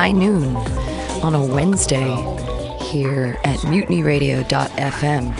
high 0.00 0.12
noon 0.12 0.56
on 1.22 1.34
a 1.34 1.44
Wednesday 1.44 2.08
here 2.90 3.38
at 3.44 3.58
mutinyradio.fm. 3.58 5.34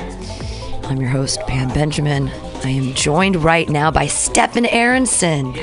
I'm 0.84 1.00
your 1.00 1.09
host, 1.09 1.40
Pam 1.46 1.72
Benjamin. 1.72 2.29
I 2.62 2.68
am 2.68 2.93
joined 2.93 3.36
right 3.36 3.66
now 3.70 3.91
by 3.91 4.07
Stefan 4.07 4.66
Aronson. 4.66 5.54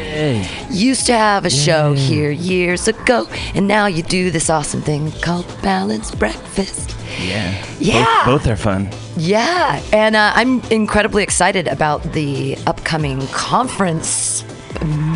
Used 0.72 1.06
to 1.06 1.14
have 1.14 1.46
a 1.46 1.50
show 1.52 1.94
here 1.94 2.32
years 2.32 2.88
ago, 2.88 3.28
and 3.54 3.68
now 3.68 3.86
you 3.86 4.02
do 4.02 4.32
this 4.32 4.50
awesome 4.50 4.82
thing 4.82 5.12
called 5.22 5.46
Balanced 5.62 6.18
Breakfast. 6.18 6.96
Yeah. 7.20 7.54
Yeah. 7.80 8.04
Both, 8.26 8.46
both 8.46 8.52
are 8.52 8.56
fun. 8.56 8.90
Yeah, 9.16 9.80
and 9.94 10.16
uh, 10.16 10.32
I'm 10.34 10.62
incredibly 10.72 11.22
excited 11.22 11.68
about 11.68 12.02
the 12.14 12.58
upcoming 12.66 13.28
conference, 13.28 14.44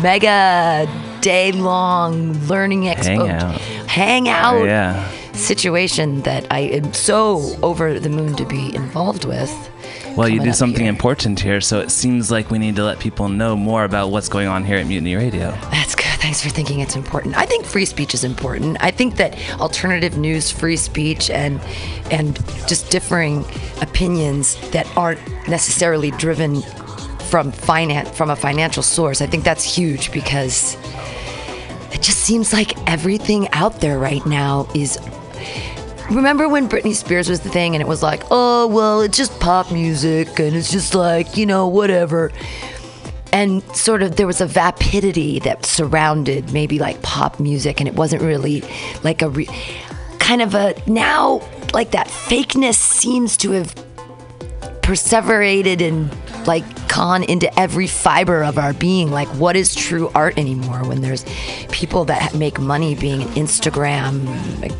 mega 0.00 0.86
day 1.22 1.52
long 1.52 2.32
learning 2.48 2.82
expo 2.82 3.26
Hangout. 3.26 3.60
hangout 3.88 4.54
Oh, 4.56 4.64
yeah. 4.64 5.08
situation 5.32 6.20
that 6.22 6.46
I 6.50 6.60
am 6.60 6.92
so 6.92 7.56
over 7.62 7.98
the 7.98 8.10
moon 8.10 8.34
to 8.36 8.44
be 8.44 8.74
involved 8.74 9.24
with. 9.24 9.50
Well, 10.16 10.28
you 10.28 10.40
do 10.40 10.52
something 10.52 10.82
here. 10.82 10.90
important 10.90 11.40
here, 11.40 11.62
so 11.62 11.80
it 11.80 11.90
seems 11.90 12.30
like 12.30 12.50
we 12.50 12.58
need 12.58 12.76
to 12.76 12.84
let 12.84 12.98
people 12.98 13.30
know 13.30 13.56
more 13.56 13.84
about 13.84 14.10
what's 14.10 14.28
going 14.28 14.46
on 14.46 14.62
here 14.62 14.76
at 14.76 14.86
Mutiny 14.86 15.16
Radio. 15.16 15.52
That's 15.70 15.94
good. 15.94 16.04
Thanks 16.20 16.42
for 16.42 16.50
thinking 16.50 16.80
it's 16.80 16.96
important. 16.96 17.34
I 17.36 17.46
think 17.46 17.64
free 17.64 17.86
speech 17.86 18.12
is 18.12 18.22
important. 18.22 18.76
I 18.80 18.90
think 18.90 19.16
that 19.16 19.38
alternative 19.58 20.18
news, 20.18 20.50
free 20.50 20.76
speech, 20.76 21.30
and 21.30 21.60
and 22.10 22.36
just 22.68 22.90
differing 22.90 23.44
opinions 23.80 24.56
that 24.72 24.86
aren't 24.98 25.20
necessarily 25.48 26.10
driven 26.12 26.60
from 27.30 27.50
finance 27.50 28.10
from 28.10 28.28
a 28.28 28.36
financial 28.36 28.82
source. 28.82 29.22
I 29.22 29.26
think 29.26 29.44
that's 29.44 29.64
huge 29.64 30.12
because 30.12 30.76
it 31.92 32.02
just 32.02 32.18
seems 32.18 32.52
like 32.52 32.76
everything 32.90 33.48
out 33.52 33.80
there 33.80 33.98
right 33.98 34.24
now 34.26 34.68
is 34.74 34.98
Remember 36.10 36.48
when 36.48 36.68
Britney 36.68 36.94
Spears 36.94 37.28
was 37.28 37.40
the 37.40 37.48
thing 37.48 37.74
and 37.74 37.80
it 37.80 37.86
was 37.86 38.02
like, 38.02 38.22
oh, 38.30 38.66
well, 38.66 39.00
it's 39.00 39.16
just 39.16 39.38
pop 39.40 39.72
music 39.72 40.38
and 40.38 40.54
it's 40.54 40.70
just 40.70 40.94
like, 40.94 41.36
you 41.36 41.46
know, 41.46 41.68
whatever. 41.68 42.30
And 43.32 43.62
sort 43.74 44.02
of 44.02 44.16
there 44.16 44.26
was 44.26 44.40
a 44.40 44.46
vapidity 44.46 45.38
that 45.40 45.64
surrounded 45.64 46.52
maybe 46.52 46.78
like 46.78 47.00
pop 47.02 47.40
music 47.40 47.80
and 47.80 47.88
it 47.88 47.94
wasn't 47.94 48.20
really 48.22 48.62
like 49.02 49.22
a 49.22 49.30
re- 49.30 49.48
kind 50.18 50.42
of 50.42 50.54
a 50.54 50.74
now 50.86 51.40
like 51.72 51.92
that 51.92 52.08
fakeness 52.08 52.74
seems 52.74 53.36
to 53.38 53.52
have 53.52 53.74
perseverated 54.82 55.80
and 55.80 56.10
like 56.46 56.64
con 56.88 57.22
into 57.22 57.58
every 57.58 57.86
fiber 57.86 58.42
of 58.42 58.58
our 58.58 58.72
being. 58.74 59.10
Like 59.10 59.28
what 59.28 59.56
is 59.56 59.74
true 59.74 60.10
art 60.14 60.36
anymore 60.36 60.86
when 60.86 61.00
there's 61.00 61.24
people 61.70 62.04
that 62.06 62.34
make 62.34 62.60
money 62.60 62.94
being 62.94 63.22
an 63.22 63.28
instagram 63.28 64.26
like, 64.60 64.72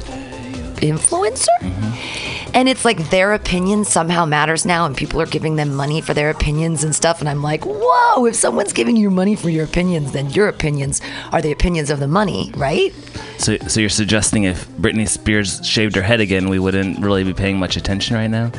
influencer? 0.82 1.46
Mm-hmm. 1.60 2.50
And 2.54 2.68
it's 2.68 2.84
like 2.84 2.98
their 3.08 3.32
opinion 3.32 3.84
somehow 3.84 4.26
matters 4.26 4.66
now 4.66 4.84
and 4.84 4.94
people 4.94 5.22
are 5.22 5.26
giving 5.26 5.56
them 5.56 5.74
money 5.74 6.02
for 6.02 6.12
their 6.12 6.28
opinions 6.28 6.84
and 6.84 6.94
stuff 6.94 7.20
and 7.20 7.28
i'm 7.30 7.42
like 7.42 7.64
whoa 7.64 8.26
if 8.26 8.34
someone's 8.34 8.74
giving 8.74 8.94
you 8.94 9.10
money 9.10 9.34
for 9.34 9.48
your 9.48 9.64
opinions 9.64 10.12
then 10.12 10.28
your 10.30 10.48
opinions 10.48 11.00
are 11.32 11.40
the 11.40 11.50
opinions 11.50 11.88
of 11.88 11.98
the 11.98 12.08
money 12.08 12.52
right? 12.56 12.92
So, 13.38 13.56
so 13.66 13.80
you're 13.80 13.88
suggesting 13.88 14.44
if 14.44 14.68
Britney 14.68 15.08
Spears 15.08 15.66
shaved 15.66 15.96
her 15.96 16.02
head 16.02 16.20
again, 16.20 16.48
we 16.48 16.60
wouldn't 16.60 17.00
really 17.00 17.24
be 17.24 17.34
paying 17.34 17.58
much 17.58 17.76
attention 17.76 18.14
right 18.14 18.28
now? 18.28 18.52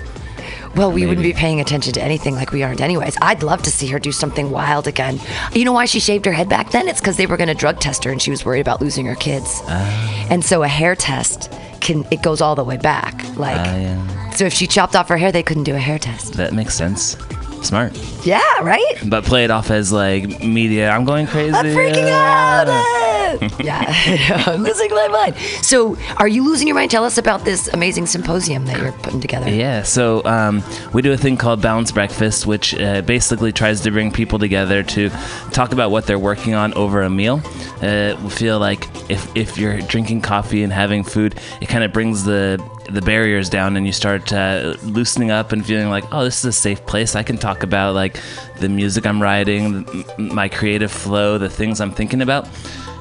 Well, 0.76 0.92
we 0.92 1.06
wouldn't 1.06 1.24
be 1.24 1.34
paying 1.34 1.60
attention 1.60 1.94
to 1.94 2.02
anything 2.02 2.34
like 2.36 2.52
we 2.52 2.64
aren't, 2.64 2.82
anyways. 2.82 3.16
I'd 3.22 3.44
love 3.44 3.62
to 3.64 3.72
see 3.72 3.88
her 3.88 4.00
do 4.00 4.12
something 4.12 4.50
wild 4.50 4.88
again. 4.88 5.20
You 5.54 5.66
know 5.66 5.72
why 5.74 5.86
she 5.86 6.00
shaved 6.00 6.26
her 6.26 6.32
head 6.34 6.50
back 6.50 6.72
then? 6.72 6.88
It's 6.88 7.00
because 7.00 7.18
they 7.18 7.28
were 7.28 7.38
going 7.38 7.48
to 7.50 7.54
drug 7.54 7.80
test 7.80 8.04
her, 8.06 8.12
and 8.12 8.22
she 8.22 8.32
was 8.32 8.44
worried 8.44 8.62
about 8.62 8.82
losing 8.82 9.06
her 9.06 9.16
kids. 9.16 9.62
And 9.68 10.44
so 10.44 10.64
a 10.64 10.68
hair 10.68 10.96
test 10.96 11.52
can 11.80 12.06
it 12.12 12.22
goes 12.24 12.42
all 12.42 12.56
the 12.56 12.64
way 12.64 12.78
back. 12.78 13.14
Like, 13.38 13.58
Ah, 13.60 13.76
yeah. 13.76 14.30
so 14.32 14.46
if 14.46 14.54
she 14.54 14.66
chopped 14.68 14.96
off 14.96 15.10
her 15.10 15.18
hair, 15.18 15.32
they 15.32 15.44
couldn't 15.44 15.66
do 15.66 15.76
a 15.76 15.80
hair 15.80 16.00
test. 16.00 16.34
That 16.34 16.54
makes 16.54 16.74
sense. 16.74 17.18
Smart. 17.64 17.98
Yeah, 18.26 18.42
right. 18.62 18.96
But 19.08 19.24
play 19.24 19.46
it 19.46 19.52
off 19.52 19.72
as 19.72 19.92
like 19.92 20.44
media. 20.44 20.90
I'm 20.90 21.06
going 21.06 21.28
crazy. 21.28 21.54
I'm 21.54 21.66
freaking 21.66 22.10
out. 22.10 22.68
yeah, 23.64 24.44
I'm 24.48 24.64
losing 24.64 24.90
my 24.92 25.08
mind. 25.08 25.36
So, 25.62 25.98
are 26.18 26.28
you 26.28 26.46
losing 26.46 26.68
your 26.68 26.76
mind? 26.76 26.92
Tell 26.92 27.06
us 27.06 27.18
about 27.18 27.46
this 27.46 27.68
amazing 27.70 28.06
symposium 28.06 28.66
that 28.66 28.80
you're 28.80 28.92
putting 28.92 29.22
together. 29.22 29.50
Yeah, 29.50 29.84
so 29.84 30.24
um, 30.26 30.64
we 30.94 31.02
do 31.02 31.14
a 31.14 31.18
thing 31.18 31.38
called 31.38 31.62
Balance 31.62 31.92
Breakfast, 31.92 32.46
which 32.46 32.76
uh, 32.76 33.02
basically 33.02 33.52
tries 33.52 33.82
to 33.82 33.92
bring 33.92 34.12
people 34.12 34.40
together 34.40 34.84
to 34.84 35.10
talk 35.52 35.72
about 35.72 35.90
what 35.90 36.06
they're 36.06 36.20
working 36.20 36.54
on 36.54 36.74
over 36.74 37.02
a 37.02 37.10
meal. 37.10 37.42
Uh, 37.82 38.16
we 38.24 38.30
feel 38.30 38.60
like 38.60 38.88
if, 39.10 39.36
if 39.36 39.58
you're 39.58 39.80
drinking 39.82 40.22
coffee 40.22 40.64
and 40.64 40.72
having 40.72 41.04
food, 41.04 41.40
it 41.62 41.68
kind 41.68 41.84
of 41.84 41.92
brings 41.92 42.24
the 42.24 42.62
the 42.90 43.02
barriers 43.02 43.50
down 43.50 43.78
and 43.78 43.86
you 43.86 43.92
start 43.94 44.32
uh, 44.34 44.76
loosening 44.84 45.32
up 45.32 45.52
and 45.52 45.66
feeling 45.66 45.90
like 45.90 46.04
oh 46.12 46.24
this 46.24 46.40
is 46.40 46.46
a 46.46 46.52
safe 46.52 46.86
place. 46.86 47.16
I 47.16 47.24
can 47.24 47.38
talk 47.38 47.64
about 47.64 47.96
like 47.96 48.20
the 48.60 48.70
music 48.70 49.06
i'm 49.06 49.22
writing 49.22 49.86
my 50.18 50.48
creative 50.50 50.92
flow 50.92 51.38
the 51.38 51.50
things 51.50 51.82
i'm 51.82 51.92
thinking 51.92 52.22
about. 52.22 52.48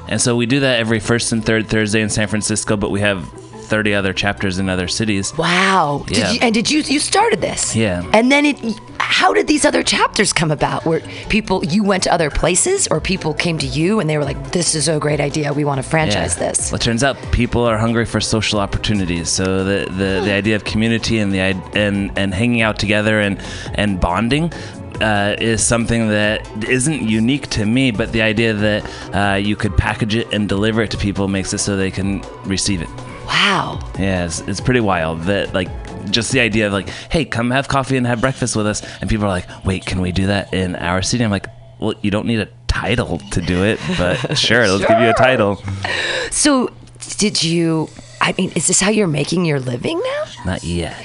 And 0.07 0.21
so 0.21 0.35
we 0.35 0.45
do 0.45 0.59
that 0.59 0.79
every 0.79 0.99
first 0.99 1.31
and 1.31 1.43
third 1.45 1.67
thursday 1.67 2.01
in 2.01 2.09
san 2.09 2.27
francisco 2.27 2.75
but 2.77 2.91
we 2.91 2.99
have 3.01 3.42
30 3.73 3.95
other 3.95 4.13
chapters 4.13 4.59
in 4.59 4.69
other 4.69 4.87
cities 4.87 5.35
Wow. 5.37 6.03
Did 6.05 6.17
you, 6.17 6.39
and 6.41 6.53
did 6.53 6.69
you 6.69 6.81
you 6.81 6.99
started 6.99 7.41
this? 7.41 7.75
Yeah. 7.75 8.07
And 8.13 8.31
then 8.31 8.45
it 8.45 8.57
how 8.99 9.33
did 9.33 9.47
these 9.47 9.65
other 9.65 9.83
chapters 9.83 10.31
come 10.31 10.51
about? 10.51 10.85
Where 10.85 11.01
people 11.29 11.65
you 11.65 11.83
went 11.83 12.03
to 12.03 12.13
other 12.13 12.29
places 12.29 12.87
or 12.91 12.99
people 12.99 13.33
came 13.33 13.57
to 13.57 13.65
you 13.65 13.99
and 13.99 14.09
they 14.09 14.17
were 14.17 14.23
like 14.23 14.51
this 14.51 14.75
is 14.75 14.87
a 14.87 14.99
great 14.99 15.19
idea. 15.19 15.53
We 15.53 15.65
want 15.65 15.81
to 15.83 15.87
franchise 15.89 16.35
this. 16.35 16.71
Well, 16.71 16.79
it 16.79 16.83
turns 16.83 17.03
out 17.03 17.17
people 17.31 17.63
are 17.63 17.77
hungry 17.77 18.05
for 18.05 18.21
social 18.21 18.59
opportunities. 18.59 19.29
So 19.29 19.63
the 19.63 19.89
the, 19.91 20.21
the 20.23 20.31
idea 20.31 20.55
of 20.55 20.63
community 20.63 21.17
and 21.19 21.33
the 21.33 21.39
and 21.85 22.17
and 22.17 22.33
hanging 22.33 22.61
out 22.61 22.77
together 22.79 23.19
and 23.19 23.41
and 23.75 23.99
bonding. 23.99 24.51
Uh, 25.01 25.35
is 25.41 25.65
something 25.65 26.07
that 26.07 26.47
isn't 26.69 27.01
unique 27.01 27.47
to 27.49 27.65
me, 27.65 27.89
but 27.89 28.11
the 28.11 28.21
idea 28.21 28.53
that 28.53 28.81
uh, 29.13 29.35
you 29.35 29.55
could 29.55 29.75
package 29.75 30.15
it 30.15 30.31
and 30.31 30.47
deliver 30.47 30.83
it 30.83 30.91
to 30.91 30.97
people 30.97 31.27
makes 31.27 31.51
it 31.51 31.57
so 31.57 31.75
they 31.75 31.89
can 31.91 32.21
receive 32.45 32.79
it. 32.79 32.89
Wow. 33.33 33.79
Yeah, 33.99 34.25
it's, 34.25 34.41
it's 34.41 34.61
pretty 34.61 34.79
wild 34.79 35.23
that 35.23 35.53
like 35.53 35.69
just 36.11 36.31
the 36.31 36.39
idea 36.39 36.67
of 36.67 36.73
like, 36.73 36.87
hey, 37.09 37.25
come 37.25 37.49
have 37.51 37.67
coffee 37.67 37.97
and 37.97 38.05
have 38.05 38.21
breakfast 38.21 38.55
with 38.55 38.67
us, 38.67 38.81
and 39.01 39.09
people 39.09 39.25
are 39.25 39.29
like, 39.29 39.47
wait, 39.65 39.85
can 39.85 40.01
we 40.01 40.11
do 40.11 40.27
that 40.27 40.53
in 40.53 40.75
our 40.75 41.01
city? 41.01 41.23
I'm 41.25 41.31
like, 41.31 41.47
well, 41.79 41.95
you 42.01 42.11
don't 42.11 42.27
need 42.27 42.39
a 42.39 42.47
title 42.67 43.17
to 43.31 43.41
do 43.41 43.63
it, 43.65 43.79
but 43.97 44.37
sure, 44.37 44.67
let's 44.67 44.85
give 44.85 44.99
you 44.99 45.09
a 45.09 45.13
title. 45.13 45.61
So 46.31 46.69
did 47.17 47.43
you 47.43 47.89
I 48.21 48.33
mean, 48.37 48.51
is 48.55 48.67
this 48.67 48.79
how 48.79 48.89
you're 48.89 49.07
making 49.07 49.43
your 49.43 49.59
living 49.59 49.99
now? 49.99 50.23
Not 50.45 50.63
yet. 50.63 50.95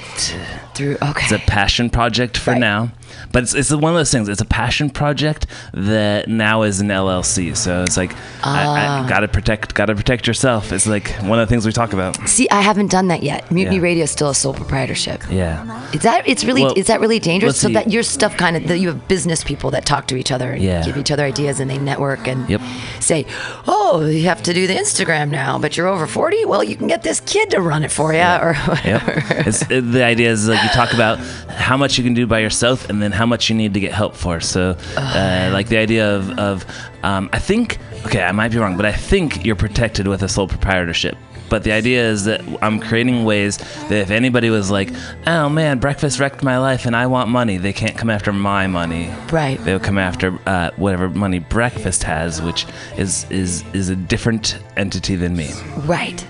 Through 0.73 0.97
okay. 1.01 1.23
It's 1.23 1.31
a 1.33 1.39
passion 1.39 1.89
project 1.89 2.37
for 2.37 2.51
Right. 2.51 2.59
now, 2.59 2.91
but 3.31 3.43
it's, 3.43 3.53
it's 3.53 3.71
one 3.71 3.91
of 3.93 3.97
those 3.97 4.11
things. 4.11 4.27
It's 4.29 4.41
a 4.41 4.45
passion 4.45 4.89
project 4.89 5.45
that 5.73 6.27
now 6.27 6.63
is 6.63 6.79
an 6.81 6.87
LLC. 6.87 7.55
So 7.55 7.83
it's 7.83 7.97
like 7.97 8.13
I, 8.43 8.65
Ah. 8.65 9.05
I 9.05 9.09
gotta 9.09 9.27
protect, 9.27 9.73
gotta 9.73 9.95
protect 9.95 10.27
yourself. 10.27 10.71
It's 10.71 10.87
like 10.87 11.09
one 11.21 11.39
of 11.39 11.47
the 11.47 11.51
things 11.51 11.65
we 11.65 11.71
talk 11.71 11.93
about. 11.93 12.27
See, 12.27 12.49
I 12.49 12.61
haven't 12.61 12.91
done 12.91 13.07
that 13.09 13.23
yet. 13.23 13.49
Mutiny 13.51 13.77
Yeah. 13.77 13.81
Radio 13.83 14.03
is 14.03 14.11
still 14.11 14.29
a 14.29 14.35
sole 14.35 14.53
proprietorship. 14.53 15.21
Yeah, 15.29 15.89
Is 15.93 16.01
that 16.01 16.27
it's 16.27 16.43
really 16.43 16.63
Well, 16.63 16.73
is 16.75 16.87
that 16.87 16.99
really 17.01 17.19
dangerous? 17.19 17.59
So 17.59 17.67
see. 17.67 17.73
that 17.73 17.91
your 17.91 18.03
stuff 18.03 18.35
kind 18.37 18.55
of 18.57 18.67
that 18.67 18.79
you 18.79 18.87
have 18.87 19.07
business 19.07 19.43
people 19.43 19.71
that 19.71 19.85
talk 19.85 20.07
to 20.07 20.15
each 20.15 20.31
other 20.31 20.51
and 20.51 20.61
Yeah. 20.63 20.83
give 20.85 20.97
each 20.97 21.11
other 21.11 21.23
ideas 21.23 21.59
and 21.59 21.69
they 21.69 21.77
network 21.77 22.27
and 22.27 22.49
Yep. 22.49 22.61
say, 22.99 23.25
"Oh, 23.67 24.05
you 24.05 24.23
have 24.25 24.41
to 24.43 24.53
do 24.53 24.67
the 24.67 24.73
Instagram 24.75 25.29
now, 25.29 25.57
but 25.59 25.77
you're 25.77 25.87
over 25.87 26.07
40. 26.07 26.45
Well, 26.45 26.63
you 26.63 26.75
can 26.75 26.87
get 26.87 27.03
this 27.03 27.19
kid 27.21 27.49
to 27.51 27.61
run 27.61 27.83
it 27.83 27.91
for 27.91 28.13
you." 28.13 28.19
Or 28.19 28.55
Yep. 28.85 29.01
it's, 29.47 29.61
it, 29.69 29.91
the 29.91 30.03
idea 30.03 30.29
is 30.31 30.47
like 30.47 30.61
you 30.63 30.69
talk 30.69 30.93
about 30.93 31.19
how 31.49 31.77
much 31.77 31.97
you 31.97 32.03
can 32.03 32.13
do 32.13 32.25
by 32.27 32.39
yourself 32.39 32.89
and 32.89 33.01
then 33.01 33.11
how 33.19 33.25
much 33.25 33.49
you 33.49 33.55
need 33.55 33.73
to 33.73 33.81
get 33.81 33.91
help 33.91 34.15
for. 34.15 34.39
So, 34.39 34.77
uh, 34.95 35.49
like 35.51 35.67
the 35.67 35.77
idea 35.77 36.15
of, 36.15 36.39
of 36.39 36.65
um, 37.03 37.29
I 37.33 37.39
think, 37.39 37.77
okay, 38.05 38.23
I 38.23 38.31
might 38.31 38.51
be 38.51 38.57
wrong, 38.57 38.77
but 38.77 38.85
I 38.85 38.93
think 38.93 39.45
you're 39.45 39.57
protected 39.57 40.07
with 40.07 40.23
a 40.23 40.29
sole 40.29 40.47
proprietorship. 40.47 41.17
But 41.49 41.63
the 41.63 41.73
idea 41.73 42.07
is 42.07 42.25
that 42.25 42.41
I'm 42.61 42.79
creating 42.79 43.25
ways 43.25 43.57
that 43.89 43.99
if 44.05 44.11
anybody 44.11 44.49
was 44.49 44.71
like, 44.71 44.89
oh 45.27 45.49
man, 45.49 45.79
breakfast 45.79 46.19
wrecked 46.19 46.43
my 46.43 46.59
life 46.59 46.85
and 46.85 46.95
I 46.95 47.07
want 47.07 47.29
money, 47.29 47.57
they 47.57 47.73
can't 47.73 47.97
come 47.97 48.09
after 48.09 48.31
my 48.31 48.67
money. 48.67 49.11
Right. 49.31 49.57
They'll 49.65 49.79
come 49.79 49.97
after 49.97 50.39
uh, 50.45 50.69
whatever 50.77 51.09
money 51.09 51.39
breakfast 51.39 52.03
has, 52.03 52.41
which 52.41 52.67
is, 52.97 53.25
is, 53.31 53.65
is 53.73 53.89
a 53.89 53.95
different 53.95 54.59
entity 54.77 55.15
than 55.15 55.35
me. 55.35 55.49
right. 55.85 56.25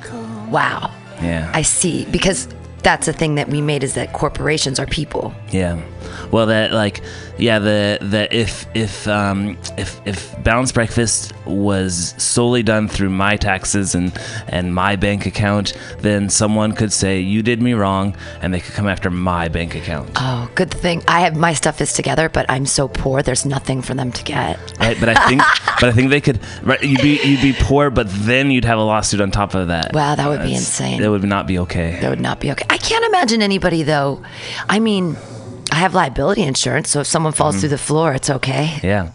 Wow. 0.50 0.92
Yeah. 1.22 1.52
I 1.54 1.62
see 1.62 2.06
because 2.06 2.48
that's 2.82 3.06
the 3.06 3.14
thing 3.14 3.36
that 3.36 3.50
we 3.50 3.62
made 3.62 3.84
is 3.84 3.94
that 3.96 4.14
corporations 4.14 4.80
are 4.80 4.88
people. 4.88 5.34
Yeah. 5.52 5.82
Well, 6.32 6.48
that 6.48 6.72
like, 6.72 7.02
yeah, 7.38 7.60
the 7.60 7.98
the 8.02 8.34
if 8.36 8.66
if 8.74 9.08
um 9.08 9.58
if 9.78 10.00
if 10.06 10.44
balanced 10.44 10.74
breakfast 10.74 11.34
was 11.46 12.14
solely 12.18 12.64
done 12.64 12.88
through 12.88 13.10
my 13.10 13.38
taxes 13.38 13.96
and 13.96 14.12
and 14.48 14.74
my 14.74 14.96
bank 14.96 15.26
account, 15.26 15.74
then 16.00 16.30
someone 16.30 16.74
could 16.74 16.94
say 16.94 17.20
you 17.20 17.42
did 17.42 17.62
me 17.62 17.74
wrong, 17.74 18.16
and 18.42 18.54
they 18.54 18.60
could 18.60 18.74
come 18.74 18.88
after 18.88 19.10
my 19.10 19.48
bank 19.48 19.76
account. 19.76 20.10
Oh, 20.16 20.50
good 20.56 20.72
thing 20.72 21.04
I 21.08 21.22
have 21.22 21.36
my 21.36 21.54
stuff 21.54 21.82
is 21.82 21.94
together, 21.94 22.30
but 22.30 22.46
I'm 22.50 22.66
so 22.66 22.88
poor. 22.88 23.22
There's 23.22 23.46
nothing 23.46 23.82
for 23.82 23.94
them 23.94 24.12
to 24.12 24.24
get. 24.24 24.60
Right, 24.80 24.98
but 25.00 25.10
I 25.10 25.28
think, 25.28 25.42
but 25.80 25.90
I 25.90 25.92
think 25.92 26.10
they 26.10 26.22
could. 26.22 26.40
Right, 26.64 26.82
you'd 26.84 27.02
be 27.02 27.20
you'd 27.22 27.42
be 27.42 27.54
poor, 27.54 27.90
but 27.90 28.08
then 28.10 28.52
you'd 28.52 28.66
have 28.66 28.78
a 28.78 28.84
lawsuit 28.84 29.22
on 29.22 29.32
top 29.32 29.54
of 29.54 29.68
that. 29.68 29.94
Wow, 29.94 30.16
that 30.16 30.28
would 30.28 30.42
be 30.42 30.54
insane. 30.54 31.02
That 31.02 31.10
would 31.10 31.24
not 31.24 31.48
be 31.48 31.60
okay. 31.60 32.00
That 32.02 32.10
would 32.10 32.22
not 32.22 32.40
be 32.40 32.52
okay. 32.52 32.66
I 32.70 32.78
can't 32.78 33.06
imagine 33.06 33.42
anybody 33.42 33.84
though. 33.84 34.22
I 34.68 34.80
mean, 34.80 35.16
I 35.72 35.76
have 35.76 35.94
liability 35.94 36.42
insurance, 36.44 36.90
so 36.90 37.02
if 37.02 37.08
someone 37.08 37.34
falls 37.34 37.56
Mm-hmm. 37.56 37.60
through 37.62 37.70
the 37.70 37.78
floor, 37.78 38.14
it's 38.14 38.30
okay. 38.30 38.80
Yeah. 38.84 39.12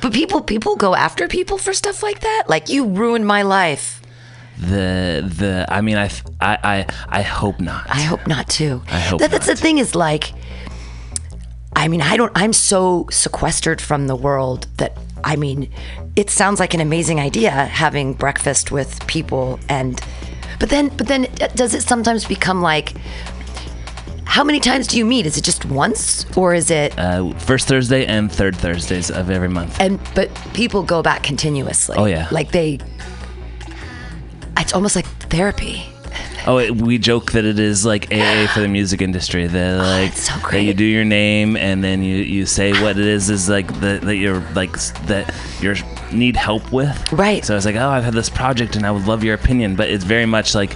But 0.00 0.12
people 0.12 0.40
people 0.40 0.76
go 0.76 0.94
after 0.94 1.28
people 1.28 1.58
for 1.58 1.72
stuff 1.72 2.02
like 2.02 2.20
that. 2.20 2.44
Like 2.48 2.68
you 2.68 2.86
ruined 2.86 3.26
my 3.26 3.42
life. 3.42 4.00
The 4.58 5.22
the 5.38 5.66
I 5.68 5.80
mean 5.82 5.96
I 5.98 6.10
I 6.40 6.58
I, 6.64 6.86
I 7.08 7.22
hope 7.22 7.60
not. 7.60 7.86
I 7.90 8.00
hope 8.00 8.26
not 8.26 8.48
too. 8.48 8.82
I 8.88 9.00
hope 9.00 9.20
that, 9.20 9.30
that's 9.30 9.46
not. 9.48 9.56
the 9.56 9.62
thing 9.62 9.78
is 9.78 9.94
like 9.94 10.32
I 11.74 11.88
mean, 11.88 12.00
I 12.00 12.16
don't 12.16 12.32
I'm 12.34 12.52
so 12.52 13.06
sequestered 13.10 13.80
from 13.80 14.06
the 14.06 14.16
world 14.16 14.66
that 14.78 14.96
I 15.24 15.36
mean, 15.36 15.68
it 16.14 16.30
sounds 16.30 16.58
like 16.60 16.72
an 16.72 16.80
amazing 16.80 17.20
idea 17.20 17.50
having 17.50 18.14
breakfast 18.14 18.70
with 18.70 19.04
people 19.06 19.58
and 19.68 20.00
but 20.58 20.70
then 20.70 20.88
but 20.96 21.06
then 21.08 21.26
uh, 21.42 21.48
does 21.54 21.74
it 21.74 21.82
sometimes 21.82 22.24
become 22.24 22.62
like 22.62 22.94
how 24.26 24.44
many 24.44 24.60
times 24.60 24.86
do 24.86 24.98
you 24.98 25.06
meet? 25.06 25.24
Is 25.24 25.38
it 25.38 25.44
just 25.44 25.64
once 25.64 26.26
or 26.36 26.52
is 26.52 26.70
it 26.70 26.98
uh, 26.98 27.32
first 27.38 27.68
Thursday 27.68 28.04
and 28.04 28.30
third 28.30 28.54
Thursdays 28.54 29.10
of 29.10 29.30
every 29.30 29.48
month. 29.48 29.80
and 29.80 29.98
but 30.14 30.34
people 30.52 30.82
go 30.82 31.00
back 31.00 31.22
continuously. 31.22 31.96
Oh, 31.96 32.04
yeah. 32.04 32.28
Like 32.30 32.50
they 32.50 32.78
it's 34.58 34.74
almost 34.74 34.96
like 34.96 35.06
therapy. 35.30 35.86
Oh, 36.46 36.58
it, 36.58 36.76
we 36.76 36.98
joke 36.98 37.32
that 37.32 37.44
it 37.44 37.58
is 37.58 37.84
like 37.84 38.12
AA 38.12 38.46
for 38.46 38.60
the 38.60 38.68
music 38.68 39.02
industry. 39.02 39.46
That 39.46 39.78
like 39.78 40.10
that's 40.10 40.28
so 40.32 40.50
that 40.50 40.62
you 40.62 40.74
do 40.74 40.84
your 40.84 41.04
name 41.04 41.56
and 41.56 41.82
then 41.82 42.02
you, 42.02 42.16
you 42.16 42.46
say 42.46 42.72
what 42.72 42.98
it 42.98 43.06
is 43.06 43.30
is 43.30 43.48
like 43.48 43.68
that 43.80 44.02
that 44.02 44.16
you're 44.16 44.40
like 44.54 44.72
that 45.06 45.34
you 45.60 45.74
need 46.12 46.36
help 46.36 46.72
with. 46.72 47.12
Right. 47.12 47.44
So 47.44 47.56
it's 47.56 47.66
like, 47.66 47.76
oh, 47.76 47.88
I've 47.88 48.04
had 48.04 48.14
this 48.14 48.30
project 48.30 48.76
and 48.76 48.86
I 48.86 48.90
would 48.90 49.06
love 49.06 49.24
your 49.24 49.34
opinion, 49.34 49.76
but 49.76 49.88
it's 49.88 50.04
very 50.04 50.26
much 50.26 50.54
like 50.54 50.72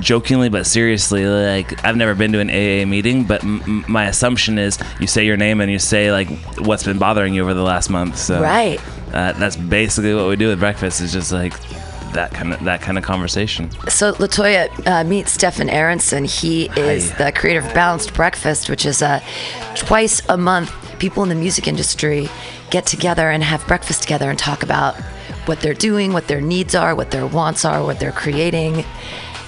jokingly 0.00 0.48
but 0.48 0.66
seriously 0.66 1.26
like 1.26 1.82
i've 1.84 1.96
never 1.96 2.14
been 2.14 2.32
to 2.32 2.38
an 2.40 2.50
aa 2.50 2.84
meeting 2.86 3.24
but 3.24 3.42
m- 3.42 3.84
my 3.88 4.06
assumption 4.06 4.58
is 4.58 4.78
you 5.00 5.06
say 5.06 5.24
your 5.24 5.36
name 5.36 5.60
and 5.60 5.70
you 5.72 5.78
say 5.78 6.12
like 6.12 6.28
what's 6.58 6.84
been 6.84 6.98
bothering 6.98 7.32
you 7.34 7.42
over 7.42 7.54
the 7.54 7.62
last 7.62 7.88
month 7.90 8.16
so 8.16 8.40
Right. 8.42 8.78
uh, 9.14 9.32
that's 9.32 9.56
basically 9.56 10.14
what 10.14 10.28
we 10.28 10.36
do 10.36 10.48
with 10.48 10.58
breakfast 10.60 11.00
is 11.00 11.12
just 11.12 11.32
like 11.32 11.54
that 12.12 12.30
kind 12.32 12.52
of 12.54 12.64
that 12.64 12.80
kind 12.80 12.96
of 12.98 13.04
conversation 13.04 13.70
So 13.88 14.12
Latoya 14.14 14.68
uh, 14.86 15.04
meets 15.04 15.32
Stefan 15.32 15.68
Aronson. 15.68 16.24
He 16.24 16.70
is 16.76 17.10
Hi. 17.10 17.24
the 17.26 17.32
creator 17.38 17.60
of 17.60 17.74
Balanced 17.74 18.14
Breakfast, 18.14 18.70
which 18.70 18.86
is 18.86 19.02
a 19.02 19.22
twice 19.74 20.22
a 20.28 20.38
month 20.38 20.72
people 20.98 21.22
in 21.22 21.28
the 21.28 21.34
music 21.34 21.68
industry 21.68 22.28
get 22.70 22.86
together 22.86 23.30
and 23.30 23.42
have 23.42 23.66
breakfast 23.66 24.02
together 24.02 24.30
and 24.30 24.38
talk 24.38 24.62
about 24.62 24.96
what 25.44 25.60
they're 25.60 25.74
doing, 25.74 26.14
what 26.14 26.28
their 26.28 26.40
needs 26.40 26.74
are, 26.74 26.94
what 26.94 27.10
their 27.10 27.26
wants 27.26 27.64
are, 27.66 27.82
what 27.84 28.00
they're 28.00 28.10
creating. 28.12 28.84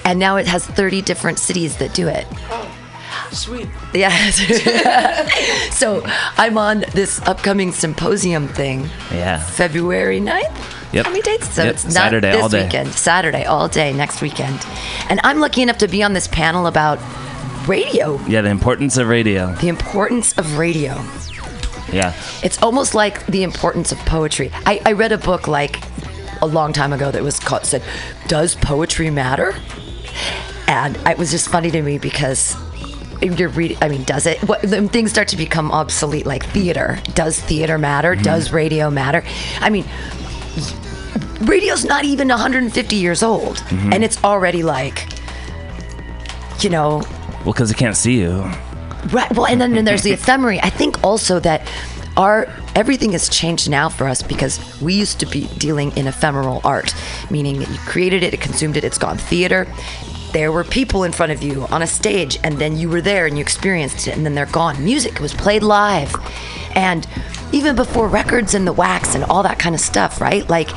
And 0.05 0.19
now 0.19 0.37
it 0.37 0.47
has 0.47 0.65
30 0.65 1.01
different 1.01 1.39
cities 1.39 1.77
that 1.77 1.93
do 1.93 2.07
it. 2.07 2.25
Oh, 2.49 2.75
sweet. 3.31 3.67
Yes. 3.93 4.39
so 5.77 6.01
I'm 6.37 6.57
on 6.57 6.85
this 6.93 7.21
upcoming 7.27 7.71
symposium 7.71 8.47
thing. 8.47 8.89
Yeah. 9.11 9.39
February 9.39 10.19
9th? 10.19 10.77
Yep. 10.93 11.05
How 11.05 11.11
many 11.11 11.21
dates? 11.21 11.49
So 11.53 11.63
Yep, 11.63 11.73
it's 11.73 11.85
not 11.85 11.93
Saturday, 11.93 12.31
this 12.31 12.41
all 12.41 12.49
day. 12.49 12.65
weekend. 12.65 12.93
Saturday, 12.93 13.45
all 13.45 13.67
day, 13.69 13.93
next 13.93 14.21
weekend. 14.21 14.65
And 15.09 15.19
I'm 15.23 15.39
lucky 15.39 15.61
enough 15.61 15.77
to 15.79 15.87
be 15.87 16.03
on 16.03 16.13
this 16.13 16.27
panel 16.27 16.67
about 16.67 16.99
radio, 17.67 18.19
yeah 18.27 18.41
the 18.41 18.49
importance 18.49 18.97
of 18.97 19.07
radio 19.07 19.53
the 19.55 19.67
importance 19.67 20.33
of 20.39 20.57
radio. 20.57 20.93
yeah 21.93 22.11
It's 22.43 22.61
almost 22.61 22.95
like 22.95 23.23
the 23.27 23.43
importance 23.43 23.91
of 23.91 23.99
poetry. 23.99 24.49
I, 24.65 24.81
I 24.85 24.91
read 24.93 25.11
a 25.11 25.17
book 25.19 25.47
like 25.47 25.79
a 26.41 26.47
long 26.47 26.73
time 26.73 26.91
ago 26.91 27.11
that 27.11 27.21
was 27.21 27.39
called 27.39 27.63
said, 27.65 27.83
"Does 28.27 28.55
poetry 28.55 29.11
matter?" 29.11 29.53
And 30.67 30.97
it 31.07 31.17
was 31.17 31.31
just 31.31 31.49
funny 31.49 31.71
to 31.71 31.81
me 31.81 31.97
because 31.97 32.55
you're 33.21 33.49
reading. 33.49 33.77
I 33.81 33.89
mean, 33.89 34.03
does 34.03 34.25
it? 34.25 34.39
What 34.43 34.61
then 34.61 34.89
things 34.89 35.11
start 35.11 35.27
to 35.29 35.37
become 35.37 35.71
obsolete, 35.71 36.25
like 36.25 36.45
theater. 36.45 36.99
Does 37.13 37.39
theater 37.39 37.77
matter? 37.77 38.13
Mm-hmm. 38.13 38.23
Does 38.23 38.51
radio 38.51 38.89
matter? 38.89 39.23
I 39.59 39.69
mean, 39.69 39.85
radio's 41.41 41.85
not 41.85 42.05
even 42.05 42.29
150 42.29 42.95
years 42.95 43.21
old, 43.21 43.57
mm-hmm. 43.57 43.93
and 43.93 44.03
it's 44.03 44.23
already 44.23 44.63
like, 44.63 45.07
you 46.59 46.69
know, 46.69 47.03
well 47.43 47.53
because 47.53 47.71
it 47.71 47.77
can't 47.77 47.97
see 47.97 48.19
you 48.19 48.49
Right. 49.09 49.31
Well, 49.35 49.47
and 49.47 49.59
then, 49.59 49.73
then 49.73 49.85
there's 49.85 50.03
the 50.03 50.11
ephemery. 50.17 50.59
I 50.61 50.69
think 50.69 51.03
also 51.03 51.39
that 51.39 51.67
our 52.17 52.47
everything 52.75 53.13
has 53.13 53.29
changed 53.29 53.69
now 53.69 53.89
for 53.89 54.07
us 54.07 54.21
because 54.21 54.81
we 54.81 54.93
used 54.93 55.19
to 55.21 55.25
be 55.25 55.47
dealing 55.57 55.91
in 55.97 56.07
ephemeral 56.07 56.61
art, 56.63 56.93
meaning 57.29 57.59
that 57.59 57.69
you 57.69 57.77
created 57.79 58.23
it, 58.23 58.33
it 58.33 58.41
consumed 58.41 58.77
it, 58.77 58.83
it's 58.83 58.97
gone. 58.97 59.17
Theater, 59.17 59.67
there 60.33 60.51
were 60.51 60.63
people 60.63 61.03
in 61.03 61.11
front 61.11 61.31
of 61.31 61.43
you 61.43 61.65
on 61.67 61.81
a 61.81 61.87
stage, 61.87 62.39
and 62.43 62.57
then 62.57 62.77
you 62.77 62.89
were 62.89 63.01
there 63.01 63.25
and 63.25 63.37
you 63.37 63.41
experienced 63.41 64.07
it, 64.07 64.15
and 64.15 64.25
then 64.25 64.35
they're 64.35 64.45
gone. 64.47 64.83
Music 64.83 65.19
was 65.19 65.33
played 65.33 65.63
live, 65.63 66.13
and 66.75 67.07
even 67.51 67.75
before 67.75 68.07
records 68.07 68.53
and 68.53 68.65
the 68.65 68.73
wax 68.73 69.15
and 69.15 69.23
all 69.25 69.43
that 69.43 69.59
kind 69.59 69.75
of 69.75 69.81
stuff, 69.81 70.21
right? 70.21 70.49
Like 70.49 70.69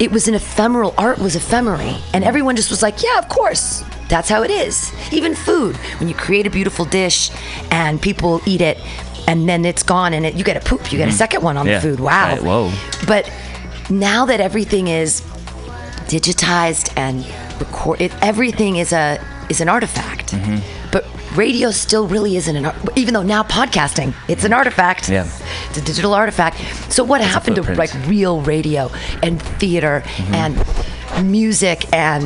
it 0.00 0.10
was 0.10 0.26
an 0.26 0.34
ephemeral 0.34 0.94
art 0.98 1.18
was 1.18 1.36
ephemery 1.36 2.00
and 2.12 2.24
everyone 2.24 2.56
just 2.56 2.70
was 2.70 2.82
like 2.82 3.02
yeah 3.02 3.18
of 3.18 3.28
course. 3.28 3.84
That's 4.08 4.28
how 4.28 4.42
it 4.42 4.50
is. 4.50 4.92
Even 5.12 5.34
food. 5.34 5.76
When 5.98 6.08
you 6.08 6.14
create 6.14 6.46
a 6.46 6.50
beautiful 6.50 6.84
dish 6.84 7.30
and 7.70 8.00
people 8.02 8.40
eat 8.46 8.60
it 8.60 8.78
and 9.26 9.48
then 9.48 9.64
it's 9.64 9.82
gone 9.82 10.12
and 10.12 10.26
it, 10.26 10.34
you 10.34 10.44
get 10.44 10.58
a 10.58 10.60
poop. 10.60 10.92
You 10.92 10.98
get 10.98 11.08
a 11.08 11.12
mm. 11.12 11.16
second 11.16 11.42
one 11.42 11.56
on 11.56 11.66
Yeah. 11.66 11.78
the 11.78 11.80
food. 11.80 12.00
Wow. 12.00 12.28
Right, 12.28 12.42
whoa. 12.42 12.72
but 13.06 13.32
now 13.88 14.26
that 14.26 14.40
everything 14.40 14.88
is 14.88 15.22
digitized 16.06 16.92
and 16.98 17.24
record 17.58 18.00
it 18.00 18.12
everything 18.22 18.76
is 18.76 18.92
a 18.92 19.18
is 19.48 19.60
an 19.60 19.68
artifact. 19.68 20.32
Mm-hmm. 20.32 20.58
but 20.90 21.04
radio 21.36 21.70
still 21.70 22.06
really 22.06 22.36
isn't 22.36 22.56
an 22.56 22.64
art 22.66 22.76
even 22.96 23.12
though 23.14 23.22
now 23.22 23.42
podcasting 23.42 24.14
it's 24.28 24.44
an 24.44 24.52
artifact. 24.52 25.08
Yeah. 25.08 25.26
it's 25.68 25.78
a 25.78 25.82
digital 25.82 26.14
artifact. 26.14 26.56
So 26.92 27.02
what 27.04 27.20
happened 27.20 27.56
to 27.56 27.62
like 27.74 27.92
real 28.06 28.40
radio 28.42 28.90
and 29.22 29.40
theater 29.60 30.02
Mm-hmm. 30.04 30.34
and 30.34 31.30
music 31.30 31.92
and 31.92 32.24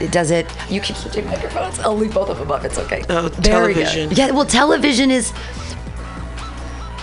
it 0.00 0.10
does 0.12 0.30
it? 0.30 0.46
You 0.70 0.80
keep 0.80 0.96
switching 0.96 1.26
microphones. 1.26 1.78
I'll 1.80 1.96
leave 1.96 2.14
both 2.14 2.30
of 2.30 2.38
them 2.38 2.50
up. 2.50 2.64
It's 2.64 2.78
okay. 2.78 3.04
Oh, 3.10 3.28
There 3.28 3.66
we 3.66 3.74
television. 3.74 4.10
yeah 4.12 4.30
well 4.30 4.46
television 4.46 5.10
is 5.10 5.32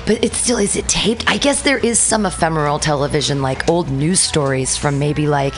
but 0.05 0.23
it's 0.23 0.37
still 0.37 0.57
is 0.57 0.75
it 0.75 0.87
taped? 0.87 1.23
I 1.29 1.37
guess 1.37 1.61
there 1.61 1.77
is 1.77 1.99
some 1.99 2.25
ephemeral 2.25 2.79
television 2.79 3.41
like 3.43 3.67
old 3.69 3.89
news 3.89 4.19
stories 4.19 4.75
from 4.75 4.97
maybe 4.97 5.27
like 5.27 5.53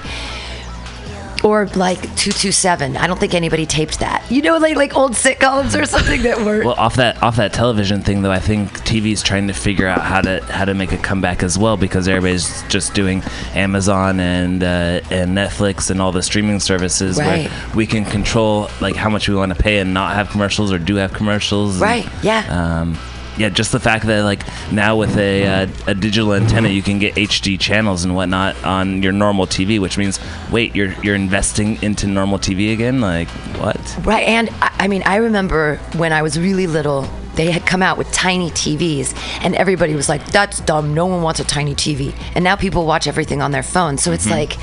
or 1.43 1.65
like 1.75 2.00
227 2.01 2.98
i 2.98 3.07
don't 3.07 3.19
think 3.19 3.33
anybody 3.33 3.65
taped 3.65 4.00
that 4.00 4.24
you 4.29 4.41
know 4.41 4.57
like 4.57 4.75
like 4.75 4.95
old 4.95 5.13
sitcoms 5.13 5.79
or 5.79 5.86
something 5.86 6.21
that 6.24 6.38
were 6.45 6.63
Well, 6.63 6.75
off 6.79 6.95
that 6.98 7.21
off 7.24 7.36
that 7.38 7.53
television 7.53 8.01
thing 8.01 8.21
though, 8.21 8.31
I 8.31 8.39
think 8.39 8.69
TV's 8.86 9.21
trying 9.24 9.48
to 9.48 9.53
figure 9.53 9.88
out 9.88 10.01
how 10.01 10.21
to 10.21 10.43
how 10.45 10.65
to 10.65 10.74
make 10.74 10.91
a 10.91 10.98
comeback 10.98 11.43
as 11.43 11.57
well 11.57 11.77
because 11.77 12.07
everybody's 12.07 12.62
just 12.63 12.93
doing 12.93 13.24
Amazon 13.55 14.19
and 14.19 14.63
uh, 14.63 15.01
and 15.10 15.36
Netflix 15.38 15.89
and 15.89 16.01
all 16.01 16.12
the 16.12 16.21
streaming 16.21 16.60
services 16.60 17.17
Right. 17.17 17.50
where 17.50 17.75
we 17.75 17.86
can 17.88 18.05
control 18.05 18.69
like 18.79 18.95
how 18.95 19.10
much 19.10 19.27
we 19.27 19.36
want 19.36 19.55
to 19.55 19.62
pay 19.62 19.79
and 19.79 19.93
not 19.93 20.15
have 20.15 20.29
commercials 20.29 20.71
or 20.71 20.77
do 20.79 20.95
have 20.95 21.13
commercials. 21.13 21.74
and, 21.75 21.81
Right, 21.81 22.07
yeah. 22.24 22.45
Um, 22.81 22.98
yeah, 23.41 23.50
just 23.50 23.71
the 23.71 23.79
fact 23.79 24.05
that 24.05 24.21
like 24.21 24.43
now 24.71 24.95
with 24.95 25.17
a 25.17 25.48
uh, 25.48 25.67
a 25.88 25.95
digital 25.95 26.33
antenna, 26.33 26.69
you 26.69 26.83
can 26.83 27.00
get 27.00 27.15
HD 27.15 27.60
channels 27.60 28.03
and 28.03 28.15
whatnot 28.15 28.63
on 28.63 29.01
your 29.01 29.12
normal 29.12 29.48
TV, 29.48 29.79
which 29.79 29.98
means 29.98 30.19
wait, 30.51 30.75
you're 30.75 30.93
you're 31.01 31.15
investing 31.15 31.81
into 31.81 32.05
normal 32.05 32.38
TV 32.38 32.71
again? 32.71 33.01
Like 33.01 33.27
what? 33.57 33.98
Right, 34.03 34.27
and 34.27 34.50
I, 34.62 34.75
I 34.81 34.88
mean, 34.88 35.01
I 35.07 35.15
remember 35.15 35.77
when 35.95 36.13
I 36.13 36.21
was 36.21 36.39
really 36.39 36.67
little, 36.67 37.10
they 37.33 37.50
had 37.50 37.65
come 37.65 37.81
out 37.81 37.98
with 37.98 38.12
tiny 38.12 38.51
TVs, 38.51 39.15
and 39.43 39.55
everybody 39.55 39.95
was 39.95 40.07
like, 40.07 40.24
"That's 40.27 40.60
dumb. 40.60 40.93
No 40.93 41.07
one 41.07 41.24
wants 41.24 41.39
a 41.39 41.43
tiny 41.43 41.74
TV." 41.74 42.13
And 42.36 42.43
now 42.43 42.55
people 42.55 42.86
watch 42.86 43.07
everything 43.07 43.41
on 43.41 43.50
their 43.50 43.63
phone, 43.63 43.98
so 43.98 44.12
it's 44.12 44.29
like, 44.29 44.53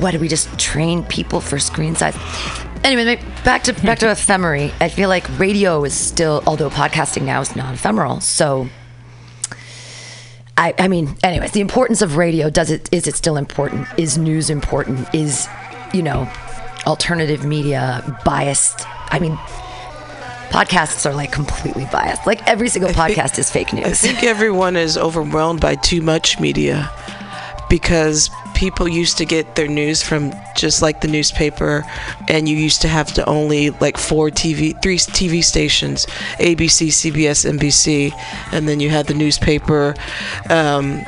what 0.00 0.10
do 0.10 0.18
we 0.18 0.28
just 0.28 0.58
train 0.58 1.02
people 1.04 1.40
for 1.40 1.58
screen 1.58 1.96
size? 1.96 2.14
Anyway, 2.84 3.16
back 3.44 3.64
to 3.64 3.72
back 3.72 3.98
to 3.98 4.06
ephemery. 4.06 4.72
I 4.80 4.88
feel 4.88 5.08
like 5.08 5.26
radio 5.38 5.84
is 5.84 5.94
still, 5.94 6.42
although 6.46 6.70
podcasting 6.70 7.22
now 7.22 7.40
is 7.40 7.54
not 7.56 7.74
ephemeral, 7.74 8.20
so. 8.20 8.68
I, 10.56 10.74
I 10.76 10.88
mean, 10.88 11.16
anyways, 11.22 11.52
the 11.52 11.60
importance 11.60 12.02
of 12.02 12.16
radio 12.16 12.50
does 12.50 12.72
it 12.72 12.88
is 12.90 13.06
it 13.06 13.14
still 13.14 13.36
important? 13.36 13.86
Is 13.96 14.18
news 14.18 14.50
important? 14.50 15.12
Is 15.14 15.48
you 15.92 16.02
know, 16.02 16.28
alternative 16.86 17.44
media 17.44 18.18
biased? 18.24 18.84
I 19.10 19.20
mean, 19.20 19.36
podcasts 20.50 21.08
are 21.08 21.14
like 21.14 21.30
completely 21.30 21.86
biased. 21.92 22.26
Like 22.26 22.46
every 22.48 22.68
single 22.68 22.90
podcast 22.90 23.38
is 23.38 23.50
fake 23.50 23.72
news. 23.72 23.86
I 23.86 23.92
think 23.92 24.24
everyone 24.24 24.76
is 24.76 24.98
overwhelmed 24.98 25.60
by 25.60 25.76
too 25.76 26.02
much 26.02 26.40
media 26.40 26.90
because 27.68 28.30
people 28.54 28.88
used 28.88 29.18
to 29.18 29.24
get 29.24 29.54
their 29.54 29.68
news 29.68 30.02
from 30.02 30.32
just 30.56 30.82
like 30.82 31.00
the 31.00 31.08
newspaper 31.08 31.84
and 32.28 32.48
you 32.48 32.56
used 32.56 32.82
to 32.82 32.88
have 32.88 33.12
to 33.12 33.24
only 33.26 33.70
like 33.70 33.96
four 33.96 34.30
TV 34.30 34.80
three 34.82 34.98
TV 34.98 35.42
stations 35.42 36.06
ABC 36.38 36.88
CBS 36.88 37.48
NBC 37.58 38.12
and 38.52 38.68
then 38.68 38.80
you 38.80 38.90
had 38.90 39.06
the 39.06 39.14
newspaper 39.14 39.94
um, 40.48 41.02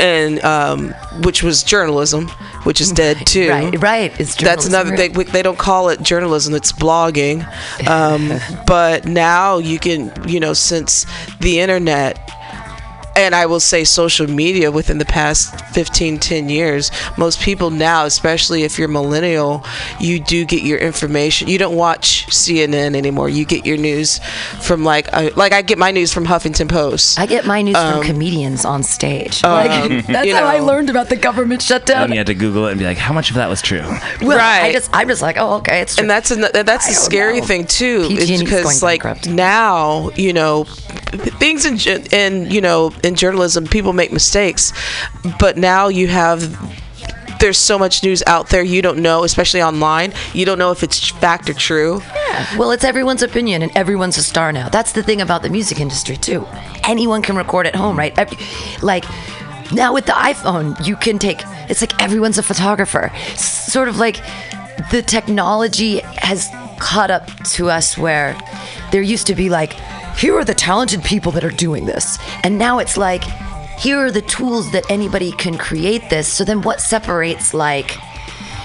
and 0.00 0.42
um, 0.44 0.90
which 1.22 1.42
was 1.42 1.62
journalism 1.62 2.28
which 2.64 2.80
is 2.80 2.92
dead 2.92 3.16
too 3.26 3.48
Right, 3.48 3.82
right. 3.82 4.20
It's 4.20 4.34
that's 4.36 4.66
another 4.66 4.96
thing. 4.96 5.12
They 5.12 5.42
don't 5.42 5.58
call 5.58 5.88
it 5.88 6.02
journalism; 6.02 6.54
it's 6.54 6.72
blogging. 6.72 7.46
Um, 7.88 8.38
but 8.66 9.06
now 9.06 9.58
you 9.58 9.78
can, 9.78 10.12
you 10.28 10.40
know, 10.40 10.52
since 10.52 11.06
the 11.40 11.60
internet 11.60 12.18
and 13.18 13.34
I 13.34 13.46
will 13.46 13.60
say 13.60 13.84
social 13.84 14.28
media 14.28 14.70
within 14.70 14.98
the 14.98 15.04
past 15.04 15.58
15, 15.74 16.18
10 16.18 16.48
years, 16.48 16.90
most 17.16 17.40
people 17.40 17.70
now, 17.70 18.04
especially 18.04 18.62
if 18.62 18.78
you're 18.78 18.88
millennial, 18.88 19.64
you 20.00 20.20
do 20.20 20.44
get 20.44 20.62
your 20.62 20.78
information. 20.78 21.48
You 21.48 21.58
don't 21.58 21.76
watch 21.76 22.26
CNN 22.28 22.94
anymore. 22.96 23.28
You 23.28 23.44
get 23.44 23.66
your 23.66 23.76
news 23.76 24.20
from 24.62 24.84
like, 24.84 25.08
uh, 25.12 25.30
like 25.36 25.52
I 25.52 25.62
get 25.62 25.78
my 25.78 25.90
news 25.90 26.12
from 26.12 26.26
Huffington 26.26 26.68
Post. 26.68 27.18
I 27.18 27.26
get 27.26 27.44
my 27.44 27.60
news 27.62 27.76
from 27.76 28.02
comedians 28.02 28.64
on 28.64 28.82
stage. 28.82 29.42
like, 29.42 29.70
that's 30.06 30.08
Um, 30.18 30.24
you 30.24 30.34
how 30.34 30.44
I 30.46 30.60
learned 30.60 30.90
about 30.90 31.08
the 31.08 31.16
government 31.16 31.60
shutdown. 31.62 32.04
And 32.04 32.12
you 32.14 32.18
had 32.18 32.26
to 32.28 32.34
Google 32.34 32.66
it 32.68 32.72
and 32.72 32.78
be 32.78 32.86
like, 32.86 32.98
how 32.98 33.12
much 33.12 33.30
of 33.30 33.36
that 33.36 33.48
was 33.48 33.60
true? 33.62 33.82
well, 34.22 34.38
I 34.38 34.62
Right. 34.62 34.72
just, 34.72 34.90
I'm 34.92 35.08
just 35.08 35.22
like, 35.22 35.36
oh, 35.38 35.54
okay, 35.56 35.80
it's 35.80 35.96
true. 35.96 36.02
and 36.02 36.10
that's 36.10 36.30
an, 36.30 36.40
that's 36.52 36.86
I 36.86 36.90
the 36.90 36.94
scary 36.94 37.40
know. 37.40 37.46
thing 37.46 37.66
too 37.66 38.02
PG&E 38.08 38.16
is 38.22 38.30
is 38.30 38.40
because 38.44 38.82
like 38.82 39.02
bankrupt. 39.02 39.28
now 39.28 40.10
you 40.16 40.32
know 40.32 40.64
things 41.40 41.64
in 41.64 42.02
in 42.12 42.50
you 42.50 42.60
know 42.60 42.92
in 43.02 43.07
journalism 43.14 43.64
people 43.66 43.92
make 43.92 44.12
mistakes 44.12 44.72
but 45.38 45.56
now 45.56 45.88
you 45.88 46.08
have 46.08 46.40
there's 47.40 47.58
so 47.58 47.78
much 47.78 48.02
news 48.02 48.22
out 48.26 48.48
there 48.48 48.62
you 48.62 48.82
don't 48.82 48.98
know 48.98 49.22
especially 49.24 49.62
online 49.62 50.12
you 50.34 50.44
don't 50.44 50.58
know 50.58 50.70
if 50.72 50.82
it's 50.82 51.08
fact 51.10 51.48
or 51.48 51.54
true 51.54 52.00
Yeah. 52.14 52.56
Well, 52.58 52.70
it's 52.70 52.84
everyone's 52.84 53.22
opinion, 53.22 53.62
and 53.62 53.72
everyone's 53.74 54.16
a 54.18 54.22
star 54.22 54.52
now. 54.52 54.68
That's 54.68 54.92
the 54.92 55.02
thing 55.02 55.20
about 55.20 55.42
the 55.42 55.48
music 55.50 55.80
industry 55.80 56.16
too. 56.16 56.46
Anyone 56.84 57.20
can 57.22 57.36
record 57.36 57.66
at 57.66 57.74
home, 57.74 57.98
right? 57.98 58.16
Every, 58.16 58.36
like 58.80 59.04
now 59.72 59.92
with 59.94 60.06
the 60.06 60.12
iPhone, 60.12 60.76
you 60.86 60.94
can 60.94 61.18
take. 61.18 61.40
It's 61.68 61.80
like 61.80 62.00
everyone's 62.00 62.38
a 62.38 62.42
photographer. 62.44 63.10
S- 63.32 63.72
Sort 63.72 63.88
of 63.88 63.96
like 63.98 64.16
the 64.92 65.02
technology 65.02 65.98
has 66.22 66.48
caught 66.78 67.10
up 67.10 67.26
to 67.56 67.70
us 67.70 67.96
where 67.98 68.36
there 68.92 69.02
used 69.02 69.26
to 69.28 69.34
be 69.34 69.48
like, 69.48 69.72
here 70.18 70.36
are 70.36 70.44
the 70.44 70.54
talented 70.54 71.04
people 71.04 71.30
that 71.32 71.44
are 71.44 71.50
doing 71.50 71.86
this, 71.86 72.18
and 72.42 72.58
now 72.58 72.80
it's 72.80 72.96
like, 72.96 73.22
here 73.78 73.98
are 73.98 74.10
the 74.10 74.22
tools 74.22 74.72
that 74.72 74.84
anybody 74.90 75.30
can 75.30 75.56
create 75.56 76.10
this. 76.10 76.26
So 76.26 76.44
then, 76.44 76.62
what 76.62 76.80
separates 76.80 77.54
like? 77.54 77.96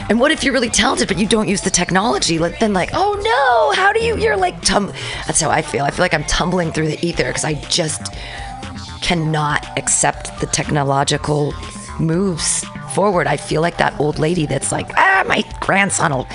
And 0.10 0.20
what 0.20 0.32
if 0.32 0.44
you're 0.44 0.54
really 0.54 0.70
talented 0.70 1.08
but 1.08 1.18
you 1.18 1.28
don't 1.28 1.48
use 1.48 1.62
the 1.62 1.70
technology? 1.70 2.40
Like 2.40 2.60
then, 2.60 2.74
like, 2.74 2.90
oh 2.94 3.14
no, 3.22 3.80
how 3.80 3.94
do 3.94 4.04
you? 4.04 4.18
You're 4.18 4.36
like 4.36 4.60
tum. 4.62 4.92
That's 5.28 5.40
how 5.40 5.52
I 5.52 5.62
feel. 5.62 5.86
I 5.86 5.92
feel 5.92 6.04
like 6.04 6.14
I'm 6.16 6.26
tumbling 6.26 6.72
through 6.72 6.88
the 6.88 7.06
ether 7.06 7.28
because 7.28 7.46
I 7.46 7.54
just 7.54 8.14
cannot 9.02 9.66
accept 9.78 10.40
the 10.40 10.48
technological 10.48 11.54
moves 12.00 12.66
forward. 12.94 13.28
I 13.28 13.38
feel 13.38 13.62
like 13.62 13.78
that 13.78 14.00
old 14.00 14.20
lady 14.20 14.46
that's 14.46 14.72
like, 14.72 14.90
ah, 14.98 15.24
my 15.28 15.44
grandson 15.60 16.12
will, 16.12 16.28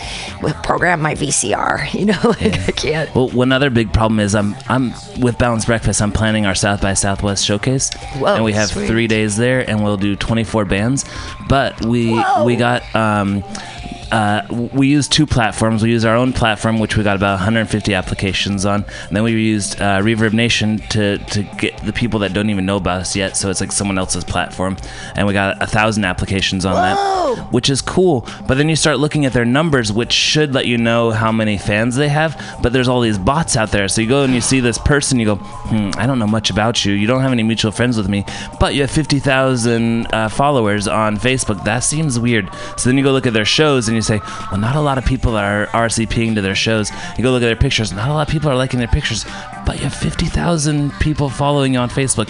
program 0.63 1.01
my 1.01 1.15
VCR. 1.15 1.79
You 1.99 2.05
know, 2.07 2.19
like 2.23 2.69
I 2.69 2.73
can't. 2.73 3.13
Well, 3.15 3.29
one 3.31 3.51
other 3.51 3.71
big 3.71 3.93
problem 3.93 4.21
is 4.21 4.35
I'm 4.35 4.55
I'm 4.69 4.93
with 5.19 5.37
Balanced 5.39 5.67
Breakfast. 5.67 6.01
I'm 6.01 6.13
planning 6.13 6.47
our 6.47 6.55
South 6.55 6.81
by 6.83 6.95
Southwest 6.95 7.45
showcase, 7.45 7.91
Whoa, 8.19 8.37
and 8.37 8.45
we 8.45 8.53
have 8.53 8.69
sweet. 8.69 8.87
three 8.87 9.07
days 9.09 9.37
there, 9.37 9.69
and 9.69 9.83
we'll 9.83 9.97
do 9.97 10.15
24 10.15 10.65
bands. 10.67 11.05
But 11.49 11.85
we 11.85 12.13
Whoa. 12.15 12.45
we 12.45 12.55
got 12.57 12.83
um, 12.95 13.43
uh, 14.11 14.47
we 14.73 14.89
used 14.89 15.13
two 15.13 15.27
platforms. 15.27 15.83
We 15.83 15.91
used 15.91 16.07
our 16.07 16.17
own 16.17 16.33
platform, 16.33 16.79
which 16.79 16.97
we 16.97 17.03
got 17.05 17.17
about 17.17 17.35
150 17.35 17.95
applications 17.95 18.65
on, 18.65 18.85
and 19.07 19.17
then 19.17 19.23
we 19.23 19.33
used 19.33 19.81
uh, 19.81 20.01
Reverb 20.01 20.33
Nation 20.33 20.79
to 20.91 21.19
to 21.19 21.43
get 21.59 21.77
the 21.85 21.93
people 21.93 22.21
that 22.21 22.33
don't 22.33 22.51
even 22.51 22.65
know 22.65 22.77
about 22.77 23.03
us 23.03 23.15
yet. 23.17 23.37
So 23.37 23.51
it's 23.51 23.61
like 23.61 23.73
someone 23.73 23.99
else's 23.99 24.25
platform, 24.25 24.77
and 25.15 25.27
we 25.27 25.33
got 25.33 25.63
a 25.63 25.67
thousand 25.67 26.05
applications 26.05 26.65
on 26.65 26.75
Whoa. 26.75 27.35
that, 27.35 27.53
which 27.53 27.69
is 27.69 27.83
cool. 27.83 28.27
But 28.47 28.57
then 28.57 28.69
you 28.69 28.77
start 28.77 28.99
looking 28.99 29.27
at 29.27 29.33
their 29.33 29.45
numbers, 29.45 29.93
which 29.93 30.13
should 30.13 30.55
let 30.55 30.67
you 30.67 30.79
know 30.79 31.11
how 31.11 31.31
many 31.31 31.59
fans 31.59 31.97
they 31.97 32.09
have. 32.09 32.59
But 32.63 32.73
there's 32.73 32.89
all 32.89 33.01
these 33.01 33.19
bots 33.19 33.57
out 33.57 33.71
there, 33.71 33.89
so 33.89 34.01
you 34.01 34.09
go 34.09 34.23
and 34.23 34.35
you 34.35 34.41
see 34.41 34.61
this 34.61 34.79
person, 34.79 35.19
you 35.19 35.27
go, 35.27 35.37
hmm, 35.37 35.91
I 35.97 36.07
don't 36.07 36.19
know 36.19 36.27
much 36.27 36.51
about 36.51 36.85
you. 36.85 36.95
You 36.95 37.07
don't 37.07 37.21
have 37.21 37.33
any 37.33 37.43
mutual 37.43 37.73
friends 37.73 37.97
with 37.97 38.09
me, 38.09 38.25
but 38.59 38.75
you 38.75 38.81
have 38.81 38.91
50,000 38.91 40.07
uh, 40.15 40.29
followers 40.29 40.89
on 40.89 41.19
Facebook. 41.19 41.63
That 41.65 41.81
seems 41.81 42.19
weird. 42.19 42.49
So 42.77 42.89
then 42.89 42.97
you 42.97 43.05
go 43.05 43.13
look 43.13 43.27
at 43.27 43.35
their 43.35 43.45
shows 43.45 43.89
and 43.89 43.98
you 43.99 44.03
say, 44.03 44.21
well, 44.51 44.61
not 44.61 44.77
a 44.77 44.81
lot 44.81 44.99
of 44.99 45.05
people 45.05 45.37
are 45.37 45.67
RSVPing 45.67 46.35
to 46.37 46.41
their 46.43 46.55
shows. 46.55 46.91
You 47.17 47.23
go 47.23 47.31
look 47.31 47.43
at 47.43 47.47
their 47.47 47.57
pictures, 47.57 47.93
not 47.93 48.09
a 48.09 48.13
lot 48.13 48.27
of 48.27 48.33
people 48.33 48.51
are 48.51 48.57
liking 48.57 48.79
their 48.79 48.89
pictures, 48.89 49.25
but 49.67 49.77
you 49.77 49.83
have 49.85 49.95
50,000 49.95 50.93
people 51.01 51.29
following 51.29 51.75
you 51.75 51.81
on 51.81 51.91
Facebook. 51.91 52.29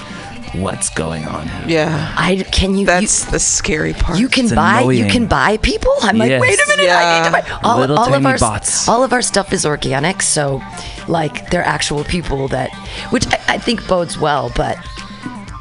What's 0.54 0.88
going 0.88 1.26
on? 1.26 1.46
here? 1.46 1.64
yeah 1.68 2.14
I 2.16 2.42
can 2.50 2.74
you. 2.74 2.86
that's 2.86 3.26
the 3.26 3.38
scary 3.38 3.92
part 3.92 4.16
You, 4.16 4.22
you 4.22 4.28
can 4.30 4.46
It's 4.46 4.54
buy. 4.54 4.80
You 4.80 5.04
can 5.06 5.26
buy 5.26 5.58
people. 5.58 5.92
I'm 6.00 6.16
like, 6.16 6.40
wait 6.40 6.58
a 6.58 6.66
minute. 6.68 6.90
I 6.90 7.18
need 7.20 7.26
to 7.26 7.32
buy 7.50 7.60
all, 7.62 7.80
Little 7.80 7.98
all 7.98 8.14
of 8.14 8.24
our 8.24 8.38
bots. 8.38 8.88
all 8.88 9.04
of 9.04 9.12
our 9.12 9.20
stuff 9.20 9.52
is 9.52 9.66
organic. 9.66 10.22
So, 10.22 10.62
like, 11.06 11.50
they're 11.50 11.62
actual 11.62 12.02
people 12.04 12.48
that, 12.48 12.70
which 13.10 13.26
I, 13.26 13.40
I 13.56 13.58
think 13.58 13.86
bodes 13.86 14.18
well. 14.18 14.50
But 14.56 14.78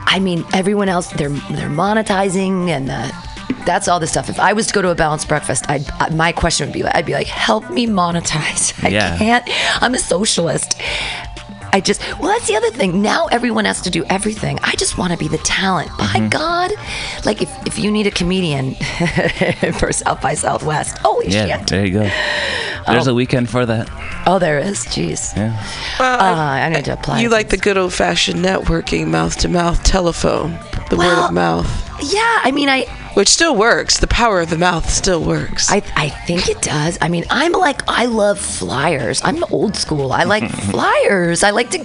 I 0.05 0.19
mean, 0.21 0.45
everyone 0.53 0.87
else 0.87 1.07
they're 1.11 1.27
they're 1.27 1.69
monetizing 1.69 2.69
and 2.69 2.87
the, 2.87 3.26
that's 3.65 3.87
all 3.87 3.99
the 3.99 4.07
stuff. 4.07 4.29
If 4.29 4.39
I 4.39 4.53
was 4.53 4.67
to 4.67 4.73
go 4.73 4.81
to 4.81 4.89
a 4.91 4.95
balanced 4.95 5.27
breakfast, 5.27 5.69
I'd, 5.69 5.89
I, 5.99 6.09
my 6.09 6.31
question 6.31 6.67
would 6.67 6.73
be, 6.73 6.83
I'd 6.83 7.05
be 7.05 7.13
like, 7.13 7.27
help 7.27 7.69
me 7.69 7.87
monetize. 7.87 8.73
I 8.83 8.89
Yeah. 8.89 9.17
can't. 9.17 9.43
I'm 9.81 9.93
a 9.93 9.99
socialist. 9.99 10.79
I 11.73 11.81
just 11.81 12.01
well, 12.17 12.29
that's 12.29 12.47
the 12.47 12.55
other 12.55 12.71
thing. 12.71 13.01
Now 13.01 13.27
everyone 13.27 13.65
has 13.65 13.81
to 13.81 13.89
do 13.89 14.05
everything. 14.05 14.57
I 14.63 14.71
just 14.77 14.97
want 14.97 15.11
to 15.11 15.17
be 15.19 15.27
the 15.27 15.37
talent. 15.39 15.89
Mm-hmm. 15.89 16.23
By 16.23 16.29
God, 16.29 16.71
like 17.25 17.41
if, 17.41 17.67
if 17.67 17.77
you 17.77 17.91
need 17.91 18.07
a 18.07 18.11
comedian 18.11 18.75
for 19.77 19.91
South 19.91 20.21
by 20.21 20.33
Southwest, 20.33 20.97
holy 20.99 21.27
Yeah, 21.27 21.57
shit! 21.59 21.67
there 21.67 21.85
you 21.85 21.91
go. 21.93 22.09
There's 22.87 23.07
a 23.07 23.13
weekend 23.13 23.49
for 23.49 23.65
that. 23.65 23.89
Oh, 24.25 24.39
there 24.39 24.59
is. 24.59 24.85
Jeez. 24.85 25.35
Yeah. 25.35 25.61
Well, 25.99 26.21
Uh, 26.21 26.35
I 26.35 26.69
need 26.69 26.85
to 26.85 26.93
apply. 26.93 27.19
you 27.19 27.27
like 27.29 27.49
the 27.49 27.57
good 27.57 27.77
old-fashioned 27.77 28.39
networking 28.43 29.07
mouth-to-mouth 29.07 29.83
telephone 29.83 30.57
the 30.89 30.95
word 30.95 31.19
of 31.25 31.33
mouth 31.33 31.67
Yeah, 32.13 32.39
I 32.43 32.51
mean, 32.51 32.69
I 32.69 32.85
which 33.17 33.29
still 33.29 33.55
works 33.55 33.99
the 33.99 34.05
power 34.05 34.41
of 34.41 34.51
the 34.51 34.57
mouth 34.57 34.87
still 34.87 35.23
works 35.23 35.71
I, 35.71 35.81
I 35.95 36.09
think 36.27 36.49
it 36.49 36.61
does. 36.61 36.97
I 37.01 37.07
mean, 37.07 37.25
I'm 37.29 37.53
like, 37.53 37.81
I 37.87 38.05
love 38.05 38.39
flyers. 38.39 39.21
I'm 39.23 39.43
old 39.45 39.75
school. 39.75 40.11
I 40.11 40.23
like 40.23 40.49
flyers. 40.71 41.43
I 41.43 41.51
like 41.51 41.71
to. 41.71 41.79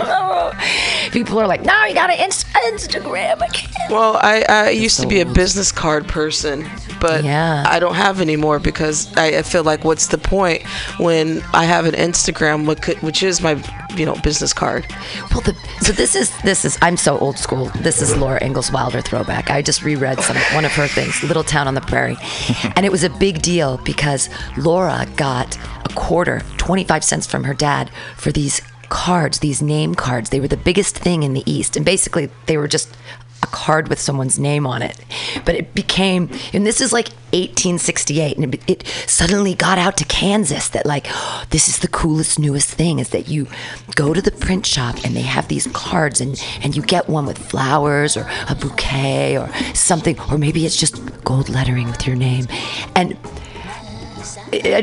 People 1.12 1.38
are 1.40 1.46
like, 1.46 1.62
no, 1.64 1.84
you 1.84 1.94
got 1.94 2.08
to 2.08 2.22
inst- 2.22 2.46
Instagram. 2.46 3.40
I 3.42 3.48
can't. 3.48 3.90
Well, 3.90 4.16
I, 4.22 4.44
I 4.48 4.70
used 4.70 5.00
to 5.00 5.06
be 5.06 5.20
a 5.20 5.26
business 5.26 5.72
card 5.72 6.06
person, 6.06 6.68
but 7.00 7.24
Yeah. 7.24 7.64
I 7.66 7.80
don't 7.80 7.94
have 7.94 8.20
anymore 8.20 8.58
because 8.60 9.14
I, 9.16 9.38
I 9.38 9.42
feel 9.42 9.64
like 9.64 9.84
what's 9.84 10.08
the 10.08 10.18
point 10.18 10.62
when 10.98 11.42
I 11.52 11.64
have 11.64 11.86
an 11.86 11.94
Instagram, 11.94 12.66
which 13.02 13.22
is 13.22 13.40
my 13.40 13.62
you 13.96 14.06
know 14.06 14.14
business 14.22 14.52
card. 14.52 14.86
Well, 15.32 15.40
the, 15.40 15.56
so 15.80 15.92
this 15.92 16.14
is 16.14 16.30
this 16.42 16.64
is. 16.64 16.78
I'm 16.80 16.96
so 16.96 17.18
old 17.18 17.38
school. 17.38 17.66
This 17.80 18.00
is 18.00 18.16
Laura 18.16 18.42
Ingalls 18.44 18.70
Wilder 18.70 19.00
throwback. 19.00 19.50
I 19.50 19.62
just 19.62 19.82
reread 19.82 20.20
some 20.20 20.36
one 20.54 20.64
of 20.64 20.70
her 20.72 20.86
things, 20.86 21.20
"Little 21.24 21.42
Town 21.42 21.66
on 21.66 21.74
the 21.74 21.80
Prairie," 21.80 22.16
and 22.76 22.86
it 22.86 22.92
was 22.92 23.02
a 23.02 23.10
big 23.10 23.42
deal 23.42 23.78
because 23.78 24.28
Laura 24.56 25.06
got 25.16 25.58
a 25.84 25.88
quarter, 25.94 26.40
25 26.58 27.02
cents 27.02 27.26
from 27.26 27.42
her 27.44 27.54
dad 27.54 27.90
for 28.16 28.30
these 28.30 28.60
cards, 28.90 29.38
these 29.38 29.62
name 29.62 29.94
cards. 29.94 30.28
They 30.28 30.40
were 30.40 30.48
the 30.48 30.58
biggest 30.58 30.98
thing 30.98 31.22
in 31.22 31.32
the 31.32 31.50
East, 31.50 31.76
and 31.76 31.86
basically 31.86 32.28
they 32.46 32.58
were 32.58 32.68
just 32.68 32.94
a 33.42 33.46
card 33.46 33.88
with 33.88 33.98
someone's 33.98 34.38
name 34.38 34.66
on 34.66 34.82
it. 34.82 34.98
But 35.46 35.54
it 35.54 35.74
became, 35.74 36.28
and 36.52 36.66
this 36.66 36.80
is 36.80 36.92
like 36.92 37.08
1868, 37.32 38.36
and 38.36 38.54
it, 38.54 38.62
it 38.68 38.86
suddenly 39.06 39.54
got 39.54 39.78
out 39.78 39.96
to 39.98 40.04
Kansas 40.04 40.68
that 40.70 40.84
like, 40.84 41.08
this 41.50 41.68
is 41.68 41.78
the 41.78 41.88
coolest, 41.88 42.38
newest 42.38 42.68
thing 42.68 42.98
is 42.98 43.10
that 43.10 43.28
you 43.28 43.46
go 43.94 44.12
to 44.12 44.20
the 44.20 44.30
print 44.30 44.66
shop 44.66 44.96
and 45.04 45.16
they 45.16 45.22
have 45.22 45.48
these 45.48 45.66
cards, 45.68 46.20
and 46.20 46.42
and 46.62 46.76
you 46.76 46.82
get 46.82 47.08
one 47.08 47.24
with 47.24 47.38
flowers 47.38 48.16
or 48.16 48.28
a 48.48 48.54
bouquet 48.54 49.38
or 49.38 49.48
something, 49.74 50.18
or 50.30 50.36
maybe 50.36 50.66
it's 50.66 50.76
just 50.76 51.00
gold 51.24 51.48
lettering 51.48 51.86
with 51.86 52.06
your 52.06 52.16
name, 52.16 52.46
and 52.94 53.16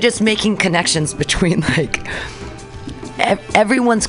just 0.02 0.22
making 0.22 0.58
connections 0.58 1.14
between 1.14 1.60
like 1.78 2.08
everyone's 3.20 4.08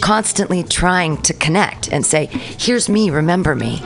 constantly 0.00 0.62
trying 0.62 1.16
to 1.22 1.32
connect 1.32 1.88
and 1.88 2.04
say, 2.04 2.26
"Here's 2.26 2.88
me, 2.88 3.10
remember 3.10 3.54
me." 3.54 3.82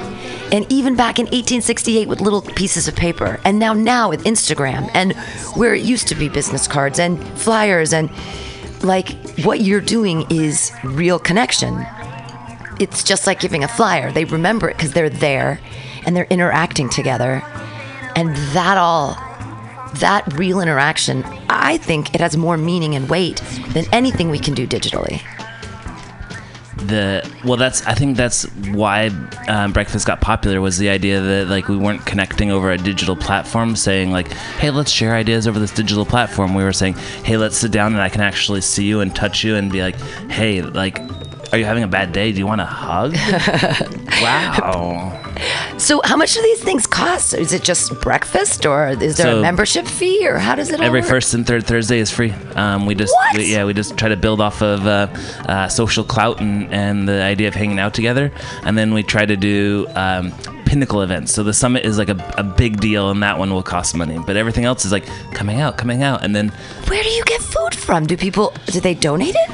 And 0.53 0.71
even 0.71 0.97
back 0.97 1.19
in 1.19 1.27
1868 1.27 2.09
with 2.09 2.21
little 2.21 2.43
pieces 2.43 2.87
of 2.87 2.95
paper, 2.95 3.41
and 3.45 3.59
now 3.59 3.73
now 3.73 4.11
with 4.11 4.25
Instagram 4.25 4.91
and 4.93 5.15
where 5.55 5.75
it 5.75 5.83
used 5.83 6.09
to 6.09 6.15
be 6.15 6.29
business 6.29 6.69
cards 6.69 6.99
and 6.99 7.23
flyers 7.39 7.93
and 7.93 8.11
like 8.83 9.17
what 9.45 9.61
you're 9.61 9.81
doing 9.81 10.27
is 10.31 10.73
real 10.85 11.19
connection. 11.19 11.87
It's 12.81 13.03
just 13.03 13.27
like 13.27 13.41
giving 13.41 13.65
a 13.65 13.69
flyer. 13.69 14.13
They 14.13 14.25
remember 14.25 14.69
it 14.69 14.77
because 14.77 14.93
they're 14.93 15.09
there 15.09 15.61
and 16.05 16.17
they're 16.17 16.27
interacting 16.31 16.89
together. 16.89 17.43
And 18.17 18.37
that 18.55 18.77
all, 18.77 19.17
that 20.01 20.31
real 20.35 20.61
interaction, 20.61 21.25
I 21.49 21.77
think 21.79 22.15
it 22.15 22.21
has 22.21 22.37
more 22.37 22.57
meaning 22.57 22.95
and 22.95 23.09
weight 23.09 23.37
than 23.73 23.85
anything 23.93 24.31
we 24.31 24.39
can 24.39 24.55
do 24.55 24.67
digitally. 24.67 25.21
the 26.89 27.23
well 27.45 27.57
that's 27.57 27.87
i 27.87 27.95
think 27.95 28.17
that's 28.17 28.43
why 28.73 29.09
um, 29.47 29.73
breakfast 29.73 30.05
got 30.05 30.21
popular 30.21 30.61
was 30.61 30.79
the 30.79 30.89
idea 30.89 31.21
that 31.21 31.47
like 31.47 31.69
we 31.69 31.77
weren't 31.77 32.05
connecting 32.07 32.51
over 32.51 32.73
a 32.73 32.79
digital 32.79 33.15
platform 33.15 33.77
saying 33.77 34.11
like 34.11 34.29
hey 34.59 34.69
let's 34.71 34.91
share 34.91 35.15
ideas 35.15 35.47
over 35.47 35.61
this 35.61 35.71
digital 35.71 36.05
platform 36.05 36.55
we 36.55 36.65
were 36.65 36.73
saying 36.73 36.95
hey 37.25 37.37
let's 37.37 37.57
sit 37.57 37.71
down 37.71 37.93
and 37.93 38.03
i 38.03 38.09
can 38.09 38.21
actually 38.21 38.61
see 38.61 38.85
you 38.85 39.01
and 39.01 39.15
touch 39.15 39.45
you 39.45 39.55
and 39.55 39.71
be 39.71 39.81
like 39.81 39.95
hey 40.29 40.61
like 40.61 40.99
are 41.53 41.59
you 41.59 41.65
having 41.65 41.83
a 41.85 41.89
bad 41.89 42.13
day? 42.13 42.33
Do 42.33 42.39
you 42.39 42.47
want 42.47 42.61
a 42.61 42.67
hug? 42.67 43.15
Wow. 44.23 45.19
So, 45.79 46.01
how 46.05 46.17
much 46.17 46.35
do 46.35 46.43
these 46.43 46.63
things 46.63 46.87
cost? 46.87 47.35
Is 47.35 47.53
it 47.53 47.63
just 47.65 48.01
breakfast, 48.01 48.65
or 48.67 48.89
is 48.89 49.17
there 49.17 49.27
So- 49.27 49.39
a 49.39 49.43
membership 49.43 49.87
fee, 49.87 50.29
or 50.29 50.39
how 50.39 50.55
does 50.55 50.71
it 50.71 50.79
all 50.79 50.87
every 50.87 51.01
work? 51.01 51.09
first 51.09 51.35
and 51.35 51.45
third 51.45 51.67
thursday 51.67 51.99
is 51.99 52.11
free. 52.11 52.31
Um, 52.55 52.87
we 52.87 52.95
just 52.95 53.13
we- 53.35 53.53
yeah 53.53 53.65
we 53.65 53.73
just 53.75 53.97
try 53.97 54.09
to 54.09 54.17
build 54.17 54.41
off 54.41 54.63
of 54.63 54.87
uh, 54.87 55.09
uh, 55.49 55.67
social 55.69 56.05
clout 56.05 56.41
and, 56.41 56.73
and 56.73 57.09
the 57.09 57.21
idea 57.23 57.49
of 57.49 57.55
hanging 57.55 57.81
out 57.81 57.95
together. 57.95 58.31
And 58.63 58.79
then 58.79 58.95
we 58.95 59.03
try 59.03 59.27
to 59.27 59.37
do 59.37 59.87
um, 59.97 60.33
pinnacle 60.67 61.03
events. 61.03 61.33
So 61.33 61.43
the 61.43 61.55
summit 61.55 61.85
is 61.85 61.99
like 61.99 62.11
a, 62.11 62.35
a 62.39 62.45
big 62.45 62.79
deal 62.81 63.11
and 63.11 63.23
that 63.25 63.39
one 63.39 63.51
will 63.53 63.63
cost 63.65 63.97
money. 63.97 64.19
But 64.25 64.37
everything 64.37 64.65
else 64.65 64.85
is 64.85 64.93
like 64.93 65.07
coming 65.33 65.61
out 65.61 65.77
coming 65.79 66.05
out. 66.05 66.23
And 66.23 66.37
then 66.37 66.51
Where 66.87 67.03
do 67.03 67.09
you 67.09 67.25
get 67.25 67.41
food 67.41 67.75
from? 67.75 68.07
Do 68.07 68.17
people 68.17 68.55
do 68.67 68.79
they 68.79 68.95
donate 68.95 69.35
it? 69.37 69.51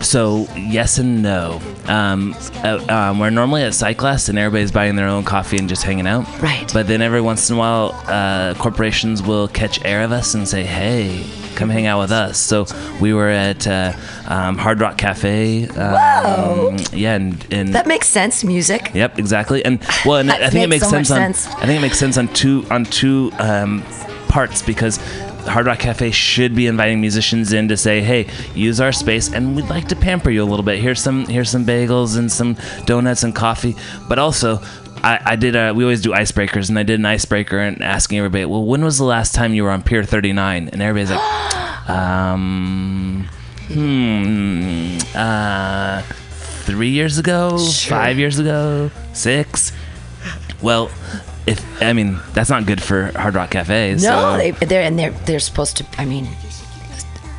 So 0.00 0.46
yes 0.56 0.98
and 0.98 1.22
no 1.22 1.60
um, 1.88 2.34
uh, 2.64 2.84
um, 2.88 3.18
we're 3.18 3.30
normally 3.30 3.62
at 3.62 3.72
Sightglass 3.72 4.28
and 4.28 4.38
everybody's 4.38 4.70
buying 4.72 4.94
their 4.96 5.08
own 5.08 5.24
coffee 5.24 5.56
and 5.56 5.68
just 5.68 5.82
hanging 5.82 6.06
out 6.06 6.26
Right. 6.40 6.70
but 6.72 6.86
then 6.86 7.00
every 7.02 7.20
once 7.20 7.48
in 7.50 7.56
a 7.56 7.58
while 7.58 7.92
uh, 8.06 8.54
corporations 8.54 9.22
will 9.22 9.48
catch 9.48 9.84
air 9.84 10.02
of 10.02 10.12
us 10.12 10.34
and 10.34 10.46
say 10.46 10.64
hey 10.64 11.24
come 11.54 11.70
hang 11.70 11.86
out 11.86 11.98
with 12.00 12.12
us 12.12 12.38
so 12.38 12.66
we 13.00 13.14
were 13.14 13.28
at 13.30 13.66
uh, 13.66 13.92
um, 14.26 14.58
hard 14.58 14.80
rock 14.80 14.98
cafe 14.98 15.66
um, 15.68 15.92
Whoa. 15.94 16.76
yeah 16.92 17.14
and, 17.16 17.46
and 17.52 17.74
That 17.74 17.86
makes 17.86 18.08
sense. 18.08 18.44
Music. 18.44 18.90
Yep, 18.94 19.18
exactly. 19.18 19.64
And 19.64 19.80
well, 20.04 20.18
and 20.18 20.30
I 20.46 20.50
think 20.50 20.64
it 20.64 20.68
makes 20.68 20.84
so 20.84 20.90
sense 20.90 21.10
on 21.10 21.34
sense. 21.34 21.46
I 21.54 21.66
think 21.66 21.78
it 21.78 21.82
makes 21.82 21.98
sense 21.98 22.18
on 22.18 22.28
two 22.28 22.64
on 22.70 22.84
two 22.84 23.30
um, 23.38 23.82
parts 24.28 24.60
because 24.62 24.98
Hard 25.48 25.66
Rock 25.66 25.78
Cafe 25.78 26.10
should 26.10 26.54
be 26.54 26.66
inviting 26.66 27.00
musicians 27.00 27.52
in 27.52 27.68
to 27.68 27.76
say, 27.76 28.00
"Hey, 28.02 28.26
use 28.54 28.80
our 28.80 28.92
space, 28.92 29.32
and 29.32 29.56
we'd 29.56 29.66
like 29.68 29.88
to 29.88 29.96
pamper 29.96 30.30
you 30.30 30.42
a 30.42 30.48
little 30.48 30.64
bit. 30.64 30.78
Here's 30.80 31.00
some 31.00 31.26
here's 31.26 31.50
some 31.50 31.64
bagels 31.64 32.16
and 32.18 32.30
some 32.30 32.56
donuts 32.84 33.22
and 33.22 33.34
coffee." 33.34 33.76
But 34.08 34.18
also, 34.18 34.60
I, 35.02 35.20
I 35.24 35.36
did 35.36 35.54
a, 35.56 35.72
we 35.72 35.84
always 35.84 36.00
do 36.02 36.10
icebreakers, 36.12 36.68
and 36.68 36.78
I 36.78 36.82
did 36.82 36.98
an 36.98 37.06
icebreaker 37.06 37.58
and 37.58 37.82
asking 37.82 38.18
everybody, 38.18 38.44
"Well, 38.44 38.64
when 38.64 38.84
was 38.84 38.98
the 38.98 39.04
last 39.04 39.34
time 39.34 39.54
you 39.54 39.62
were 39.64 39.70
on 39.70 39.82
Pier 39.82 40.02
39?" 40.04 40.68
And 40.72 40.82
everybody's 40.82 41.10
like, 41.16 41.88
"Um, 41.90 43.28
hmm, 43.68 44.98
uh." 45.14 46.02
Three 46.66 46.88
years 46.90 47.16
ago, 47.18 47.58
Sure. 47.58 47.96
five 47.96 48.18
years 48.18 48.40
ago, 48.40 48.90
six. 49.12 49.70
Well, 50.60 50.90
if 51.46 51.82
I 51.82 51.92
mean 51.92 52.18
that's 52.32 52.50
not 52.50 52.66
good 52.66 52.82
for 52.82 53.12
Hard 53.18 53.34
Rock 53.34 53.50
Cafe. 53.50 53.92
No, 53.94 53.98
so, 53.98 54.36
they, 54.36 54.50
they're 54.52 54.82
and 54.82 54.98
they're 54.98 55.12
they're 55.12 55.40
supposed 55.40 55.76
to. 55.78 55.86
I 55.98 56.04
mean, 56.04 56.28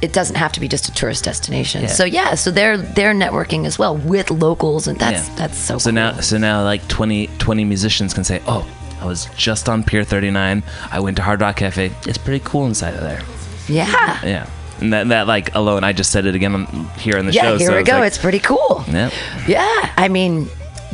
it 0.02 0.14
doesn't 0.14 0.36
have 0.36 0.52
to 0.54 0.60
be 0.60 0.68
just 0.68 0.88
a 0.88 0.94
tourist 0.94 1.24
destination. 1.24 1.82
Yeah. 1.84 1.88
So 1.88 2.06
yeah, 2.06 2.36
so 2.36 2.52
they're 2.52 2.78
they're 2.78 3.14
networking 3.14 3.66
as 3.66 3.80
well 3.80 3.98
with 3.98 4.30
locals, 4.32 4.88
and 4.88 4.98
that's 5.00 5.28
Yeah. 5.28 5.36
that's 5.36 5.58
so. 5.58 5.78
so 5.78 5.90
cool. 5.90 5.96
now 5.96 6.20
so 6.20 6.38
now 6.38 6.64
like 6.64 6.88
20, 6.88 7.28
20 7.40 7.66
musicians 7.66 8.14
can 8.14 8.24
say, 8.24 8.42
"Oh, 8.48 8.68
I 9.02 9.06
was 9.06 9.26
just 9.36 9.68
on 9.70 9.84
Pier 9.84 10.04
39. 10.04 10.64
I 10.92 11.00
went 11.00 11.18
to 11.18 11.24
Hard 11.24 11.42
Rock 11.42 11.58
Cafe. 11.58 11.92
It's 12.06 12.18
pretty 12.18 12.44
cool 12.46 12.66
inside 12.68 12.94
of 12.94 13.02
there." 13.02 13.22
yeah, 13.68 14.20
Yeah, 14.24 14.50
and 14.80 14.94
that, 14.94 15.08
that 15.10 15.28
like 15.28 15.54
alone, 15.56 15.84
I 15.84 15.92
just 15.92 16.12
said 16.12 16.26
it 16.26 16.36
again 16.36 16.54
on, 16.54 16.66
here 17.00 17.18
on 17.18 17.26
the 17.26 17.34
yeah. 17.34 17.42
show. 17.42 17.58
here 17.58 17.68
so 17.68 17.76
we 17.76 17.84
go. 17.84 17.94
like- 17.98 18.08
it's 18.08 18.18
pretty 18.18 18.40
cool. 18.40 18.86
Yeah. 18.88 19.10
Yeah, 19.48 19.94
I 19.98 20.08
mean, 20.08 20.48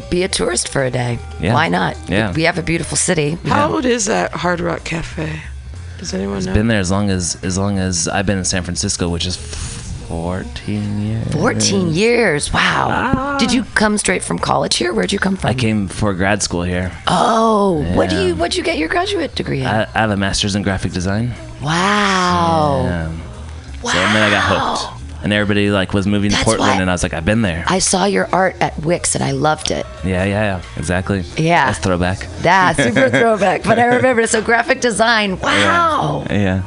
be 0.10 0.24
a 0.24 0.28
tourist 0.28 0.70
for 0.70 0.84
a 0.84 0.92
day. 0.92 1.20
Yeah. 1.40 1.54
Why 1.54 1.70
not? 1.70 1.98
Yeah. 2.10 2.34
We 2.34 2.44
have 2.44 2.58
a 2.58 2.64
beautiful 2.64 2.98
city. 2.98 3.32
How 3.46 3.74
old 3.74 3.86
is 3.86 4.06
that 4.06 4.32
Hard 4.32 4.60
Rock 4.60 4.84
Cafe? 4.84 5.42
Does 5.98 6.14
anyone 6.14 6.44
know? 6.44 6.54
been 6.54 6.68
there 6.68 6.80
as 6.80 6.92
long 6.92 7.10
as 7.10 7.38
as 7.44 7.58
long 7.58 7.78
as 7.80 8.08
I've 8.08 8.26
been 8.26 8.38
in 8.38 8.46
San 8.46 8.64
Francisco, 8.64 9.08
which 9.10 9.26
is 9.26 9.38
fourteen 9.38 11.00
years. 11.02 11.32
14 11.34 11.94
years. 11.94 12.52
Wow. 12.54 12.88
Ah. 12.92 13.38
Did 13.40 13.54
you 13.54 13.64
come 13.74 13.98
straight 13.98 14.22
from 14.22 14.38
college 14.38 14.76
here? 14.76 14.94
Where'd 14.94 15.12
you 15.14 15.20
come 15.20 15.38
from? 15.38 15.50
I 15.50 15.54
came 15.54 15.88
for 15.88 16.14
grad 16.14 16.44
school 16.44 16.64
here. 16.64 16.92
Oh, 17.08 17.84
what 17.96 18.10
do 18.10 18.22
you 18.22 18.36
what'd 18.36 18.56
you 18.58 18.64
get 18.64 18.78
your 18.78 18.90
graduate 18.90 19.34
degree 19.36 19.62
in? 19.62 19.68
I, 19.68 19.84
I 19.96 20.00
have 20.02 20.12
a 20.12 20.18
master's 20.18 20.56
in 20.56 20.62
graphic 20.62 20.92
design. 20.92 21.32
wow. 21.62 22.84
Yeah. 22.84 23.08
Wow. 23.82 23.92
So 23.92 23.98
and 23.98 24.16
then 24.16 24.24
I 24.24 24.30
got 24.30 24.44
hooked. 24.46 24.93
And 25.24 25.32
everybody 25.32 25.70
like 25.72 25.94
was 25.94 26.06
moving 26.06 26.32
to 26.32 26.38
Portland, 26.44 26.72
why- 26.76 26.82
and 26.82 26.90
I 26.90 26.94
was 26.94 27.02
like, 27.02 27.14
I've 27.14 27.24
been 27.26 27.44
there. 27.44 27.64
I 27.68 27.80
saw 27.80 28.04
your 28.06 28.28
art 28.34 28.56
at 28.60 28.78
Wix 28.84 29.16
and 29.16 29.24
I 29.24 29.32
loved 29.32 29.72
it. 29.72 29.86
yeah, 30.04 30.26
yeah, 30.26 30.58
yeah, 30.58 30.62
exactly. 30.76 31.22
Yeah. 31.38 31.68
That's 31.68 31.80
throwback. 31.80 32.20
That 32.42 32.76
super 32.86 33.10
throwback. 33.10 33.64
But 33.64 33.80
I 33.80 33.86
remember 33.86 34.28
so 34.28 34.42
graphic 34.42 34.82
design. 34.82 35.40
Wow. 35.40 36.26
Yeah. 36.30 36.62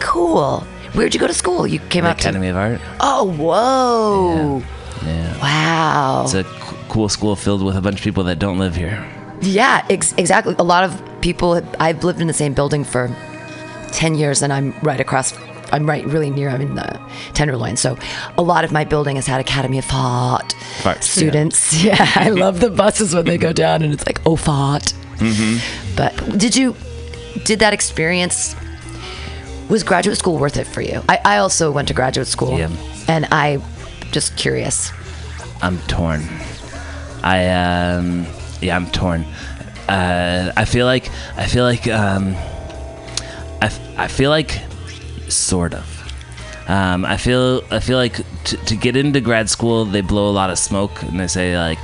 Cool. 0.00 0.60
Where'd 0.94 1.14
you 1.14 1.20
go 1.20 1.26
to 1.28 1.34
school? 1.34 1.66
You 1.66 1.78
came 1.78 2.04
The 2.04 2.10
out 2.10 2.18
Academy 2.20 2.48
of 2.48 2.56
Art. 2.56 2.78
to 2.80 2.86
Oh, 3.00 3.24
whoa. 3.24 4.62
Yeah. 5.06 5.38
Wow. 5.40 6.22
It's 6.24 6.34
a 6.34 6.42
c- 6.44 6.48
cool 6.88 7.08
school 7.08 7.36
filled 7.36 7.62
with 7.64 7.76
a 7.76 7.80
bunch 7.80 7.98
of 7.98 8.04
people 8.04 8.24
that 8.24 8.38
don't 8.38 8.58
live 8.58 8.74
here. 8.76 9.04
Yeah, 9.40 9.84
ex- 9.90 10.14
exactly. 10.16 10.54
A 10.58 10.62
lot 10.64 10.84
of 10.84 11.20
people. 11.20 11.60
I've 11.78 12.02
lived 12.04 12.20
in 12.20 12.26
the 12.26 12.32
same 12.32 12.54
building 12.54 12.84
for 12.84 13.14
ten 13.92 14.14
years, 14.14 14.40
and 14.42 14.52
I'm 14.52 14.72
right 14.82 15.00
across. 15.00 15.32
I'm 15.72 15.86
right, 15.88 16.04
really 16.06 16.30
near. 16.30 16.48
I'm 16.50 16.60
in 16.60 16.74
the 16.74 17.00
Tenderloin, 17.32 17.76
so 17.76 17.96
a 18.38 18.42
lot 18.42 18.64
of 18.64 18.72
my 18.72 18.84
building 18.84 19.16
has 19.16 19.26
had 19.26 19.40
Academy 19.40 19.78
of 19.78 19.86
Art 19.90 20.54
students. 21.00 21.72
Yeah. 21.84 21.96
I 22.16 22.30
love 22.30 22.60
the 22.60 22.70
buses 22.70 23.14
when 23.14 23.24
they 23.24 23.38
go 23.38 23.52
down, 23.52 23.82
and 23.82 23.92
it's 23.92 24.06
like 24.06 24.20
oh 24.26 24.36
fart. 24.36 24.92
Mm-hmm. 25.16 25.96
But 25.96 26.38
did 26.38 26.54
you 26.56 26.76
did 27.44 27.58
that 27.60 27.72
experience? 27.72 28.54
Was 29.68 29.82
graduate 29.82 30.18
school 30.18 30.36
worth 30.38 30.56
it 30.58 30.66
for 30.66 30.82
you? 30.82 31.02
I, 31.08 31.18
I 31.24 31.36
also 31.38 31.72
went 31.72 31.88
to 31.88 31.94
graduate 31.94 32.26
school, 32.26 32.58
Yeah. 32.58 32.70
and 33.08 33.26
I 33.32 33.58
just 34.12 34.36
curious. 34.36 34.92
I'm 35.62 35.78
torn. 35.88 36.22
I 37.22 37.48
um 37.48 38.26
yeah, 38.60 38.76
I'm 38.76 38.86
torn. 38.90 39.24
Uh, 39.88 40.52
I 40.56 40.64
feel 40.66 40.86
like 40.86 41.10
I 41.36 41.46
feel 41.46 41.64
like 41.64 41.86
um, 41.88 42.34
I, 43.60 43.66
f- 43.66 43.98
I 43.98 44.08
feel 44.08 44.30
like 44.30 44.60
sort 45.28 45.74
of. 45.74 46.00
Um, 46.66 47.04
I 47.04 47.16
feel 47.18 47.62
I 47.70 47.80
feel 47.80 47.98
like 47.98 48.16
t- 48.44 48.56
to 48.56 48.76
get 48.76 48.96
into 48.96 49.20
grad 49.20 49.50
school, 49.50 49.84
they 49.84 50.00
blow 50.00 50.30
a 50.30 50.32
lot 50.32 50.50
of 50.50 50.58
smoke 50.58 51.02
and 51.02 51.18
they 51.20 51.26
say 51.26 51.56
like. 51.58 51.78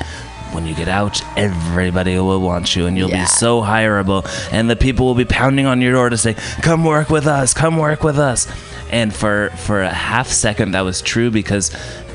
When 0.53 0.67
you 0.67 0.75
get 0.75 0.89
out, 0.89 1.23
everybody 1.37 2.19
will 2.19 2.41
want 2.41 2.75
you, 2.75 2.87
and 2.87 2.99
you'll 2.99 3.09
Yeah. 3.09 3.21
be 3.23 3.27
so 3.29 3.63
hireable. 3.63 4.27
And 4.51 4.69
the 4.69 4.75
people 4.75 5.07
will 5.07 5.15
be 5.15 5.25
pounding 5.25 5.65
on 5.67 5.81
your 5.81 5.93
door 5.93 6.11
to 6.11 6.17
say, 6.17 6.35
"Come 6.61 6.83
work 6.85 7.09
with 7.09 7.29
us, 7.29 7.55
come 7.55 7.77
work 7.77 8.03
with 8.03 8.19
us." 8.19 8.49
And 8.91 9.15
for 9.15 9.53
for 9.55 9.81
a 9.81 9.89
half 9.95 10.27
second, 10.27 10.73
that 10.73 10.81
was 10.81 11.03
true 11.03 11.31
because 11.31 11.71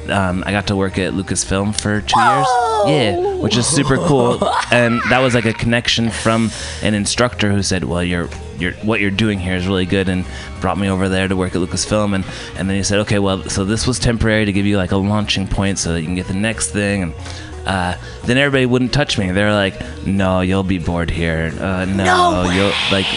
um, 0.10 0.44
I 0.46 0.52
got 0.52 0.68
to 0.68 0.76
work 0.76 0.98
at 0.98 1.14
Lucasfilm 1.14 1.80
for 1.80 2.02
two 2.02 2.20
years. 2.20 2.48
Yeah, 2.88 3.36
which 3.38 3.58
is 3.58 3.66
super 3.66 3.98
cool. 3.98 4.44
And 4.72 5.02
that 5.10 5.20
was 5.20 5.34
like 5.34 5.46
a 5.46 5.54
connection 5.54 6.10
from 6.12 6.52
an 6.84 6.94
instructor 6.94 7.52
who 7.52 7.64
said, 7.64 7.84
"Well, 7.84 8.04
you're 8.04 8.30
you're 8.60 8.74
what 8.84 9.00
you're 9.02 9.12
doing 9.12 9.40
here 9.40 9.56
is 9.56 9.68
really 9.68 9.86
good," 9.86 10.08
and 10.10 10.26
brought 10.62 10.78
me 10.78 10.90
over 10.90 11.10
there 11.10 11.28
to 11.28 11.36
work 11.36 11.56
at 11.56 11.62
Lucasfilm. 11.62 12.14
And 12.14 12.24
and 12.58 12.70
then 12.70 12.78
he 12.78 12.84
said, 12.84 13.00
"Okay, 13.00 13.20
well, 13.20 13.44
so 13.50 13.66
this 13.66 13.88
was 13.88 13.98
temporary 14.00 14.46
to 14.46 14.52
give 14.54 14.66
you 14.66 14.78
like 14.78 14.92
a 14.92 14.98
launching 14.98 15.48
point 15.48 15.80
so 15.80 15.94
that 15.94 16.02
you 16.02 16.06
can 16.06 16.16
get 16.16 16.28
the 16.28 16.34
next 16.36 16.72
thing." 16.72 17.04
And 17.04 17.14
uh, 17.66 17.98
then 18.26 18.38
everybody 18.38 18.66
wouldn't 18.68 18.94
touch 18.94 19.18
me. 19.18 19.32
They 19.32 19.44
were 19.44 19.54
like, 19.54 19.76
"No, 20.06 20.42
you'll 20.42 20.64
be 20.64 20.78
bored 20.78 21.10
here. 21.10 21.52
Uh, 21.60 21.86
no, 21.86 22.04
No 22.44 22.50
you'll 22.52 22.74
like." 22.92 23.08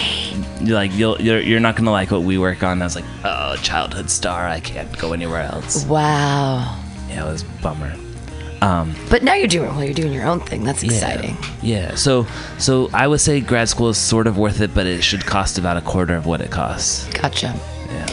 You're 0.61 0.75
like 0.75 0.91
you'll 0.93 1.21
you're, 1.21 1.39
you're 1.39 1.61
not 1.61 1.77
gonna 1.77 1.91
like 1.91 2.11
what 2.11 2.23
we 2.23 2.37
work 2.37 2.63
on. 2.63 2.81
I 2.81 2.85
was 2.85 2.93
like, 2.95 3.05
oh, 3.23 3.55
childhood 3.61 4.09
star. 4.09 4.45
I 4.45 4.59
can't 4.59 4.95
go 4.97 5.13
anywhere 5.13 5.43
else. 5.43 5.85
Wow. 5.85 6.78
Yeah, 7.09 7.27
it 7.27 7.31
was 7.31 7.41
a 7.43 7.45
bummer. 7.61 7.93
Um, 8.61 8.93
But 9.09 9.23
now 9.23 9.33
you're 9.35 9.47
doing 9.47 9.69
well. 9.69 9.83
You're 9.83 9.93
doing 9.93 10.11
your 10.13 10.25
own 10.25 10.41
thing. 10.41 10.63
That's 10.63 10.83
exciting. 10.83 11.37
Yeah. 11.61 11.95
So 11.95 12.27
so 12.57 12.89
I 12.93 13.07
would 13.07 13.21
say 13.21 13.39
grad 13.39 13.69
school 13.69 13.89
is 13.89 13.97
sort 13.97 14.27
of 14.27 14.37
worth 14.37 14.59
it, 14.61 14.73
but 14.73 14.85
it 14.85 15.01
should 15.01 15.25
cost 15.25 15.57
about 15.57 15.77
a 15.77 15.81
quarter 15.81 16.15
of 16.15 16.25
what 16.25 16.41
it 16.41 16.51
costs. 16.51 17.07
Gotcha. 17.13 17.55
Yeah. 17.89 18.05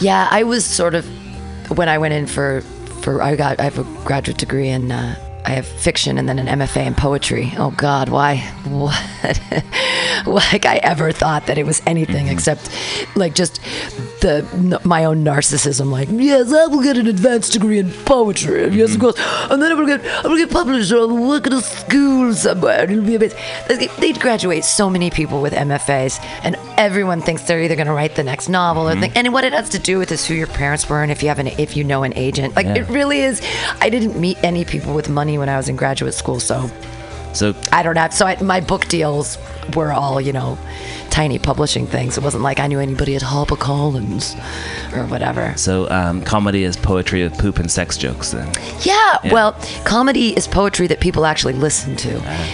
Yeah, 0.00 0.28
I 0.30 0.42
was 0.42 0.64
sort 0.64 0.94
of 0.94 1.06
when 1.76 1.88
I 1.88 1.96
went 1.98 2.12
in 2.14 2.26
for 2.26 2.60
for 3.00 3.22
I 3.22 3.34
got 3.36 3.60
I 3.60 3.64
have 3.64 3.78
a 3.78 3.84
graduate 4.04 4.36
degree 4.38 4.68
in 4.68 4.92
uh, 4.92 5.16
I 5.44 5.50
have 5.50 5.66
fiction 5.66 6.16
and 6.18 6.28
then 6.28 6.38
an 6.38 6.46
MFA 6.46 6.86
in 6.86 6.94
poetry. 6.94 7.52
Oh 7.58 7.70
God, 7.70 8.08
why? 8.08 8.50
What? 8.64 8.94
like 10.26 10.64
I 10.66 10.76
ever 10.76 11.12
thought 11.12 11.46
that 11.46 11.58
it 11.58 11.66
was 11.66 11.82
anything 11.86 12.26
mm-hmm. 12.26 12.32
except 12.32 12.70
like 13.16 13.34
just 13.34 13.60
the 14.20 14.80
my 14.84 15.04
own 15.04 15.24
narcissism. 15.24 15.90
Like 15.90 16.08
yes, 16.10 16.52
I 16.52 16.66
will 16.66 16.82
get 16.82 16.96
an 16.96 17.06
advanced 17.06 17.52
degree 17.52 17.78
in 17.78 17.90
poetry. 17.90 18.68
Yes, 18.70 18.94
of 18.94 19.00
mm-hmm. 19.00 19.00
course, 19.00 19.50
and 19.50 19.62
then 19.62 19.70
I'm 19.70 19.78
gonna 19.78 19.98
get 19.98 20.16
I'm 20.18 20.22
gonna 20.24 20.38
get 20.38 20.50
published. 20.50 20.92
Or 20.92 21.00
I'll 21.00 21.28
work 21.28 21.46
at 21.46 21.52
a 21.52 21.60
school 21.60 22.32
somewhere. 22.34 22.84
It'll 22.84 23.04
be 23.04 23.16
amazing. 23.16 23.38
They'd 23.98 24.20
graduate 24.20 24.64
so 24.64 24.88
many 24.88 25.10
people 25.10 25.42
with 25.42 25.52
MFAs, 25.52 26.18
and 26.42 26.56
everyone 26.78 27.20
thinks 27.20 27.42
they're 27.42 27.62
either 27.62 27.76
gonna 27.76 27.94
write 27.94 28.14
the 28.14 28.24
next 28.24 28.48
novel 28.48 28.88
or 28.88 28.92
mm-hmm. 28.92 29.00
think. 29.02 29.16
And 29.16 29.32
what 29.32 29.44
it 29.44 29.52
has 29.52 29.68
to 29.70 29.78
do 29.78 29.98
with 29.98 30.10
is 30.10 30.26
who 30.26 30.34
your 30.34 30.46
parents 30.46 30.88
were 30.88 31.02
and 31.02 31.12
if 31.12 31.22
you 31.22 31.28
have 31.28 31.38
an 31.38 31.48
if 31.48 31.76
you 31.76 31.84
know 31.84 32.02
an 32.02 32.14
agent. 32.16 32.56
Like 32.56 32.66
Yeah. 32.66 32.76
it 32.76 32.88
really 32.88 33.20
is. 33.20 33.42
I 33.80 33.90
didn't 33.90 34.18
meet 34.18 34.38
any 34.42 34.64
people 34.64 34.94
with 34.94 35.08
money 35.08 35.33
when 35.38 35.48
I 35.48 35.56
was 35.56 35.68
in 35.68 35.76
graduate 35.76 36.14
school, 36.14 36.40
so 36.40 36.70
So 37.32 37.54
I 37.72 37.82
don't 37.82 37.96
have. 37.96 38.12
So 38.14 38.26
I, 38.26 38.40
my 38.42 38.60
book 38.60 38.86
deals 38.88 39.38
were 39.74 39.92
all 39.92 40.20
you 40.20 40.32
know, 40.32 40.56
tiny 41.10 41.38
publishing 41.38 41.86
things. 41.86 42.16
It 42.18 42.22
wasn't 42.22 42.42
like 42.44 42.60
I 42.60 42.66
knew 42.68 42.78
anybody 42.80 43.16
at 43.16 43.22
HarperCollins 43.22 44.34
or 44.96 45.06
whatever. 45.06 45.54
so 45.56 45.88
um, 45.90 46.22
comedy 46.22 46.62
is 46.64 46.76
poetry 46.76 47.22
with 47.24 47.36
poop 47.38 47.58
and 47.58 47.70
sex 47.70 47.96
jokes. 47.96 48.30
Then 48.32 48.46
Yeah, 48.82 49.18
Yeah. 49.24 49.32
well, 49.32 49.52
comedy 49.84 50.36
is 50.36 50.46
poetry 50.46 50.86
that 50.88 51.00
people 51.00 51.24
actually 51.26 51.54
listen 51.54 51.96
to. 51.96 52.10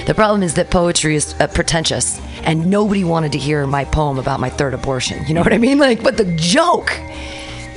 The 0.07 0.14
problem 0.14 0.43
is 0.43 0.55
that 0.55 0.71
poetry 0.71 1.14
is 1.16 1.35
uh, 1.40 1.47
pretentious, 1.49 2.21
and 2.45 2.66
nobody 2.71 3.05
wanted 3.05 3.33
to 3.33 3.38
hear 3.38 3.66
my 3.66 3.85
poem 3.85 4.19
about 4.19 4.40
my 4.40 4.49
third 4.51 4.73
abortion. 4.75 5.25
You 5.27 5.35
know 5.35 5.43
what 5.43 5.53
I 5.53 5.59
mean? 5.59 5.79
Like, 5.79 6.03
but 6.03 6.16
the 6.16 6.25
joke 6.37 6.90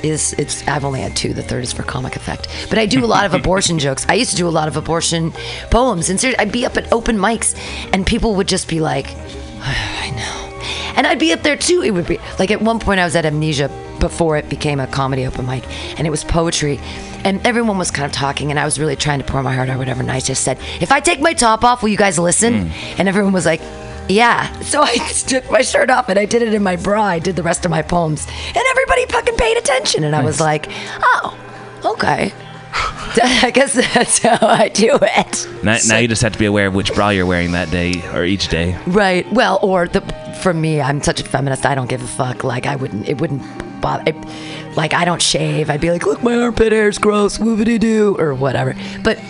is 0.04 0.34
it's 0.34 0.66
I've 0.68 0.84
only 0.84 1.00
had 1.00 1.16
two. 1.16 1.32
The 1.34 1.42
third 1.42 1.64
is 1.64 1.72
for 1.72 1.82
comic 1.82 2.16
effect. 2.16 2.48
But 2.68 2.78
I 2.78 2.86
do 2.86 3.04
a 3.04 3.06
lot 3.06 3.26
of 3.26 3.34
abortion 3.40 3.78
jokes. 3.78 4.06
I 4.08 4.14
used 4.14 4.30
to 4.30 4.36
do 4.36 4.46
a 4.46 4.50
lot 4.50 4.68
of 4.68 4.76
abortion 4.76 5.32
poems, 5.70 6.10
and 6.10 6.22
I'd 6.38 6.52
be 6.52 6.66
up 6.66 6.76
at 6.76 6.92
open 6.92 7.16
mics, 7.18 7.56
and 7.92 8.06
people 8.06 8.34
would 8.36 8.48
just 8.48 8.68
be 8.68 8.80
like, 8.80 9.06
"I 9.60 10.10
know," 10.10 10.60
and 10.96 11.06
I'd 11.06 11.18
be 11.18 11.32
up 11.32 11.42
there 11.42 11.56
too. 11.56 11.82
It 11.82 11.92
would 11.92 12.06
be 12.06 12.18
like 12.38 12.50
at 12.50 12.60
one 12.60 12.78
point 12.78 13.00
I 13.00 13.04
was 13.04 13.16
at 13.16 13.24
Amnesia 13.24 13.70
before 14.00 14.36
it 14.36 14.48
became 14.48 14.80
a 14.80 14.86
comedy 14.86 15.26
open 15.26 15.46
mic, 15.46 15.64
and 15.98 16.06
it 16.06 16.10
was 16.10 16.24
poetry. 16.24 16.78
And 17.24 17.40
everyone 17.46 17.78
was 17.78 17.90
kind 17.90 18.04
of 18.04 18.12
talking, 18.12 18.50
and 18.50 18.60
I 18.60 18.66
was 18.66 18.78
really 18.78 18.96
trying 18.96 19.18
to 19.18 19.24
pour 19.24 19.42
my 19.42 19.54
heart 19.54 19.70
out, 19.70 19.78
whatever. 19.78 20.02
And 20.02 20.10
I 20.10 20.20
just 20.20 20.44
said, 20.44 20.58
"If 20.80 20.92
I 20.92 21.00
take 21.00 21.20
my 21.20 21.32
top 21.32 21.64
off, 21.64 21.82
will 21.82 21.88
you 21.88 21.96
guys 21.96 22.18
listen?" 22.18 22.68
Hmm. 22.68 23.00
And 23.00 23.08
everyone 23.08 23.32
was 23.32 23.46
like, 23.46 23.62
yeah. 24.08 24.52
So 24.60 24.82
I 24.82 24.96
took 25.26 25.50
my 25.50 25.62
shirt 25.62 25.90
off 25.90 26.08
and 26.08 26.18
I 26.18 26.24
did 26.24 26.42
it 26.42 26.54
in 26.54 26.62
my 26.62 26.76
bra. 26.76 27.02
I 27.02 27.18
did 27.18 27.36
the 27.36 27.42
rest 27.42 27.64
of 27.64 27.70
my 27.70 27.82
poems. 27.82 28.26
And 28.48 28.64
everybody 28.70 29.06
fucking 29.06 29.36
paid 29.36 29.56
attention. 29.56 30.04
And 30.04 30.14
I 30.14 30.24
was 30.24 30.40
like, 30.40 30.66
oh, 30.70 31.38
okay. 31.84 32.32
I 33.22 33.52
guess 33.54 33.74
that's 33.74 34.18
how 34.18 34.38
I 34.46 34.68
do 34.68 34.98
it. 35.00 35.48
now, 35.62 35.78
now 35.86 35.98
you 35.98 36.08
just 36.08 36.22
have 36.22 36.32
to 36.32 36.38
be 36.38 36.46
aware 36.46 36.66
of 36.66 36.74
which 36.74 36.92
bra 36.94 37.10
you're 37.10 37.26
wearing 37.26 37.52
that 37.52 37.70
day 37.70 38.02
or 38.12 38.24
each 38.24 38.48
day. 38.48 38.76
Right. 38.86 39.30
Well, 39.32 39.60
or 39.62 39.86
the 39.86 40.00
for 40.40 40.52
me, 40.52 40.80
I'm 40.80 41.00
such 41.00 41.20
a 41.20 41.24
feminist. 41.24 41.64
I 41.64 41.74
don't 41.74 41.88
give 41.88 42.02
a 42.02 42.06
fuck. 42.06 42.42
Like 42.42 42.66
I 42.66 42.76
wouldn't. 42.76 43.08
It 43.08 43.20
wouldn't 43.20 43.42
bother. 43.80 44.02
I, 44.06 44.72
like 44.76 44.92
I 44.92 45.04
don't 45.04 45.22
shave. 45.22 45.70
I'd 45.70 45.80
be 45.80 45.90
like, 45.90 46.04
look, 46.04 46.22
my 46.22 46.36
armpit 46.36 46.72
hair's 46.72 46.98
gross. 46.98 47.38
Woobity 47.38 47.78
doo, 47.78 48.16
or 48.18 48.34
whatever. 48.34 48.74
But 49.02 49.20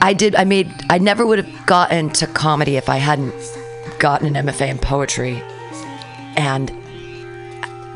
I 0.00 0.12
did. 0.12 0.36
I 0.36 0.44
made. 0.44 0.72
I 0.88 0.98
never 0.98 1.26
would 1.26 1.44
have 1.44 1.66
gotten 1.66 2.10
to 2.10 2.26
comedy 2.28 2.76
if 2.76 2.88
I 2.88 2.98
hadn't 2.98 3.34
gotten 3.98 4.34
an 4.34 4.46
MFA 4.46 4.68
in 4.68 4.78
poetry, 4.78 5.42
and 6.36 6.70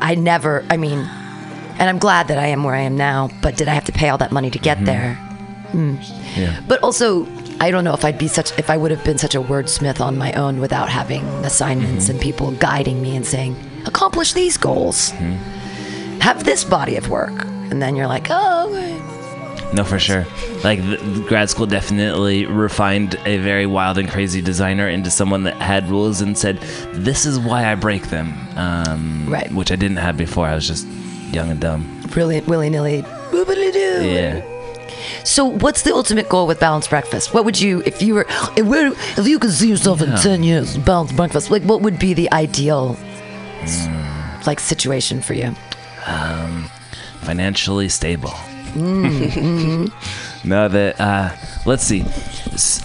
I 0.01 0.15
never. 0.15 0.65
I 0.69 0.77
mean, 0.77 0.99
and 0.99 1.89
I'm 1.89 1.99
glad 1.99 2.27
that 2.27 2.37
I 2.37 2.47
am 2.47 2.63
where 2.63 2.75
I 2.75 2.81
am 2.81 2.97
now. 2.97 3.29
But 3.41 3.57
did 3.57 3.67
I 3.67 3.73
have 3.73 3.85
to 3.85 3.91
pay 3.91 4.09
all 4.09 4.17
that 4.19 4.31
money 4.31 4.49
to 4.49 4.59
get 4.59 4.77
mm-hmm. 4.77 4.85
there? 4.85 5.19
Mm. 5.71 6.37
Yeah. 6.37 6.61
But 6.67 6.81
also, 6.83 7.25
I 7.59 7.71
don't 7.71 7.83
know 7.83 7.93
if 7.93 8.03
I'd 8.03 8.17
be 8.17 8.27
such 8.27 8.57
if 8.57 8.69
I 8.69 8.77
would 8.77 8.91
have 8.91 9.03
been 9.03 9.17
such 9.17 9.35
a 9.35 9.41
wordsmith 9.41 10.01
on 10.01 10.17
my 10.17 10.33
own 10.33 10.59
without 10.59 10.89
having 10.89 11.23
assignments 11.45 12.05
mm-hmm. 12.05 12.13
and 12.13 12.21
people 12.21 12.51
guiding 12.53 13.01
me 13.01 13.15
and 13.15 13.25
saying, 13.25 13.55
accomplish 13.85 14.33
these 14.33 14.57
goals, 14.57 15.11
mm-hmm. 15.11 16.19
have 16.19 16.43
this 16.43 16.63
body 16.63 16.95
of 16.95 17.09
work, 17.09 17.45
and 17.69 17.81
then 17.81 17.95
you're 17.95 18.07
like, 18.07 18.27
oh, 18.29 18.69
okay. 18.69 19.10
No, 19.73 19.83
for 19.85 19.99
sure. 19.99 20.25
Like 20.65 20.79
grad 21.27 21.49
school 21.49 21.65
definitely 21.65 22.45
refined 22.45 23.15
a 23.25 23.37
very 23.37 23.65
wild 23.65 23.97
and 23.97 24.09
crazy 24.09 24.41
designer 24.41 24.89
into 24.89 25.09
someone 25.09 25.43
that 25.43 25.55
had 25.55 25.89
rules 25.89 26.19
and 26.21 26.37
said, 26.37 26.57
"This 26.93 27.25
is 27.25 27.39
why 27.39 27.71
I 27.71 27.75
break 27.75 28.09
them." 28.09 28.33
Um, 28.57 29.25
Right. 29.29 29.49
Which 29.53 29.71
I 29.71 29.75
didn't 29.77 29.97
have 29.97 30.17
before. 30.17 30.45
I 30.47 30.55
was 30.55 30.67
just 30.67 30.85
young 31.31 31.49
and 31.49 31.59
dumb. 31.61 32.01
Brilliant, 32.09 32.47
willy 32.47 32.69
nilly. 32.69 33.05
Yeah. 33.33 34.41
So, 35.23 35.45
what's 35.45 35.83
the 35.83 35.93
ultimate 35.93 36.27
goal 36.27 36.47
with 36.47 36.59
balanced 36.59 36.89
breakfast? 36.89 37.33
What 37.33 37.45
would 37.45 37.59
you, 37.59 37.81
if 37.85 38.01
you 38.01 38.15
were, 38.15 38.25
if, 38.57 38.65
were, 38.65 38.87
if 39.17 39.25
you 39.27 39.39
could 39.39 39.51
see 39.51 39.69
yourself 39.69 40.01
in 40.01 40.09
ten 40.17 40.43
years, 40.43 40.77
balanced 40.77 41.15
breakfast? 41.15 41.49
Like, 41.49 41.63
what 41.63 41.81
would 41.81 41.97
be 41.97 42.13
the 42.13 42.29
ideal, 42.33 42.95
Hmm. 43.65 44.45
like, 44.45 44.59
situation 44.59 45.21
for 45.21 45.33
you? 45.33 45.55
Um, 46.07 46.69
financially 47.21 47.87
stable. 47.89 48.33
Mm-hmm. 48.73 50.47
no, 50.49 50.67
that. 50.67 50.99
Uh, 50.99 51.35
let's 51.65 51.83
see. 51.83 52.03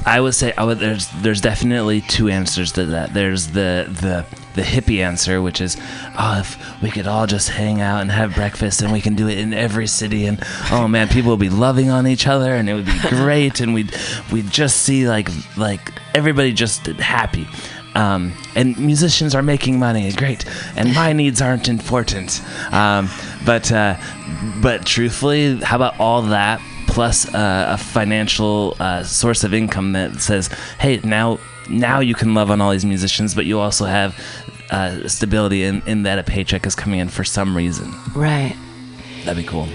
I 0.04 0.20
would 0.20 0.34
say 0.34 0.52
I 0.56 0.64
would, 0.64 0.78
there's 0.78 1.08
there's 1.22 1.40
definitely 1.40 2.00
two 2.00 2.28
answers 2.28 2.72
to 2.72 2.86
that. 2.86 3.14
There's 3.14 3.48
the 3.48 3.86
the 3.88 4.24
the 4.54 4.62
hippie 4.62 5.00
answer, 5.00 5.40
which 5.42 5.60
is, 5.60 5.76
oh, 6.18 6.38
if 6.40 6.82
we 6.82 6.90
could 6.90 7.06
all 7.06 7.26
just 7.26 7.50
hang 7.50 7.80
out 7.80 8.00
and 8.00 8.10
have 8.10 8.34
breakfast, 8.34 8.82
and 8.82 8.92
we 8.92 9.00
can 9.00 9.14
do 9.14 9.28
it 9.28 9.38
in 9.38 9.52
every 9.52 9.86
city, 9.86 10.26
and 10.26 10.42
oh 10.72 10.88
man, 10.88 11.08
people 11.08 11.30
would 11.30 11.40
be 11.40 11.50
loving 11.50 11.90
on 11.90 12.06
each 12.06 12.26
other, 12.26 12.54
and 12.54 12.68
it 12.68 12.74
would 12.74 12.86
be 12.86 12.98
great, 13.08 13.60
and 13.60 13.74
we'd 13.74 13.94
we'd 14.32 14.50
just 14.50 14.82
see 14.82 15.08
like 15.08 15.28
like 15.56 15.92
everybody 16.14 16.52
just 16.52 16.86
happy. 16.86 17.46
Um, 17.96 18.32
and 18.54 18.78
musicians 18.78 19.34
are 19.34 19.42
making 19.42 19.78
money, 19.78 20.12
great. 20.12 20.44
And 20.76 20.94
my 20.94 21.12
needs 21.12 21.40
aren't 21.40 21.68
important. 21.68 22.42
Um, 22.70 23.08
but 23.44 23.72
uh, 23.72 23.96
but 24.60 24.84
truthfully, 24.84 25.56
how 25.60 25.76
about 25.76 25.98
all 25.98 26.22
that 26.22 26.60
plus 26.88 27.32
uh, 27.34 27.66
a 27.70 27.78
financial 27.78 28.76
uh, 28.80 29.02
source 29.02 29.44
of 29.44 29.52
income 29.54 29.92
that 29.92 30.20
says, 30.20 30.48
hey, 30.78 31.00
now 31.04 31.38
now 31.68 32.00
you 32.00 32.14
can 32.14 32.34
love 32.34 32.50
on 32.50 32.60
all 32.60 32.70
these 32.70 32.84
musicians, 32.84 33.34
but 33.34 33.46
you 33.46 33.58
also 33.58 33.86
have 33.86 34.18
uh, 34.70 35.08
stability 35.08 35.64
in, 35.64 35.82
in 35.86 36.02
that 36.02 36.18
a 36.18 36.22
paycheck 36.22 36.66
is 36.66 36.74
coming 36.74 37.00
in 37.00 37.08
for 37.08 37.24
some 37.24 37.56
reason. 37.56 37.92
Right. 38.14 38.56
That'd 39.24 39.42
be 39.42 39.48
cool. 39.48 39.68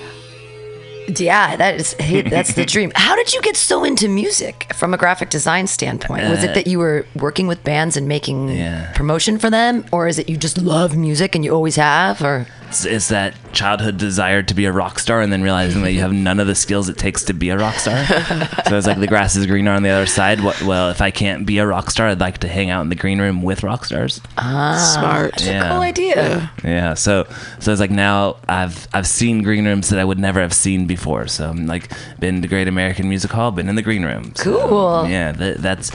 Yeah, 1.08 1.56
that 1.56 1.76
is 1.80 1.96
that's 2.30 2.54
the 2.54 2.66
dream. 2.74 2.92
How 2.96 3.16
did 3.16 3.34
you 3.34 3.42
get 3.42 3.56
so 3.58 3.84
into 3.84 4.08
music 4.08 4.72
from 4.76 4.94
a 4.94 4.98
graphic 4.98 5.30
design 5.30 5.68
standpoint? 5.68 6.30
Was 6.30 6.44
it 6.44 6.54
that 6.54 6.68
you 6.68 6.80
were 6.80 7.06
working 7.16 7.48
with 7.48 7.64
bands 7.64 7.98
and 7.98 8.08
making 8.08 8.50
Yeah. 8.50 8.92
promotion 8.94 9.38
for 9.40 9.50
them, 9.50 9.86
or 9.92 10.08
is 10.08 10.20
it 10.20 10.30
you 10.30 10.38
just 10.38 10.58
love 10.58 10.96
music 10.96 11.36
and 11.36 11.44
you 11.44 11.52
always 11.54 11.76
have? 11.76 12.22
Or 12.22 12.48
It's, 12.70 12.86
it's 12.86 13.08
that 13.10 13.34
childhood 13.52 13.98
desire 13.98 14.42
to 14.44 14.54
be 14.54 14.64
a 14.66 14.72
rock 14.72 14.98
star 15.00 15.20
and 15.20 15.32
then 15.34 15.42
realizing 15.42 15.82
that 15.82 15.92
you 15.92 16.00
have 16.00 16.14
none 16.14 16.40
of 16.40 16.48
the 16.48 16.56
skills 16.56 16.88
it 16.88 16.98
takes 16.98 17.24
to 17.26 17.34
be 17.34 17.50
a 17.50 17.58
rock 17.58 17.76
star. 17.76 18.06
so 18.68 18.78
it's 18.78 18.88
like 18.88 19.00
the 19.00 19.08
grass 19.08 19.36
is 19.36 19.46
greener 19.46 19.72
on 19.72 19.84
the 19.84 19.90
other 19.90 20.06
side. 20.06 20.42
What, 20.42 20.62
well, 20.62 20.90
if 20.90 21.02
I 21.02 21.12
can't 21.12 21.46
be 21.46 21.58
a 21.58 21.68
rock 21.68 21.92
star, 21.92 22.08
I'd 22.08 22.22
like 22.22 22.38
to 22.40 22.48
hang 22.48 22.70
out 22.70 22.82
in 22.82 22.90
the 22.90 22.96
green 22.96 23.20
room 23.20 23.42
with 23.42 23.64
rock 23.64 23.84
stars. 23.86 24.22
Ah, 24.38 24.78
Smart. 24.98 25.32
that's 25.34 25.48
a 25.48 25.70
cool 25.70 25.82
idea. 25.82 26.52
Yeah, 26.64 26.94
so 26.94 27.28
so 27.60 27.72
it's 27.72 27.82
like 27.82 27.92
now 27.92 28.38
I've 28.48 28.88
I've 28.94 29.08
seen 29.08 29.42
green 29.44 29.66
rooms 29.66 29.90
that 29.90 30.00
I 30.00 30.06
would 30.06 30.20
never 30.20 30.40
have 30.40 30.54
seen 30.54 30.88
before. 30.96 31.28
So 31.28 31.50
I'm 31.50 31.68
like 31.68 31.92
been 32.20 32.42
to 32.42 32.48
Great 32.48 32.68
American 32.68 33.08
Music 33.10 33.32
Hall, 33.32 33.52
been 33.52 33.70
in 33.70 33.76
the 33.76 33.82
green 33.82 34.04
room. 34.04 34.34
So, 34.36 34.68
Cool. 34.68 35.10
Yeah, 35.10 35.32
that, 35.32 35.58
that's 35.58 35.92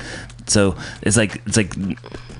so 0.46 0.76
it's 1.02 1.16
like 1.16 1.42
it's 1.46 1.56
like 1.56 1.74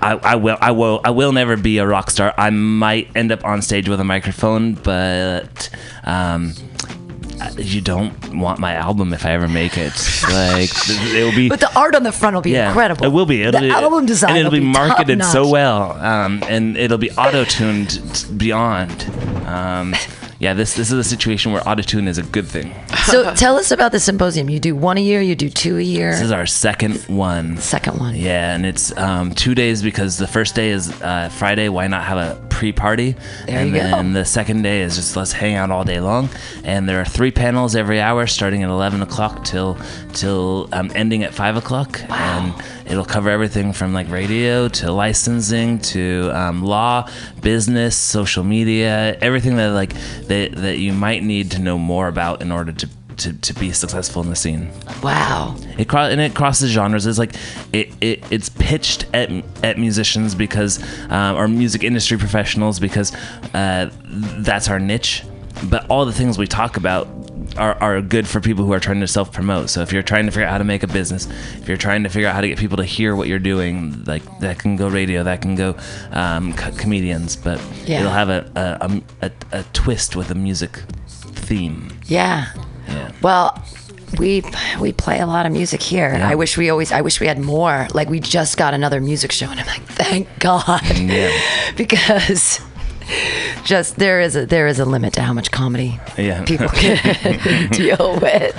I, 0.00 0.12
I 0.12 0.34
will 0.36 0.58
I 0.60 0.70
will 0.70 1.00
I 1.04 1.10
will 1.10 1.32
never 1.32 1.56
be 1.56 1.78
a 1.78 1.86
rock 1.86 2.10
star. 2.10 2.34
I 2.38 2.50
might 2.50 3.08
end 3.14 3.32
up 3.32 3.44
on 3.44 3.62
stage 3.62 3.88
with 3.88 4.00
a 4.00 4.04
microphone, 4.04 4.74
but 4.74 5.68
um 6.04 6.54
you 7.58 7.80
don't 7.80 8.34
want 8.34 8.58
my 8.58 8.74
album 8.74 9.12
if 9.12 9.24
I 9.24 9.32
ever 9.32 9.48
make 9.48 9.76
it. 9.76 9.94
Like 10.24 10.70
it 10.88 11.24
will 11.24 11.36
be 11.36 11.48
But 11.48 11.60
the 11.60 11.78
art 11.78 11.94
on 11.94 12.02
the 12.02 12.12
front 12.12 12.34
will 12.34 12.42
be 12.42 12.52
yeah, 12.52 12.68
incredible. 12.68 13.04
It 13.04 13.12
will 13.12 13.26
be. 13.26 13.42
It'll 13.42 13.60
the 13.60 13.68
be, 13.68 13.70
album 13.70 14.06
design 14.06 14.30
and 14.30 14.38
it'll 14.38 14.52
will 14.52 14.58
be, 14.60 14.64
marketed 14.64 15.24
so 15.24 15.48
well, 15.48 15.92
um, 15.92 16.42
and 16.48 16.76
it'll 16.76 16.98
be 16.98 17.10
auto 17.12 17.44
tuned 17.44 18.26
beyond. 18.36 19.04
Um, 19.46 19.94
yeah, 20.38 20.52
this 20.52 20.74
this 20.74 20.92
is 20.92 20.98
a 20.98 21.04
situation 21.04 21.52
where 21.52 21.66
auto 21.66 21.82
tune 21.82 22.08
is 22.08 22.18
a 22.18 22.22
good 22.22 22.46
thing. 22.46 22.74
So 23.06 23.34
tell 23.34 23.56
us 23.56 23.70
about 23.70 23.92
the 23.92 24.00
symposium. 24.00 24.50
You 24.50 24.60
do 24.60 24.76
one 24.76 24.98
a 24.98 25.00
year. 25.00 25.20
You 25.22 25.34
do 25.34 25.48
two 25.48 25.78
a 25.78 25.82
year. 25.82 26.10
This 26.10 26.20
is 26.20 26.32
our 26.32 26.46
second 26.46 26.96
one. 27.04 27.56
Second 27.56 27.98
one. 27.98 28.14
Yeah, 28.14 28.54
and 28.54 28.66
it's 28.66 28.96
um, 28.98 29.32
two 29.32 29.54
days 29.54 29.82
because 29.82 30.18
the 30.18 30.26
first 30.26 30.54
day 30.54 30.70
is 30.70 30.90
uh, 31.02 31.30
Friday. 31.30 31.68
Why 31.68 31.86
not 31.86 32.04
have 32.04 32.18
a 32.18 32.46
pre-party? 32.48 33.12
There 33.46 33.58
and 33.58 33.68
you 33.70 33.76
go. 33.76 33.82
then 33.82 34.12
the 34.12 34.24
second 34.24 34.62
day 34.62 34.82
is 34.82 34.96
just 34.96 35.16
let's 35.16 35.32
hang 35.32 35.54
out 35.54 35.70
all 35.70 35.84
day 35.84 36.00
long. 36.00 36.28
And 36.64 36.88
there 36.88 37.00
are 37.00 37.04
three 37.04 37.30
panels 37.30 37.74
every 37.74 38.00
hour, 38.00 38.26
starting 38.26 38.62
at 38.62 38.68
eleven 38.68 39.00
o'clock 39.02 39.44
till 39.44 39.78
till 40.16 40.68
um, 40.72 40.90
ending 40.94 41.22
at 41.22 41.34
five 41.34 41.56
o'clock. 41.56 42.00
And 42.10 42.54
it'll 42.86 43.04
cover 43.04 43.30
everything 43.30 43.72
from 43.72 43.92
like 43.92 44.08
radio 44.10 44.68
to 44.68 44.90
licensing 44.90 45.78
to 45.80 46.30
um, 46.34 46.62
law, 46.62 47.08
business, 47.42 47.96
social 47.96 48.42
media, 48.42 49.16
everything 49.20 49.56
that 49.56 49.68
like 49.68 49.92
that 50.28 50.52
that 50.56 50.78
you 50.78 50.92
might 50.92 51.22
need 51.22 51.52
to 51.52 51.60
know 51.60 51.78
more 51.78 52.08
about 52.08 52.42
in 52.42 52.50
order 52.50 52.72
to 52.72 52.88
to, 53.18 53.32
to 53.32 53.54
be 53.54 53.72
successful 53.72 54.22
in 54.22 54.28
the 54.28 54.36
scene. 54.36 54.70
Wow. 55.02 55.56
It 55.78 55.88
cro- 55.88 56.02
and 56.02 56.20
it 56.20 56.34
crosses 56.34 56.70
genres. 56.70 57.06
It's 57.06 57.18
like 57.18 57.34
it, 57.72 57.92
it 58.00 58.24
it's 58.30 58.48
pitched 58.48 59.06
at 59.14 59.30
at 59.64 59.78
musicians 59.78 60.34
because 60.34 60.82
um, 61.10 61.36
or 61.36 61.48
music 61.48 61.82
industry 61.82 62.18
professionals 62.18 62.78
because 62.78 63.14
uh, 63.54 63.90
that's 64.04 64.68
our 64.68 64.78
niche. 64.78 65.24
But 65.64 65.86
all 65.88 66.04
the 66.04 66.12
things 66.12 66.36
we 66.36 66.46
talk 66.46 66.76
about 66.76 67.08
are, 67.58 67.74
are 67.82 68.00
good 68.02 68.26
for 68.28 68.40
people 68.40 68.64
who 68.64 68.72
are 68.72 68.80
trying 68.80 69.00
to 69.00 69.06
self 69.06 69.32
promote. 69.32 69.70
So 69.70 69.80
if 69.82 69.92
you're 69.92 70.02
trying 70.02 70.26
to 70.26 70.32
figure 70.32 70.46
out 70.46 70.52
how 70.52 70.58
to 70.58 70.64
make 70.64 70.82
a 70.82 70.86
business, 70.86 71.26
if 71.60 71.68
you're 71.68 71.76
trying 71.76 72.02
to 72.04 72.08
figure 72.08 72.28
out 72.28 72.34
how 72.34 72.40
to 72.40 72.48
get 72.48 72.58
people 72.58 72.76
to 72.78 72.84
hear 72.84 73.14
what 73.16 73.28
you're 73.28 73.38
doing, 73.38 74.04
like 74.04 74.22
that 74.40 74.58
can 74.58 74.76
go 74.76 74.88
radio, 74.88 75.22
that 75.24 75.40
can 75.42 75.54
go 75.54 75.76
um, 76.12 76.52
co- 76.54 76.72
comedians, 76.72 77.36
but 77.36 77.60
Yeah. 77.84 78.00
it'll 78.00 78.12
have 78.12 78.28
a 78.28 78.50
a, 79.22 79.26
a 79.26 79.30
a 79.60 79.62
twist 79.72 80.16
with 80.16 80.30
a 80.30 80.34
music 80.34 80.82
theme. 81.08 81.92
Yeah. 82.06 82.46
Yeah. 82.88 83.12
Well, 83.22 83.62
we 84.18 84.42
we 84.80 84.92
play 84.92 85.18
a 85.20 85.26
lot 85.26 85.46
of 85.46 85.52
music 85.52 85.82
here. 85.82 86.12
Yeah. 86.16 86.28
I 86.28 86.34
wish 86.36 86.56
we 86.56 86.70
always 86.70 86.92
I 86.92 87.00
wish 87.00 87.20
we 87.20 87.26
had 87.26 87.38
more. 87.40 87.88
Like 87.92 88.08
we 88.08 88.20
just 88.20 88.56
got 88.56 88.74
another 88.74 89.00
music 89.00 89.32
show 89.32 89.50
and 89.50 89.58
I'm 89.58 89.66
like, 89.66 89.82
thank 89.82 90.28
God. 90.38 90.82
Yeah. 90.98 91.30
because 91.76 92.60
just 93.64 93.96
there 93.96 94.20
is 94.20 94.36
a 94.36 94.46
there 94.46 94.66
is 94.66 94.78
a 94.78 94.84
limit 94.84 95.12
to 95.14 95.22
how 95.22 95.32
much 95.32 95.50
comedy 95.50 95.98
Yeah. 96.16 96.44
people 96.44 96.68
can 96.74 97.68
deal 97.70 98.18
with. 98.20 98.56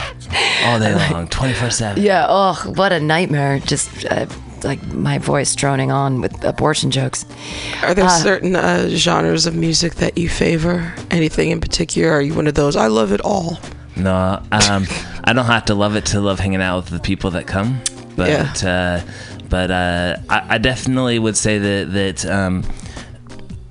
All 0.65 0.79
day 0.79 0.93
long, 1.11 1.27
24 1.27 1.69
7. 1.69 2.03
Yeah, 2.03 2.25
oh, 2.27 2.53
what 2.75 2.91
a 2.91 2.99
nightmare. 2.99 3.59
Just 3.59 4.05
uh, 4.05 4.25
like 4.63 4.81
my 4.87 5.17
voice 5.17 5.55
droning 5.55 5.91
on 5.91 6.21
with 6.21 6.43
abortion 6.43 6.91
jokes. 6.91 7.25
Are 7.83 7.93
there 7.93 8.09
certain 8.09 8.55
uh, 8.55 8.89
genres 8.89 9.45
of 9.45 9.55
music 9.55 9.95
that 9.95 10.17
you 10.17 10.29
favor? 10.29 10.93
Anything 11.11 11.51
in 11.51 11.59
particular? 11.61 12.09
Are 12.11 12.21
you 12.21 12.33
one 12.33 12.47
of 12.47 12.55
those? 12.55 12.75
I 12.75 12.87
love 12.87 13.11
it 13.11 13.21
all. 13.21 13.59
No, 13.95 14.41
um, 14.51 14.85
I 15.23 15.33
don't 15.33 15.45
have 15.45 15.65
to 15.65 15.75
love 15.75 15.95
it 15.95 16.05
to 16.07 16.21
love 16.21 16.39
hanging 16.39 16.61
out 16.61 16.77
with 16.83 16.89
the 16.89 16.99
people 16.99 17.31
that 17.31 17.47
come. 17.47 17.81
But 18.15 18.63
uh, 18.63 19.01
but 19.49 19.71
uh, 19.71 20.17
I, 20.29 20.55
I 20.55 20.57
definitely 20.57 21.19
would 21.19 21.37
say 21.37 21.57
that 21.59 21.93
that 21.93 22.25
um, 22.25 22.63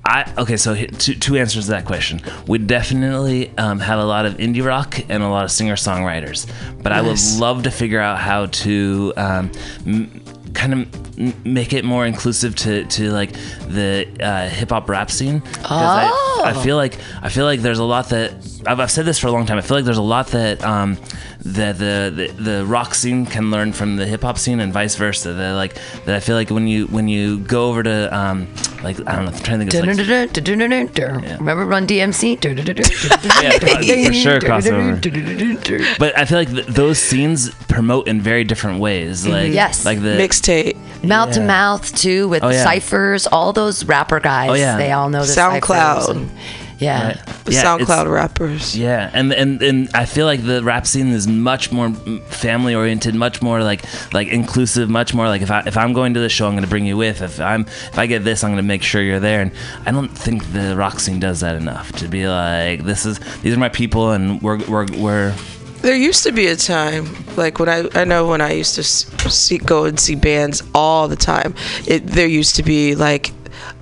I 0.07 0.33
okay. 0.37 0.55
So 0.55 0.73
two, 0.73 1.15
two 1.15 1.35
answers 1.37 1.65
to 1.65 1.71
that 1.71 1.85
question. 1.85 2.21
We 2.47 2.59
definitely 2.59 3.51
um, 3.57 3.79
have 3.79 3.99
a 3.99 4.05
lot 4.05 4.25
of 4.25 4.35
indie 4.37 4.65
rock 4.65 4.99
and 5.09 5.21
a 5.21 5.27
lot 5.27 5.43
of 5.43 5.51
singer 5.51 5.75
songwriters. 5.75 6.49
But 6.81 6.93
I 6.93 7.01
would 7.01 7.19
love 7.37 7.63
to 7.63 7.71
figure 7.71 7.99
out 7.99 8.17
how 8.17 8.45
to 8.45 9.13
um, 9.17 9.51
m- 9.85 10.23
kind 10.53 10.73
of 10.73 11.19
m- 11.19 11.33
make 11.43 11.73
it 11.73 11.83
more 11.83 12.05
inclusive 12.05 12.55
to, 12.55 12.85
to 12.85 13.11
like 13.11 13.33
the 13.67 14.07
uh, 14.21 14.47
hip 14.47 14.69
hop 14.69 14.87
rap 14.87 15.11
scene. 15.11 15.43
Oh. 15.65 16.41
I, 16.45 16.51
I 16.51 16.63
feel 16.63 16.77
like 16.77 16.97
I 17.21 17.27
feel 17.27 17.43
like 17.45 17.59
there's 17.59 17.79
a 17.79 17.83
lot 17.83 18.09
that 18.09 18.31
I've, 18.65 18.79
I've 18.79 18.91
said 18.91 19.05
this 19.05 19.19
for 19.19 19.27
a 19.27 19.31
long 19.31 19.45
time. 19.45 19.57
I 19.57 19.61
feel 19.61 19.75
like 19.75 19.85
there's 19.85 19.97
a 19.97 20.01
lot 20.01 20.27
that 20.27 20.63
um, 20.63 20.97
that 21.53 21.77
the, 21.77 22.11
the 22.37 22.43
the 22.43 22.65
rock 22.65 22.93
scene 22.95 23.25
can 23.25 23.49
learn 23.51 23.73
from 23.73 23.95
the 23.95 24.05
hip 24.05 24.21
hop 24.23 24.37
scene 24.37 24.59
and 24.59 24.71
vice 24.73 24.95
versa. 24.95 25.33
That 25.33 25.53
like 25.53 25.75
that 26.05 26.15
I 26.15 26.19
feel 26.19 26.35
like 26.35 26.49
when 26.49 26.67
you 26.67 26.87
when 26.87 27.07
you 27.07 27.39
go 27.39 27.69
over 27.69 27.83
to 27.83 28.15
um, 28.15 28.47
like 28.83 28.99
I 29.07 29.15
don't 29.15 29.25
know, 29.25 29.31
I'm 29.31 29.39
trying 29.43 29.59
to 29.59 29.65
think 29.65 29.73
of 29.89 29.97
like, 29.97 31.35
Remember 31.37 31.65
Run 31.65 31.87
DMC? 31.87 32.37
Yeah, 32.43 34.07
for 34.07 34.13
sure, 34.13 34.39
crossover. 34.39 35.97
But 35.99 36.17
I 36.17 36.25
feel 36.25 36.37
like 36.37 36.49
th- 36.49 36.65
those 36.67 36.99
scenes 36.99 37.49
promote 37.67 38.07
in 38.07 38.21
very 38.21 38.43
different 38.43 38.79
ways. 38.79 39.25
Like 39.27 39.51
Yes. 39.53 39.85
like 39.85 40.01
the 40.01 40.17
Mixtape. 40.17 40.77
Mouth 41.03 41.33
to 41.33 41.39
Yeah. 41.39 41.45
mouth 41.47 41.95
too 41.95 42.27
with 42.27 42.43
Oh, 42.43 42.49
yeah. 42.49 42.63
ciphers. 42.63 43.27
All 43.27 43.53
those 43.53 43.85
rapper 43.85 44.19
guys. 44.19 44.49
Oh, 44.49 44.53
yeah. 44.55 44.77
They 44.77 44.91
all 44.91 45.09
know 45.09 45.23
the 45.25 45.31
SoundCloud. 45.33 46.29
Ciphers 46.79 46.79
and- 46.79 46.81
yeah. 46.81 47.07
Right. 47.07 47.19
Yeah, 47.49 47.63
SoundCloud 47.63 48.11
rappers. 48.11 48.77
Yeah, 48.77 49.09
and 49.13 49.33
and 49.33 49.61
and 49.61 49.89
I 49.93 50.05
feel 50.05 50.25
like 50.25 50.43
the 50.43 50.61
rap 50.63 50.85
scene 50.85 51.07
is 51.07 51.27
much 51.27 51.71
more 51.71 51.91
family 52.29 52.75
oriented, 52.75 53.15
much 53.15 53.41
more 53.41 53.63
like 53.63 53.83
like 54.13 54.27
inclusive, 54.27 54.89
much 54.89 55.13
more 55.13 55.27
like 55.27 55.41
if 55.41 55.49
I 55.49 55.63
if 55.65 55.77
I'm 55.77 55.93
going 55.93 56.13
to 56.15 56.19
the 56.19 56.29
show, 56.29 56.45
I'm 56.47 56.53
going 56.53 56.63
to 56.65 56.69
bring 56.69 56.85
you 56.85 56.97
with. 56.97 57.21
If 57.21 57.39
I'm 57.39 57.61
if 57.61 57.97
I 57.97 58.05
get 58.05 58.23
this, 58.23 58.43
I'm 58.43 58.49
going 58.51 58.57
to 58.57 58.67
make 58.67 58.83
sure 58.83 59.01
you're 59.01 59.21
there. 59.21 59.41
And 59.41 59.51
I 59.85 59.91
don't 59.91 60.09
think 60.09 60.51
the 60.51 60.75
rock 60.75 60.99
scene 60.99 61.19
does 61.19 61.39
that 61.39 61.55
enough 61.55 61.91
to 61.93 62.07
be 62.07 62.27
like 62.27 62.83
this 62.83 63.05
is 63.05 63.19
these 63.41 63.53
are 63.55 63.59
my 63.59 63.69
people, 63.69 64.11
and 64.11 64.41
we're 64.41 64.57
we're 64.67 64.85
we're 64.97 65.33
There 65.81 65.95
used 65.95 66.23
to 66.23 66.31
be 66.33 66.47
a 66.47 66.55
time, 66.57 67.07
like 67.37 67.59
when 67.59 67.69
I 67.69 67.87
I 67.95 68.03
know 68.03 68.27
when 68.27 68.41
I 68.41 68.51
used 68.51 68.75
to 68.75 68.83
see, 68.83 69.57
go 69.57 69.85
and 69.85 69.97
see 69.99 70.15
bands 70.15 70.61
all 70.75 71.07
the 71.07 71.15
time. 71.15 71.55
It 71.87 72.07
there 72.07 72.27
used 72.27 72.55
to 72.57 72.63
be 72.63 72.93
like, 72.95 73.31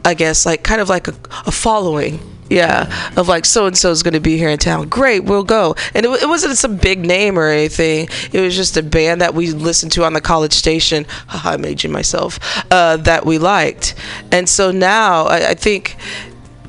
I 0.05 0.13
guess 0.13 0.45
like 0.45 0.62
kind 0.63 0.81
of 0.81 0.88
like 0.89 1.08
a, 1.08 1.15
a 1.47 1.51
following. 1.51 2.19
Yeah, 2.49 3.12
of 3.17 3.27
like 3.27 3.43
so 3.43 3.65
and 3.65 3.75
so 3.75 3.89
is 3.89 4.03
going 4.03 4.13
to 4.13 4.19
be 4.19 4.38
here 4.38 4.49
in 4.49 4.60
town. 4.60 4.88
Great, 4.88 5.23
we'll 5.23 5.43
go. 5.43 5.75
And 5.95 6.05
it, 6.05 6.23
it 6.23 6.27
wasn't 6.27 6.58
some 6.58 6.77
big 6.77 7.03
name 7.03 7.39
or 7.39 7.47
anything. 7.47 8.08
It 8.31 8.39
was 8.39 8.55
just 8.55 8.77
a 8.77 8.84
band 8.84 9.21
that 9.21 9.34
we 9.34 9.51
listened 9.51 9.91
to 9.93 10.05
on 10.05 10.13
the 10.13 10.21
college 10.21 10.53
station. 10.53 11.05
Haha, 11.27 11.51
I'm 11.51 11.65
aging 11.65 11.91
myself. 11.91 12.39
Uh, 12.71 12.97
that 12.97 13.25
we 13.25 13.39
liked. 13.39 13.95
And 14.31 14.47
so 14.47 14.71
now 14.71 15.25
I, 15.25 15.49
I 15.49 15.53
think 15.55 15.97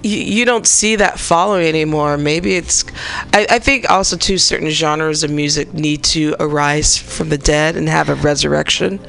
you, 0.03 0.19
you 0.19 0.45
don't 0.45 0.67
see 0.67 0.97
that 0.97 1.19
following 1.19 1.67
anymore. 1.67 2.17
Maybe 2.17 2.57
it's, 2.57 2.85
I, 3.33 3.47
I 3.51 3.59
think 3.59 3.91
also 3.91 4.17
too 4.17 4.39
certain 4.39 4.71
genres 4.71 5.23
of 5.23 5.31
music 5.31 5.75
need 5.75 6.05
to 6.05 6.35
arise 6.39 6.97
from 6.97 7.29
the 7.29 7.39
dead 7.39 7.77
and 7.77 7.89
have 7.89 8.09
a 8.09 8.15
resurrection. 8.15 9.01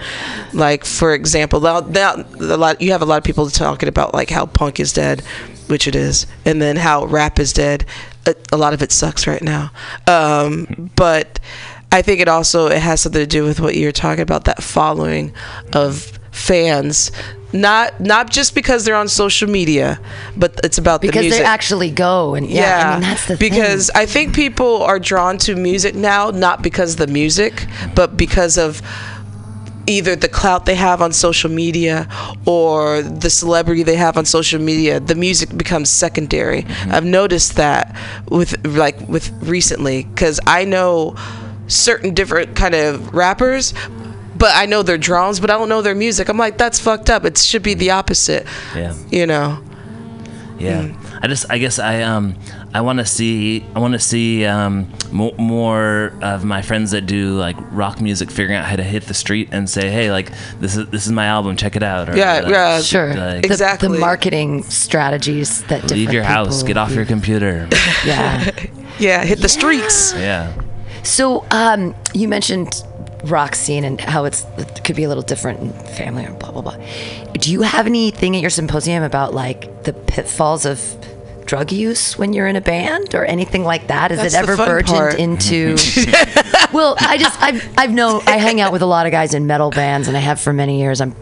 Like 0.54 0.86
for 0.86 1.14
example, 1.14 1.60
now, 1.60 1.82
now 1.82 2.26
a 2.40 2.58
lot 2.58 2.82
you 2.82 2.92
have 2.92 3.02
a 3.02 3.06
lot 3.06 3.18
of 3.18 3.24
people 3.24 3.50
talking 3.50 3.90
about 3.90 4.14
like 4.14 4.30
how 4.30 4.46
punk 4.46 4.80
is 4.80 4.94
dead, 4.94 5.22
which 5.68 5.88
it 5.88 5.96
is, 5.96 6.28
and 6.46 6.62
then 6.62 6.78
how 6.78 7.06
rap 7.06 7.40
is 7.40 7.54
dead. 7.54 7.86
A, 8.26 8.36
a 8.52 8.58
lot 8.58 8.74
of 8.74 8.82
it 8.82 8.92
sucks 8.92 9.26
right 9.28 9.42
now, 9.42 9.72
um, 10.06 10.92
but 10.96 11.40
I 11.92 12.02
think 12.02 12.20
it 12.20 12.28
also 12.28 12.68
it 12.68 12.80
has 12.80 13.02
something 13.02 13.22
to 13.22 13.28
do 13.28 13.44
with 13.44 13.60
what 13.60 13.76
you're 13.76 13.92
talking 13.92 14.22
about 14.22 14.46
that 14.46 14.62
following 14.62 15.34
of 15.74 16.20
fans. 16.32 17.12
Not 17.54 18.00
not 18.02 18.30
just 18.30 18.54
because 18.54 18.84
they're 18.84 18.96
on 18.96 19.08
social 19.08 19.50
media, 19.50 20.00
but 20.36 20.60
it's 20.64 20.78
about 20.78 21.02
the 21.02 21.08
Because 21.08 21.22
music. 21.22 21.40
they 21.40 21.46
actually 21.46 21.92
go 21.92 22.36
and 22.36 22.50
yeah, 22.50 22.90
I 22.90 22.94
mean 22.94 23.02
that's 23.02 23.26
the 23.26 23.38
because 23.38 23.88
thing. 23.88 24.02
I 24.02 24.06
think 24.06 24.36
people 24.36 24.84
are 24.84 25.00
drawn 25.00 25.38
to 25.40 25.56
music 25.56 25.96
now 25.96 26.30
not 26.30 26.62
because 26.62 26.94
of 26.94 27.00
the 27.00 27.08
music, 27.08 27.66
but 27.96 28.18
because 28.18 28.58
of 28.58 28.82
either 29.88 30.16
the 30.16 30.28
clout 30.28 30.66
they 30.66 30.76
have 30.76 31.02
on 31.02 31.14
social 31.14 31.50
media 31.50 32.08
or 32.46 33.02
the 33.02 33.30
celebrity 33.30 33.84
they 33.84 33.96
have 33.96 34.18
on 34.18 34.26
social 34.26 34.60
media 34.60 35.00
the 35.00 35.16
music 35.16 35.58
becomes 35.58 35.90
secondary 35.90 36.64
mm-hmm. 36.64 36.92
i've 36.92 37.06
noticed 37.06 37.56
that 37.56 37.96
with 38.30 38.68
like 38.68 39.00
with 39.08 39.32
recently 39.44 40.04
because 40.04 40.40
i 40.46 40.66
know 40.66 41.16
certain 41.68 42.14
different 42.14 42.56
kind 42.56 42.76
of 42.76 43.14
rappers 43.14 43.74
but 44.38 44.52
i 44.56 44.66
know 44.66 44.84
their 44.84 44.98
drums 44.98 45.40
but 45.40 45.50
i 45.50 45.58
don't 45.58 45.70
know 45.70 45.82
their 45.82 45.96
music. 45.96 46.30
I'm 46.30 46.38
like 46.38 46.58
that's 46.58 46.80
fucked 46.80 47.10
up. 47.10 47.26
It 47.26 47.38
should 47.38 47.64
be 47.64 47.74
the 47.74 47.92
opposite. 47.92 48.46
Yeah. 48.76 48.96
you 49.10 49.26
know? 49.26 49.62
Yeah, 50.60 50.92
I 51.22 51.28
just 51.28 51.46
I 51.52 51.60
guess 51.60 51.78
I 51.78 52.02
um 52.02 52.36
I 52.74 52.82
want 52.82 52.98
to 52.98 53.06
see 53.06 53.64
I 53.76 53.80
want 53.80 53.94
to 53.94 54.00
see 54.00 54.44
um 54.46 54.92
mo- 55.12 55.36
more 55.38 56.14
of 56.24 56.44
my 56.46 56.64
friends 56.64 56.92
that 56.92 57.06
do 57.06 57.38
like 57.38 57.56
rock 57.72 58.02
music 58.02 58.32
figuring 58.32 58.58
out 58.58 58.66
how 58.66 58.76
to 58.76 58.84
hit 58.84 59.04
the 59.04 59.14
street 59.14 59.50
and 59.52 59.70
say 59.70 59.90
hey 59.92 60.12
like 60.12 60.32
this 60.60 60.76
is 60.76 60.88
this 60.90 61.06
is 61.06 61.12
my 61.12 61.28
album. 61.28 61.58
Check 61.58 61.76
it 61.76 61.84
out. 61.84 62.10
Or 62.10 62.18
Yeah, 62.18 62.40
like, 62.40 62.50
yeah. 62.52 62.82
Sure. 62.82 63.14
like, 63.14 63.46
Exactly. 63.46 63.90
The, 63.90 64.00
marketing 64.00 64.64
strategies 64.64 65.64
that 65.66 65.92
leave 65.92 66.12
your 66.12 66.24
house. 66.24 66.64
get 66.64 66.78
off 66.78 66.92
your 66.92 67.06
computer. 67.06 67.70
Yeah. 68.06 68.50
yeah 69.00 69.24
hit 69.24 69.40
the 69.42 69.50
streets. 69.50 70.14
Yeah. 70.14 70.54
So 71.04 71.46
um, 71.52 71.94
you 72.14 72.28
mentioned 72.28 72.84
rock 73.32 73.56
scene 73.56 73.84
and 73.84 74.00
how 74.00 74.26
it's 74.26 74.46
it 74.58 74.84
could 74.84 74.96
be 74.96 75.04
a 75.04 75.08
little 75.08 75.24
different 75.24 75.60
in 75.60 75.72
family 75.96 76.24
and 76.24 76.38
blah 76.40 76.52
blah 76.52 76.62
blah. 76.62 76.78
Do 77.34 77.52
you 77.52 77.62
have 77.62 77.86
anything 77.86 78.36
at 78.36 78.42
your 78.42 78.50
symposium 78.50 79.04
about 79.04 79.34
like 79.34 79.84
the 79.84 79.94
pitfalls 79.94 80.66
of 80.66 80.80
drug 81.46 81.72
use 81.72 82.18
when 82.18 82.34
you're 82.34 82.48
in 82.48 82.56
a 82.56 82.62
band 82.62 83.16
or 83.16 83.26
anything 83.26 83.64
like 83.64 83.88
that? 83.88 84.12
Has 84.12 84.20
That's 84.20 84.36
it 84.36 84.38
ever 84.38 84.58
burgeoned 84.58 84.98
part. 84.98 85.20
into? 85.20 85.76
well, 86.74 86.96
I 87.00 87.18
just 87.18 87.42
I've 87.42 87.78
I've 87.78 87.92
known 87.92 88.22
I 88.28 88.38
hang 88.38 88.62
out 88.62 88.72
with 88.72 88.82
a 88.82 88.86
lot 88.88 89.06
of 89.06 89.12
guys 89.12 89.34
in 89.34 89.48
metal 89.48 89.72
bands 89.72 90.08
and 90.08 90.16
I 90.16 90.20
have 90.20 90.40
for 90.40 90.54
many 90.54 90.80
years. 90.80 91.02
I'm 91.02 91.16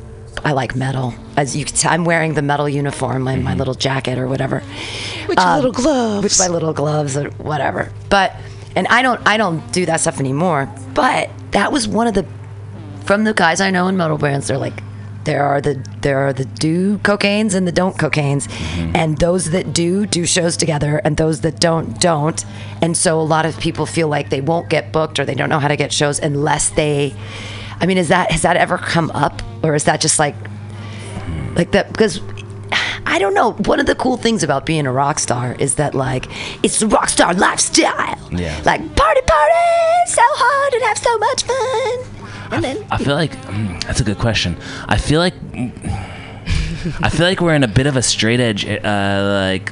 I 0.44 0.52
like 0.52 0.76
metal. 0.76 1.14
As 1.38 1.56
you 1.56 1.66
can 1.66 1.76
tell, 1.76 1.92
I'm 1.92 2.06
wearing 2.06 2.34
the 2.34 2.42
metal 2.42 2.70
uniform 2.70 3.28
and 3.28 3.44
my 3.44 3.52
mm-hmm. 3.52 3.60
little 3.60 3.74
jacket 3.74 4.18
or 4.18 4.28
whatever 4.28 4.62
with 5.28 5.40
your 5.40 5.48
um, 5.48 5.56
little 5.56 5.72
gloves 5.72 6.24
with 6.24 6.40
my 6.40 6.48
little 6.48 6.74
gloves 6.74 7.18
or 7.18 7.30
whatever. 7.32 7.92
But 8.10 8.36
and 8.76 8.88
I 8.88 9.02
don't 9.02 9.22
I 9.26 9.38
don't 9.38 9.72
do 9.72 9.86
that 9.86 10.02
stuff 10.02 10.20
anymore. 10.20 10.70
But 10.94 11.30
that 11.52 11.72
was 11.72 11.88
one 11.88 12.08
of 12.08 12.14
the 12.14 12.26
from 13.04 13.24
the 13.24 13.34
guys 13.34 13.62
I 13.62 13.72
know 13.72 13.88
in 13.88 13.98
metal 13.98 14.18
bands. 14.18 14.48
They're 14.48 14.58
like 14.58 14.82
there 15.26 15.44
are 15.44 15.60
the 15.60 15.84
there 16.02 16.20
are 16.20 16.34
the 16.34 16.46
do 16.46 17.00
cocaines 17.00 17.56
and 17.56 17.68
the 17.68 17.72
don't 17.72 17.98
cocaines, 17.98 18.48
mm-hmm. 18.48 18.96
and 18.96 19.18
those 19.18 19.52
that 19.52 19.74
do 19.74 20.06
do 20.06 20.26
shows 20.26 20.56
together, 20.56 21.02
and 21.04 21.18
those 21.18 21.42
that 21.42 21.60
don't 21.60 22.00
don't. 22.00 22.46
And 22.82 22.96
so 22.96 23.20
a 23.20 23.24
lot 23.24 23.46
of 23.46 23.60
people 23.60 23.86
feel 23.86 24.08
like 24.08 24.30
they 24.30 24.42
won't 24.42 24.70
get 24.70 24.92
booked 24.92 25.20
or 25.20 25.26
they 25.26 25.36
don't 25.36 25.50
know 25.50 25.60
how 25.60 25.68
to 25.68 25.76
get 25.76 25.92
shows 25.92 26.20
unless 26.20 26.70
they. 26.70 27.16
I 27.82 27.88
mean, 27.88 27.98
is 27.98 28.08
that 28.10 28.32
has 28.32 28.44
that 28.44 28.56
ever 28.56 28.78
come 28.78 29.10
up, 29.12 29.42
or 29.64 29.76
is 29.76 29.86
that 29.86 30.00
just 30.00 30.20
like 30.20 30.36
like 31.56 31.72
that 31.72 31.92
because 31.92 32.22
I 33.06 33.16
I 33.16 33.20
don't 33.20 33.34
know. 33.34 33.54
One 33.54 33.80
of 33.80 33.86
the 33.86 33.96
cool 33.96 34.18
things 34.18 34.44
about 34.44 34.66
being 34.66 34.86
a 34.86 34.92
rock 34.92 35.20
star 35.20 35.56
is 35.58 35.76
that 35.76 35.96
like 35.96 36.26
it's 36.64 36.80
the 36.80 36.88
rock 36.88 37.08
star 37.08 37.34
lifestyle. 37.34 38.20
Yeah. 38.30 38.62
Like 38.66 38.82
party, 38.96 39.22
party, 39.22 40.06
so 40.08 40.22
hard 40.22 40.74
and 40.74 40.84
have 40.84 40.98
so 40.98 41.18
much 41.18 41.44
fun. 41.44 42.52
And 42.52 42.64
then 42.64 42.86
I 42.92 42.98
feel 42.98 43.16
like 43.16 43.32
mm, 43.44 43.82
that's 43.86 44.02
a 44.02 44.04
good 44.04 44.18
question. 44.18 44.58
I 44.90 44.98
feel 44.98 45.22
like 45.22 45.34
I 47.02 47.10
feel 47.10 47.26
like 47.26 47.40
we're 47.40 47.56
in 47.56 47.64
a 47.64 47.70
bit 47.70 47.88
of 47.88 47.96
a 47.96 48.02
straight 48.02 48.42
edge 48.42 48.66
uh, 48.68 49.40
like 49.46 49.72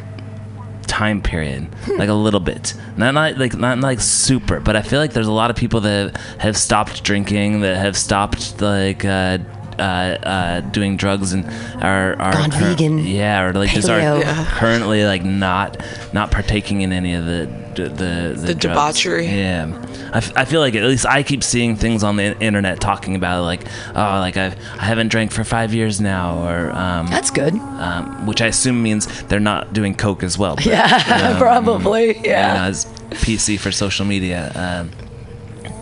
time 0.87 1.21
period, 1.21 1.67
like 1.97 2.07
a 2.09 2.13
little 2.13 2.39
bit. 2.39 2.75
Not, 2.95 3.13
not 3.13 3.37
like 3.37 3.55
not 3.57 3.79
like 3.79 3.99
super, 3.99 4.61
but 4.61 4.77
I 4.77 4.81
feel 4.81 4.99
like 4.99 5.11
there's 5.11 5.27
a 5.27 5.33
lot 5.33 5.49
of 5.49 5.57
people 5.57 5.81
that 5.81 6.15
have 6.39 6.55
stopped 6.55 7.03
drinking, 7.03 7.59
that 7.59 7.75
have 7.75 7.97
stopped 7.97 8.61
like. 8.61 9.03
Uh, 9.03 9.39
uh, 9.79 9.81
uh, 9.81 10.59
doing 10.61 10.97
drugs 10.97 11.33
and 11.33 11.45
are, 11.83 12.19
are 12.21 12.33
Gone 12.33 12.51
vegan, 12.51 12.99
yeah, 12.99 13.41
or 13.43 13.53
like 13.53 13.69
just 13.71 13.89
are. 13.89 13.99
Yeah. 13.99 14.45
currently 14.51 15.05
like 15.05 15.23
not 15.23 15.77
not 16.13 16.31
partaking 16.31 16.81
in 16.81 16.91
any 16.93 17.13
of 17.13 17.25
the 17.25 17.49
the 17.75 17.89
the, 17.89 18.33
The 18.35 18.53
drugs. 18.55 18.61
debauchery. 18.61 19.25
Yeah, 19.27 19.67
I, 20.13 20.17
f- 20.17 20.33
I 20.35 20.45
feel 20.45 20.59
like 20.61 20.75
at 20.75 20.83
least 20.83 21.05
I 21.07 21.23
keep 21.23 21.43
seeing 21.43 21.75
things 21.75 22.03
on 22.03 22.17
the 22.17 22.39
internet 22.39 22.79
talking 22.79 23.15
about 23.15 23.43
like 23.43 23.61
oh 23.95 24.19
like 24.19 24.37
I 24.37 24.55
I 24.79 24.85
haven't 24.85 25.07
drank 25.07 25.31
for 25.31 25.43
five 25.43 25.73
years 25.73 25.99
now 25.99 26.37
or 26.47 26.71
um, 26.71 27.07
that's 27.07 27.31
good. 27.31 27.53
um 27.55 28.25
which 28.27 28.41
I 28.41 28.47
assume 28.47 28.81
means 28.83 29.23
they're 29.23 29.39
not 29.39 29.73
doing 29.73 29.95
coke 29.95 30.21
as 30.23 30.37
well. 30.37 30.55
But, 30.55 30.65
Yeah, 30.73 31.37
probably. 31.39 32.15
you 32.17 32.23
know, 32.23 32.29
as 32.69 32.85
PC 33.11 33.59
for 33.59 33.71
social 33.71 34.05
media. 34.05 34.51
Um, 34.55 34.91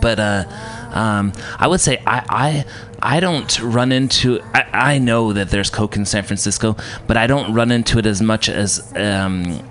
but 0.00 0.18
uh, 0.18 0.44
um, 0.92 1.32
I 1.58 1.66
would 1.68 1.80
say 1.80 2.02
I, 2.06 2.24
I 2.28 2.64
I 3.02 3.20
don't 3.20 3.60
run 3.60 3.90
into. 3.92 4.40
I, 4.54 4.94
I 4.94 4.98
know 4.98 5.32
that 5.32 5.50
there's 5.50 5.70
coke 5.70 5.96
in 5.96 6.04
San 6.06 6.22
Francisco, 6.22 6.76
but 7.06 7.16
I 7.16 7.26
don't 7.26 7.52
run 7.52 7.70
into 7.70 7.98
it 7.98 8.06
as 8.06 8.22
much 8.22 8.48
as. 8.48 8.92
Um, 8.96 9.68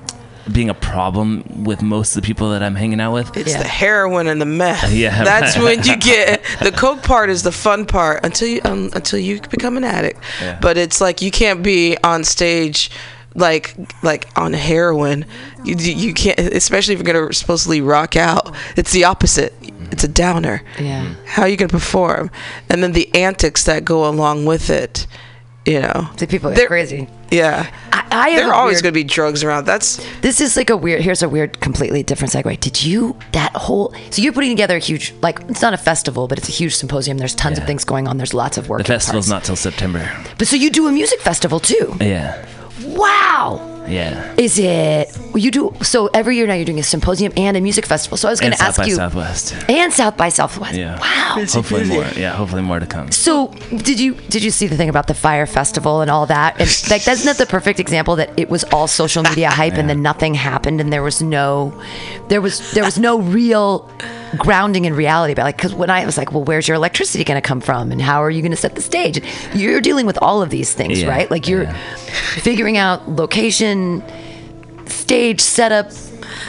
being 0.52 0.72
a 0.72 0.74
problem 0.74 1.44
with 1.64 1.84
most 1.84 2.16
of 2.16 2.22
the 2.24 2.26
people 2.26 2.50
that 2.50 2.64
I'm 2.64 2.74
hanging 2.74 3.00
out 3.00 3.14
with. 3.14 3.38
It's 3.38 3.52
Yeah. 3.52 3.60
the 3.62 3.68
heroin 3.68 4.26
and 4.28 4.42
the 4.42 4.46
meth. 4.48 4.92
Yeah, 4.94 5.24
that's 5.24 5.56
right. 5.56 5.64
when 5.78 5.84
you 5.86 5.96
get 6.14 6.44
the 6.64 6.72
coke 6.72 7.04
part 7.04 7.30
is 7.30 7.44
the 7.44 7.52
fun 7.52 7.86
part 7.86 8.26
until 8.26 8.48
you 8.48 8.60
um, 8.66 8.90
until 8.96 9.20
you 9.20 9.40
become 9.52 9.78
an 9.78 9.84
addict. 9.84 10.20
Yeah. 10.42 10.58
But 10.60 10.78
it's 10.78 11.00
like 11.00 11.22
you 11.22 11.30
can't 11.30 11.62
be 11.62 11.96
on 12.04 12.24
stage 12.24 12.90
like 13.36 13.76
like 14.04 14.28
on 14.36 14.54
heroin. 14.54 15.26
You 15.64 15.76
you 15.76 16.14
can't, 16.14 16.40
especially 16.40 16.94
if 16.96 17.00
you're 17.02 17.14
gonna 17.14 17.34
supposedly 17.34 17.82
rock 17.82 18.16
out. 18.16 18.56
It's 18.76 18.92
the 18.92 19.06
opposite. 19.06 19.54
It's 19.92 20.04
a 20.04 20.08
downer. 20.08 20.64
Yeah. 20.80 21.14
How 21.26 21.44
are 21.44 21.48
you 21.50 21.58
gonna 21.58 21.70
perform? 21.70 22.32
And 22.70 22.82
then 22.84 22.92
the 22.94 23.14
antics 23.16 23.64
that 23.66 23.86
go 23.86 24.08
along 24.10 24.46
with 24.46 24.70
it. 24.70 25.08
You 25.64 25.80
know. 25.80 26.10
See, 26.18 26.26
people 26.26 26.50
get 26.50 26.56
They're- 26.58 26.68
crazy. 26.68 27.08
Yeah. 27.30 27.70
I, 27.94 28.04
I 28.12 28.30
have 28.30 28.40
There 28.40 28.48
a 28.48 28.50
are 28.50 28.54
always 28.56 28.78
weird- 28.78 28.84
going 28.84 28.94
to 28.94 29.00
be 29.00 29.04
drugs 29.04 29.44
around. 29.44 29.66
That's 29.66 30.04
This 30.22 30.42
is 30.42 30.58
like 30.58 30.72
a 30.72 30.76
weird. 30.76 31.02
Here's 31.02 31.22
a 31.22 31.30
weird, 31.30 31.60
completely 31.62 32.02
different 32.02 32.34
segue. 32.34 32.60
Did 32.60 32.84
you 32.84 33.16
that 33.34 33.56
whole? 33.56 33.94
So 34.10 34.24
you're 34.24 34.34
putting 34.34 34.50
together 34.50 34.76
a 34.78 34.80
huge, 34.80 35.14
like 35.22 35.40
it's 35.50 35.62
not 35.62 35.76
a 35.76 35.78
festival, 35.78 36.28
but 36.28 36.40
it's 36.40 36.50
a 36.50 36.52
huge 36.52 36.76
symposium. 36.76 37.20
There's 37.20 37.36
tons 37.36 37.60
of 37.60 37.66
things 37.68 37.84
going 37.86 38.08
on. 38.08 38.18
There's 38.18 38.34
lots 38.34 38.58
of 38.58 38.70
work. 38.70 38.80
The 38.80 38.86
festival's 38.86 39.30
not 39.30 39.44
till 39.44 39.56
September. 39.56 40.10
But 40.40 40.48
so 40.48 40.56
you 40.56 40.72
do 40.72 40.88
a 40.88 40.92
music 40.92 41.20
festival 41.22 41.60
too? 41.60 41.96
Yeah, 42.02 42.44
Wow. 42.84 43.81
Yeah. 43.88 44.34
Is 44.38 44.58
it? 44.60 45.10
You 45.36 45.52
do. 45.52 45.74
So 45.82 46.08
every 46.14 46.36
year 46.36 46.48
now 46.48 46.54
you're 46.54 46.66
doing 46.66 46.80
a 46.80 46.84
symposium 46.84 47.32
and 47.38 47.56
a 47.58 47.62
music 47.62 47.86
festival. 47.86 48.18
So 48.18 48.28
I 48.28 48.32
was 48.32 48.40
going 48.40 48.54
And 48.54 48.60
to 48.60 48.66
South 48.66 48.70
ask 48.70 48.80
by 48.80 48.86
you. 48.86 48.96
Southwest. 48.96 49.56
And 49.70 49.94
South 49.94 50.18
by 50.18 50.30
Southwest. 50.30 50.76
Yeah. 50.76 51.00
Wow. 51.00 51.44
Hopefully 51.46 51.86
more. 51.86 52.06
Yeah, 52.16 52.34
hopefully 52.34 52.62
more 52.62 52.80
to 52.80 52.86
come. 52.86 53.12
So 53.12 53.48
did 53.76 54.00
you 54.00 54.16
did 54.30 54.44
you 54.44 54.52
see 54.52 54.68
the 54.68 54.76
thing 54.78 54.90
about 54.90 55.08
the 55.08 55.14
fire 55.14 55.46
festival 55.46 56.02
and 56.02 56.10
all 56.12 56.26
that? 56.28 56.60
And 56.60 56.70
like 56.90 57.04
that's 57.04 57.26
not 57.26 57.38
the 57.38 57.46
perfect 57.46 57.80
example 57.80 58.16
that 58.18 58.30
it 58.38 58.50
was 58.50 58.64
all 58.66 58.88
social 58.88 59.24
media 59.24 59.50
hype 59.50 59.74
and 59.74 59.90
then 59.90 60.02
nothing 60.02 60.34
happened 60.34 60.80
and 60.82 60.92
there 60.92 61.04
was 61.04 61.22
no 61.22 61.74
there 62.30 62.42
was 62.42 62.72
there 62.74 62.84
was 62.84 62.98
no 63.00 63.20
real 63.20 63.90
grounding 64.38 64.86
in 64.86 64.94
reality 64.96 65.34
about 65.34 65.44
like 65.44 65.58
because 65.58 65.74
when 65.74 65.90
I 65.90 66.06
was 66.06 66.18
like, 66.18 66.32
well, 66.32 66.44
where's 66.44 66.68
your 66.68 66.76
electricity 66.76 67.24
going 67.24 67.42
to 67.42 67.46
come 67.48 67.62
from 67.62 67.92
and 67.92 68.02
how 68.02 68.22
are 68.24 68.30
you 68.30 68.42
going 68.42 68.52
to 68.52 68.58
set 68.58 68.76
the 68.76 68.82
stage? 68.82 69.22
You're 69.54 69.82
dealing 69.82 70.06
with 70.06 70.18
all 70.22 70.42
of 70.42 70.50
these 70.50 70.74
things, 70.74 71.02
Yeah, 71.02 71.10
right? 71.10 71.30
Like 71.32 71.48
you're 71.48 71.64
yeah. 71.64 71.74
figuring 72.40 72.78
out 72.78 73.08
location, 73.10 73.71
stage 74.86 75.42
setup, 75.42 75.92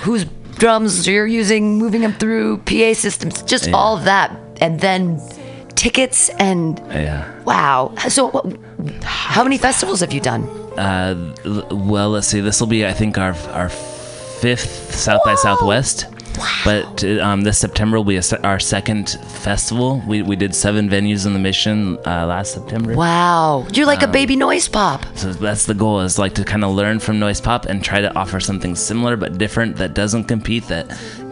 whose 0.02 0.24
drums 0.58 1.06
you're 1.08 1.26
using, 1.26 1.78
moving 1.78 2.02
them 2.02 2.12
through 2.12 2.58
PA 2.58 2.94
systems, 2.94 3.42
just 3.42 3.66
Yeah. 3.66 3.74
all 3.76 3.96
that, 3.98 4.30
and 4.60 4.80
then 4.80 5.20
tickets 5.74 6.30
and 6.38 6.80
Yeah. 6.90 7.24
wow. 7.44 7.92
So, 8.08 8.28
what, 8.30 8.44
how 9.04 9.42
many 9.42 9.58
festivals 9.58 10.00
have 10.00 10.12
you 10.12 10.20
done? 10.20 10.42
Uh, 10.78 11.14
well, 11.70 12.10
let's 12.10 12.28
see. 12.28 12.40
This 12.40 12.60
will 12.60 12.68
be, 12.68 12.86
I 12.86 12.92
think, 12.92 13.18
our 13.18 13.34
our 13.52 13.68
fifth 13.68 14.94
South 14.94 15.22
by 15.24 15.34
Southwest. 15.34 16.06
But 16.64 17.04
uh, 17.04 17.20
um, 17.20 17.42
this 17.42 17.58
September 17.58 17.96
will 17.96 18.04
be 18.04 18.16
a 18.16 18.22
our 18.44 18.60
second 18.60 19.10
festival. 19.28 20.02
We, 20.06 20.22
we 20.22 20.36
did 20.36 20.54
seven 20.54 20.88
venues 20.88 21.26
in 21.26 21.32
the 21.32 21.38
Mission 21.38 21.98
uh, 22.06 22.26
last 22.26 22.54
September. 22.54 22.94
Wow, 22.94 23.66
you're 23.72 23.86
like 23.86 24.02
a 24.02 24.08
baby 24.08 24.36
noise 24.36 24.68
pop. 24.68 25.04
So 25.16 25.32
that's 25.32 25.66
the 25.66 25.74
goal 25.74 26.00
is 26.00 26.18
like 26.18 26.34
to 26.34 26.44
kind 26.44 26.64
of 26.64 26.72
learn 26.72 26.98
from 26.98 27.18
noise 27.18 27.40
pop 27.40 27.66
and 27.66 27.82
try 27.82 28.00
to 28.00 28.14
offer 28.16 28.40
something 28.40 28.76
similar 28.76 29.16
but 29.16 29.38
different 29.38 29.76
that 29.76 29.94
doesn't 29.94 30.24
compete 30.24 30.66
that 30.68 30.86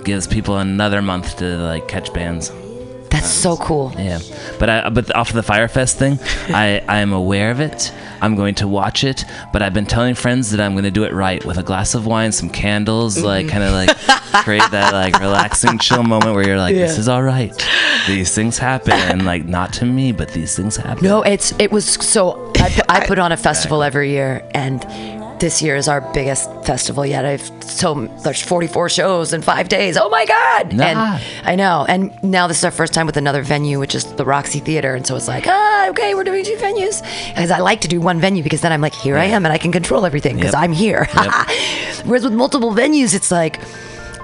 gives 0.05 0.27
people 0.27 0.59
another 0.59 1.03
month 1.03 1.37
to 1.39 1.57
like 1.59 1.89
catch 1.89 2.13
bands. 2.13 2.51
That's 3.21 3.33
so 3.33 3.57
cool. 3.57 3.93
Yeah, 3.97 4.21
but 4.59 4.71
I 4.71 4.89
but 4.89 5.15
off 5.15 5.31
of 5.31 5.37
the 5.37 5.53
Firefest 5.53 5.95
thing, 5.95 6.19
I 6.55 6.83
I 6.89 6.99
am 6.99 7.13
aware 7.13 7.51
of 7.51 7.61
it. 7.61 7.93
I'm 8.23 8.35
going 8.35 8.55
to 8.57 8.69
watch 8.69 9.03
it, 9.03 9.25
but 9.53 9.63
I've 9.63 9.73
been 9.73 9.87
telling 9.87 10.15
friends 10.15 10.51
that 10.51 10.61
I'm 10.61 10.73
going 10.73 10.85
to 10.85 10.91
do 10.91 11.05
it 11.05 11.13
right 11.13 11.43
with 11.45 11.57
a 11.57 11.63
glass 11.63 11.95
of 11.95 12.07
wine, 12.07 12.33
some 12.33 12.51
candles, 12.51 13.17
mm-hmm. 13.17 13.27
like 13.27 13.49
kind 13.49 13.65
of 13.65 13.73
like 13.73 13.97
create 14.45 14.71
that 14.71 14.93
like 14.93 15.19
relaxing, 15.21 15.79
chill 15.79 16.03
moment 16.03 16.35
where 16.35 16.47
you're 16.47 16.59
like, 16.59 16.75
this 16.75 16.99
is 16.99 17.09
all 17.09 17.23
right. 17.23 17.55
These 18.07 18.35
things 18.35 18.59
happen, 18.59 18.93
and 18.93 19.25
like 19.25 19.47
not 19.47 19.73
to 19.75 19.87
me, 19.87 20.13
but 20.13 20.31
these 20.31 20.57
things 20.57 20.77
happen. 20.77 21.05
No, 21.05 21.23
it's 21.23 21.53
it 21.59 21.71
was 21.71 21.85
so. 21.85 22.53
I, 22.57 22.81
I 22.89 23.07
put 23.07 23.19
on 23.19 23.33
a 23.33 23.37
festival 23.37 23.83
every 23.83 24.11
year, 24.11 24.47
and 24.55 24.85
this 25.41 25.61
year 25.63 25.75
is 25.75 25.89
our 25.89 26.01
biggest 26.13 26.51
festival 26.65 27.05
yet. 27.07 27.25
I've 27.25 27.43
so 27.65 27.95
there's 28.23 28.43
44 28.43 28.89
shows 28.91 29.33
in 29.33 29.41
five 29.43 29.69
days. 29.69 29.97
Oh 29.97 30.09
my 30.11 30.27
god! 30.27 30.73
Nah. 30.75 30.85
And 30.85 31.23
I 31.49 31.55
know. 31.57 31.87
And 31.89 32.13
now 32.23 32.47
this 32.47 32.59
is 32.59 32.65
our 32.65 32.71
first 32.71 32.93
time 32.93 33.07
with 33.07 33.17
another 33.17 33.43
venue, 33.43 33.79
which 33.79 33.95
is 33.95 34.05
the 34.15 34.25
Roxy 34.25 34.59
Theater, 34.61 34.95
and 34.95 35.07
so 35.07 35.17
it's 35.17 35.29
like, 35.29 35.47
ah, 35.47 35.89
okay, 35.89 36.15
we're 36.15 36.25
doing 36.25 36.45
two 36.45 36.57
venues. 36.57 37.03
Because 37.29 37.51
I 37.51 37.59
like 37.61 37.81
to 37.83 37.89
do 37.89 38.01
one 38.01 38.21
venue 38.21 38.43
because 38.43 38.61
then 38.61 38.73
I'm 38.73 38.81
like, 38.83 38.95
here 38.95 39.17
I 39.17 39.25
am, 39.25 39.45
and 39.47 39.53
I 39.53 39.59
can 39.59 39.73
control 39.73 40.05
everything 40.07 40.37
because 40.37 40.53
Yep. 40.53 40.63
I'm 40.63 40.73
here. 40.73 41.07
Whereas 42.05 42.25
with 42.25 42.33
multiple 42.35 42.73
venues, 42.73 43.15
it's 43.15 43.31
like. 43.31 43.61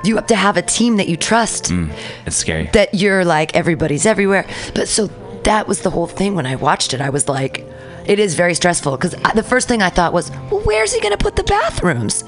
You 0.05 0.14
have 0.16 0.26
to 0.29 0.37
have 0.37 0.57
a 0.57 0.62
team 0.62 0.98
that 0.98 1.09
you 1.09 1.16
trust 1.16 1.72
It's 2.26 2.37
scary. 2.37 2.70
that 2.74 2.94
you're 2.94 3.24
like 3.24 3.57
everybody's 3.57 4.07
everywhere. 4.07 4.46
But 4.72 4.87
so 4.88 5.09
that 5.42 5.66
was 5.66 5.81
the 5.81 5.90
whole 5.90 6.07
thing 6.07 6.37
when 6.37 6.46
I 6.46 6.55
watched 6.55 6.94
it. 6.94 7.00
I 7.00 7.09
was 7.11 7.29
like, 7.29 7.64
it 8.07 8.19
is 8.19 8.35
very 8.35 8.55
stressful 8.55 8.97
because 8.97 9.14
the 9.35 9.42
first 9.42 9.69
thing 9.69 9.83
I 9.83 9.90
thought 9.90 10.12
was, 10.12 10.31
well, 10.51 10.61
where's 10.61 10.92
he 10.92 11.01
going 11.01 11.16
to 11.16 11.23
put 11.23 11.37
the 11.37 11.45
bathrooms? 11.45 12.25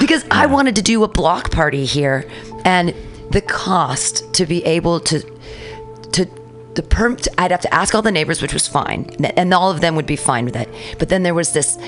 because 0.00 0.24
I 0.30 0.46
wanted 0.46 0.76
to 0.76 0.82
do 0.82 1.04
a 1.04 1.08
block 1.08 1.50
party 1.50 1.84
here, 1.84 2.28
and 2.64 2.94
the 3.30 3.40
cost 3.40 4.32
to 4.34 4.46
be 4.46 4.64
able 4.64 5.00
to 5.00 5.20
to 6.12 6.26
the 6.74 6.82
perm 6.82 7.16
I'd 7.38 7.50
have 7.50 7.60
to 7.62 7.74
ask 7.74 7.94
all 7.94 8.02
the 8.02 8.12
neighbors, 8.12 8.42
which 8.42 8.52
was 8.52 8.66
fine, 8.66 9.10
and 9.36 9.54
all 9.54 9.70
of 9.70 9.80
them 9.80 9.96
would 9.96 10.06
be 10.06 10.16
fine 10.16 10.44
with 10.44 10.56
it. 10.56 10.68
But 10.98 11.08
then 11.08 11.22
there 11.22 11.34
was 11.34 11.52
this 11.52 11.78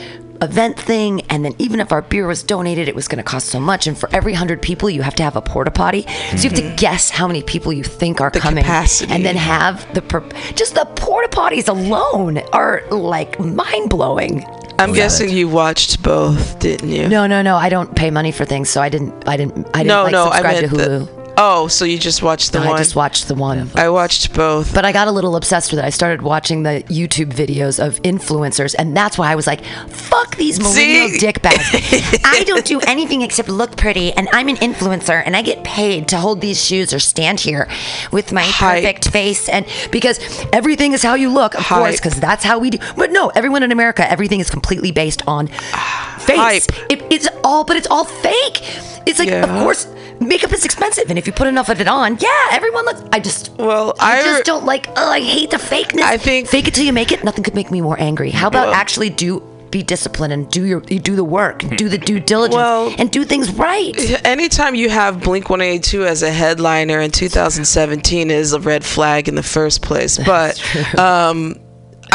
event 0.43 0.79
thing, 0.79 1.23
and 1.31 1.45
then 1.45 1.55
even 1.59 1.81
if 1.81 1.93
our 1.93 2.03
beer 2.03 2.27
was 2.27 2.43
donated, 2.43 2.89
it 2.89 2.95
was 2.95 3.09
going 3.09 3.19
to 3.19 3.25
cost 3.25 3.49
so 3.49 3.61
much. 3.61 3.87
And 3.87 3.97
for 3.97 4.09
every 4.15 4.35
hundred 4.35 4.63
people, 4.63 4.91
you 4.91 5.03
have 5.03 5.15
to 5.17 5.23
have 5.23 5.37
a 5.37 5.43
porta 5.43 5.71
potty, 5.71 6.03
so 6.03 6.09
you 6.37 6.43
have 6.51 6.55
to 6.55 6.63
mm-hmm. 6.63 6.77
guess 6.77 7.11
how 7.11 7.27
many 7.27 7.43
people 7.43 7.73
you 7.73 7.83
think 7.85 8.21
are 8.21 8.31
The 8.31 8.41
coming, 8.41 8.65
capacity. 8.65 9.13
and 9.13 9.25
then 9.25 9.37
have 9.37 9.93
the 9.95 10.03
per- 10.03 10.29
just 10.55 10.75
the 10.75 10.85
porta 10.97 11.29
potties 11.29 11.69
alone 11.69 12.39
are 12.53 12.83
like 12.91 13.39
mind 13.41 13.91
blowing. 13.91 14.45
I'm 14.79 14.93
guessing 14.93 15.31
you 15.31 15.49
watched 15.49 16.03
both, 16.03 16.59
didn't 16.59 16.91
you? 16.91 17.09
No, 17.09 17.27
no, 17.27 17.41
no. 17.41 17.57
I 17.57 17.71
don't 17.71 17.97
pay 17.97 18.11
money 18.11 18.31
for 18.31 18.45
things, 18.45 18.69
so 18.69 18.83
I 18.83 18.91
didn't. 18.91 19.27
I 19.27 19.37
didn't. 19.39 19.67
I 19.73 19.79
didn't 19.79 19.87
no, 19.89 20.03
like 20.03 20.13
no. 20.13 20.25
I 20.25 20.43
subscribe 20.43 20.55
meant 20.55 20.71
to 20.71 20.77
the- 20.77 21.07
Hulu. 21.07 21.16
Oh, 21.37 21.69
so 21.69 21.85
you 21.85 21.99
just 21.99 22.23
watched 22.23 22.53
the 22.53 22.61
I 22.61 22.67
one? 22.67 22.75
I 22.75 22.79
just 22.79 22.97
watched 22.97 23.29
the 23.29 23.35
one. 23.35 23.71
I 23.75 23.89
watched 23.89 24.35
both. 24.35 24.75
But 24.75 24.85
I 24.85 24.93
got 24.93 25.09
a 25.09 25.13
little 25.13 25.37
obsessed 25.37 25.71
with 25.71 25.79
it. 25.79 25.85
I 25.85 25.91
started 25.91 26.23
watching 26.23 26.63
the 26.63 26.85
YouTube 26.89 27.33
videos 27.33 27.85
of 27.85 28.01
influencers, 28.03 28.75
and 28.79 28.97
that's 28.97 29.19
why 29.19 29.31
I 29.31 29.35
was 29.35 29.47
like, 29.47 29.65
"Fuck 29.89 30.37
these 30.37 30.59
millennial 30.59 31.09
See? 31.09 31.19
dickbags! 31.27 32.21
I 32.25 32.45
don't 32.45 32.65
do 32.65 32.81
anything 32.87 33.23
except 33.23 33.49
look 33.49 33.77
pretty, 33.77 34.13
and 34.13 34.29
I'm 34.33 34.49
an 34.49 34.57
influencer, 34.57 35.23
and 35.25 35.37
I 35.37 35.43
get 35.43 35.65
paid 35.65 36.09
to 36.09 36.19
hold 36.19 36.41
these 36.41 36.63
shoes 36.65 36.93
or 36.93 36.99
stand 36.99 37.41
here 37.41 37.69
with 38.13 38.33
my 38.33 38.43
Hype. 38.43 38.83
perfect 38.83 39.11
face, 39.11 39.49
and 39.49 39.67
because 39.91 40.19
everything 40.53 40.93
is 40.93 41.03
how 41.03 41.15
you 41.15 41.29
look, 41.29 41.55
of 41.55 41.65
course, 41.65 41.97
because 41.97 42.19
that's 42.19 42.45
how 42.45 42.59
we 42.59 42.71
do. 42.71 42.79
But 42.97 43.13
no, 43.13 43.29
everyone 43.31 43.63
in 43.63 43.73
America, 43.73 44.11
everything 44.11 44.41
is 44.41 44.51
completely 44.51 44.93
based 44.93 45.23
on 45.27 45.49
ah, 45.73 46.17
face. 46.21 46.67
It, 46.89 47.03
it's 47.11 47.29
all, 47.45 47.65
but 47.65 47.77
it's 47.77 47.87
all 47.89 48.05
fake. 48.05 48.63
It's 49.07 49.19
like, 49.21 49.31
of 49.31 49.49
course, 49.63 49.87
makeup 50.21 50.53
is 50.53 50.65
expensive, 50.65 51.09
and 51.11 51.19
if 51.19 51.27
you 51.27 51.33
put 51.33 51.47
enough 51.47 51.69
of 51.69 51.81
it 51.81 51.89
on, 51.89 52.19
yeah, 52.21 52.29
everyone 52.51 52.85
looks. 52.85 53.03
I 53.13 53.21
just 53.21 53.53
Well, 53.59 53.95
I 54.01 54.19
I 54.21 54.23
just 54.23 54.45
don't 54.45 54.65
like. 54.65 54.89
Oh, 54.97 55.11
I 55.11 55.21
hate 55.21 55.51
the 55.51 55.57
fakeness. 55.59 56.03
I 56.03 56.17
think- 56.17 56.49
fake 56.49 56.69
it 56.69 56.75
till 56.75 56.85
you 56.85 56.93
make 56.93 57.13
it. 57.13 57.25
Nothing 57.25 57.45
could 57.45 57.55
make 57.55 57.71
me 57.71 57.81
more 57.81 57.99
angry. 58.01 58.31
How 58.31 58.49
about 58.49 58.67
Well- 58.69 58.75
actually 58.75 59.11
do 59.11 59.43
be 59.69 59.83
disciplined 59.83 60.33
and 60.33 60.49
do 60.51 60.65
your 60.65 60.81
you 60.89 61.01
do 61.01 61.17
the 61.17 61.25
work, 61.25 61.59
do 61.77 61.89
the 61.89 61.99
due 61.99 62.21
diligence, 62.21 62.55
Well- 62.55 62.95
and 62.99 63.11
do 63.11 63.25
things 63.25 63.51
right. 63.53 63.95
Anytime 64.25 64.75
you 64.77 64.89
have 64.89 65.21
Blink 65.21 65.51
182 65.51 66.07
as 66.07 66.23
a 66.23 66.31
headliner 66.31 67.01
in 67.01 67.11
2017 67.11 68.31
is 68.31 68.53
a 68.53 68.61
red 68.61 68.85
flag 68.85 69.29
in 69.29 69.35
the 69.35 69.43
first 69.43 69.83
place. 69.83 70.19
But 70.19 70.63
um, 70.99 71.57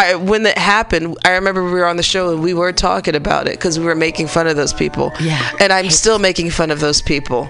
I, 0.01 0.15
when 0.15 0.43
that 0.43 0.57
happened, 0.57 1.17
I 1.23 1.31
remember 1.31 1.63
we 1.63 1.71
were 1.71 1.85
on 1.85 1.97
the 1.97 2.03
show 2.03 2.33
and 2.33 2.41
we 2.41 2.53
were 2.53 2.71
talking 2.71 3.15
about 3.15 3.47
it 3.47 3.51
because 3.51 3.77
we 3.77 3.85
were 3.85 3.95
making 3.95 4.27
fun 4.27 4.47
of 4.47 4.55
those 4.55 4.73
people. 4.73 5.11
Yeah. 5.19 5.51
And 5.59 5.71
I'm 5.71 5.89
still 5.91 6.17
making 6.17 6.49
fun 6.49 6.71
of 6.71 6.79
those 6.79 7.01
people 7.01 7.47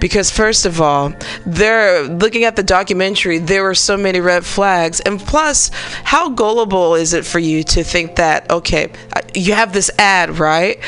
because 0.00 0.30
first 0.30 0.66
of 0.66 0.80
all, 0.80 1.14
they're 1.46 2.02
looking 2.02 2.44
at 2.44 2.56
the 2.56 2.62
documentary. 2.62 3.38
There 3.38 3.62
were 3.62 3.74
so 3.74 3.96
many 3.96 4.20
red 4.20 4.44
flags, 4.44 5.00
and 5.00 5.18
plus, 5.18 5.70
how 6.04 6.28
gullible 6.28 6.94
is 6.94 7.14
it 7.14 7.24
for 7.24 7.38
you 7.38 7.62
to 7.64 7.82
think 7.82 8.16
that 8.16 8.50
okay, 8.50 8.92
you 9.34 9.54
have 9.54 9.72
this 9.72 9.90
ad 9.98 10.38
right, 10.38 10.78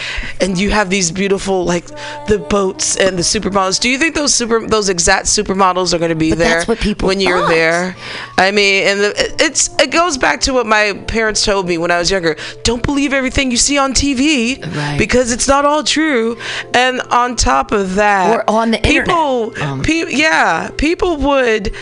and 0.41 0.59
you 0.59 0.71
have 0.71 0.91
these 0.91 1.11
beautiful 1.11 1.65
like 1.65 1.87
the 2.29 2.45
boats 2.49 2.97
and 2.97 3.17
the 3.17 3.23
supermodels. 3.23 3.81
Do 3.81 3.89
you 3.89 3.99
think 3.99 4.15
those 4.15 4.35
super 4.35 4.67
those 4.67 4.89
exact 4.89 5.27
supermodels 5.27 5.95
are 5.95 5.99
going 5.99 6.11
to 6.11 6.15
be 6.15 6.31
But 6.31 6.39
there 6.39 6.55
that's 6.57 6.69
what 6.69 6.79
people 6.79 7.09
when 7.09 7.21
you're 7.21 7.47
there? 7.49 7.97
I 8.37 8.51
mean, 8.51 8.87
and 8.87 9.01
the, 9.01 9.37
it's 9.39 9.75
it 9.81 9.91
goes 9.91 10.19
back 10.19 10.41
to 10.43 10.53
what 10.53 10.67
my 10.67 10.93
parents 11.07 11.45
told 11.45 11.67
me 11.69 11.79
when 11.79 11.91
I 11.91 11.99
was 11.99 12.11
younger. 12.11 12.37
Don't 12.65 12.83
believe 12.83 13.13
everything 13.13 13.51
you 13.51 13.57
see 13.57 13.79
on 13.79 13.93
TV 13.93 14.59
Right. 14.77 14.99
because 14.99 15.33
it's 15.33 15.49
not 15.49 15.65
all 15.65 15.83
true. 15.85 16.37
And 16.75 17.01
on 17.11 17.37
top 17.37 17.73
of 17.73 17.95
that, 17.97 18.31
Or 18.35 18.45
on 18.51 18.71
the 18.73 18.79
people, 18.79 19.49
internet. 19.49 19.69
Um, 19.69 19.83
pe- 19.83 20.11
yeah, 20.11 20.71
people 20.77 21.17
would. 21.19 21.73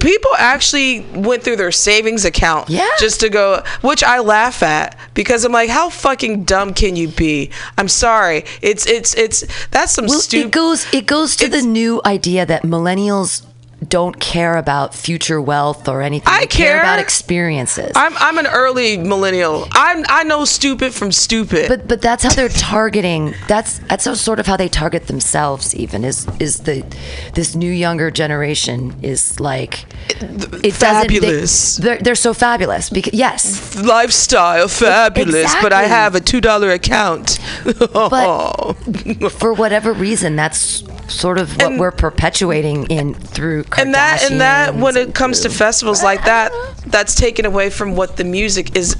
People 0.00 0.30
actually 0.36 1.06
went 1.14 1.44
through 1.44 1.54
their 1.56 1.70
savings 1.70 2.24
account 2.24 2.68
Yeah. 2.68 2.88
just 2.98 3.20
to 3.20 3.28
go, 3.28 3.62
which 3.82 4.02
I 4.02 4.18
laugh 4.18 4.64
at 4.64 4.98
because 5.14 5.44
I'm 5.44 5.52
like, 5.52 5.70
how 5.70 5.90
fucking 5.90 6.42
dumb 6.42 6.74
can 6.74 6.96
you 6.96 7.06
be? 7.06 7.50
I'm 7.78 7.86
sorry, 7.86 8.44
it's 8.62 8.84
it's 8.86 9.14
it's 9.14 9.44
that's 9.70 9.92
some 9.92 10.06
Well, 10.06 10.18
stupid. 10.18 10.46
it 10.46 10.50
goes 10.50 10.86
it 10.92 11.06
goes 11.06 11.36
to 11.36 11.46
the 11.48 11.62
new 11.62 12.00
idea 12.04 12.44
that 12.46 12.64
millennials 12.64 13.42
don't 13.88 14.18
care 14.20 14.56
about 14.56 14.94
future 14.94 15.40
wealth 15.40 15.88
or 15.88 16.02
anything. 16.02 16.28
I 16.28 16.46
care 16.46 16.74
care. 16.74 16.80
about 16.80 16.98
experiences. 16.98 17.92
I'm 17.94 18.14
I'm 18.16 18.38
an 18.38 18.46
early 18.46 18.96
millennial. 18.96 19.68
I'm 19.72 20.04
I 20.08 20.24
know 20.24 20.44
stupid 20.44 20.94
from 20.94 21.12
stupid. 21.12 21.68
but 21.68 21.88
but 21.88 22.00
that's 22.00 22.24
how 22.24 22.30
they're 22.30 22.48
targeting. 22.48 23.34
That's 23.48 23.78
that's 23.80 24.04
how, 24.04 24.14
sort 24.14 24.40
of 24.40 24.46
how 24.46 24.56
they 24.56 24.68
target 24.68 25.06
themselves. 25.06 25.74
Even 25.74 26.04
is 26.04 26.26
is 26.40 26.60
the 26.60 26.84
this 27.34 27.54
new 27.54 27.70
younger 27.70 28.10
generation 28.10 28.94
is 29.02 29.38
like 29.40 29.84
it 30.62 30.72
fabulous. 30.72 31.76
They, 31.76 31.84
they're, 31.84 31.98
they're 31.98 32.14
so 32.14 32.34
fabulous 32.34 32.90
because 32.90 33.14
yes, 33.14 33.76
lifestyle 33.76 34.68
fabulous, 34.68 35.54
but 35.62 35.72
I 35.72 35.84
have 35.84 36.14
a 36.14 36.20
two 36.20 36.40
dollar 36.40 36.70
account. 36.70 37.38
But- 37.96 38.26
oh. 38.26 38.74
for 39.30 39.52
whatever 39.52 39.92
reason, 39.92 40.36
that's 40.36 40.82
sort 41.08 41.38
of 41.38 41.56
what 41.56 41.66
And- 41.66 41.80
we're 41.80 41.90
perpetuating 41.92 42.86
in 42.86 43.14
through 43.14 43.64
and 43.76 43.94
that 43.94 44.28
and 44.30 44.40
that 44.40 44.74
when 44.74 44.96
it 44.96 45.14
comes 45.14 45.40
to 45.40 45.50
festivals 45.50 46.02
like 46.02 46.24
that 46.24 46.52
that's 46.86 47.14
taken 47.14 47.46
away 47.46 47.70
from 47.70 47.94
what 47.96 48.16
the 48.16 48.24
music 48.24 48.76
is 48.76 48.96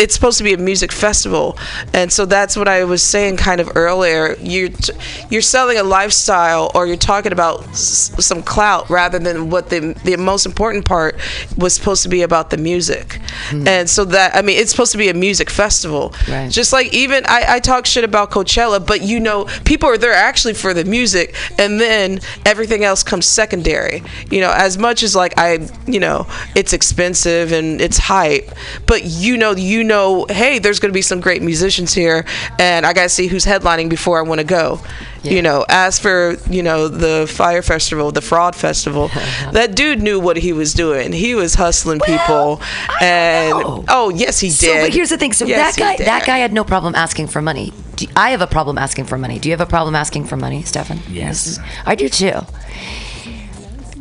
it's 0.00 0.14
supposed 0.14 0.38
to 0.38 0.44
be 0.44 0.52
a 0.54 0.58
music 0.58 0.90
festival. 0.92 1.56
And 1.94 2.10
so 2.12 2.24
that's 2.26 2.56
what 2.56 2.68
i 2.68 2.84
was 2.84 3.02
saying 3.02 3.36
kind 3.36 3.60
of 3.60 3.70
earlier. 3.76 4.36
You're 4.40 4.70
t- 4.70 4.92
you're 5.30 5.42
selling 5.56 5.76
a 5.78 5.82
lifestyle 5.82 6.70
or 6.74 6.86
you're 6.86 6.96
talking 7.12 7.32
about 7.32 7.56
s- 7.68 8.10
some 8.18 8.42
clout 8.42 8.88
rather 8.90 9.18
than 9.18 9.50
what 9.50 9.68
the 9.70 9.80
the 10.04 10.16
most 10.16 10.46
important 10.46 10.84
part 10.84 11.12
was 11.56 11.74
supposed 11.74 12.02
to 12.04 12.08
be 12.08 12.22
about 12.22 12.50
the 12.50 12.56
music. 12.56 13.20
Hmm. 13.50 13.68
And 13.68 13.84
so 13.90 14.04
that 14.16 14.34
i 14.34 14.42
mean 14.42 14.56
it's 14.60 14.70
supposed 14.70 14.92
to 14.92 14.98
be 14.98 15.08
a 15.08 15.14
music 15.28 15.50
festival. 15.50 16.14
Right. 16.28 16.50
just 16.50 16.72
like 16.72 16.92
even 16.94 17.24
I, 17.26 17.40
I 17.56 17.60
talk 17.60 17.86
shit 17.86 18.04
about 18.04 18.30
Coachella, 18.30 18.78
but 18.84 19.02
you 19.02 19.20
know, 19.20 19.44
people 19.64 19.88
are 19.88 19.98
there 19.98 20.12
actually 20.30 20.54
for 20.54 20.72
the 20.74 20.84
music, 20.84 21.34
and 21.58 21.80
then 21.80 22.20
everything 22.46 22.82
else 22.84 23.02
comes 23.02 23.26
secondary. 23.26 24.02
You 24.30 24.40
know, 24.40 24.52
as 24.66 24.78
much 24.78 25.02
as 25.02 25.14
like 25.22 25.34
I, 25.38 25.68
you 25.86 26.00
know, 26.00 26.26
it's 26.54 26.72
expensive 26.72 27.52
and 27.52 27.80
it's 27.80 27.98
hype, 27.98 28.48
but 28.86 29.04
you 29.04 29.36
know, 29.36 29.52
you 29.52 29.82
know, 29.84 29.89
hey, 30.28 30.58
there's 30.58 30.80
going 30.80 30.90
to 30.90 30.94
be 30.94 31.02
some 31.02 31.20
great 31.20 31.42
musicians 31.42 31.92
here, 31.92 32.24
and 32.58 32.86
I 32.86 32.92
got 32.92 33.04
to 33.04 33.08
see 33.08 33.26
who's 33.26 33.44
headlining 33.44 33.88
before 33.88 34.18
I 34.18 34.22
want 34.22 34.40
to 34.40 34.46
go. 34.46 34.80
You 35.22 35.42
know, 35.42 35.66
as 35.68 35.98
for 35.98 36.36
you 36.48 36.62
know 36.62 36.88
the 36.88 37.26
Fire 37.28 37.60
Festival, 37.60 38.10
the 38.10 38.22
Fraud 38.22 38.56
Festival, 38.56 39.08
that 39.52 39.74
dude 39.74 40.00
knew 40.00 40.18
what 40.18 40.38
he 40.38 40.54
was 40.54 40.72
doing. 40.72 41.12
He 41.12 41.34
was 41.34 41.54
hustling 41.54 42.00
people, 42.00 42.62
and 43.02 43.50
know. 43.50 43.84
oh 43.88 44.08
yes, 44.08 44.40
he 44.40 44.48
did. 44.48 44.54
So, 44.54 44.80
but 44.80 44.94
here's 44.94 45.10
the 45.10 45.18
thing. 45.18 45.34
So 45.34 45.44
Yes, 45.44 45.76
that 45.76 45.82
guy, 45.82 45.96
did. 45.96 46.06
that 46.06 46.26
guy 46.26 46.38
had 46.38 46.52
no 46.54 46.64
problem 46.64 46.94
asking 46.94 47.26
for 47.26 47.42
money. 47.42 47.72
Do, 47.96 48.06
I 48.16 48.30
have 48.30 48.40
a 48.40 48.46
problem 48.46 48.78
asking 48.78 49.04
for 49.04 49.18
money. 49.18 49.38
Do 49.38 49.50
you 49.50 49.52
have 49.52 49.60
a 49.60 49.70
problem 49.70 49.94
asking 49.94 50.24
for 50.24 50.36
money, 50.36 50.62
Stefan? 50.62 51.00
Yes. 51.10 51.58
I 51.84 51.94
do 51.94 52.08
too. 52.08 52.40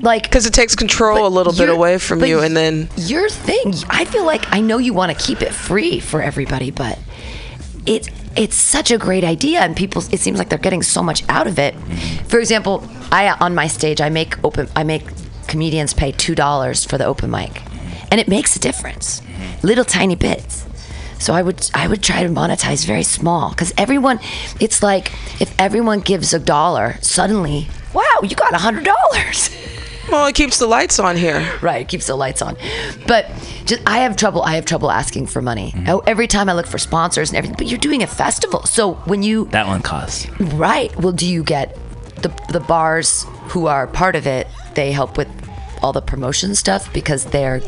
Like, 0.01 0.23
because 0.23 0.45
it 0.45 0.53
takes 0.53 0.75
control 0.75 1.27
a 1.27 1.29
little 1.29 1.51
bit 1.53 1.69
away 1.69 1.97
from 1.97 2.23
you 2.23 2.39
and 2.39 2.55
then 2.55 2.89
your 2.95 3.27
thing. 3.29 3.73
I 3.89 4.05
feel 4.05 4.25
like 4.25 4.45
I 4.53 4.61
know 4.61 4.77
you 4.77 4.93
want 4.93 5.11
to 5.17 5.23
keep 5.25 5.41
it 5.41 5.53
free 5.53 5.99
for 5.99 6.21
everybody, 6.21 6.71
but 6.71 6.97
it's 7.85 8.07
it's 8.37 8.55
such 8.55 8.91
a 8.91 8.97
great 8.97 9.23
idea, 9.23 9.59
and 9.59 9.75
people. 9.75 10.03
It 10.11 10.19
seems 10.19 10.37
like 10.37 10.49
they're 10.49 10.57
getting 10.57 10.83
so 10.83 11.03
much 11.03 11.23
out 11.27 11.47
of 11.47 11.59
it. 11.59 11.75
For 12.27 12.39
example, 12.39 12.87
I 13.11 13.35
on 13.41 13.55
my 13.55 13.67
stage, 13.67 13.99
I 13.99 14.09
make 14.09 14.41
open. 14.43 14.69
I 14.75 14.83
make 14.83 15.03
comedians 15.47 15.93
pay 15.93 16.11
two 16.11 16.35
dollars 16.35 16.85
for 16.85 16.97
the 16.97 17.05
open 17.05 17.29
mic, 17.31 17.61
and 18.11 18.21
it 18.21 18.27
makes 18.27 18.55
a 18.55 18.59
difference, 18.59 19.21
little 19.63 19.85
tiny 19.85 20.15
bits. 20.15 20.65
So 21.19 21.33
I 21.33 21.41
would 21.41 21.69
I 21.73 21.87
would 21.87 22.01
try 22.01 22.23
to 22.23 22.29
monetize 22.29 22.85
very 22.85 23.03
small 23.03 23.49
because 23.49 23.73
everyone, 23.77 24.19
it's 24.61 24.81
like 24.81 25.11
if 25.41 25.53
everyone 25.59 25.99
gives 25.99 26.33
a 26.33 26.39
dollar, 26.39 26.97
suddenly, 27.01 27.67
wow, 27.93 28.19
you 28.23 28.35
got 28.35 28.53
a 28.53 28.59
hundred 28.59 28.85
dollars. 28.85 29.49
well 30.11 30.25
it 30.27 30.35
keeps 30.35 30.59
the 30.59 30.67
lights 30.67 30.99
on 30.99 31.15
here. 31.15 31.45
Right 31.61 31.81
it 31.81 31.87
keeps 31.87 32.07
the 32.07 32.15
lights 32.15 32.41
on. 32.41 32.55
But 33.07 33.29
just 33.65 33.81
i 33.85 33.99
have 33.99 34.15
trouble 34.15 34.41
i 34.43 34.55
have 34.55 34.65
trouble 34.65 34.89
asking 34.91 35.27
for 35.27 35.41
money. 35.41 35.71
Mm-hmm. 35.71 35.89
Oh, 35.89 35.99
every 36.07 36.27
time 36.27 36.49
i 36.49 36.53
look 36.53 36.67
for 36.67 36.77
sponsors 36.77 37.29
and 37.29 37.37
everything 37.37 37.57
but 37.57 37.67
you're 37.67 37.79
doing 37.79 38.03
a 38.03 38.07
festival. 38.07 38.63
So 38.65 38.93
when 39.05 39.23
you 39.23 39.45
That 39.45 39.67
one 39.67 39.81
costs. 39.81 40.29
right. 40.39 40.95
Well 40.97 41.13
do 41.13 41.27
you 41.27 41.43
get 41.43 41.77
the 42.21 42.29
the 42.49 42.59
bars 42.59 43.25
who 43.49 43.67
are 43.67 43.87
part 43.87 44.15
of 44.15 44.27
it 44.27 44.47
they 44.75 44.91
help 44.91 45.17
with 45.17 45.27
all 45.81 45.93
the 45.93 46.01
promotion 46.01 46.55
stuff 46.55 46.91
because 46.93 47.25
they're 47.25 47.61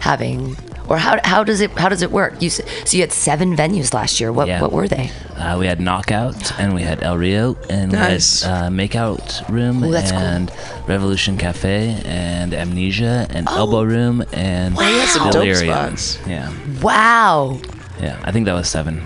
having 0.00 0.54
or 0.88 0.98
how, 0.98 1.18
how 1.24 1.42
does 1.44 1.60
it 1.60 1.70
how 1.78 1.88
does 1.88 2.02
it 2.02 2.10
work 2.10 2.40
you 2.40 2.48
so 2.50 2.62
you 2.90 3.00
had 3.00 3.12
seven 3.12 3.56
venues 3.56 3.92
last 3.94 4.20
year 4.20 4.32
what 4.32 4.46
Yeah. 4.48 4.60
what 4.60 4.72
were 4.72 4.88
they 4.88 5.10
Uh, 5.36 5.56
we 5.58 5.66
had 5.66 5.80
Knockout 5.80 6.58
and 6.58 6.74
we 6.74 6.82
had 6.82 7.02
El 7.02 7.18
Rio 7.18 7.56
and 7.68 7.92
Nice. 7.92 8.42
we 8.42 8.48
had 8.50 8.64
uh, 8.66 8.70
Makeout 8.70 9.48
Room 9.50 9.82
Ooh, 9.84 9.92
that's 9.92 10.10
cool. 10.10 10.20
and 10.20 10.50
Revolution 10.86 11.36
Cafe 11.36 12.00
and 12.04 12.54
Amnesia 12.54 13.26
and 13.30 13.46
Elbow 13.48 13.82
Room 13.82 14.24
and 14.32 14.74
Wow. 14.76 14.82
He 15.00 15.06
some 15.06 15.24
dope 15.30 15.32
Delirium. 15.42 15.96
spots. 15.96 16.18
Yeah, 16.26 16.52
wow 16.82 17.58
yeah. 18.00 18.18
I 18.24 18.30
think 18.32 18.46
that 18.46 18.54
was 18.54 18.68
seven. 18.68 19.02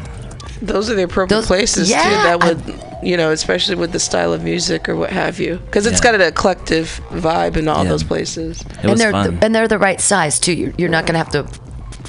those 0.62 0.90
are 0.90 0.94
the 0.94 1.04
appropriate 1.04 1.36
Those- 1.38 1.46
places 1.46 1.88
too 1.88 1.94
that 1.94 2.44
would 2.44 2.60
you 3.02 3.16
know 3.16 3.30
especially 3.32 3.76
with 3.76 3.92
the 3.92 3.98
style 3.98 4.32
of 4.34 4.44
music 4.44 4.88
or 4.88 4.94
what 4.94 5.10
have 5.10 5.40
you 5.40 5.56
because 5.66 5.86
it's 5.86 6.00
Yeah. 6.04 6.12
got 6.12 6.20
an 6.20 6.32
collective 6.34 7.00
vibe 7.10 7.56
in 7.56 7.66
all 7.66 7.82
Yeah. 7.84 7.90
those 7.90 8.02
places 8.04 8.60
It 8.60 8.66
and 8.82 8.90
was 8.90 9.00
they're 9.00 9.10
fun. 9.12 9.38
The, 9.38 9.44
and 9.46 9.54
they're 9.54 9.68
the 9.68 9.78
right 9.78 10.00
size 10.00 10.38
too. 10.38 10.52
You're, 10.52 10.72
you're 10.76 10.90
not 10.90 11.06
gonna 11.06 11.18
have 11.24 11.30
to. 11.30 11.46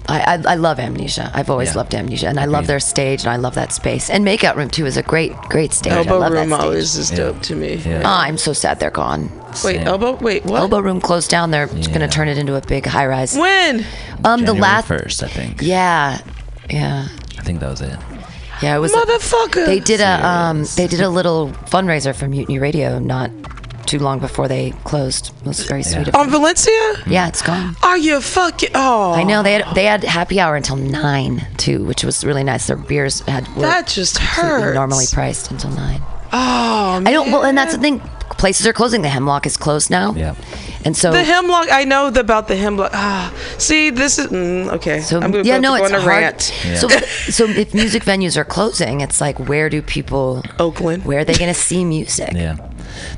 I, 0.08 0.20
I, 0.36 0.54
I 0.54 0.56
love 0.56 0.80
Amnesia. 0.80 1.30
I've 1.34 1.50
always 1.50 1.70
Yeah. 1.70 1.78
loved 1.78 1.94
Amnesia, 1.96 2.28
and 2.28 2.40
I 2.40 2.46
love 2.46 2.64
Agreed. 2.64 2.68
their 2.68 2.80
stage, 2.80 3.22
and 3.24 3.30
I 3.30 3.36
love 3.38 3.56
that 3.56 3.72
space. 3.72 4.10
And 4.10 4.26
Makeout 4.26 4.56
Room 4.56 4.70
too 4.70 4.86
is 4.86 4.98
a 4.98 5.04
great, 5.04 5.36
great 5.50 5.74
stage. 5.74 5.94
I 5.94 5.98
elbow 5.98 6.20
love 6.20 6.32
room 6.34 6.50
that 6.50 6.56
stage. 6.58 6.66
always 6.66 6.96
is 6.98 7.10
dope 7.12 7.42
to 7.44 7.56
me 7.56 7.76
Yeah. 7.76 8.02
Ah, 8.04 8.22
I'm 8.24 8.38
so 8.38 8.52
sad 8.54 8.80
they're 8.80 8.90
gone. 8.92 9.32
wait 9.64 9.78
Same. 9.78 9.88
elbow 9.88 10.14
wait 10.16 10.44
what 10.46 10.60
Elbow 10.60 10.80
Room 10.80 11.00
closed 11.02 11.30
down. 11.30 11.52
They're 11.52 11.70
Yeah. 11.74 11.94
gonna 11.94 12.08
turn 12.08 12.28
it 12.28 12.38
into 12.38 12.56
a 12.56 12.62
big 12.62 12.86
high 12.86 13.06
rise. 13.06 13.36
when 13.38 13.86
Um, 14.26 14.44
the 14.46 14.54
last. 14.54 14.88
first, 14.88 15.24
I 15.24 15.28
think. 15.28 15.62
Yeah, 15.62 16.18
yeah, 16.70 17.08
I 17.38 17.42
think 17.44 17.60
that 17.60 17.70
was 17.70 17.82
it. 17.82 17.96
yeah. 18.62 18.76
It 18.76 18.80
was. 18.80 18.92
motherfucker 18.94 19.66
They 19.66 19.80
did 19.80 20.02
a 20.02 20.26
um. 20.28 20.66
They 20.76 20.88
did 20.88 21.02
a 21.02 21.10
little 21.10 21.50
fundraiser 21.70 22.16
for 22.16 22.28
Mutiny 22.28 22.58
Radio 22.60 22.98
not 23.00 23.30
too 23.92 24.00
long 24.00 24.20
before 24.20 24.48
they 24.48 24.72
closed. 24.92 25.32
It 25.42 25.48
was 25.48 25.64
very 25.66 25.84
sweet. 25.84 26.08
of 26.08 26.16
on. 26.16 26.30
Valencia 26.30 26.82
Yeah, 27.08 27.28
it's 27.28 27.42
gone. 27.42 27.76
are 27.84 27.98
you 28.08 28.22
fucking 28.22 28.72
oh 28.74 29.12
I 29.22 29.24
know 29.24 29.44
they 29.44 29.54
had 29.58 29.66
they 29.76 29.86
had 29.86 30.04
happy 30.04 30.40
hour 30.40 30.56
until 30.56 30.78
nine 30.78 31.34
too, 31.58 31.84
which 31.90 32.04
was 32.04 32.24
really 32.24 32.44
nice. 32.52 32.68
Their 32.68 32.78
beers 32.78 33.20
had 33.28 33.46
That 33.58 33.88
just 33.88 34.16
completely 34.20 34.62
hurts. 34.62 34.76
normally 34.76 35.06
priced 35.12 35.52
until 35.52 35.72
nine. 35.72 36.02
oh 36.34 37.04
I 37.06 37.12
don't. 37.12 37.32
Well, 37.32 37.44
and 37.44 37.58
that's 37.58 37.76
the 37.76 37.82
thing. 37.82 38.00
Places 38.44 38.66
are 38.66 38.74
closing. 38.74 39.02
The 39.04 39.10
Hemlock 39.10 39.46
is 39.46 39.56
closed 39.58 39.90
now. 39.92 40.14
Yeah. 40.16 40.36
And 40.84 40.96
so 40.98 41.12
the 41.12 41.24
hemlock 41.24 41.68
I 41.72 41.84
know 41.84 42.08
about 42.08 42.48
the 42.48 42.56
hemlock 42.56 42.92
ah 42.94 43.34
see 43.58 43.90
this 43.92 44.18
is 44.18 44.28
mm, 44.28 44.72
okay 44.74 45.02
so 45.02 45.20
I'm 45.20 45.32
gonna 45.32 45.44
yeah, 45.44 45.58
go, 45.58 45.62
no, 45.62 45.78
go 45.78 45.84
it's 45.84 45.94
on 45.94 46.00
a 46.00 46.02
hard. 46.02 46.24
rant 46.24 46.54
Yeah. 46.66 46.76
So 46.76 46.88
so 47.32 47.46
if 47.46 47.74
music 47.74 48.04
venues 48.04 48.38
are 48.38 48.46
closing, 48.46 49.02
it's 49.02 49.22
like 49.22 49.40
where 49.40 49.70
do 49.70 49.82
people? 49.82 50.44
Oakland 50.60 51.06
Where 51.06 51.20
are 51.20 51.26
they 51.26 51.34
going 51.34 51.54
to 51.54 51.60
see 51.60 51.84
music? 51.86 52.32
Yeah. 52.34 52.58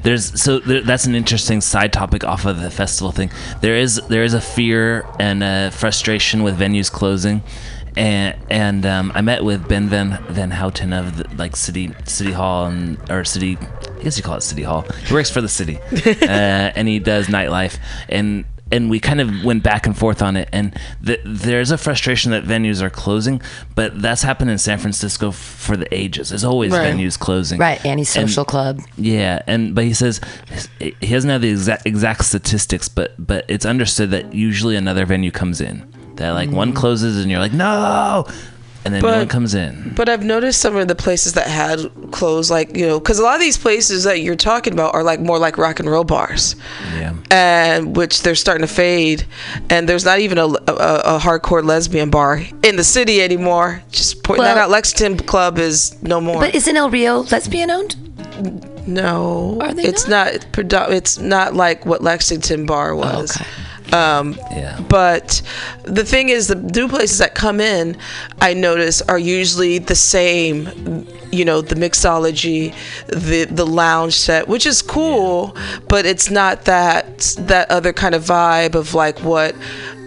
There's 0.04 0.42
so 0.42 0.60
there, 0.60 0.82
that's 0.82 1.06
an 1.06 1.16
interesting 1.16 1.62
side 1.62 1.94
topic 1.94 2.24
off 2.24 2.46
of 2.46 2.62
the 2.62 2.70
festival 2.70 3.12
thing. 3.12 3.32
There 3.62 3.76
is 3.76 4.02
there 4.10 4.24
is 4.24 4.34
a 4.34 4.42
fear 4.42 5.06
and 5.20 5.44
a 5.44 5.72
frustration 5.72 6.44
with 6.44 6.60
venues 6.60 6.92
closing, 6.92 7.42
and 7.96 8.36
and 8.50 8.86
um, 8.86 9.12
I 9.16 9.22
met 9.22 9.44
with 9.44 9.68
Ben 9.68 9.90
Van 9.90 10.24
Van 10.30 10.52
Houten 10.52 10.94
of 10.94 11.18
the, 11.18 11.36
like 11.36 11.56
city 11.56 11.92
city 12.06 12.32
hall 12.32 12.66
and 12.68 12.98
or 13.10 13.24
city. 13.24 13.58
I 14.00 14.04
guess 14.04 14.18
you 14.18 14.24
call 14.24 14.36
it 14.38 14.42
city 14.44 14.64
hall. 14.64 14.86
He 15.08 15.14
works 15.14 15.30
for 15.30 15.42
the 15.42 15.50
city, 15.50 15.78
uh, 16.06 16.26
and 16.76 16.88
he 16.88 17.00
does 17.00 17.28
nightlife 17.28 17.78
and. 18.10 18.46
And 18.72 18.90
we 18.90 19.00
kind 19.00 19.22
of 19.22 19.44
went 19.44 19.62
back 19.62 19.86
and 19.86 19.96
forth 19.96 20.24
on 20.24 20.36
it, 20.36 20.50
and 20.52 20.76
th- 21.06 21.20
there's 21.24 21.70
a 21.70 21.78
frustration 21.78 22.32
that 22.32 22.44
venues 22.44 22.82
are 22.82 22.90
closing, 22.90 23.40
but 23.76 24.02
that's 24.02 24.24
happened 24.24 24.50
in 24.50 24.58
San 24.58 24.80
Francisco 24.80 25.30
for 25.30 25.78
the 25.78 25.94
ages. 25.94 26.30
There's 26.30 26.46
always 26.46 26.72
Right. 26.72 26.92
venues 26.92 27.20
closing, 27.20 27.60
Right, 27.60 27.86
anti-social 27.86 28.42
And- 28.42 28.48
club. 28.48 28.80
yeah, 28.98 29.44
and 29.46 29.76
but 29.76 29.84
he 29.84 29.94
says 29.94 30.20
he 30.80 30.92
doesn't 31.02 31.30
have 31.30 31.42
the 31.44 31.50
exact 31.52 31.86
exact 31.86 32.26
statistics, 32.26 32.90
but 32.90 33.14
but 33.20 33.46
it's 33.48 33.66
understood 33.66 34.10
that 34.10 34.34
usually 34.34 34.76
another 34.76 35.06
venue 35.06 35.30
comes 35.30 35.62
in. 35.62 35.84
That 36.16 36.32
like 36.32 36.52
one 36.52 36.74
mm. 36.74 36.76
closes 36.76 37.22
and 37.22 37.32
you're 37.32 37.40
like 37.40 37.54
no, 37.54 38.26
and 38.86 38.94
then 38.94 39.02
no 39.02 39.08
But- 39.10 39.18
one 39.20 39.28
comes 39.28 39.56
in. 39.56 39.94
But 39.96 40.10
I've 40.10 40.24
noticed 40.24 40.60
some 40.62 40.76
of 40.76 40.88
the 40.88 40.96
places 40.96 41.34
that 41.34 41.48
had 41.48 41.80
closed, 42.12 42.50
like 42.52 42.76
you 42.78 42.86
know, 42.88 43.00
because 43.00 43.20
a 43.20 43.24
lot 43.24 43.36
of 43.36 43.42
these 43.42 43.58
places 43.58 44.04
that 44.06 44.22
you're 44.22 44.36
talking 44.36 44.74
about 44.74 44.94
are 44.96 45.04
like 45.04 45.20
more 45.20 45.38
like 45.40 45.58
rock 45.58 45.80
and 45.80 45.90
roll 45.90 46.04
bars, 46.04 46.56
Yeah, 46.96 47.14
and 47.32 47.96
which 47.96 48.22
they're 48.24 48.36
starting 48.36 48.66
to 48.68 48.72
fade. 48.74 49.26
And 49.70 49.88
there's 49.90 50.06
not 50.06 50.20
even 50.20 50.38
a, 50.38 50.46
a, 50.48 51.16
a 51.16 51.20
hardcore 51.20 51.64
lesbian 51.64 52.10
bar 52.10 52.42
in 52.64 52.76
the 52.76 52.84
city 52.84 53.22
anymore. 53.22 53.82
Just 53.92 54.24
pointing 54.24 54.46
that 54.46 54.56
Well- 54.56 54.66
out. 54.66 54.70
Lexington 54.70 55.26
Club 55.26 55.58
is 55.58 56.02
no 56.04 56.20
more. 56.22 56.40
But 56.42 56.54
isn't 56.56 56.76
El 56.76 56.90
Rio 56.90 57.20
lesbian 57.24 57.72
owned? 57.72 57.96
no, 58.88 59.58
Are 59.62 59.74
they 59.74 59.84
it's 59.84 60.08
not. 60.08 60.34
predo- 60.52 60.90
It's 60.92 61.18
not 61.18 61.54
like 61.56 61.86
what 61.86 62.02
Lexington 62.02 62.66
Bar 62.66 62.96
was. 62.96 63.38
Oh, 63.38 63.42
okay. 63.42 63.50
Um, 63.92 64.38
yeah. 64.52 64.80
but 64.90 65.42
the 65.84 66.04
thing 66.04 66.30
is 66.30 66.48
the 66.48 66.56
new 66.56 66.88
places 66.88 67.18
that 67.20 67.36
come 67.36 67.60
in 67.60 67.98
i 68.42 68.54
notice 68.54 69.02
are 69.04 69.20
usually 69.20 69.78
the 69.78 69.96
same 69.96 71.06
you 71.32 71.46
know 71.46 71.62
the 71.62 71.76
mixology 71.76 72.74
the 73.08 73.46
the 73.46 73.66
lounge 73.66 74.14
set 74.14 74.48
which 74.48 74.66
is 74.66 74.82
cool 74.82 75.56
but 75.90 76.06
it's 76.06 76.32
not 76.32 76.66
that 76.66 77.20
that 77.40 77.70
other 77.70 77.94
kind 77.94 78.16
of 78.16 78.24
vibe 78.24 78.74
of 78.76 78.94
like 78.94 79.20
what 79.20 79.56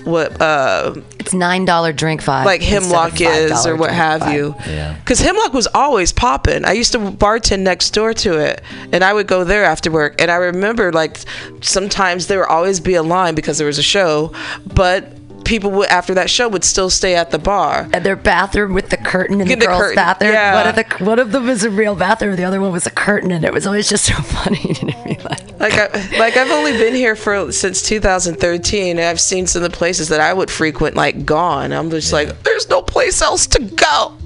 what 0.07 0.41
uh 0.41 0.95
It's 1.19 1.35
nine 1.35 1.65
dollar 1.65 1.93
drink 1.93 2.23
vibe. 2.23 2.45
like 2.45 2.61
instead 2.63 2.77
of 2.79 2.83
hemlock 2.85 3.21
is 3.21 3.51
$5 3.53 3.67
or 3.67 3.77
what 3.77 3.91
have 3.91 4.23
vibe. 4.23 4.35
you 4.35 4.55
Yeah. 4.67 4.95
because 4.95 5.21
hemlock 5.21 5.53
was 5.53 5.67
always 5.75 6.13
popping 6.13 6.65
i 6.65 6.73
used 6.73 6.93
to 6.93 6.99
bartend 6.99 7.61
next 7.61 7.91
door 7.91 8.15
to 8.15 8.39
it 8.39 8.63
and 8.93 9.03
i 9.03 9.13
would 9.13 9.27
go 9.27 9.43
there 9.43 9.65
after 9.65 9.91
work 9.91 10.21
and 10.23 10.31
i 10.31 10.37
remember 10.37 10.93
like 10.93 11.19
sometimes 11.61 12.29
there 12.29 12.39
would 12.39 12.49
always 12.49 12.79
be 12.81 12.95
a 12.95 13.03
line 13.03 13.35
because 13.35 13.59
there 13.59 13.67
was 13.67 13.79
a 13.79 13.83
show 13.83 14.33
but 14.75 15.13
people 15.47 15.71
would 15.71 15.89
after 15.89 16.13
that 16.15 16.29
show 16.29 16.49
would 16.49 16.65
still 16.65 16.91
stay 16.91 17.15
at 17.15 17.31
the 17.31 17.39
bar 17.39 17.89
And 17.93 18.05
their 18.05 18.17
bathroom 18.17 18.75
with 18.75 18.91
the 18.91 18.97
curtain 18.99 19.41
in 19.41 19.49
the, 19.49 19.55
the 19.55 19.67
girls' 19.67 19.81
curtain, 19.81 19.95
bathroom. 19.97 20.33
yeah. 20.33 20.55
One 20.55 20.69
of 20.69 20.75
the 20.77 21.05
one 21.05 21.19
of 21.19 21.33
them 21.33 21.47
was 21.47 21.65
a 21.65 21.71
real 21.71 21.95
bathroom. 21.95 22.37
The 22.37 22.45
other 22.45 22.61
one 22.61 22.73
was 22.73 22.87
a 22.87 22.91
curtain, 22.91 23.31
and 23.31 23.45
it 23.45 23.53
was 23.53 23.67
always 23.67 23.89
just 23.89 24.05
so 24.05 24.15
funny 24.23 24.75
to 24.75 24.87
me. 24.87 25.19
Like, 25.25 25.61
like 25.61 25.73
I, 25.75 26.19
like 26.19 26.37
I've 26.37 26.51
only 26.51 26.73
been 26.73 26.95
here 26.95 27.17
for 27.17 27.51
since 27.53 27.81
2013 27.83 28.99
and 28.99 29.07
I've 29.07 29.21
seen 29.21 29.47
some 29.47 29.63
of 29.63 29.71
the 29.71 29.77
places 29.77 30.09
that 30.09 30.21
I 30.21 30.33
would 30.33 30.51
frequent 30.51 30.97
like 30.97 31.25
gone 31.25 31.73
I'm 31.73 31.91
just 31.91 32.13
like 32.13 32.43
there's 32.43 32.69
no 32.69 32.83
place 32.83 33.23
else 33.23 33.47
to 33.49 33.63
go 33.63 34.17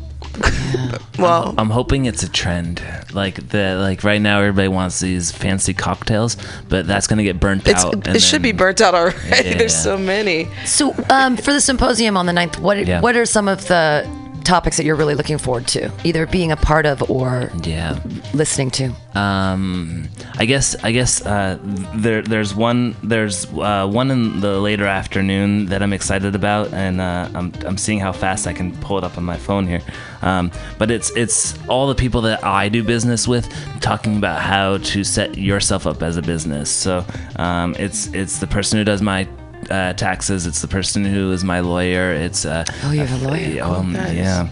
well 1.19 1.55
I'm 1.59 1.71
hoping 1.71 2.05
it's 2.07 2.23
a 2.23 2.29
trend. 2.29 2.83
Like 3.13 3.49
the 3.49 3.77
like 3.81 4.05
right 4.05 4.21
now, 4.21 4.41
everybody 4.41 4.69
wants 4.69 5.01
these 5.01 5.31
fancy 5.31 5.75
cocktails, 5.75 6.37
but 6.69 6.87
that's 6.87 7.07
gonna 7.07 7.23
get 7.25 7.41
burnt 7.41 7.67
it's 7.67 7.85
out. 7.85 7.95
it 7.95 8.09
and 8.09 8.23
should 8.23 8.43
be 8.43 8.53
burnt 8.53 8.81
out 8.81 8.95
already 8.95 9.19
Yeah. 9.49 9.55
there's 9.59 9.77
so 9.77 9.99
many 9.99 10.49
so 10.65 10.95
um, 11.11 11.37
for 11.37 11.53
the 11.53 11.61
symposium 11.61 12.17
on 12.17 12.27
the 12.27 12.33
9th, 12.33 12.59
what 12.59 12.87
Yeah. 12.87 13.01
what 13.01 13.17
are 13.17 13.27
some 13.27 13.49
of 13.49 13.67
the 13.69 14.07
topics 14.45 14.77
that 14.77 14.85
you're 14.85 14.97
really 14.97 15.15
looking 15.15 15.39
forward 15.39 15.67
to, 15.69 15.91
either 16.05 16.27
being 16.27 16.53
a 16.53 16.57
part 16.57 16.87
of 16.87 17.09
or 17.11 17.51
Yeah. 17.63 17.99
listening 18.35 18.71
to? 18.73 18.93
Um, 19.15 20.09
I 20.39 20.45
guess 20.45 20.77
I 20.85 20.93
guess 20.93 21.25
uh, 21.27 21.59
there 21.95 22.23
there's 22.23 22.55
one 22.55 22.95
there's 23.03 23.47
uh, 23.55 23.87
one 23.89 24.11
in 24.11 24.41
the 24.41 24.61
later 24.61 24.87
afternoon 24.87 25.67
that 25.67 25.83
I'm 25.83 25.93
excited 25.93 26.35
about, 26.35 26.73
and 26.73 27.01
uh, 27.01 27.29
I'm 27.35 27.53
I'm 27.67 27.77
seeing 27.77 27.99
how 27.99 28.13
fast 28.13 28.47
I 28.47 28.53
can 28.53 28.71
pull 28.79 28.99
it 28.99 29.05
up 29.05 29.19
on 29.19 29.25
my 29.25 29.37
phone 29.37 29.67
here. 29.67 29.83
Um, 30.23 30.51
but 30.79 30.91
it's 30.91 31.11
it's 31.17 31.59
all 31.69 31.89
the 31.89 31.95
people 31.95 32.21
that 32.23 32.45
I 32.45 32.69
do 32.69 32.85
business 32.85 33.27
with 33.27 33.49
talking 33.81 34.17
about 34.17 34.41
how 34.41 34.79
to 34.79 35.03
set 35.05 35.37
yourself 35.37 35.87
up 35.87 36.03
as 36.03 36.17
a 36.17 36.23
business. 36.23 36.71
So 36.71 37.05
um, 37.37 37.75
it's 37.79 38.07
it's 38.15 38.39
the 38.39 38.47
person 38.47 38.79
who 38.79 38.85
does 38.85 39.03
my 39.03 39.27
uh, 39.71 39.93
taxes. 39.95 40.47
It's 40.47 40.61
the 40.61 40.69
person 40.69 41.05
who 41.05 41.33
is 41.33 41.45
my 41.45 41.61
lawyer. 41.61 42.13
It's 42.13 42.45
uh, 42.45 42.65
Oh, 42.85 42.91
you 42.93 43.01
have 43.05 43.23
a 43.23 43.29
lawyer. 43.29 43.39
yeah, 43.49 43.67
um, 43.69 43.93
nice. 43.93 44.15
yeah. 44.17 44.49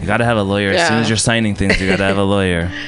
You 0.00 0.06
got 0.06 0.18
to 0.18 0.24
have 0.24 0.36
a 0.36 0.42
lawyer 0.42 0.70
as 0.70 0.86
soon 0.88 0.98
as 0.98 1.08
you're 1.08 1.16
signing 1.18 1.54
things. 1.54 1.80
You 1.80 1.88
got 1.88 1.96
to 1.96 2.04
have 2.04 2.18
a 2.18 2.22
lawyer. 2.24 2.70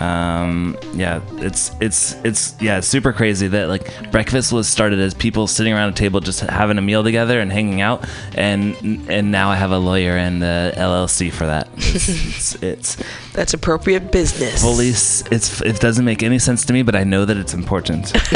Um, 0.00 0.76
yeah, 0.94 1.20
it's 1.38 1.72
it's 1.80 2.14
it's 2.24 2.54
yeah, 2.60 2.78
it's 2.78 2.86
super 2.86 3.12
crazy 3.12 3.48
that 3.48 3.68
like 3.68 4.10
breakfast 4.12 4.52
was 4.52 4.68
started 4.68 5.00
as 5.00 5.12
people 5.12 5.46
sitting 5.48 5.72
around 5.72 5.88
a 5.88 5.92
table 5.96 6.20
just 6.20 6.40
having 6.40 6.78
a 6.78 6.80
meal 6.82 7.02
together 7.02 7.40
and 7.40 7.50
hanging 7.50 7.80
out, 7.80 8.08
and 8.36 8.76
and 9.10 9.32
now 9.32 9.50
I 9.50 9.56
have 9.56 9.72
a 9.72 9.78
lawyer 9.78 10.16
and 10.16 10.42
a 10.44 10.72
LLC 10.76 11.32
for 11.32 11.46
that. 11.46 11.68
It's 11.76 12.54
it's, 12.54 12.62
it's 12.62 12.96
that's 13.32 13.54
appropriate 13.54 14.12
business 14.12 14.62
fully 14.62 14.90
s- 14.90 15.24
it's 15.32 15.60
it 15.62 15.80
doesn't 15.80 16.04
make 16.04 16.22
any 16.22 16.38
sense 16.38 16.64
to 16.66 16.72
me, 16.72 16.82
but 16.82 16.94
I 16.94 17.02
know 17.04 17.24
that 17.24 17.36
it's 17.36 17.54
important. 17.54 18.12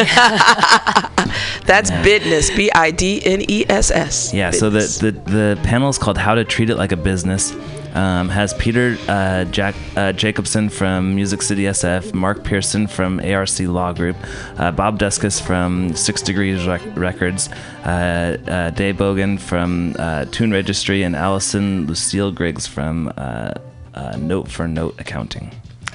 that's 1.65 1.91
business 2.03 2.51
b-i-d-n-e-s-s 2.51 4.35
Yeah, 4.35 4.51
so 4.51 4.69
the, 4.71 4.81
the 4.81 5.31
the 5.31 5.61
panel 5.63 5.89
is 5.89 5.99
called 5.99 6.19
"How 6.19 6.35
to 6.35 6.45
Treat 6.45 6.71
It 6.71 6.77
Like 6.77 6.91
a 6.93 6.97
Business." 6.97 7.55
Um, 7.95 8.31
has 8.31 8.55
Peter 8.55 8.97
uh, 9.07 9.45
Jack 9.45 9.75
uh, 9.97 10.13
Jacobson 10.15 10.71
from 10.71 11.15
Music 11.15 11.43
City 11.43 11.65
SF, 11.65 12.15
Mark 12.15 12.43
Pearson 12.43 12.87
from 12.87 13.21
ARC 13.21 13.61
Law 13.61 13.93
Group, 13.93 14.17
uh, 14.57 14.71
Bob 14.73 14.99
Duskis 14.99 15.41
from 15.43 15.95
Six 15.95 16.23
Degrees 16.23 16.67
Rec- 16.67 16.97
Records, 16.97 17.51
uh, 17.85 18.39
uh, 18.49 18.71
Dave 18.71 18.97
Bogan 18.97 19.39
from 19.39 19.95
uh, 19.99 20.25
Tune 20.31 20.53
Registry, 20.53 21.03
and 21.03 21.15
Allison 21.15 21.87
Lucille 21.87 22.33
Griggs 22.33 22.67
from 22.67 23.13
uh, 23.19 23.53
uh, 23.95 24.17
Note 24.17 24.51
for 24.51 24.67
Note 24.67 24.99
Accounting. 24.99 25.51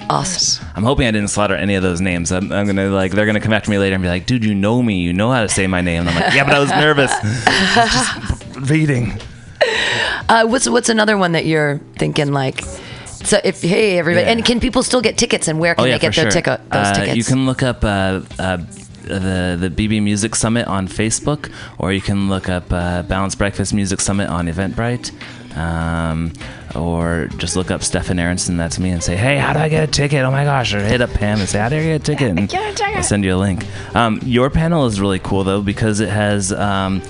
Awesome. 0.10 0.68
I'm 0.76 0.84
hoping 0.84 1.08
I 1.08 1.12
didn't 1.12 1.30
slaughter 1.30 1.56
any 1.56 1.74
of 1.76 1.84
those 1.84 2.00
names. 2.00 2.32
I'm, 2.32 2.52
I'm 2.52 2.68
gonna 2.68 2.90
like 2.90 3.12
they're 3.12 3.26
gonna 3.26 3.42
come 3.42 3.54
after 3.54 3.72
me 3.72 3.78
later 3.80 3.96
and 3.96 4.04
be 4.04 4.08
like, 4.08 4.26
"Dude, 4.28 4.46
you 4.46 4.54
know 4.54 4.82
me. 4.84 5.02
You 5.02 5.14
know 5.14 5.32
how 5.32 5.42
to 5.42 5.50
say 5.50 5.66
my 5.68 5.82
name." 5.82 6.02
And 6.02 6.10
I'm 6.10 6.16
like, 6.16 6.34
"Yeah, 6.36 6.44
but 6.44 6.54
I 6.54 6.60
was 6.60 6.70
nervous, 6.70 7.12
just 7.74 8.70
reading." 8.70 9.20
Uh, 10.30 10.46
what's 10.46 10.68
what's 10.68 10.90
another 10.90 11.18
one 11.18 11.32
that 11.32 11.46
you're 11.46 11.80
thinking 11.98 12.34
like? 12.34 12.62
So 13.06 13.40
if 13.46 13.62
hey 13.62 13.98
everybody, 13.98 14.26
Yeah. 14.26 14.32
and 14.34 14.44
can 14.44 14.60
people 14.60 14.84
still 14.84 15.00
get 15.02 15.18
tickets? 15.18 15.48
And 15.48 15.58
where 15.58 15.74
can 15.74 15.84
oh 15.86 15.88
yeah, 15.88 15.94
they 15.96 16.00
get 16.00 16.14
for 16.16 16.22
their 16.22 16.32
sure. 16.32 16.42
ticket? 16.42 16.70
Those 16.70 16.88
Uh, 16.88 16.94
tickets. 16.96 17.16
You 17.18 17.24
can 17.24 17.46
look 17.46 17.64
up 17.64 17.84
uh, 17.84 18.22
uh, 18.38 18.58
the 19.04 19.58
the 19.58 19.70
BB 19.70 20.02
Music 20.04 20.36
Summit 20.36 20.68
on 20.68 20.88
Facebook, 20.90 21.50
or 21.78 21.94
you 21.94 22.02
can 22.02 22.28
look 22.28 22.50
up 22.50 22.66
uh, 22.74 23.04
Balanced 23.04 23.38
Breakfast 23.38 23.74
Music 23.74 24.02
Summit 24.02 24.28
on 24.30 24.48
Eventbrite. 24.48 25.12
Um, 25.58 26.34
or 26.76 27.30
just 27.38 27.56
look 27.56 27.72
up 27.72 27.82
Stefan 27.84 28.20
Aronson, 28.20 28.58
that's 28.58 28.78
me, 28.80 28.90
and 28.92 29.02
say, 29.02 29.16
"Hey, 29.16 29.38
how 29.38 29.54
do 29.54 29.60
I 29.60 29.70
get 29.70 29.84
a 29.84 29.92
ticket?" 29.92 30.24
Oh 30.26 30.32
my 30.32 30.44
gosh! 30.44 30.74
Or 30.74 30.82
hit 30.82 31.00
up 31.02 31.12
Pam 31.12 31.40
and 31.40 31.48
say, 31.50 31.60
"How 31.60 31.70
do 31.70 31.78
I 31.78 31.84
get 31.84 32.02
a 32.02 32.04
ticket?" 32.04 32.38
And 32.38 32.54
I'll 32.98 33.02
send 33.04 33.24
you 33.24 33.34
a 33.34 33.38
link. 33.40 33.66
Um, 33.96 34.20
your 34.24 34.50
panel 34.50 34.86
is 34.88 35.00
really 35.00 35.20
cool 35.20 35.44
though 35.46 35.62
because 35.62 36.00
it 36.02 36.10
has 36.10 36.52
um, 36.52 37.02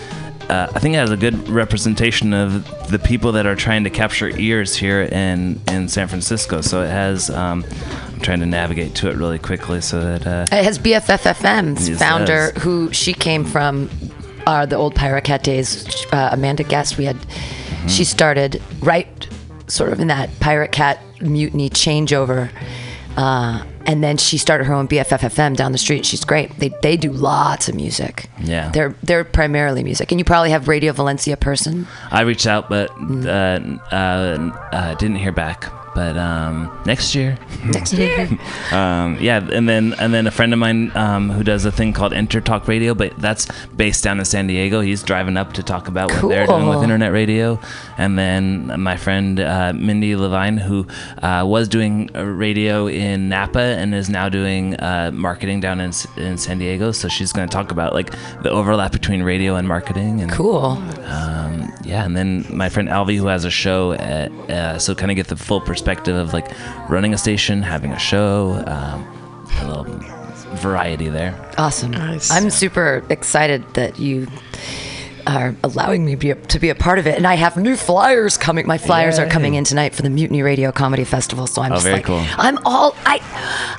uh, 0.50 0.72
I 0.74 0.80
think 0.80 0.96
it 0.96 0.98
has 1.00 1.12
a 1.12 1.18
good 1.18 1.50
representation 1.50 2.34
of 2.34 2.90
the 2.90 3.00
people 3.00 3.32
that 3.34 3.46
are 3.46 3.56
trying 3.56 3.84
to 3.84 3.90
capture 3.90 4.30
ears 4.40 4.76
here 4.76 5.02
in 5.04 5.60
in 5.68 5.88
San 5.90 6.08
Francisco. 6.08 6.62
So 6.62 6.82
it 6.84 6.90
has. 6.90 7.30
Um, 7.30 7.66
I'm 8.14 8.22
trying 8.22 8.40
to 8.40 8.46
navigate 8.48 8.96
to 8.96 9.10
it 9.10 9.16
really 9.18 9.38
quickly 9.40 9.80
so 9.82 10.00
that. 10.02 10.26
Uh, 10.26 10.46
It 10.56 10.64
has 10.64 10.80
BFFFM's 10.80 11.90
Yes, 11.90 12.00
founder, 12.00 12.52
who 12.60 12.92
she 12.92 13.14
came 13.14 13.46
from 13.46 13.90
uh, 14.48 14.66
the 14.66 14.76
old 14.76 14.96
Pirate 14.96 15.24
Cat 15.24 15.44
days. 15.44 15.86
Uh, 16.12 16.30
Amanda 16.32 16.64
Guest, 16.64 16.98
we 16.98 17.06
had, 17.06 17.16
Mm-hmm. 17.18 17.88
she 17.90 18.04
started 18.06 18.62
right 18.80 19.28
sort 19.68 19.94
of 19.94 20.00
in 20.00 20.08
that 20.08 20.30
Pirate 20.40 20.72
Cat 20.72 21.00
mutiny 21.22 21.70
changeover. 21.70 22.50
Uh, 23.16 23.64
and 23.88 24.04
then 24.04 24.18
she 24.18 24.38
started 24.38 24.66
her 24.66 24.74
own 24.74 24.88
BFFFM 24.88 25.56
down 25.56 25.72
the 25.72 25.78
street. 25.78 26.06
She's 26.06 26.26
great. 26.26 26.52
They, 26.60 26.70
they 26.84 26.98
do 26.98 27.12
lots 27.12 27.70
of 27.70 27.76
music. 27.76 28.30
Yeah. 28.40 28.70
They're 28.70 28.96
they're 29.02 29.24
primarily 29.24 29.84
music. 29.84 30.12
And 30.12 30.20
you 30.20 30.26
probably 30.26 30.52
have 30.52 30.68
Radio 30.68 30.92
Valencia 30.92 31.38
person. 31.38 31.88
I 32.12 32.22
reached 32.22 32.46
out, 32.46 32.70
but 32.70 32.92
uh, 32.92 33.60
uh, 33.92 34.60
uh, 34.74 34.94
didn't 34.96 35.16
hear 35.16 35.32
back. 35.32 35.72
But 35.98 36.16
um, 36.16 36.70
next 36.86 37.16
year, 37.16 37.40
Next 37.66 37.94
year. 37.94 38.30
um, 38.72 39.18
yeah, 39.20 39.40
and 39.52 39.68
then 39.68 39.96
and 40.00 40.14
then 40.14 40.28
a 40.28 40.32
friend 40.32 40.54
of 40.54 40.60
mine 40.60 40.96
um, 40.96 41.32
who 41.32 41.44
does 41.44 41.66
a 41.66 41.72
thing 41.72 41.92
called 41.92 42.14
Enter 42.14 42.40
Talk 42.40 42.68
Radio, 42.68 42.94
but 42.94 43.18
that's 43.18 43.48
based 43.76 44.04
down 44.04 44.20
in 44.20 44.26
San 44.26 44.46
Diego. 44.46 44.82
He's 44.82 45.02
driving 45.02 45.38
up 45.38 45.54
to 45.54 45.64
talk 45.64 45.88
about 45.88 46.12
what 46.12 46.30
they're 46.30 46.46
doing 46.46 46.68
with 46.68 46.84
internet 46.84 47.12
radio, 47.12 47.60
and 47.98 48.18
then 48.18 48.80
my 48.80 48.96
friend 48.96 49.40
uh, 49.40 49.74
Mindy 49.74 50.16
Levine, 50.16 50.58
who 50.58 50.88
uh, 51.24 51.44
was 51.48 51.68
doing 51.68 52.16
uh, 52.16 52.24
radio 52.24 52.88
in 52.88 53.28
Napa 53.28 53.60
and 53.60 53.96
is 53.96 54.10
now 54.10 54.30
doing 54.30 54.76
uh, 54.76 55.12
marketing 55.14 55.60
down 55.60 55.80
in, 55.80 55.92
in 56.16 56.38
San 56.38 56.60
Diego. 56.60 56.92
So 56.92 57.08
she's 57.08 57.34
going 57.34 57.50
to 57.50 57.52
talk 57.52 57.72
about 57.72 57.94
like 57.94 58.12
the 58.44 58.52
overlap 58.52 58.92
between 58.92 59.24
radio 59.24 59.56
and 59.56 59.68
marketing. 59.68 60.22
And 60.22 60.32
cool. 60.32 60.78
um, 61.06 61.74
yeah, 61.84 62.06
and 62.06 62.16
then 62.16 62.46
my 62.50 62.70
friend 62.70 62.88
Alvi, 62.88 63.18
who 63.18 63.28
has 63.28 63.46
a 63.46 63.52
show, 63.52 63.94
at, 63.94 64.32
uh, 64.50 64.78
so 64.78 64.94
kind 64.94 65.12
of 65.12 65.16
get 65.16 65.28
the 65.28 65.36
full 65.36 65.62
perspective 65.88 66.18
of 66.18 66.34
like 66.34 66.52
running 66.90 67.14
a 67.14 67.18
station, 67.18 67.62
having 67.62 67.94
a 67.94 68.00
show, 68.00 68.62
um, 68.68 69.08
a 69.62 69.68
little 69.68 69.86
variety 70.58 71.08
there. 71.08 71.34
Awesome. 71.58 71.92
Nice. 71.92 72.30
I'm 72.30 72.50
super 72.50 73.06
excited 73.10 73.64
that 73.76 73.98
you 73.98 74.28
are 75.28 75.56
allowing 75.64 76.06
me 76.06 76.16
be 76.16 76.32
a, 76.32 76.36
to 76.36 76.60
be 76.60 76.70
a 76.70 76.76
part 76.76 77.00
of 77.00 77.08
it. 77.08 77.16
And 77.18 77.28
I 77.28 77.36
have 77.36 77.58
new 77.58 77.76
flyers 77.76 78.38
coming. 78.38 78.66
My 78.68 78.78
flyers 78.78 79.20
are 79.20 79.28
coming 79.28 79.56
in 79.56 79.64
tonight 79.64 79.94
for 79.94 80.02
the 80.02 80.10
Mutiny 80.10 80.42
Radio 80.42 80.72
Comedy 80.72 81.04
Festival. 81.04 81.48
So 81.48 81.62
I'm 81.62 81.72
Oh, 81.72 81.76
just 81.76 81.86
very 81.86 81.98
like, 81.98 82.06
cool. 82.06 82.24
I'm 82.38 82.58
all, 82.66 82.96
I, 83.06 83.20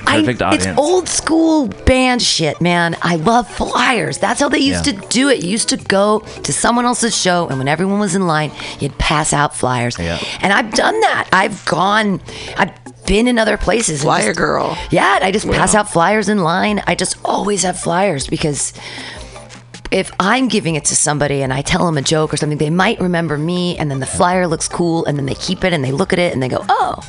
Perfect 0.04 0.42
I, 0.42 0.54
it's 0.54 0.64
audience. 0.66 0.78
old 0.78 1.08
school 1.08 1.68
band 1.68 2.20
shit, 2.22 2.60
man. 2.60 2.96
I 3.02 3.16
love 3.16 3.48
flyers. 3.48 4.18
That's 4.18 4.40
how 4.40 4.48
they 4.48 4.58
used 4.58 4.86
Yeah. 4.86 4.92
to 5.00 5.08
do 5.08 5.28
it. 5.28 5.42
You 5.42 5.50
used 5.50 5.68
to 5.70 5.76
go 5.76 6.20
to 6.20 6.52
someone 6.52 6.84
else's 6.84 7.16
show, 7.16 7.48
and 7.48 7.58
when 7.58 7.68
everyone 7.68 7.98
was 8.00 8.14
in 8.14 8.26
line, 8.26 8.52
you'd 8.80 8.96
pass 8.98 9.32
out 9.32 9.54
flyers. 9.56 9.98
Yeah. 9.98 10.18
And 10.40 10.52
I've 10.52 10.72
done 10.74 10.98
that. 11.00 11.28
I've 11.32 11.64
gone, 11.64 12.20
I've 12.56 12.72
been 13.06 13.26
in 13.26 13.38
other 13.38 13.56
places. 13.56 14.02
Flyer 14.02 14.28
just- 14.28 14.38
girl. 14.38 14.76
yeah, 14.90 15.18
I 15.22 15.30
just 15.32 15.48
pass 15.50 15.74
out 15.74 15.90
flyers 15.90 16.28
in 16.28 16.38
line. 16.42 16.82
I 16.86 16.94
just 16.94 17.16
always 17.24 17.62
have 17.62 17.78
flyers 17.80 18.26
because 18.26 18.72
if 19.90 20.12
I'm 20.20 20.48
giving 20.48 20.74
it 20.74 20.84
to 20.86 20.96
somebody 20.96 21.42
and 21.42 21.52
I 21.52 21.62
tell 21.62 21.86
them 21.86 21.96
a 21.96 22.02
joke 22.02 22.32
or 22.32 22.36
something, 22.36 22.58
they 22.58 22.70
might 22.70 23.00
remember 23.00 23.38
me, 23.38 23.76
and 23.78 23.90
then 23.90 24.00
the 24.00 24.06
flyer 24.06 24.46
looks 24.46 24.68
cool, 24.68 25.04
and 25.06 25.16
then 25.16 25.26
they 25.26 25.34
keep 25.34 25.64
it 25.64 25.72
and 25.72 25.84
they 25.84 25.92
look 25.92 26.12
at 26.12 26.18
it 26.18 26.32
and 26.32 26.42
they 26.42 26.48
go, 26.48 26.64
oh. 26.68 27.02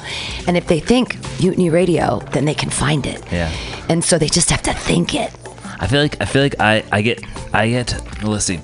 And 0.47 0.55
if 0.55 0.67
they 0.67 0.79
think 0.79 1.17
Mutiny 1.41 1.69
Radio, 1.69 2.19
then 2.31 2.45
they 2.45 2.53
can 2.53 2.69
find 2.69 3.05
it. 3.05 3.21
Yeah. 3.31 3.51
And 3.89 4.03
so 4.03 4.17
they 4.17 4.27
just 4.27 4.49
have 4.49 4.61
to 4.63 4.73
think 4.73 5.13
it. 5.13 5.31
I 5.81 5.87
feel 5.87 6.01
like 6.01 6.21
I 6.21 6.25
feel 6.25 6.41
like 6.41 6.59
I, 6.59 6.83
I 6.91 7.01
get 7.01 7.23
I 7.53 7.69
get 7.69 8.23
let's 8.23 8.43
see 8.43 8.57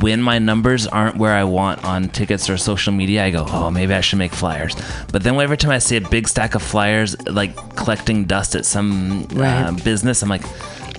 when 0.00 0.22
my 0.22 0.38
numbers 0.38 0.86
aren't 0.86 1.16
where 1.16 1.34
I 1.34 1.44
want 1.44 1.84
on 1.84 2.08
tickets 2.08 2.48
or 2.48 2.56
social 2.56 2.90
media 2.90 3.22
I 3.22 3.30
go 3.30 3.44
oh 3.46 3.70
maybe 3.70 3.92
I 3.92 4.00
should 4.00 4.18
make 4.18 4.32
flyers 4.32 4.74
but 5.12 5.22
then 5.22 5.38
every 5.38 5.58
time 5.58 5.72
I 5.72 5.78
see 5.78 5.98
a 5.98 6.00
big 6.00 6.26
stack 6.26 6.54
of 6.54 6.62
flyers 6.62 7.20
like 7.28 7.54
collecting 7.76 8.24
dust 8.24 8.54
at 8.54 8.64
some 8.64 9.28
uh, 9.36 9.72
business 9.84 10.22
I'm 10.22 10.30
like 10.30 10.44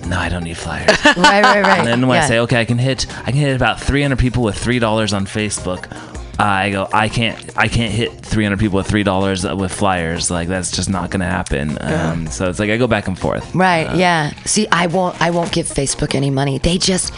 no 0.06 0.18
I 0.18 0.28
don't 0.28 0.44
need 0.44 0.56
flyers 0.56 0.88
Right, 1.04 1.16
right, 1.42 1.62
right. 1.62 1.78
and 1.78 1.86
then 1.86 2.06
when 2.06 2.18
I 2.18 2.22
Yeah. 2.22 2.26
say 2.28 2.38
okay 2.40 2.60
I 2.60 2.64
can 2.64 2.78
hit 2.78 3.06
I 3.20 3.30
can 3.32 3.40
hit 3.40 3.54
about 3.56 3.80
300 3.80 4.18
people 4.18 4.42
with 4.42 4.56
three 4.58 4.78
dollars 4.78 5.12
on 5.12 5.26
Facebook 5.26 5.86
I 6.38 6.68
go 6.70 6.86
I 6.92 7.08
can't 7.08 7.38
I 7.56 7.66
can't 7.68 7.90
hit 7.92 8.12
300 8.20 8.58
people 8.58 8.76
with 8.76 8.86
three 8.86 9.02
dollars 9.04 9.44
with 9.46 9.72
flyers 9.72 10.30
like 10.30 10.48
that's 10.48 10.70
just 10.70 10.90
not 10.90 11.08
gonna 11.10 11.24
happen 11.24 11.78
um, 11.80 12.26
so 12.26 12.50
it's 12.50 12.58
like 12.58 12.68
I 12.68 12.76
go 12.76 12.86
back 12.86 13.08
and 13.08 13.18
forth 13.18 13.54
Right. 13.54 13.96
yeah. 13.96 14.32
See, 14.44 14.68
I 14.70 14.86
won't. 14.88 15.18
I 15.22 15.30
won't 15.30 15.50
give 15.50 15.66
Facebook 15.66 16.14
any 16.14 16.28
money. 16.28 16.58
They 16.58 16.76
just, 16.76 17.12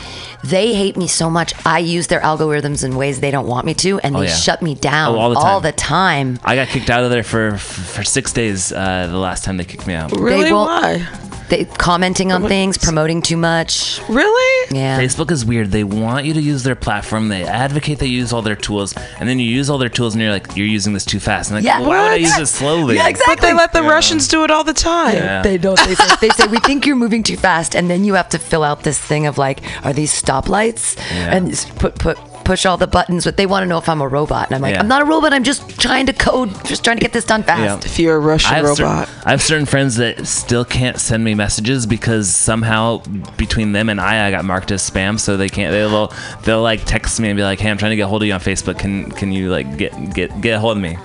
they 0.44 0.72
hate 0.74 0.96
me 0.96 1.08
so 1.08 1.28
much. 1.28 1.52
I 1.66 1.80
use 1.80 2.06
their 2.06 2.20
algorithms 2.20 2.84
in 2.84 2.94
ways 2.96 3.18
they 3.20 3.30
don't 3.32 3.46
want 3.48 3.66
me 3.66 3.74
to, 3.74 3.98
and 4.00 4.14
Oh, 4.14 4.20
they 4.20 4.26
yeah. 4.26 4.34
shut 4.34 4.62
me 4.62 4.74
down 4.76 5.14
Oh, 5.16 5.18
all 5.18 5.30
the 5.30 5.36
all 5.36 5.60
time. 5.60 5.62
the 5.62 5.72
time. 5.72 6.38
I 6.44 6.54
got 6.54 6.68
kicked 6.68 6.90
out 6.90 7.02
of 7.02 7.10
there 7.10 7.24
for 7.24 7.56
for 7.58 8.04
six 8.04 8.32
days. 8.32 8.72
Uh, 8.72 9.08
the 9.10 9.18
last 9.18 9.42
time 9.44 9.56
they 9.56 9.64
kicked 9.64 9.86
me 9.86 9.94
out. 9.94 10.12
Really? 10.12 10.52
won't- 10.52 10.70
Why? 10.70 11.06
They 11.48 11.64
commenting 11.64 12.30
on 12.32 12.46
things, 12.46 12.76
promoting 12.76 13.22
too 13.22 13.36
much. 13.36 14.00
Really? 14.08 14.76
Yeah. 14.76 15.00
Facebook 15.00 15.30
is 15.30 15.44
weird. 15.44 15.70
They 15.70 15.84
want 15.84 16.26
you 16.26 16.34
to 16.34 16.40
use 16.40 16.62
their 16.62 16.74
platform. 16.76 17.28
They 17.28 17.44
advocate 17.44 17.98
they 17.98 18.06
use 18.06 18.32
all 18.32 18.42
their 18.42 18.56
tools, 18.56 18.94
and 19.18 19.28
then 19.28 19.38
you 19.38 19.46
use 19.48 19.70
all 19.70 19.78
their 19.78 19.88
tools, 19.88 20.14
and 20.14 20.22
you're 20.22 20.30
like, 20.32 20.56
you're 20.56 20.66
using 20.66 20.92
this 20.92 21.04
too 21.04 21.20
fast. 21.20 21.50
And 21.50 21.56
like, 21.56 21.64
Yeah. 21.64 21.80
why 21.80 21.86
would 22.02 22.08
I 22.08 22.10
What? 22.12 22.20
use 22.20 22.38
it 22.38 22.46
slowly? 22.46 22.96
Yeah, 22.96 23.08
exactly. 23.08 23.36
But 23.36 23.42
they 23.42 23.54
let 23.54 23.72
the 23.72 23.82
Russians 23.82 24.28
do 24.28 24.44
it 24.44 24.50
all 24.50 24.64
the 24.64 24.74
time. 24.74 25.14
Yeah. 25.16 25.42
They 25.42 25.56
don't. 25.58 25.78
They 25.78 25.94
say, 25.94 26.16
they 26.20 26.28
say 26.30 26.46
we 26.48 26.58
think 26.60 26.84
you're 26.86 26.96
moving 26.96 27.22
too 27.22 27.36
fast, 27.36 27.74
and 27.74 27.88
then 27.88 28.04
you 28.04 28.14
have 28.14 28.28
to 28.30 28.38
fill 28.38 28.62
out 28.62 28.82
this 28.82 28.98
thing 28.98 29.26
of 29.26 29.38
like, 29.38 29.60
are 29.84 29.92
these 29.92 30.12
stoplights? 30.12 30.96
Yeah. 31.14 31.34
And 31.36 31.66
put 31.78 31.94
put 31.98 32.18
push 32.48 32.64
all 32.64 32.78
the 32.78 32.86
buttons. 32.86 33.24
But 33.26 33.36
they 33.36 33.44
want 33.46 33.62
to 33.64 33.68
know 33.68 33.76
if 33.78 33.88
I'm 33.88 34.00
a 34.00 34.08
robot, 34.08 34.46
and 34.48 34.54
I'm 34.56 34.62
like, 34.62 34.74
Yeah. 34.74 34.80
I'm 34.80 34.88
not 34.88 35.02
a 35.02 35.04
robot. 35.04 35.32
I'm 35.34 35.44
just 35.44 35.78
trying 35.78 36.06
to 36.06 36.12
code, 36.14 36.48
just 36.64 36.82
trying 36.82 36.96
to 36.96 37.02
get 37.02 37.12
this 37.12 37.24
done 37.26 37.42
fast. 37.42 37.84
If 37.84 37.98
you're 37.98 38.16
a 38.16 38.20
Russian 38.20 38.54
I 38.54 38.56
have, 38.56 38.76
cer- 38.76 38.84
robot. 38.84 39.08
I 39.26 39.30
have 39.32 39.42
certain 39.42 39.66
friends 39.66 39.96
that 39.96 40.26
still 40.26 40.64
can't 40.64 40.98
send 40.98 41.22
me 41.24 41.34
messages 41.34 41.84
because 41.86 42.34
somehow 42.34 43.02
between 43.36 43.72
them 43.72 43.88
and 43.90 44.00
I, 44.00 44.26
I 44.26 44.30
got 44.30 44.44
marked 44.46 44.70
as 44.70 44.88
spam, 44.88 45.20
so 45.20 45.36
they 45.36 45.48
can't. 45.50 45.70
They'll 45.72 46.12
they'll 46.44 46.62
like 46.62 46.84
text 46.86 47.20
me 47.20 47.28
and 47.28 47.36
be 47.36 47.42
like, 47.42 47.60
"Hey, 47.60 47.70
I'm 47.70 47.76
trying 47.78 47.90
to 47.90 47.96
get 47.96 48.04
a 48.04 48.08
hold 48.08 48.22
of 48.22 48.26
you 48.28 48.32
on 48.34 48.40
Facebook. 48.40 48.78
Can 48.78 49.10
can 49.12 49.30
you 49.30 49.50
like 49.50 49.76
get 49.76 49.92
get 50.14 50.40
get 50.40 50.54
a 50.56 50.58
hold 50.60 50.76
of 50.78 50.82
me?" 50.82 50.96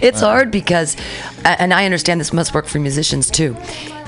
It's 0.00 0.22
uh. 0.22 0.26
hard 0.28 0.50
because, 0.50 0.96
and 1.44 1.74
I 1.74 1.84
understand 1.84 2.18
this 2.20 2.32
must 2.32 2.54
work 2.54 2.66
for 2.66 2.78
musicians 2.78 3.30
too, 3.30 3.54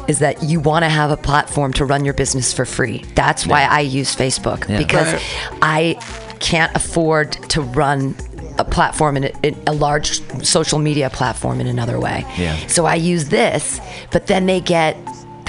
is 0.09 0.19
that 0.21 0.43
you 0.43 0.59
want 0.59 0.85
to 0.85 0.89
have 0.89 1.11
a 1.11 1.17
platform 1.19 1.75
to 1.75 1.85
run 1.85 2.03
your 2.05 2.15
business 2.15 2.51
for 2.55 2.65
free. 2.65 3.05
That's 3.15 3.47
why 3.47 3.65
I 3.65 3.81
use 3.81 4.17
Facebook 4.17 4.67
Yeah. 4.69 4.79
because 4.79 5.13
Right. 5.13 5.23
I 5.61 6.30
can't 6.41 6.75
afford 6.75 7.33
to 7.51 7.61
run 7.61 8.17
a 8.59 8.65
platform 8.65 9.17
in 9.17 9.25
a, 9.25 9.33
in 9.43 9.63
a 9.67 9.73
large 9.73 10.21
social 10.45 10.79
media 10.79 11.09
platform 11.11 11.61
in 11.61 11.67
another 11.67 11.99
way. 11.99 12.25
Yeah. 12.37 12.57
So 12.67 12.85
I 12.85 12.97
use 12.97 13.29
this, 13.29 13.81
but 14.11 14.27
then 14.27 14.47
they 14.47 14.61
get 14.61 14.97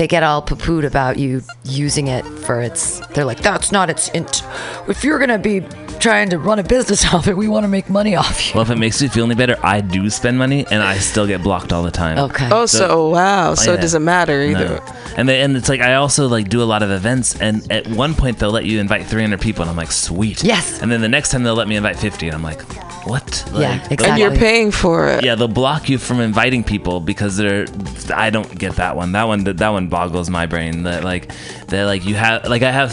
they 0.01 0.07
get 0.07 0.23
all 0.23 0.41
poo-pooed 0.41 0.83
about 0.83 1.19
you 1.19 1.43
using 1.63 2.07
it 2.07 2.25
for 2.25 2.59
its. 2.59 3.05
They're 3.09 3.23
like, 3.23 3.41
that's 3.41 3.71
not 3.71 3.87
its. 3.91 4.09
Int- 4.09 4.41
if 4.87 5.03
you're 5.03 5.19
gonna 5.19 5.37
be 5.37 5.59
trying 5.99 6.27
to 6.31 6.39
run 6.39 6.57
a 6.57 6.63
business 6.63 7.05
off 7.13 7.27
it, 7.27 7.37
we 7.37 7.47
want 7.47 7.65
to 7.65 7.67
make 7.67 7.87
money 7.87 8.15
off 8.15 8.47
you. 8.47 8.53
Well, 8.55 8.63
if 8.63 8.71
it 8.71 8.79
makes 8.79 8.99
you 8.99 9.09
feel 9.09 9.25
any 9.25 9.35
better, 9.35 9.57
I 9.61 9.81
do 9.81 10.09
spend 10.09 10.39
money, 10.39 10.65
and 10.71 10.81
I 10.81 10.97
still 10.97 11.27
get 11.27 11.43
blocked 11.43 11.71
all 11.71 11.83
the 11.83 11.91
time. 11.91 12.17
Okay. 12.17 12.49
Oh, 12.51 12.65
so, 12.65 13.09
wow. 13.09 13.51
Oh, 13.51 13.53
so 13.53 13.73
yeah. 13.73 13.77
it 13.77 13.81
doesn't 13.81 14.03
matter 14.03 14.41
either. 14.41 14.77
No. 14.77 14.95
And 15.17 15.29
they, 15.29 15.41
and 15.43 15.55
it's 15.55 15.69
like 15.69 15.81
I 15.81 15.93
also 15.93 16.27
like 16.27 16.49
do 16.49 16.63
a 16.63 16.65
lot 16.73 16.81
of 16.81 16.89
events, 16.89 17.39
and 17.39 17.71
at 17.71 17.85
one 17.85 18.15
point 18.15 18.39
they'll 18.39 18.49
let 18.49 18.65
you 18.65 18.79
invite 18.79 19.05
300 19.05 19.39
people, 19.39 19.61
and 19.61 19.69
I'm 19.69 19.77
like, 19.77 19.91
sweet. 19.91 20.43
Yes. 20.43 20.81
And 20.81 20.91
then 20.91 21.01
the 21.01 21.09
next 21.09 21.29
time 21.29 21.43
they'll 21.43 21.53
let 21.53 21.67
me 21.67 21.75
invite 21.75 21.99
50, 21.99 22.25
and 22.25 22.33
I'm 22.35 22.41
like, 22.41 22.63
what? 23.05 23.43
Yeah, 23.53 23.71
Like, 23.81 23.91
exactly. 23.91 24.07
And 24.07 24.19
you're 24.19 24.35
paying 24.35 24.71
for 24.71 25.09
it. 25.09 25.23
Yeah, 25.23 25.35
they'll 25.35 25.47
block 25.47 25.89
you 25.89 25.97
from 25.97 26.19
inviting 26.19 26.63
people 26.63 26.99
because 26.99 27.37
they're. 27.37 27.65
I 28.13 28.29
don't 28.29 28.57
get 28.57 28.75
that 28.75 28.95
one. 28.95 29.11
That 29.13 29.23
one. 29.23 29.43
That 29.43 29.69
one 29.69 29.87
boggles 29.91 30.31
my 30.31 30.47
brain. 30.47 30.83
That 30.83 31.03
like, 31.03 31.31
they're 31.67 31.85
like 31.85 32.03
you 32.03 32.15
have 32.15 32.45
like 32.45 32.63
I 32.63 32.71
have. 32.71 32.91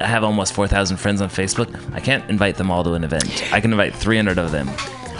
I 0.00 0.06
have 0.06 0.24
almost 0.24 0.54
4,000 0.54 0.96
friends 0.96 1.20
on 1.20 1.28
Facebook. 1.28 1.70
I 1.94 2.00
can't 2.00 2.28
invite 2.28 2.56
them 2.56 2.68
all 2.68 2.82
to 2.82 2.94
an 2.94 3.04
event. 3.04 3.52
I 3.52 3.60
can 3.60 3.70
invite 3.70 3.94
300 3.94 4.38
of 4.38 4.50
them. 4.50 4.68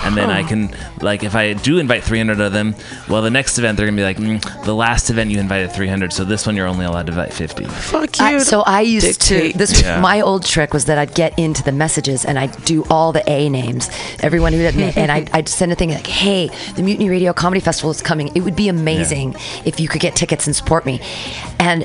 And 0.03 0.17
then 0.17 0.31
I 0.31 0.43
can, 0.43 0.75
like, 1.01 1.23
if 1.23 1.35
I 1.35 1.53
do 1.55 1.79
invite 1.79 2.05
300 2.05 2.41
of 2.41 2.53
them, 2.53 2.75
well, 3.09 3.23
the 3.23 3.31
next 3.31 3.59
event, 3.59 3.77
they're 3.77 3.87
going 3.87 3.97
to 3.97 4.01
be 4.01 4.05
like, 4.05 4.43
mm, 4.43 4.65
the 4.65 4.75
last 4.75 5.09
event 5.11 5.31
you 5.31 5.39
invited 5.39 5.73
300, 5.73 6.13
so 6.13 6.25
this 6.25 6.47
one 6.47 6.57
you're 6.57 6.67
only 6.67 6.85
allowed 6.85 7.07
to 7.07 7.13
invite 7.13 7.33
50. 7.33 7.65
Fuck 7.65 8.19
you. 8.19 8.25
I, 8.25 8.39
so 8.39 8.63
I 8.63 8.81
used 8.83 9.07
dictate. 9.21 9.53
to 9.53 9.59
this 9.59 9.83
Yeah. 9.83 10.01
my 10.01 10.21
old 10.21 10.45
trick 10.45 10.75
was 10.75 10.87
that 10.87 10.99
I'd 10.99 11.15
get 11.15 11.39
into 11.39 11.63
the 11.63 11.73
messages 11.73 12.25
and 12.25 12.39
I'd 12.39 12.65
do 12.65 12.85
all 12.91 13.13
the 13.13 13.23
A 13.31 13.49
names, 13.49 13.89
everyone 14.21 14.53
who 14.53 14.59
had 14.61 14.75
and 14.77 15.11
I'd, 15.11 15.31
I'd 15.35 15.49
send 15.49 15.73
a 15.73 15.75
thing 15.75 15.91
like, 15.91 16.07
"Hey, 16.07 16.51
the 16.77 16.83
Mutiny 16.83 17.09
Radio 17.09 17.33
Comedy 17.33 17.61
Festival 17.61 17.91
is 17.91 18.03
coming. 18.03 18.31
It 18.35 18.41
would 18.41 18.57
be 18.57 18.69
amazing 18.69 19.35
if 19.65 19.81
you 19.81 19.89
could 19.89 20.01
get 20.01 20.17
tickets 20.17 20.47
and 20.47 20.55
support 20.55 20.85
me." 20.85 21.01
And 21.59 21.85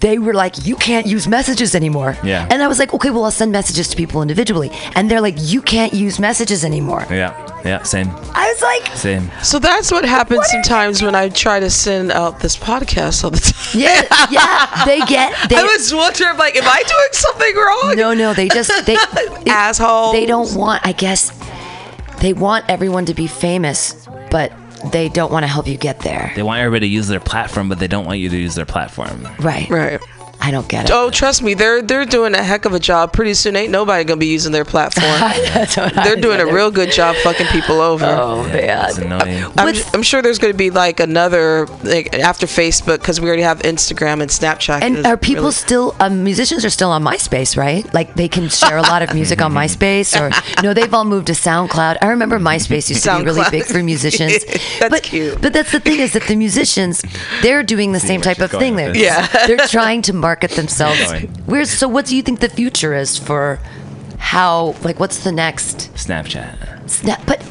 they 0.00 0.18
were 0.18 0.34
like, 0.34 0.66
"You 0.66 0.76
can't 0.76 1.06
use 1.06 1.26
messages 1.26 1.74
anymore." 1.74 2.16
Yeah. 2.22 2.46
And 2.50 2.62
I 2.62 2.68
was 2.68 2.78
like, 2.78 2.94
"Okay, 2.94 3.10
well, 3.10 3.24
I'll 3.24 3.30
send 3.30 3.50
messages 3.52 3.88
to 3.88 3.96
people 3.96 4.22
individually." 4.22 4.70
And 4.94 5.10
they're 5.10 5.20
like, 5.20 5.34
"You 5.38 5.60
can't 5.62 5.92
use 5.92 6.18
messages 6.20 6.64
anymore." 6.64 7.04
Yeah, 7.10 7.32
yeah, 7.64 7.82
same, 7.82 8.08
I 8.34 8.48
was 8.52 8.62
like, 8.62 8.96
same. 8.96 9.30
So 9.42 9.58
that's 9.58 9.90
what 9.90 10.04
happens 10.04 10.46
sometimes 10.50 11.02
when 11.02 11.14
I 11.14 11.28
try 11.28 11.58
to 11.60 11.68
send 11.70 12.12
out 12.12 12.38
this 12.40 12.56
podcast 12.56 13.24
all 13.24 13.30
the 13.30 13.40
time. 13.40 13.80
"Yeah, 13.80 14.02
yeah." 14.30 14.84
They 14.84 15.00
get 15.00 15.34
they. 15.48 15.56
I 15.56 15.64
was 15.64 15.92
wondering, 15.92 16.36
like, 16.38 16.54
am 16.56 16.64
I 16.64 16.82
doing 16.86 17.12
something 17.12 17.56
wrong? 17.56 17.96
no, 17.96 18.14
no, 18.14 18.34
they 18.34 18.48
just 18.48 18.70
they 18.86 18.94
it- 18.96 19.48
Assholes. 19.48 20.12
They 20.12 20.26
don't 20.26 20.54
want. 20.54 20.86
I 20.86 20.92
guess 20.92 21.32
they 22.20 22.32
want 22.32 22.64
everyone 22.68 23.04
to 23.06 23.14
be 23.14 23.26
famous, 23.26 24.06
but 24.30 24.52
they 24.92 25.08
don't 25.08 25.32
want 25.32 25.42
to 25.44 25.48
help 25.48 25.66
you 25.66 25.76
get 25.76 26.00
there. 26.00 26.32
They 26.34 26.42
want 26.42 26.60
everybody 26.60 26.88
to 26.88 26.92
use 26.92 27.08
their 27.08 27.20
platform, 27.20 27.68
but 27.68 27.78
they 27.78 27.88
don't 27.88 28.04
want 28.04 28.18
you 28.18 28.28
to 28.28 28.36
use 28.36 28.54
their 28.54 28.66
platform. 28.66 29.26
Right. 29.38 29.68
Right. 29.68 30.00
I 30.48 30.50
don't 30.50 30.66
get 30.68 30.86
it. 30.86 30.90
Oh, 30.92 31.10
trust 31.10 31.42
me, 31.42 31.52
they're 31.54 31.82
they're 31.82 32.06
doing 32.06 32.34
a 32.34 32.42
heck 32.42 32.64
of 32.64 32.72
a 32.72 32.78
job. 32.80 33.12
Pretty 33.12 33.34
soon, 33.34 33.54
ain't 33.54 33.70
nobody 33.70 34.02
gonna 34.04 34.18
be 34.18 34.26
using 34.28 34.50
their 34.52 34.64
platform. 34.64 35.04
That's 35.54 35.76
what 35.76 35.96
I 35.96 36.04
they're 36.04 36.16
doing 36.16 36.40
a 36.40 36.46
real 36.46 36.70
good 36.70 36.90
job 36.90 37.16
fucking 37.16 37.48
people 37.48 37.80
over. 37.82 38.06
Oh 38.06 38.44
It's 38.46 38.98
man. 38.98 39.12
annoying. 39.20 39.52
I'm, 39.58 39.74
I'm 39.92 40.02
sure 40.02 40.22
there's 40.22 40.38
going 40.38 40.52
to 40.54 40.56
be 40.56 40.70
like 40.70 41.00
another 41.00 41.66
like 41.84 42.14
after 42.14 42.46
Facebook 42.46 42.98
because 43.00 43.20
we 43.20 43.28
already 43.28 43.42
have 43.42 43.58
Instagram 43.60 44.22
and 44.22 44.30
Snapchat. 44.30 44.80
And 44.82 45.06
are 45.06 45.16
people 45.18 45.42
really- 45.42 45.52
still 45.52 45.94
um, 46.00 46.24
musicians 46.24 46.64
are 46.64 46.70
still 46.70 46.90
on 46.90 47.04
MySpace, 47.04 47.56
right? 47.56 47.84
Like 47.92 48.14
they 48.14 48.28
can 48.28 48.48
share 48.48 48.78
a 48.78 48.82
lot 48.82 49.02
of 49.02 49.12
music 49.12 49.42
on 49.42 49.52
MySpace, 49.60 50.18
or 50.18 50.30
no, 50.62 50.72
they've 50.72 50.92
all 50.94 51.04
moved 51.04 51.26
to 51.26 51.34
SoundCloud. 51.34 51.98
I 52.00 52.08
remember 52.08 52.38
MySpace 52.38 52.88
used 52.88 53.04
to 53.04 53.18
be 53.18 53.24
really 53.24 53.44
big 53.50 53.64
for 53.64 53.82
musicians. 53.82 54.44
That's 54.78 54.88
but, 54.90 55.02
cute. 55.02 55.42
But 55.42 55.52
that's 55.52 55.72
the 55.72 55.80
thing 55.80 55.98
is 56.00 56.12
that 56.14 56.22
the 56.24 56.36
musicians, 56.36 57.02
they're 57.42 57.62
doing 57.62 57.92
the 57.92 58.00
same 58.00 58.20
type 58.20 58.38
of 58.38 58.50
thing. 58.50 58.76
with 58.76 58.96
Yeah. 58.96 59.26
they're 59.46 59.66
trying 59.66 60.02
to 60.02 60.12
market 60.12 60.37
themselves. 60.40 61.00
Going. 61.00 61.28
Where's 61.46 61.70
so? 61.70 61.88
What 61.88 62.06
do 62.06 62.16
you 62.16 62.22
think 62.22 62.40
the 62.40 62.48
future 62.48 62.94
is 62.94 63.18
for 63.18 63.58
how 64.18 64.74
like 64.82 64.98
what's 65.00 65.24
the 65.24 65.32
next 65.32 65.92
Snapchat. 65.94 66.88
snap? 66.88 67.22
But 67.26 67.42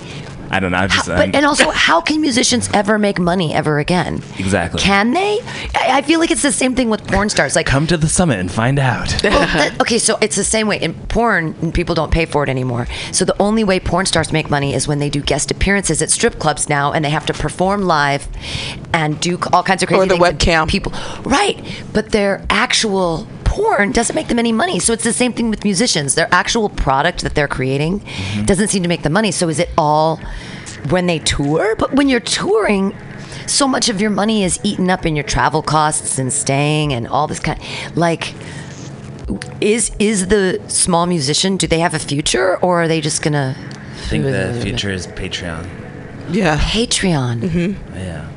I 0.50 0.60
don't 0.60 0.72
know. 0.72 0.78
I'm 0.78 0.90
how, 0.90 0.96
just. 0.96 1.08
but 1.08 1.20
I'm- 1.20 1.32
and 1.34 1.46
also, 1.46 1.70
how 1.72 2.02
can 2.02 2.22
musicians 2.22 2.70
ever 2.74 2.98
make 2.98 3.20
money 3.20 3.54
ever 3.54 3.80
again? 3.80 4.22
Exactly. 4.40 4.80
Can 4.82 5.14
they? 5.14 5.40
I 5.76 5.98
I 5.98 6.02
feel 6.02 6.20
like 6.20 6.32
it's 6.32 6.42
the 6.44 6.52
same 6.52 6.76
thing 6.76 6.90
with 6.90 7.06
porn 7.08 7.30
stars. 7.30 7.56
Like 7.56 7.66
come 7.66 7.88
to 7.88 7.98
the 7.98 8.08
summit 8.08 8.40
and 8.40 8.52
find 8.52 8.80
out. 8.80 9.14
Well, 9.24 9.40
that- 9.42 9.80
okay, 9.82 9.98
so 10.00 10.18
it's 10.22 10.36
the 10.36 10.44
same 10.44 10.68
way 10.68 10.78
in 10.82 10.94
porn. 10.94 11.72
People 11.74 11.96
don't 11.96 12.12
pay 12.12 12.26
for 12.26 12.44
it 12.44 12.50
anymore. 12.50 12.88
So 13.12 13.26
the 13.26 13.36
only 13.42 13.64
way 13.64 13.80
porn 13.80 14.06
stars 14.06 14.32
make 14.32 14.50
money 14.50 14.74
is 14.74 14.88
when 14.88 15.00
they 15.00 15.10
do 15.10 15.22
guest 15.22 15.52
appearances 15.52 16.02
at 16.02 16.10
strip 16.10 16.40
clubs 16.40 16.70
now, 16.70 16.92
and 16.94 17.04
they 17.06 17.10
have 17.10 17.26
to 17.28 17.34
perform 17.34 17.82
live 17.84 18.28
and 18.94 19.20
do 19.20 19.38
all 19.54 19.64
kinds 19.64 19.84
of 19.84 19.88
crazy 19.90 20.02
Or 20.02 20.06
the 20.08 20.16
things. 20.18 20.28
and 20.30 20.40
webcam. 20.40 20.68
People, 20.70 20.94
right? 21.24 21.60
But 21.94 22.12
their 22.12 22.44
actual 22.50 23.28
porn 23.58 23.92
doesn't 23.92 24.16
make 24.16 24.28
them 24.28 24.40
any 24.40 24.52
money. 24.64 24.78
So 24.80 24.94
it's 24.94 25.04
the 25.04 25.14
same 25.24 25.34
thing 25.34 25.50
with 25.50 25.64
musicians. 25.64 26.16
Their 26.16 26.30
actual 26.32 26.70
product 26.70 27.22
that 27.24 27.34
they're 27.36 27.48
creating 27.60 27.94
Mm-hmm. 28.00 28.46
doesn't 28.46 28.70
seem 28.74 28.84
to 28.84 28.90
make 28.90 29.04
the 29.04 29.10
money. 29.20 29.32
So 29.32 29.50
is 29.50 29.60
it 29.60 29.70
all 29.78 30.20
when 30.94 31.08
they 31.08 31.20
tour? 31.20 31.76
But 31.76 31.90
when 31.98 32.08
you're 32.10 32.20
touring. 32.40 32.94
So 33.48 33.66
much 33.68 33.88
of 33.90 34.02
your 34.02 34.10
money 34.10 34.44
is 34.44 34.60
eaten 34.64 34.90
up 34.90 35.06
in 35.06 35.16
your 35.16 35.24
travel 35.36 35.62
costs 35.62 36.20
and 36.20 36.32
staying 36.34 36.92
and 36.94 37.08
all 37.08 37.28
this 37.28 37.40
kind. 37.40 37.60
Like, 37.96 38.34
is 39.62 39.92
is 40.00 40.28
the 40.28 40.60
small 40.68 41.06
musician? 41.06 41.58
Do 41.58 41.66
they 41.68 41.80
have 41.80 41.94
a 41.94 42.00
future, 42.00 42.58
or 42.58 42.82
are 42.84 42.88
they 42.88 43.00
just 43.02 43.22
gonna 43.22 43.56
I 43.58 44.08
think 44.10 44.24
the 44.26 44.60
future 44.62 44.92
is 44.92 45.08
Patreon. 45.08 45.64
Yeah. 46.30 46.58
Patreon? 46.60 47.36
Mm-hmm. 47.42 47.98
Yeah. 47.98 48.28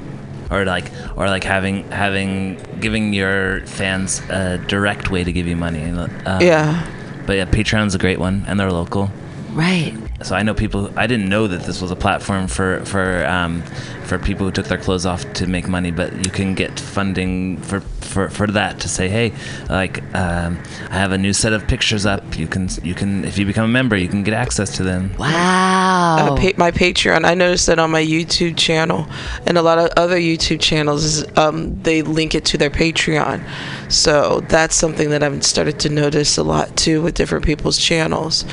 Or 0.51 0.65
like, 0.65 0.91
or 1.17 1.29
like 1.29 1.45
having 1.45 1.89
having 1.91 2.59
giving 2.81 3.13
your 3.13 3.61
fans 3.67 4.21
a 4.31 4.59
direct 4.59 5.11
way 5.11 5.23
to 5.25 5.33
give 5.33 5.47
you 5.47 5.57
money. 5.57 5.83
Uh, 5.85 6.39
Yeah. 6.41 6.87
But 7.27 7.37
yeah, 7.37 7.45
Patreon's 7.45 7.95
a 7.95 7.99
great 7.99 8.19
one, 8.19 8.45
and 8.49 8.59
they're 8.59 8.73
local. 8.73 9.11
Right. 9.53 9.95
So 10.23 10.35
I 10.35 10.43
know 10.43 10.55
people. 10.55 10.91
I 10.97 11.07
didn't 11.07 11.29
know 11.29 11.47
that 11.47 11.63
this 11.63 11.81
was 11.81 11.91
a 11.91 11.97
platform 11.97 12.47
for 12.47 12.85
for 12.85 13.25
um, 13.27 13.63
for 14.05 14.19
people 14.19 14.45
who 14.47 14.53
took 14.53 14.67
their 14.67 14.79
clothes 14.79 15.07
off 15.07 15.31
to 15.35 15.47
make 15.47 15.67
money. 15.69 15.91
But 15.91 16.27
you 16.27 16.31
can 16.31 16.55
get 16.55 16.79
funding 16.79 17.57
for 17.59 17.81
for, 17.81 18.29
for 18.29 18.47
that 18.49 18.81
to 18.81 18.89
say, 18.89 19.09
hey, 19.09 19.33
like 19.69 20.03
um, 20.15 20.59
I 20.91 20.95
have 20.95 21.13
a 21.13 21.19
new 21.19 21.33
set 21.33 21.53
of 21.53 21.67
pictures 21.67 22.05
up. 22.05 22.39
You 22.39 22.47
can 22.47 22.69
you 22.83 22.95
can 22.95 23.25
if 23.25 23.39
you 23.39 23.47
become 23.47 23.65
a 23.65 23.69
member, 23.69 23.97
you 23.97 24.09
can 24.09 24.23
get 24.23 24.35
access 24.35 24.77
to 24.77 24.83
them. 24.83 25.15
Wow. 25.19 26.17
Uh, 26.19 26.37
pa- 26.37 26.57
my 26.59 26.71
Patreon. 26.71 27.25
I 27.25 27.35
noticed 27.35 27.67
that 27.67 27.79
on 27.79 27.91
my 27.91 28.05
YouTube 28.05 28.57
channel 28.57 29.07
and 29.47 29.57
a 29.57 29.63
lot 29.63 29.79
of 29.79 29.91
other 29.97 30.19
YouTube 30.19 30.61
channels, 30.61 31.05
is, 31.05 31.39
um, 31.39 31.81
they 31.83 32.03
link 32.03 32.35
it 32.35 32.45
to 32.47 32.59
their 32.59 32.71
Patreon. 32.71 33.43
So 33.91 34.41
that's 34.49 34.75
something 34.75 35.11
that 35.11 35.23
I've 35.23 35.45
started 35.45 35.81
to 35.81 35.89
notice 35.89 36.37
a 36.37 36.43
lot 36.43 36.77
too 36.77 37.01
with 37.03 37.15
different 37.15 37.45
people's 37.45 37.79
channels. 37.79 38.45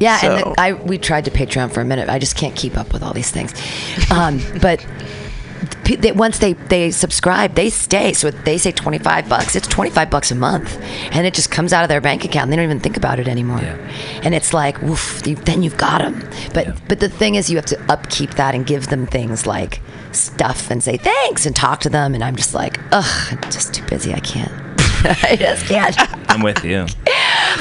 Yeah, 0.00 0.18
So- 0.18 0.34
and 0.34 0.38
the, 0.54 0.60
I 0.60 0.72
we 0.72 0.98
tried 1.12 1.26
to 1.26 1.30
Patreon 1.30 1.70
for 1.70 1.82
a 1.82 1.84
minute. 1.84 2.08
I 2.08 2.18
just 2.18 2.36
can't 2.36 2.56
keep 2.56 2.74
up 2.78 2.94
with 2.94 3.02
all 3.02 3.12
these 3.12 3.30
things. 3.30 3.52
Um, 4.10 4.40
but 4.62 4.82
they, 6.00 6.10
once 6.12 6.38
they 6.38 6.54
they 6.54 6.90
subscribe, 6.90 7.54
they 7.54 7.68
stay. 7.68 8.14
So 8.14 8.30
they 8.30 8.56
say 8.56 8.72
twenty 8.72 8.98
five 8.98 9.28
bucks. 9.28 9.54
It's 9.54 9.68
twenty 9.68 9.90
five 9.90 10.08
bucks 10.08 10.30
a 10.30 10.34
month, 10.34 10.80
and 11.12 11.26
it 11.26 11.34
just 11.34 11.50
comes 11.50 11.74
out 11.74 11.82
of 11.82 11.90
their 11.90 12.00
bank 12.00 12.24
account. 12.24 12.44
And 12.44 12.52
they 12.52 12.56
don't 12.56 12.64
even 12.64 12.80
think 12.80 12.96
about 12.96 13.20
it 13.20 13.28
anymore. 13.28 13.60
Yeah. 13.60 13.76
And 14.24 14.34
it's 14.34 14.54
like, 14.54 14.80
woof, 14.80 15.20
you, 15.26 15.34
then 15.34 15.62
you've 15.62 15.76
got 15.76 15.98
them. 15.98 16.26
But 16.54 16.66
Yeah. 16.68 16.76
but 16.88 17.00
the 17.00 17.10
thing 17.10 17.34
is, 17.34 17.50
you 17.50 17.56
have 17.56 17.66
to 17.66 17.92
upkeep 17.92 18.30
that 18.36 18.54
and 18.54 18.64
give 18.64 18.86
them 18.86 19.06
things 19.06 19.46
like 19.46 19.82
stuff 20.12 20.70
and 20.70 20.82
say 20.82 20.96
thanks 20.96 21.44
and 21.44 21.54
talk 21.54 21.80
to 21.80 21.90
them. 21.90 22.14
And 22.14 22.24
I'm 22.24 22.36
just 22.36 22.54
like, 22.54 22.78
ugh, 22.90 23.28
I'm 23.32 23.50
just 23.50 23.74
too 23.74 23.84
busy. 23.84 24.14
I 24.14 24.20
can't. 24.20 24.52
I 25.24 25.36
just 25.36 25.66
can't. 25.66 25.94
I'm 26.30 26.40
with 26.42 26.64
you. 26.64 26.86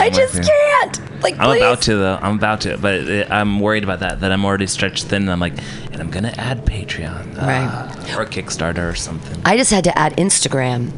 I 0.01 0.09
just 0.09 0.35
you. 0.35 0.41
can't. 0.43 1.21
Like, 1.23 1.37
I'm 1.39 1.45
please. 1.51 1.57
about 1.61 1.81
to 1.83 1.95
though. 1.97 2.19
I'm 2.21 2.35
about 2.37 2.61
to, 2.61 2.77
but 2.77 3.07
uh, 3.09 3.25
I'm 3.29 3.59
worried 3.59 3.83
about 3.83 3.99
that. 3.99 4.21
That 4.21 4.31
I'm 4.31 4.43
already 4.43 4.67
stretched 4.67 5.05
thin. 5.05 5.23
And 5.23 5.31
I'm 5.31 5.39
like, 5.39 5.53
and 5.91 6.01
I'm 6.01 6.09
gonna 6.09 6.33
add 6.37 6.65
Patreon, 6.65 7.37
Right. 7.37 7.65
uh, 7.67 8.19
or 8.19 8.25
Kickstarter 8.25 8.91
or 8.91 8.95
something. 8.95 9.39
I 9.45 9.55
just 9.57 9.71
had 9.71 9.83
to 9.85 9.97
add 9.97 10.17
Instagram, 10.17 10.91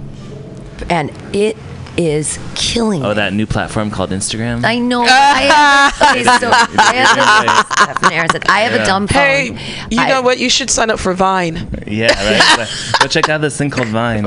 and 0.90 1.12
it 1.36 1.58
is 1.96 2.40
killing 2.56 3.02
me. 3.02 3.06
Oh, 3.06 3.10
me. 3.10 3.16
that 3.16 3.34
new 3.34 3.46
platform 3.46 3.92
called 3.92 4.10
Instagram. 4.10 4.66
I 4.66 4.80
know. 4.80 5.04
I 5.08 5.92
have, 5.94 6.02
okay, 6.10 6.24
so 6.40 6.50
I 6.50 6.94
have, 6.96 7.18
Yeah. 7.18 7.64
Stephanie 7.84 8.16
Aaron 8.16 8.30
said, 8.32 8.46
I 8.48 8.60
have 8.62 8.74
a 8.74 8.78
Yeah. 8.78 8.86
dumb 8.86 9.08
phone. 9.08 9.18
Hey, 9.58 9.86
you 9.92 10.00
I- 10.02 10.08
know 10.10 10.22
what? 10.24 10.40
You 10.40 10.50
should 10.50 10.72
sign 10.72 10.90
up 10.90 11.00
for 11.00 11.14
Vine. 11.14 11.68
yeah, 11.86 12.08
right. 12.58 12.68
So, 12.68 12.98
Go 13.00 13.08
check 13.08 13.30
out 13.30 13.42
this 13.42 13.56
thing 13.58 13.70
called 13.70 13.90
Vine. 13.90 14.24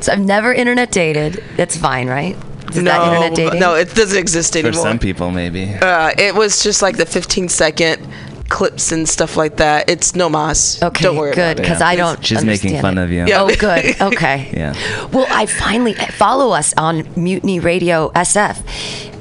So 0.00 0.12
I've 0.12 0.20
never 0.20 0.52
internet 0.52 0.90
dated. 0.90 1.42
That's 1.56 1.76
fine, 1.76 2.08
right? 2.08 2.36
Is 2.70 2.76
no, 2.76 2.90
that 2.90 3.12
internet 3.12 3.34
dating? 3.34 3.60
no, 3.60 3.74
it 3.74 3.94
doesn't 3.94 4.18
exist 4.18 4.56
anymore. 4.56 4.72
For 4.72 4.78
anymore. 4.78 4.92
some 4.92 4.98
people, 4.98 5.30
maybe. 5.30 5.74
Uh, 5.74 6.12
it 6.18 6.34
was 6.34 6.62
just 6.62 6.82
like 6.82 6.96
the 6.96 7.06
15 7.06 7.48
second 7.48 8.06
clips 8.48 8.92
and 8.92 9.08
stuff 9.08 9.36
like 9.36 9.56
that. 9.56 9.88
It's 9.90 10.14
no 10.14 10.28
mas. 10.28 10.80
Okay, 10.82 11.02
Don't 11.02 11.16
worry 11.16 11.34
good, 11.34 11.40
about 11.40 11.58
it. 11.58 11.62
because 11.62 11.82
I 11.82 11.96
don't. 11.96 12.24
She's 12.24 12.44
making 12.44 12.80
fun 12.80 12.98
it. 12.98 13.04
of 13.04 13.10
you. 13.10 13.26
Yeah. 13.26 13.42
Oh, 13.42 13.54
good. 13.54 13.96
Okay. 14.00 14.50
Yeah. 14.52 14.72
Well, 15.08 15.26
I 15.30 15.46
finally 15.46 15.94
follow 15.94 16.52
us 16.52 16.72
on 16.76 17.08
Mutiny 17.16 17.60
Radio 17.60 18.10
SF. 18.10 18.62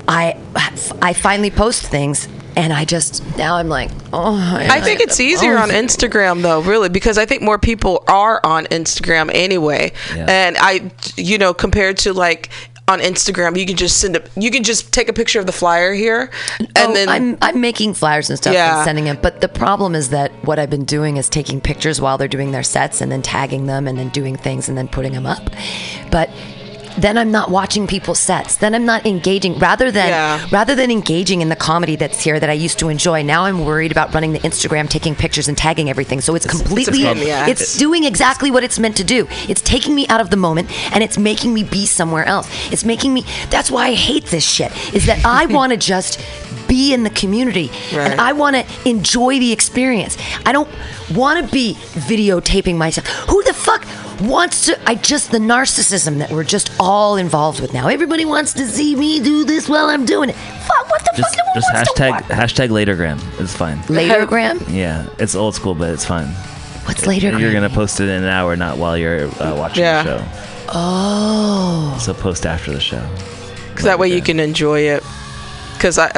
I 0.07 0.39
I 1.01 1.13
finally 1.13 1.49
post 1.49 1.87
things, 1.87 2.27
and 2.55 2.71
I 2.71 2.85
just 2.85 3.23
now 3.37 3.55
I'm 3.55 3.69
like, 3.69 3.89
oh. 4.13 4.35
I 4.37 4.79
think 4.81 4.99
it's 4.99 5.19
easier 5.19 5.57
on 5.57 5.69
Instagram 5.69 6.41
though, 6.43 6.61
really, 6.61 6.89
because 6.89 7.17
I 7.17 7.25
think 7.25 7.41
more 7.41 7.57
people 7.57 8.03
are 8.07 8.39
on 8.43 8.65
Instagram 8.65 9.31
anyway. 9.33 9.93
Yeah. 10.15 10.25
And 10.29 10.57
I, 10.59 10.91
you 11.17 11.39
know, 11.39 11.53
compared 11.55 11.97
to 11.99 12.13
like 12.13 12.49
on 12.87 12.99
Instagram, 12.99 13.57
you 13.57 13.65
can 13.65 13.75
just 13.75 13.99
send 13.99 14.15
a, 14.15 14.23
you 14.35 14.51
can 14.51 14.63
just 14.63 14.93
take 14.93 15.09
a 15.09 15.13
picture 15.13 15.39
of 15.39 15.47
the 15.47 15.51
flyer 15.51 15.93
here, 15.93 16.29
and 16.59 16.69
oh, 16.77 16.93
then 16.93 17.09
I'm 17.09 17.37
I'm 17.41 17.59
making 17.59 17.95
flyers 17.95 18.29
and 18.29 18.37
stuff 18.37 18.53
Yeah. 18.53 18.77
and 18.77 18.85
sending 18.85 19.05
them. 19.05 19.17
But 19.21 19.41
the 19.41 19.47
problem 19.49 19.95
is 19.95 20.09
that 20.09 20.31
what 20.45 20.59
I've 20.59 20.69
been 20.69 20.85
doing 20.85 21.17
is 21.17 21.27
taking 21.27 21.59
pictures 21.61 21.99
while 21.99 22.17
they're 22.17 22.27
doing 22.27 22.51
their 22.51 22.63
sets 22.63 23.01
and 23.01 23.11
then 23.11 23.21
tagging 23.23 23.65
them 23.65 23.87
and 23.87 23.97
then 23.97 24.09
doing 24.09 24.35
things 24.37 24.69
and 24.69 24.77
then 24.77 24.87
putting 24.87 25.13
them 25.13 25.25
up. 25.25 25.41
But 26.11 26.29
then 26.97 27.17
I'm 27.17 27.31
not 27.31 27.49
watching 27.51 27.87
people's 27.87 28.19
sets. 28.19 28.55
Then 28.57 28.73
I'm 28.75 28.85
not 28.85 29.05
engaging. 29.05 29.57
Rather 29.59 29.91
than 29.91 30.09
Yeah. 30.09 30.45
rather 30.51 30.75
than 30.75 30.91
engaging 30.91 31.41
in 31.41 31.49
the 31.49 31.55
comedy 31.55 31.95
that's 31.95 32.21
here 32.21 32.39
that 32.39 32.49
I 32.49 32.53
used 32.53 32.79
to 32.79 32.89
enjoy, 32.89 33.21
now 33.23 33.45
I'm 33.45 33.65
worried 33.65 33.91
about 33.91 34.13
running 34.13 34.33
the 34.33 34.39
Instagram, 34.39 34.89
taking 34.89 35.15
pictures 35.15 35.47
and 35.47 35.57
tagging 35.57 35.89
everything. 35.89 36.21
So 36.21 36.35
it's 36.35 36.45
completely 36.45 36.99
pain 37.03 37.17
in 37.17 37.19
the 37.19 37.31
ass. 37.31 37.49
it's 37.49 37.77
doing 37.77 38.03
exactly 38.05 38.49
what 38.51 38.63
it's 38.63 38.79
meant 38.79 38.95
to 38.97 39.03
do. 39.03 39.27
It's 39.49 39.61
taking 39.61 39.93
me 39.95 40.07
out 40.07 40.21
of 40.21 40.29
the 40.29 40.37
moment 40.37 40.69
and 40.93 41.03
it's 41.03 41.17
making 41.17 41.53
me 41.53 41.63
be 41.63 41.85
somewhere 41.85 42.25
else. 42.25 42.47
It's 42.71 42.85
making 42.85 43.13
me 43.13 43.23
that's 43.49 43.69
why 43.69 43.87
I 43.87 43.93
hate 43.93 44.25
this 44.27 44.45
shit. 44.45 44.71
Is 44.93 45.05
that 45.07 45.25
I 45.25 45.45
want 45.57 45.71
to 45.71 45.77
just 45.77 46.19
be 46.67 46.93
in 46.95 47.03
the 47.03 47.11
community 47.11 47.69
Right. 47.93 48.11
and 48.11 48.19
I 48.19 48.33
want 48.33 48.55
to 48.55 48.65
enjoy 48.89 49.37
the 49.39 49.51
experience. 49.51 50.17
I 50.47 50.51
don't 50.51 50.67
want 51.13 51.45
to 51.45 51.51
be 51.53 51.75
videotaping 52.09 52.75
myself. 52.77 53.05
Who 53.29 53.43
fuck 53.83 54.21
wants 54.21 54.65
to 54.65 54.89
I 54.89 54.95
just 54.95 55.31
the 55.31 55.39
narcissism 55.39 56.19
that 56.19 56.31
we're 56.31 56.43
just 56.43 56.71
all 56.79 57.17
involved 57.17 57.59
with 57.59 57.73
now. 57.73 57.87
Everybody 57.87 58.25
wants 58.25 58.53
to 58.53 58.65
see 58.67 58.95
me 58.95 59.19
do 59.21 59.43
this 59.43 59.67
while 59.67 59.87
I'm 59.87 60.05
doing 60.05 60.29
it. 60.29 60.35
Fuck, 60.35 60.89
what 60.89 61.01
the 61.03 61.11
Just, 61.17 61.35
fuck? 61.35 61.45
No 61.47 61.53
just 61.61 61.73
wants 61.73 61.91
hashtag 61.91 62.11
watch- 62.11 62.23
hashtag 62.23 62.69
latergram. 62.69 63.39
It's 63.39 63.55
fine. 63.55 63.77
Latergram? 63.83 64.63
Yeah, 64.73 65.07
it's 65.19 65.35
old 65.35 65.55
school, 65.55 65.75
but 65.75 65.89
it's 65.91 66.05
fine. 66.05 66.27
What's 66.85 67.01
latergram? 67.05 67.39
You're 67.39 67.53
gonna 67.53 67.69
post 67.69 67.99
it 67.99 68.03
in 68.09 68.23
an 68.23 68.29
hour, 68.29 68.55
not 68.55 68.77
while 68.77 68.97
you're 68.97 69.25
uh, 69.41 69.55
watching 69.57 69.83
Yeah. 69.83 70.03
the 70.03 70.19
show. 70.19 70.25
Oh. 70.73 71.97
So 72.01 72.13
post 72.13 72.45
after 72.45 72.71
the 72.71 72.79
show. 72.79 73.05
Because 73.69 73.85
that 73.85 73.99
way 73.99 74.07
you 74.07 74.21
can 74.21 74.39
enjoy 74.39 74.81
it. 74.81 75.03
Because 75.73 75.97
I, 75.97 76.09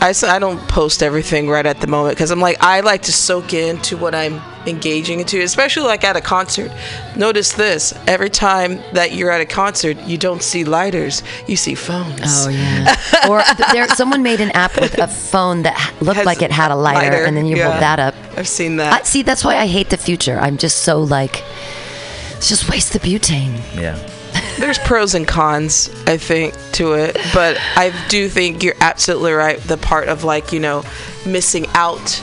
I, 0.00 0.12
I 0.26 0.38
don't 0.38 0.58
post 0.68 1.02
everything 1.02 1.48
right 1.48 1.64
at 1.64 1.80
the 1.80 1.86
moment 1.86 2.16
because 2.16 2.30
I'm 2.30 2.40
like 2.40 2.56
I 2.60 2.80
like 2.80 3.02
to 3.02 3.12
soak 3.12 3.54
into 3.54 3.96
what 3.96 4.14
I'm 4.14 4.40
engaging 4.66 5.20
into, 5.20 5.40
especially 5.42 5.86
like 5.86 6.04
at 6.04 6.16
a 6.16 6.20
concert. 6.20 6.70
Notice 7.16 7.52
this: 7.52 7.94
every 8.06 8.30
time 8.30 8.80
that 8.92 9.12
you're 9.12 9.30
at 9.30 9.40
a 9.40 9.46
concert, 9.46 9.98
you 10.02 10.18
don't 10.18 10.42
see 10.42 10.64
lighters, 10.64 11.22
you 11.46 11.56
see 11.56 11.74
phones. 11.74 12.20
Oh 12.22 12.48
yeah. 12.48 12.96
or 13.28 13.42
there, 13.72 13.88
someone 13.88 14.22
made 14.22 14.40
an 14.40 14.50
app 14.52 14.80
with 14.80 14.98
a 14.98 15.08
phone 15.08 15.62
that 15.62 15.94
looked 16.00 16.16
Has 16.16 16.26
like 16.26 16.42
it 16.42 16.50
had 16.50 16.70
a 16.70 16.76
lighter, 16.76 17.10
lighter, 17.10 17.24
and 17.24 17.36
then 17.36 17.46
you 17.46 17.56
yeah. 17.56 17.70
hold 17.70 17.82
that 17.82 17.98
up. 17.98 18.14
I've 18.36 18.48
seen 18.48 18.76
that. 18.76 18.92
I, 18.92 18.98
that. 18.98 19.06
see, 19.06 19.22
that's 19.22 19.44
why 19.44 19.56
I 19.56 19.66
hate 19.66 19.90
the 19.90 19.96
future. 19.96 20.38
I'm 20.38 20.56
just 20.56 20.82
so 20.82 21.00
like, 21.00 21.42
let's 22.32 22.48
just 22.48 22.68
waste 22.70 22.92
the 22.92 23.00
butane. 23.00 23.60
Yeah. 23.74 23.98
There's 24.58 24.78
pros 24.78 25.14
and 25.14 25.26
cons, 25.26 25.90
I 26.06 26.16
think, 26.16 26.54
to 26.72 26.94
it, 26.94 27.16
but 27.32 27.58
I 27.76 27.92
do 28.08 28.28
think 28.28 28.62
you're 28.62 28.76
absolutely 28.80 29.32
right. 29.32 29.58
The 29.60 29.76
part 29.76 30.08
of 30.08 30.24
like 30.24 30.52
you 30.52 30.60
know 30.60 30.84
missing 31.26 31.66
out 31.74 32.22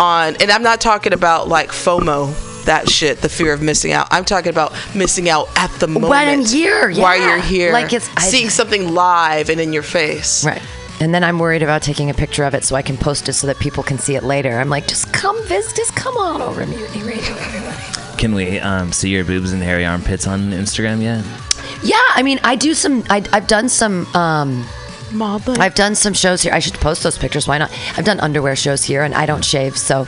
on, 0.00 0.36
and 0.40 0.50
I'm 0.50 0.62
not 0.62 0.80
talking 0.80 1.12
about 1.12 1.48
like 1.48 1.68
FOMO. 1.70 2.46
That 2.64 2.90
shit, 2.90 3.22
the 3.22 3.28
fear 3.28 3.54
of 3.54 3.62
missing 3.62 3.92
out. 3.92 4.06
I'm 4.10 4.24
talking 4.24 4.50
about 4.50 4.74
missing 4.94 5.28
out 5.30 5.48
at 5.56 5.70
the 5.80 5.86
moment. 5.86 6.10
When 6.10 6.28
I'm 6.28 6.44
here, 6.44 6.92
While 6.92 7.18
you're 7.18 7.40
here. 7.40 7.72
Like 7.72 7.92
it's- 7.92 8.10
I- 8.16 8.28
seeing 8.28 8.50
something 8.50 8.92
live 8.94 9.48
and 9.48 9.58
in 9.60 9.72
your 9.72 9.82
face. 9.82 10.44
Right. 10.44 10.60
And 11.00 11.14
then 11.14 11.24
I'm 11.24 11.38
worried 11.38 11.62
about 11.62 11.82
taking 11.82 12.10
a 12.10 12.14
picture 12.14 12.44
of 12.44 12.52
it 12.52 12.62
so 12.62 12.76
I 12.76 12.82
can 12.82 12.98
post 12.98 13.30
it 13.30 13.32
so 13.32 13.46
that 13.46 13.58
people 13.58 13.82
can 13.82 13.98
see 13.98 14.14
it 14.14 14.22
later. 14.22 14.58
I'm 14.58 14.68
like, 14.68 14.86
just 14.86 15.10
come 15.14 15.42
visit, 15.46 15.74
just 15.74 15.96
come 15.96 16.14
on 16.18 16.42
over 16.42 16.60
to 16.60 16.66
Mutiny 16.66 17.02
Radio, 17.02 17.34
everybody. 17.36 18.16
Can 18.18 18.34
we 18.34 18.58
um, 18.60 18.92
see 18.92 19.08
your 19.08 19.24
boobs 19.24 19.52
and 19.52 19.62
hairy 19.62 19.86
armpits 19.86 20.26
on 20.26 20.50
Instagram 20.50 21.00
yet? 21.00 21.24
Yeah, 21.82 21.96
I 22.10 22.22
mean, 22.22 22.38
I 22.44 22.54
do 22.56 22.74
some. 22.74 23.02
I, 23.08 23.24
I've 23.32 23.46
done 23.46 23.70
some 23.70 24.06
um, 24.14 24.66
Modeling. 25.12 25.60
I've 25.60 25.74
done 25.74 25.94
some 25.94 26.12
shows 26.12 26.42
here. 26.42 26.52
I 26.52 26.58
should 26.58 26.74
post 26.74 27.02
those 27.02 27.18
pictures. 27.18 27.46
Why 27.46 27.58
not? 27.58 27.70
I've 27.96 28.04
done 28.04 28.20
underwear 28.20 28.56
shows 28.56 28.82
here, 28.82 29.02
and 29.02 29.14
I 29.14 29.26
don't 29.26 29.44
shave, 29.44 29.76
so 29.76 30.00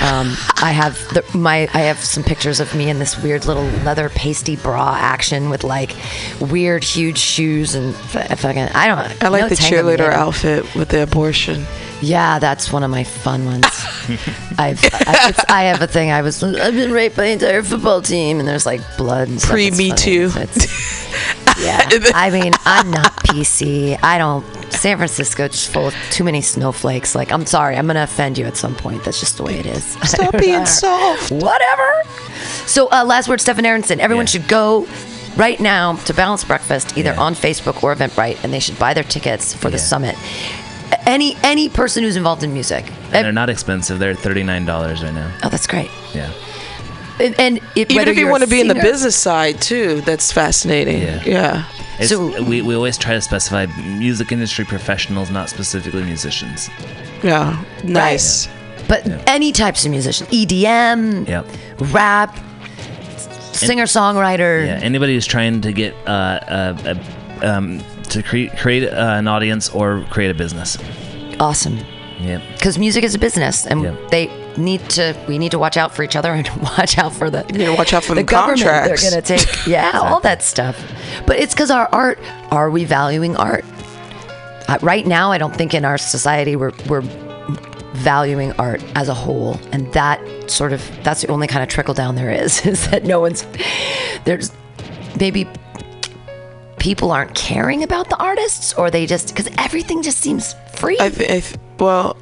um, 0.00 0.36
I 0.62 0.72
have 0.72 0.94
the, 1.14 1.24
my 1.36 1.68
I 1.74 1.80
have 1.80 1.98
some 1.98 2.22
pictures 2.22 2.60
of 2.60 2.74
me 2.74 2.90
in 2.90 2.98
this 2.98 3.20
weird 3.22 3.46
little 3.46 3.64
leather 3.84 4.08
pasty 4.08 4.56
bra 4.56 4.96
action 4.98 5.50
with 5.50 5.64
like 5.64 5.94
weird 6.40 6.84
huge 6.84 7.18
shoes 7.18 7.74
and 7.74 7.94
fucking 7.94 8.68
I 8.74 8.88
don't. 8.88 9.24
I 9.24 9.28
like 9.28 9.42
no 9.42 9.48
the 9.48 9.54
cheerleader 9.56 10.10
outfit 10.10 10.74
with 10.74 10.88
the 10.88 11.02
abortion. 11.02 11.66
Yeah, 12.02 12.38
that's 12.38 12.72
one 12.72 12.82
of 12.82 12.90
my 12.90 13.04
fun 13.04 13.44
ones. 13.44 13.66
I've 14.58 14.80
I, 14.84 15.34
I 15.48 15.62
have 15.64 15.82
a 15.82 15.86
thing. 15.86 16.10
I 16.10 16.22
was 16.22 16.42
I've 16.42 16.74
been 16.74 16.92
raped 16.92 17.16
by 17.16 17.24
the 17.24 17.32
entire 17.32 17.62
football 17.62 18.00
team, 18.00 18.38
and 18.38 18.48
there's 18.48 18.66
like 18.66 18.80
blood. 18.96 19.28
And 19.28 19.38
stuff. 19.40 19.50
Pre 19.50 19.70
Me. 19.72 19.92
Too. 19.92 20.30
So 20.30 20.40
yeah, 21.60 21.88
I 22.14 22.30
mean, 22.30 22.52
I'm 22.64 22.90
not 22.90 23.12
PC. 23.26 23.98
I 24.02 24.18
don't. 24.18 24.44
San 24.72 24.96
Francisco 24.96 25.48
just 25.48 25.70
full 25.72 25.88
of 25.88 25.94
too 26.10 26.24
many 26.24 26.40
snowflakes. 26.40 27.14
Like, 27.14 27.30
I'm 27.32 27.44
sorry, 27.44 27.76
I'm 27.76 27.86
gonna 27.86 28.02
offend 28.04 28.38
you 28.38 28.46
at 28.46 28.56
some 28.56 28.74
point. 28.74 29.04
That's 29.04 29.20
just 29.20 29.36
the 29.36 29.42
way 29.42 29.58
it 29.58 29.66
is. 29.66 29.84
Stop 30.04 30.38
being 30.38 30.64
soft. 30.82 31.30
Whatever. 31.30 32.02
So, 32.66 32.88
uh, 32.90 33.04
last 33.04 33.28
word, 33.28 33.40
Stefan 33.40 33.66
Aronson. 33.66 34.00
Everyone 34.00 34.26
Yeah. 34.26 34.30
should 34.30 34.48
go 34.48 34.86
right 35.36 35.60
now 35.60 35.96
to 36.06 36.14
Balance 36.14 36.44
Breakfast, 36.44 36.96
either 36.96 37.10
Yeah. 37.12 37.20
on 37.20 37.34
Facebook 37.34 37.82
or 37.82 37.94
Eventbrite, 37.94 38.42
and 38.42 38.52
they 38.52 38.60
should 38.60 38.78
buy 38.78 38.94
their 38.94 39.04
tickets 39.04 39.52
for 39.52 39.70
the 39.70 39.78
summit. 39.78 40.16
Any 41.06 41.36
any 41.42 41.68
person 41.68 42.02
who's 42.02 42.16
involved 42.16 42.42
in 42.42 42.52
music. 42.52 42.84
And 43.12 43.24
they're 43.24 43.32
not 43.32 43.50
expensive. 43.50 43.98
They're 43.98 44.14
thirty 44.14 44.42
nine 44.42 44.64
dollars 44.64 45.02
right 45.02 45.14
now. 45.14 45.30
Oh, 45.42 45.48
that's 45.48 45.66
great. 45.66 45.90
Yeah. 46.14 46.30
And, 47.20 47.38
and 47.38 47.56
it, 47.76 47.90
Even 47.90 48.08
if 48.08 48.16
you 48.16 48.28
want 48.28 48.42
to 48.42 48.48
be 48.48 48.60
in 48.60 48.68
the 48.68 48.74
business 48.74 49.16
side 49.16 49.60
too, 49.60 50.00
that's 50.02 50.32
fascinating. 50.32 51.02
Yeah. 51.02 51.22
Yeah. 51.24 51.64
It's, 51.98 52.08
So- 52.10 52.42
we, 52.42 52.62
we 52.62 52.74
always 52.74 52.96
try 52.98 53.14
to 53.14 53.20
specify 53.20 53.66
music 53.98 54.32
industry 54.32 54.64
professionals, 54.64 55.30
not 55.30 55.48
specifically 55.50 56.02
musicians. 56.02 56.68
Yeah. 57.22 57.62
Nice. 57.84 58.48
but 58.88 59.06
any 59.28 59.52
types 59.52 59.84
of 59.84 59.90
musician, 59.90 60.26
EDM, 60.28 61.28
Yep. 61.28 61.46
rap, 61.92 62.36
singer 63.52 63.84
songwriter. 63.84 64.66
Yeah. 64.66 64.80
Anybody 64.82 65.14
who's 65.14 65.26
trying 65.26 65.60
to 65.60 65.72
get 65.72 65.94
uh, 66.06 66.10
uh, 66.10 66.96
uh, 67.42 67.46
um, 67.46 67.82
to 68.04 68.22
create 68.22 68.56
create 68.56 68.84
uh, 68.88 69.14
an 69.18 69.28
audience 69.28 69.68
or 69.70 70.04
create 70.10 70.30
a 70.30 70.34
business. 70.34 70.78
Awesome. 71.38 71.78
Yep. 72.20 72.42
Because 72.54 72.78
music 72.78 73.04
is 73.04 73.14
a 73.14 73.18
business, 73.18 73.66
and 73.66 73.82
Yeah. 73.82 73.96
they 74.10 74.28
need 74.56 74.88
to. 74.90 75.16
We 75.28 75.38
need 75.38 75.50
to 75.52 75.58
watch 75.58 75.76
out 75.76 75.94
for 75.94 76.02
each 76.02 76.16
other 76.16 76.32
and 76.32 76.48
watch 76.62 76.98
out 76.98 77.12
for 77.12 77.30
the. 77.30 77.44
You 77.52 77.58
need 77.58 77.64
to 77.66 77.74
watch 77.74 77.92
out 77.92 78.04
for 78.04 78.14
the 78.14 78.22
government. 78.22 78.60
contracts. 78.60 79.02
They're 79.02 79.10
gonna 79.10 79.22
take. 79.22 79.46
Yeah, 79.66 79.92
all 79.94 80.20
that 80.20 80.42
stuff. 80.42 80.78
But 81.26 81.38
it's 81.38 81.54
because 81.54 81.70
our 81.70 81.88
art. 81.92 82.18
Are 82.50 82.70
we 82.70 82.84
valuing 82.84 83.36
art? 83.36 83.64
Uh, 84.68 84.78
right 84.82 85.06
now, 85.06 85.30
I 85.32 85.38
don't 85.38 85.54
think 85.54 85.74
in 85.74 85.84
our 85.84 85.98
society 85.98 86.56
we're 86.56 86.72
we're 86.88 87.02
valuing 87.94 88.52
art 88.52 88.82
as 88.94 89.08
a 89.08 89.14
whole, 89.14 89.58
and 89.72 89.92
that 89.92 90.20
sort 90.50 90.72
of 90.72 90.88
that's 91.02 91.22
the 91.22 91.28
only 91.28 91.46
kind 91.46 91.62
of 91.62 91.68
trickle 91.68 91.94
down 91.94 92.14
there 92.14 92.30
is. 92.30 92.64
Is 92.66 92.88
that 92.90 93.04
no 93.04 93.20
one's 93.20 93.44
there's 94.24 94.52
maybe 95.18 95.46
people 96.78 97.12
aren't 97.12 97.34
caring 97.34 97.82
about 97.82 98.08
the 98.08 98.16
artists, 98.16 98.72
or 98.74 98.90
they 98.90 99.06
just 99.06 99.28
because 99.28 99.48
everything 99.58 100.02
just 100.02 100.18
seems 100.18 100.54
free. 100.74 100.96
I 101.00 101.10
think. 101.10 101.30
I 101.30 101.40
th- 101.40 101.56
well, 101.78 102.16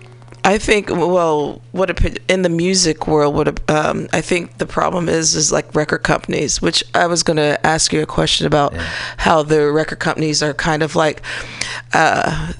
I 0.44 0.58
think. 0.58 0.88
Well, 0.88 1.60
what 1.72 1.90
a, 1.90 2.16
in 2.32 2.42
the 2.42 2.48
music 2.48 3.06
world, 3.06 3.34
what 3.34 3.48
a, 3.48 3.54
um, 3.68 4.08
I 4.12 4.20
think 4.20 4.58
the 4.58 4.66
problem 4.66 5.08
is 5.08 5.34
is 5.34 5.52
like 5.52 5.74
record 5.74 5.98
companies. 5.98 6.62
Which 6.62 6.82
I 6.94 7.06
was 7.06 7.22
going 7.22 7.36
to 7.36 7.64
ask 7.66 7.92
you 7.92 8.02
a 8.02 8.06
question 8.06 8.46
about 8.46 8.74
how 9.18 9.42
the 9.42 9.70
record 9.70 9.98
companies 9.98 10.42
are 10.42 10.54
kind 10.54 10.82
of 10.82 10.96
like. 10.96 11.22
Uh, 11.92 12.52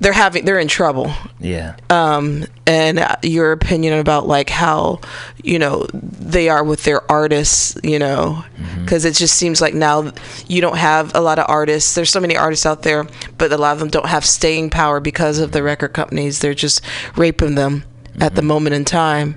they're 0.00 0.12
having 0.12 0.44
they're 0.44 0.58
in 0.58 0.68
trouble. 0.68 1.12
Yeah. 1.40 1.76
um, 1.90 2.44
and 2.66 2.98
uh, 2.98 3.16
your 3.22 3.52
opinion 3.52 3.98
about 3.98 4.26
like 4.26 4.50
how 4.50 5.00
you 5.42 5.58
know 5.58 5.86
they 5.92 6.48
are 6.48 6.64
with 6.64 6.84
their 6.84 7.10
artists 7.10 7.76
you 7.82 7.98
know? 7.98 8.44
Because 8.80 9.04
it 9.04 9.14
just 9.14 9.34
seems 9.36 9.60
like 9.60 9.74
now 9.74 10.12
you 10.46 10.60
don't 10.60 10.76
have 10.78 11.14
a 11.14 11.20
lot 11.20 11.38
of 11.38 11.46
artists. 11.48 11.94
There's 11.94 12.10
so 12.10 12.20
many 12.20 12.36
artists 12.36 12.66
out 12.66 12.82
there 12.82 13.06
but 13.38 13.52
a 13.52 13.56
lot 13.58 13.72
of 13.72 13.78
them 13.78 13.88
don't 13.88 14.06
have 14.06 14.24
staying 14.24 14.70
power 14.70 15.00
because 15.00 15.38
of 15.38 15.52
the 15.52 15.62
record 15.62 15.92
companies. 15.92 16.40
They're 16.40 16.54
just 16.54 16.80
raping 17.16 17.54
them 17.54 17.84
at 18.20 18.34
the 18.34 18.42
moment 18.42 18.74
in 18.74 18.84
time. 18.84 19.36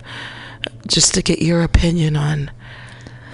Just 0.87 1.13
to 1.13 1.21
get 1.21 1.41
your 1.41 1.61
opinion 1.61 2.15
on 2.17 2.51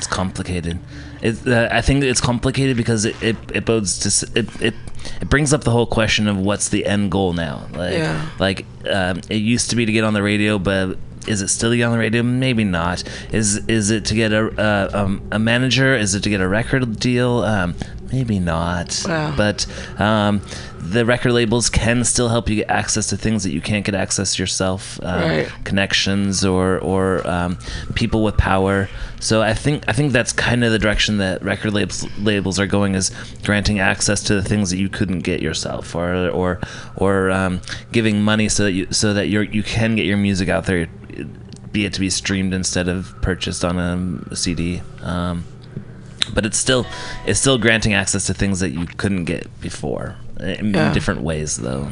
It's 0.06 0.14
complicated. 0.14 0.78
It, 1.24 1.48
uh, 1.48 1.68
I 1.72 1.82
think 1.82 2.04
it's 2.04 2.22
complicated 2.22 2.78
because 2.78 3.06
it, 3.06 3.16
it, 3.24 3.36
it 3.52 3.66
bodes 3.66 3.98
to 4.00 4.40
it, 4.40 4.62
it 4.62 4.74
it 5.20 5.30
brings 5.30 5.52
up 5.52 5.64
the 5.64 5.72
whole 5.72 5.88
question 5.88 6.28
of 6.28 6.38
what's 6.38 6.70
the 6.70 6.86
end 6.86 7.10
goal 7.12 7.34
now. 7.34 7.66
Like 7.74 7.94
Yeah. 7.94 8.30
like 8.38 8.66
um, 8.88 9.22
it 9.30 9.38
used 9.38 9.72
to 9.72 9.76
be 9.76 9.84
to 9.88 9.92
get 9.92 10.04
on 10.04 10.14
the 10.14 10.22
radio, 10.22 10.60
but 10.60 11.00
is 11.28 11.42
it 11.42 11.48
still 11.48 11.72
to 11.72 11.78
get 11.78 11.86
on 11.86 11.94
the 11.94 11.98
radio? 11.98 12.22
Maybe 12.22 12.64
not. 12.64 13.04
Is 13.32 13.58
is 13.68 13.90
it 13.90 14.06
to 14.06 14.14
get 14.14 14.32
a 14.32 14.46
uh, 14.62 14.90
um, 14.94 15.28
a 15.32 15.40
manager? 15.40 15.96
Is 15.96 16.14
it 16.14 16.22
to 16.22 16.30
get 16.30 16.40
a 16.40 16.48
record 16.48 17.00
deal? 17.00 17.40
Um, 17.40 17.74
maybe 18.12 18.40
not. 18.40 19.04
Wow. 19.08 19.34
But 19.36 19.66
um, 20.00 20.42
the 20.80 21.06
record 21.06 21.32
labels 21.34 21.70
can 21.70 22.04
still 22.04 22.30
help 22.30 22.48
you 22.50 22.58
get 22.58 22.70
access 22.70 23.08
to 23.08 23.18
things 23.18 23.44
that 23.44 23.52
you 23.52 23.62
can't 23.62 23.84
get 23.86 23.96
access 23.96 24.38
yourself. 24.40 25.00
Um, 25.04 25.22
Right. 25.22 25.48
connections 25.64 26.46
or 26.46 26.78
or 26.80 27.26
um, 27.28 27.58
people 27.96 28.24
with 28.24 28.38
power. 28.38 28.88
So 29.20 29.42
I 29.42 29.54
think 29.54 29.84
I 29.88 29.94
think 29.94 30.12
that's 30.14 30.32
kind 30.34 30.64
of 30.64 30.72
the 30.72 30.78
direction 30.80 31.18
that 31.18 31.42
record 31.44 31.74
labels 31.74 32.06
labels 32.20 32.60
are 32.60 32.68
going 32.68 32.94
is 32.96 33.12
granting 33.44 33.80
access 33.80 34.22
to 34.24 34.36
the 34.36 34.44
things 34.44 34.70
that 34.70 34.78
you 34.78 34.90
couldn't 34.90 35.20
get 35.20 35.42
yourself, 35.42 35.96
or 35.96 36.30
or 36.30 36.60
or 36.96 37.32
um, 37.32 37.62
giving 37.92 38.22
money 38.22 38.50
so 38.50 38.64
that 38.66 38.74
you 38.74 38.88
so 38.92 39.14
that 39.14 39.28
you 39.28 39.42
you 39.42 39.64
can 39.64 39.96
get 39.96 40.06
your 40.06 40.18
music 40.18 40.50
out 40.50 40.66
there, 40.66 40.88
be 41.72 41.86
it 41.86 41.94
to 41.94 42.00
be 42.00 42.10
streamed 42.10 42.54
instead 42.54 42.88
of 42.88 43.16
purchased 43.22 43.66
on 43.66 43.80
a 44.30 44.36
CD. 44.36 44.82
Um, 46.28 46.34
but 46.34 46.46
it's 46.46 46.58
still 46.58 46.86
it's 47.26 47.40
still 47.40 47.58
granting 47.58 47.94
access 47.94 48.26
to 48.28 48.34
things 48.34 48.60
that 48.60 48.72
you 48.72 48.86
couldn't 48.98 49.26
get 49.26 49.48
before 49.62 50.16
in 50.40 50.74
Yeah. 50.74 50.94
different 50.94 51.22
ways 51.22 51.58
though. 51.58 51.92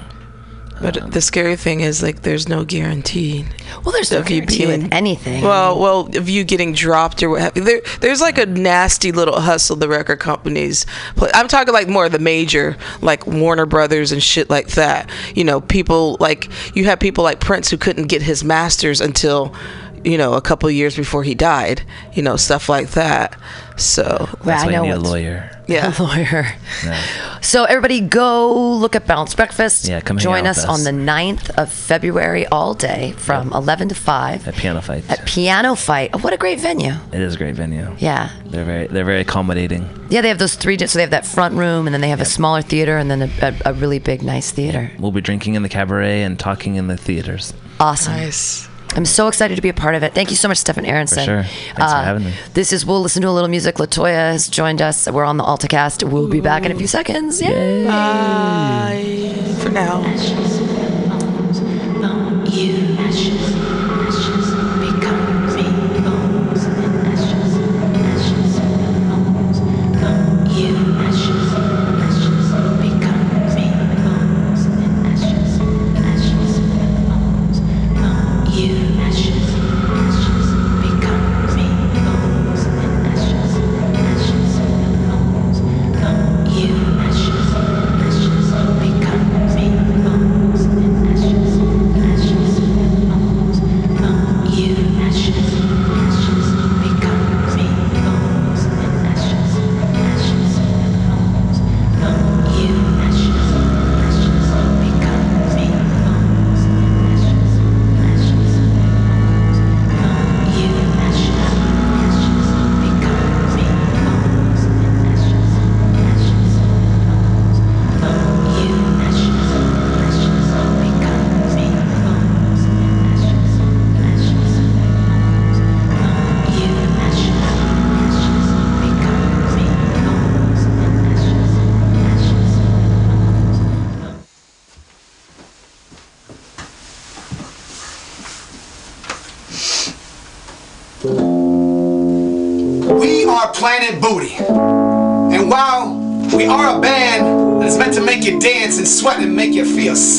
but 0.82 1.12
the 1.12 1.22
scary 1.22 1.56
thing 1.56 1.80
is 1.82 2.02
like 2.04 2.24
there's 2.24 2.50
no 2.50 2.66
guarantee 2.66 3.46
well, 3.86 3.92
there's 3.94 4.12
no 4.12 4.20
of 4.20 4.30
you 4.30 4.42
guarantee 4.42 4.66
with 4.66 4.94
anything. 4.94 5.42
Well, 5.44 5.80
well, 5.80 6.00
of 6.18 6.28
you 6.30 6.44
getting 6.44 6.74
dropped 6.74 7.22
or 7.24 7.30
what 7.30 7.42
have 7.42 7.56
you. 7.58 7.64
There, 7.64 7.82
there's 8.02 8.22
like 8.22 8.38
a 8.38 8.46
nasty 8.46 9.12
little 9.12 9.40
hustle 9.40 9.76
the 9.78 9.88
record 9.88 10.20
companies. 10.20 10.86
play. 11.16 11.30
I'm 11.34 11.48
talking 11.48 11.74
like 11.74 11.88
more 11.88 12.06
of 12.06 12.12
the 12.12 12.20
major, 12.20 12.76
like 13.02 13.26
Warner 13.26 13.66
Brothers 13.66 14.12
and 14.12 14.22
shit 14.22 14.50
like 14.50 14.70
that. 14.70 15.10
You 15.36 15.44
know, 15.44 15.62
people 15.62 16.18
like 16.20 16.50
you 16.76 16.86
have 16.86 17.00
people 17.00 17.24
like 17.24 17.40
Prince 17.40 17.70
who 17.70 17.78
couldn't 17.78 18.08
get 18.08 18.22
his 18.22 18.44
masters 18.44 19.00
until, 19.02 19.56
you 20.04 20.18
know, 20.18 20.34
a 20.34 20.42
couple 20.42 20.70
years 20.72 20.96
before 20.96 21.24
he 21.24 21.36
died. 21.36 21.84
You 22.14 22.22
know, 22.24 22.36
stuff 22.36 22.70
like 22.70 22.92
that. 22.92 23.38
So 23.76 24.04
Well, 24.04 24.38
That's 24.44 24.64
I 24.64 24.66
why 24.68 24.72
you 24.72 24.78
know 24.78 24.84
need 24.84 24.92
a 24.92 25.00
lawyer. 25.00 25.50
yeah, 25.68 25.92
a 26.00 26.04
lawyer. 26.04 26.46
Yeah. 26.86 27.40
So 27.42 27.64
everybody 27.64 28.02
go 28.02 28.54
look 28.78 28.96
at 28.96 29.08
Balance 29.08 29.34
Breakfast. 29.34 29.88
Yeah, 29.88 30.00
come 30.00 30.18
join 30.20 30.46
out 30.46 30.58
us 30.58 30.66
on 30.66 30.84
the 30.84 30.92
9th 30.92 31.50
of 31.58 31.72
February 31.72 32.46
all 32.48 32.76
day 32.76 33.14
from 33.18 33.52
11 33.52 33.90
to 33.90 33.96
5 33.96 34.48
At 34.48 34.54
Piano 34.56 34.80
Fight. 34.82 35.10
at 35.10 35.26
Piano 35.26 35.74
Fight. 35.76 36.12
Oh, 36.14 36.20
what 36.20 36.34
a 36.34 36.38
great 36.38 36.60
venue. 36.60 36.94
It 37.12 37.20
is 37.22 37.34
a 37.34 37.38
great 37.38 37.56
venue. 37.56 37.96
Yeah. 37.98 38.30
They're 38.46 38.64
very 38.66 38.88
they're 38.88 39.06
very 39.06 39.22
accommodating. 39.22 39.90
Yeah, 40.10 40.22
they 40.22 40.28
have 40.30 40.38
those 40.38 40.54
three. 40.56 40.78
So 40.78 40.98
they 41.00 41.02
have 41.02 41.10
that 41.12 41.26
front 41.26 41.56
room, 41.56 41.88
and 41.88 41.94
then 41.94 42.02
they 42.02 42.10
have 42.10 42.22
a 42.22 42.26
smaller 42.26 42.62
theater, 42.62 42.98
and 42.98 43.10
then 43.10 43.24
a, 43.24 43.30
a, 43.42 43.72
a 43.72 43.74
really 43.74 43.98
big, 44.00 44.22
nice 44.22 44.52
theater. 44.52 44.92
We'll 45.00 45.12
be 45.12 45.22
drinking 45.22 45.56
in 45.56 45.64
the 45.64 45.70
cabaret 45.70 46.22
and 46.22 46.38
talking 46.38 46.76
in 46.76 46.86
the 46.88 46.98
theaters. 46.98 47.54
Awesome. 47.80 48.14
nice. 48.14 48.68
I'm 48.96 49.06
so 49.06 49.28
excited 49.28 49.56
to 49.56 49.62
be 49.62 49.70
a 49.70 49.74
part 49.74 49.96
of 49.96 50.04
it. 50.04 50.14
Thank 50.14 50.30
you 50.30 50.36
so 50.38 50.48
much, 50.48 50.58
Stefan 50.58 50.86
Aronson. 50.86 51.20
Uh, 51.20 51.26
sure. 51.26 51.44
Thanks 51.44 51.92
for 51.94 51.98
having 52.00 52.26
me. 52.26 52.34
This 52.54 52.72
is 52.72 52.86
We'll 52.86 53.02
Listen 53.02 53.22
to 53.24 53.30
a 53.30 53.32
Little 53.32 53.50
Music. 53.50 53.76
Latoya 53.76 54.32
has 54.32 54.48
joined 54.48 54.82
us. 54.82 55.10
We're 55.10 55.26
on 55.26 55.38
the 55.38 55.44
AltaCast. 55.44 56.10
We'll 56.10 56.28
be 56.28 56.42
back 56.42 56.64
in 56.66 56.72
a 56.72 56.76
few 56.76 56.88
seconds. 56.88 57.42
Yay. 57.42 57.86
Bye 57.86 59.34
for 59.60 59.70
now. 59.70 60.04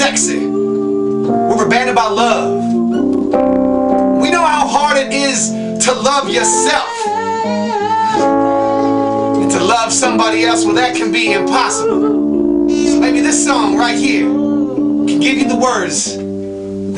Sexy, 0.04 0.46
we're 0.46 1.66
band 1.66 1.88
about 1.88 2.14
love. 2.14 2.62
We 4.20 4.30
know 4.30 4.44
how 4.44 4.66
hard 4.66 4.98
it 4.98 5.14
is 5.14 5.48
to 5.86 5.94
love 5.94 6.28
yourself. 6.28 6.90
And 9.40 9.50
to 9.50 9.64
love 9.64 9.94
somebody 9.94 10.44
else, 10.44 10.66
well, 10.66 10.74
that 10.74 10.94
can 10.94 11.10
be 11.10 11.32
impossible. 11.32 12.68
So 12.68 13.00
maybe 13.00 13.22
this 13.22 13.42
song 13.46 13.78
right 13.78 13.96
here 13.96 14.26
can 14.26 15.20
give 15.20 15.38
you 15.38 15.48
the 15.48 15.56
words 15.56 16.18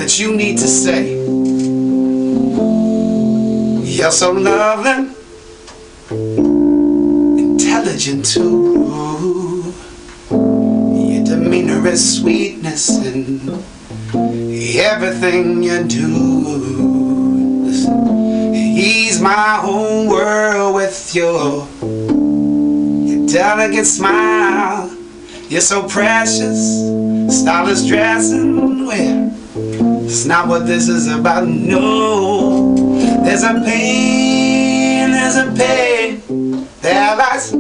that 0.01 0.19
you 0.19 0.35
need 0.35 0.59
to 0.59 0.67
say. 0.67 1.15
You're 3.85 4.11
so 4.11 4.33
loving, 4.33 5.15
intelligent 7.39 8.25
too. 8.27 9.56
Is 11.87 12.19
sweetness 12.19 12.89
and 12.99 13.49
everything 14.77 15.63
you 15.63 15.85
do. 15.85 17.63
Ease 18.53 19.21
my 19.21 19.61
whole 19.63 20.09
world 20.09 20.75
with 20.75 21.15
your, 21.15 21.69
your 21.81 23.27
delicate 23.29 23.87
smile. 23.87 24.91
You're 25.49 25.61
so 25.61 25.89
precious, 25.89 26.59
stylish 27.41 27.87
dressing. 27.87 28.85
Well, 28.85 29.31
it's 30.05 30.25
not 30.27 30.49
what 30.49 30.67
this 30.67 30.89
is 30.89 31.07
about. 31.07 31.47
No, 31.47 32.75
there's 33.25 33.45
a 33.45 33.55
pain, 33.65 35.13
there's 35.13 35.37
a 35.37 35.53
pain 35.57 36.67
that 36.83 37.17
lies 37.17 37.53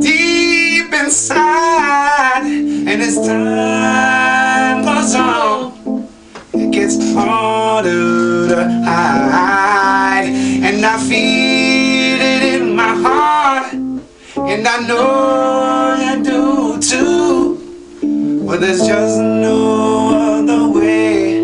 deep 0.00 0.92
inside, 0.92 2.63
and 2.94 3.02
as 3.02 3.16
time 3.26 4.84
goes 4.84 5.16
on, 5.16 6.08
it 6.52 6.70
gets 6.70 6.96
harder 7.12 8.46
to 8.48 8.68
hide, 8.84 10.28
and 10.28 10.86
I 10.86 10.96
feel 10.98 12.20
it 12.20 12.54
in 12.54 12.76
my 12.76 12.94
heart, 12.94 13.72
and 13.72 14.68
I 14.68 14.78
know 14.86 15.96
you 16.04 16.22
do 16.22 16.80
too. 16.80 18.46
But 18.46 18.60
there's 18.60 18.86
just 18.86 19.18
no 19.18 20.14
other 20.38 20.68
way. 20.68 21.40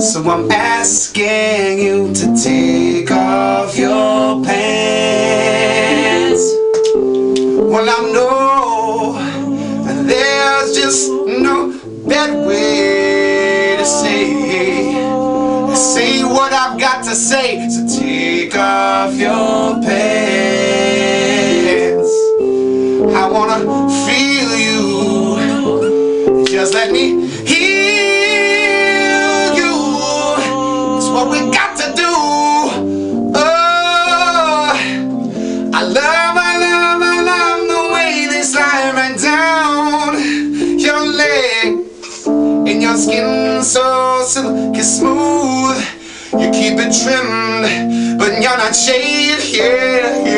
So 0.00 0.28
I'm 0.28 0.50
asking 0.50 1.78
you 1.78 2.12
to 2.14 2.34
take 2.42 3.12
off 3.12 3.78
your 3.78 4.42
pants. 4.44 5.23
Say. 17.14 17.68
So 17.68 17.86
take 18.00 18.56
off 18.56 19.14
your 19.14 19.80
pants. 19.82 20.23
Trimmed, 47.04 48.18
but 48.18 48.40
you're 48.42 48.56
not 48.56 48.74
shaved. 48.74 49.54
Yeah, 49.54 50.33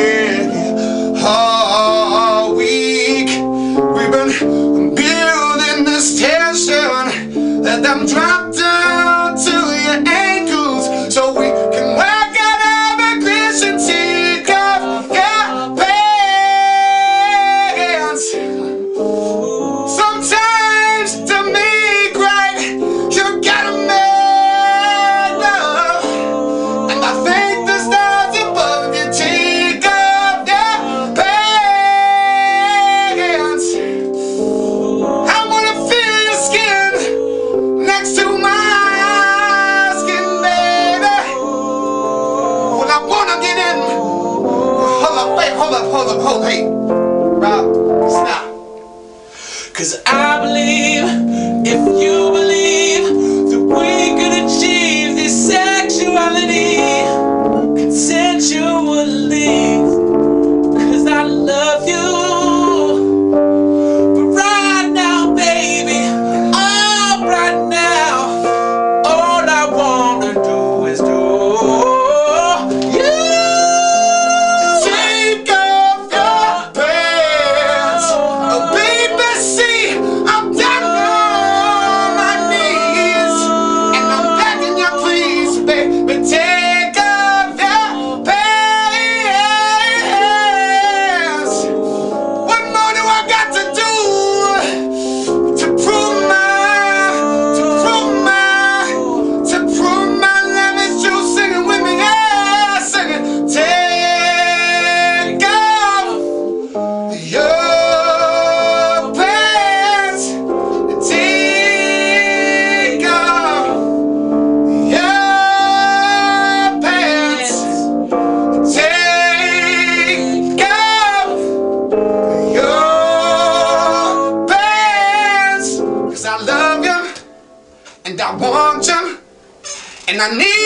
and 130.19 130.33
I 130.33 130.35
need 130.35 130.56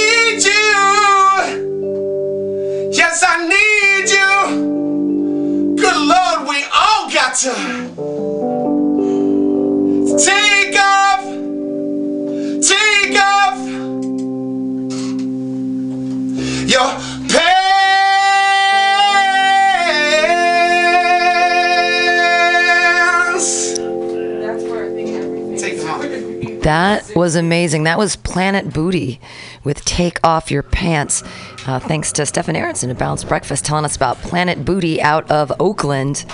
was 27.21 27.35
amazing. 27.35 27.83
That 27.83 27.99
was 27.99 28.15
Planet 28.15 28.73
Booty 28.73 29.21
with 29.63 29.85
Take 29.85 30.19
Off 30.25 30.49
Your 30.49 30.63
Pants. 30.63 31.23
Uh, 31.67 31.77
thanks 31.77 32.11
to 32.13 32.25
Stefan 32.25 32.55
Aronson 32.55 32.89
at 32.89 32.97
Balanced 32.97 33.27
Breakfast 33.27 33.63
telling 33.63 33.85
us 33.85 33.95
about 33.95 34.17
Planet 34.17 34.65
Booty 34.65 34.99
out 34.99 35.29
of 35.29 35.51
Oakland, 35.59 36.25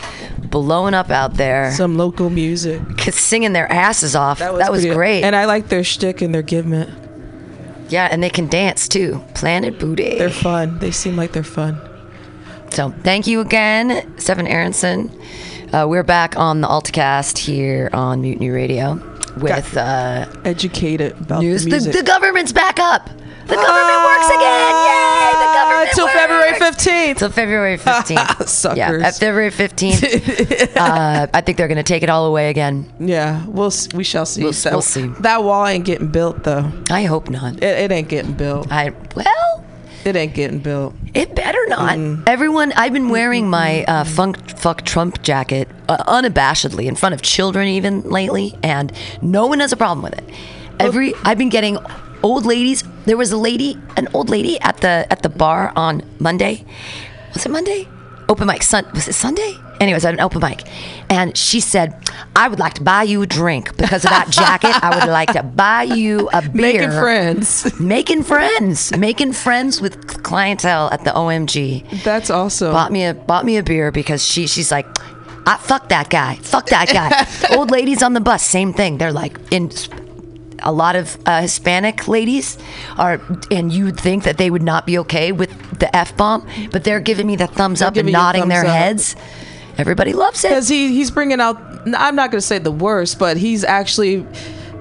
blowing 0.49 0.93
up 0.93 1.09
out 1.09 1.33
there, 1.33 1.71
Some 1.73 1.97
local 1.97 2.29
music. 2.29 2.81
singing 3.11 3.51
their 3.51 3.69
asses 3.69 4.15
off. 4.15 4.39
That 4.39 4.53
was, 4.53 4.63
pretty- 4.83 4.95
great. 4.95 5.23
And 5.23 5.35
I 5.35 5.43
like 5.43 5.67
their 5.67 5.83
shtick 5.83 6.21
and 6.21 6.33
their 6.33 6.41
givement. 6.41 6.89
yeah, 7.89 8.07
and 8.09 8.23
they 8.23 8.29
can 8.29 8.47
dance 8.47 8.87
too. 8.87 9.21
Planet 9.35 9.77
Booty. 9.79 10.17
They're 10.17 10.29
fun. 10.29 10.79
They 10.79 10.91
seem 10.91 11.17
like 11.17 11.33
they're 11.33 11.43
fun. 11.43 11.81
So 12.71 12.93
thank 13.03 13.27
you 13.27 13.41
again, 13.41 14.17
Stephen 14.17 14.47
Aronson. 14.47 15.11
Uh, 15.73 15.85
we're 15.89 16.03
back 16.03 16.37
on 16.37 16.61
the 16.61 16.67
AltaCast 16.69 17.37
here 17.39 17.89
on 17.91 18.21
Mutiny 18.21 18.49
Radio 18.49 18.95
with 19.41 19.77
uh, 19.77 20.25
Educated 20.45 21.19
about 21.21 21.41
news. 21.41 21.63
the 21.63 21.69
The, 21.71 21.75
music. 21.77 21.93
the 21.93 22.03
government's 22.03 22.51
back 22.51 22.79
up. 22.79 23.09
The 23.47 23.55
government 23.55 24.03
works 24.03 24.27
again. 24.27 24.75
Yay! 24.75 25.31
The 25.31 25.53
government 25.53 25.89
Until. 25.91 26.07
February 26.09 26.51
15th. 26.59 27.17
Till 27.17 27.29
February 27.29 27.77
15th. 27.77 28.47
Suckers. 28.47 28.77
Yeah, 28.77 28.91
at 29.07 29.15
February 29.15 29.51
15th. 29.51 30.75
uh, 30.77 31.27
I 31.33 31.39
think 31.41 31.57
they're 31.57 31.69
going 31.69 31.77
to 31.77 31.83
take 31.83 32.03
it 32.03 32.09
all 32.09 32.25
away 32.25 32.49
again. 32.49 32.91
Yeah, 32.99 33.45
we'll 33.45 33.71
we 33.95 34.03
shall 34.03 34.25
see. 34.25 34.43
We'll- 34.43 34.51
that, 34.51 34.73
we'll 34.73 34.81
see. 34.81 35.07
That 35.21 35.43
wall 35.45 35.65
ain't 35.65 35.85
getting 35.85 36.09
built 36.09 36.43
though. 36.43 36.69
I 36.89 37.03
hope 37.03 37.29
not. 37.29 37.55
It, 37.55 37.63
it 37.63 37.91
ain't 37.91 38.09
getting 38.09 38.33
built. 38.33 38.69
I 38.69 38.91
well, 39.15 39.63
It 40.07 40.15
ain't 40.15 40.33
getting 40.33 40.59
built. 40.59 40.95
It 41.13 41.35
better 41.35 41.59
not. 41.67 41.97
Mm. 41.97 42.23
Everyone, 42.27 42.71
I've 42.77 42.93
been 42.93 43.09
wearing 43.09 43.49
my 43.49 43.83
uh, 43.83 44.05
funk 44.05 44.57
fuck 44.57 44.83
Trump 44.83 45.21
jacket 45.21 45.67
uh, 45.89 45.97
unabashedly 46.05 46.85
in 46.85 46.95
front 46.95 47.13
of 47.13 47.21
children 47.21 47.67
even 47.67 48.03
lately, 48.03 48.55
and 48.63 48.93
no 49.21 49.47
one 49.47 49.59
has 49.59 49.73
a 49.73 49.75
problem 49.75 50.01
with 50.01 50.17
it. 50.17 50.23
Every 50.79 51.13
I've 51.25 51.37
been 51.37 51.49
getting 51.49 51.77
old 52.23 52.45
ladies. 52.45 52.85
There 53.03 53.17
was 53.17 53.33
a 53.33 53.37
lady, 53.37 53.77
an 53.97 54.07
old 54.13 54.29
lady 54.29 54.57
at 54.61 54.77
the 54.77 55.05
at 55.11 55.23
the 55.23 55.29
bar 55.29 55.73
on 55.75 56.03
Monday. 56.19 56.63
Was 57.33 57.45
it 57.45 57.49
Monday? 57.49 57.85
Open 58.29 58.47
mic. 58.47 58.63
Sun 58.63 58.85
was 58.93 59.09
it 59.09 59.13
Sunday? 59.13 59.57
Anyways, 59.79 60.05
at 60.05 60.13
an 60.13 60.19
open 60.19 60.41
mic, 60.41 60.63
and 61.09 61.37
she 61.37 61.59
said, 61.59 61.93
"I 62.35 62.47
would 62.47 62.59
like 62.59 62.73
to 62.75 62.81
buy 62.83 63.03
you 63.03 63.21
a 63.21 63.27
drink 63.27 63.77
because 63.77 64.03
of 64.03 64.09
that 64.09 64.29
jacket. 64.31 64.71
I 64.83 64.97
would 64.97 65.07
like 65.09 65.33
to 65.33 65.43
buy 65.43 65.83
you 65.83 66.29
a 66.33 66.41
beer." 66.41 66.51
Making 66.51 66.91
friends. 66.91 67.79
making 67.79 68.23
friends, 68.23 68.95
making 68.97 69.33
friends 69.33 69.79
with 69.81 70.23
clientele 70.23 70.89
at 70.91 71.03
the 71.03 71.11
OMG. 71.11 72.03
That's 72.03 72.29
awesome. 72.29 72.71
Bought 72.71 72.91
me 72.91 73.05
a 73.05 73.13
bought 73.13 73.45
me 73.45 73.57
a 73.57 73.63
beer 73.63 73.91
because 73.91 74.25
she 74.25 74.47
she's 74.47 74.71
like, 74.71 74.87
I 75.45 75.57
fuck 75.57 75.89
that 75.89 76.09
guy, 76.09 76.35
fuck 76.41 76.67
that 76.67 76.87
guy. 77.49 77.55
Old 77.55 77.69
ladies 77.71 78.01
on 78.01 78.13
the 78.13 78.19
bus, 78.21 78.43
same 78.43 78.73
thing. 78.73 78.97
They're 78.97 79.13
like 79.13 79.37
in. 79.51 79.69
A 80.63 80.71
lot 80.71 80.95
of 80.95 81.19
uh, 81.27 81.41
Hispanic 81.43 82.07
ladies 82.07 82.57
are, 82.97 83.21
and 83.51 83.71
you'd 83.71 83.95
think 83.99 84.23
that 84.23 84.37
they 84.39 84.49
would 84.49 84.63
not 84.63 84.87
be 84.87 84.97
okay 84.97 85.31
with 85.31 85.51
the 85.79 85.95
f 85.95 86.17
bomb, 86.17 86.47
but 86.71 86.83
they're 86.83 86.99
giving 86.99 87.27
me 87.27 87.35
the 87.35 87.45
thumbs 87.45 87.79
up 87.79 87.95
and 87.95 88.11
nodding 88.11 88.47
their 88.47 88.65
up. 88.65 88.71
heads. 88.75 89.15
Everybody 89.77 90.13
loves 90.13 90.43
it. 90.43 90.49
because 90.49 90.67
he 90.67 90.89
he's 90.89 91.11
bringing 91.11 91.39
out. 91.39 91.61
I'm 91.95 92.15
not 92.15 92.31
gonna 92.31 92.41
say 92.41 92.57
the 92.59 92.71
worst, 92.71 93.19
but 93.19 93.37
he's 93.37 93.63
actually 93.63 94.25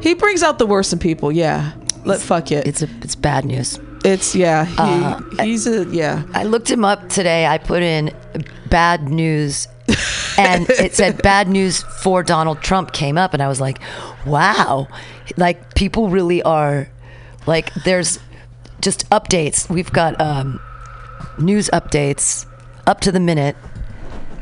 he 0.01 0.15
brings 0.15 0.43
out 0.43 0.59
the 0.59 0.67
worst 0.67 0.93
in 0.93 0.99
people. 0.99 1.31
Yeah, 1.31 1.73
let 2.05 2.21
fuck 2.21 2.51
it. 2.51 2.67
It's 2.67 2.83
a 2.83 2.89
it's 3.03 3.15
bad 3.15 3.45
news. 3.45 3.79
It's 4.05 4.35
yeah. 4.35 4.65
He, 4.65 4.77
Uh, 4.79 5.21
he's 5.45 5.67
a 5.67 5.85
yeah. 5.87 6.23
I 6.33 6.45
looked 6.45 6.71
him 6.71 6.85
up 6.85 7.09
today. 7.09 7.47
I 7.47 7.59
put 7.59 7.83
in 7.83 8.11
bad 8.71 9.09
news 9.09 9.69
and 10.39 10.69
it 10.71 10.95
said 10.95 11.23
bad 11.23 11.49
news 11.49 11.83
for 11.83 12.23
Donald 12.23 12.61
Trump 12.61 12.93
came 12.93 13.19
up 13.19 13.35
and 13.35 13.43
I 13.43 13.49
was 13.49 13.61
like, 13.61 13.81
wow. 14.25 14.89
Like 15.37 15.75
people 15.75 16.09
really 16.09 16.43
are 16.43 16.89
like 17.47 17.73
there's 17.85 18.19
just 18.81 19.09
updates. 19.11 19.69
We've 19.69 19.93
got 19.93 20.21
um, 20.21 20.61
news 21.39 21.69
updates 21.73 22.47
up 22.87 23.01
to 23.01 23.11
the 23.13 23.21
minute 23.21 23.57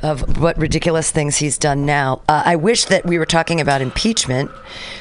of 0.05 0.39
what 0.39 0.57
ridiculous 0.59 1.11
things 1.11 1.39
he's 1.39 1.57
done 1.57 1.87
now. 1.87 2.21
Uh, 2.29 2.43
I 2.45 2.57
wish 2.57 2.85
that 2.85 3.07
we 3.07 3.19
were 3.19 3.25
talking 3.27 3.61
about 3.61 3.81
impeachment. 3.81 4.51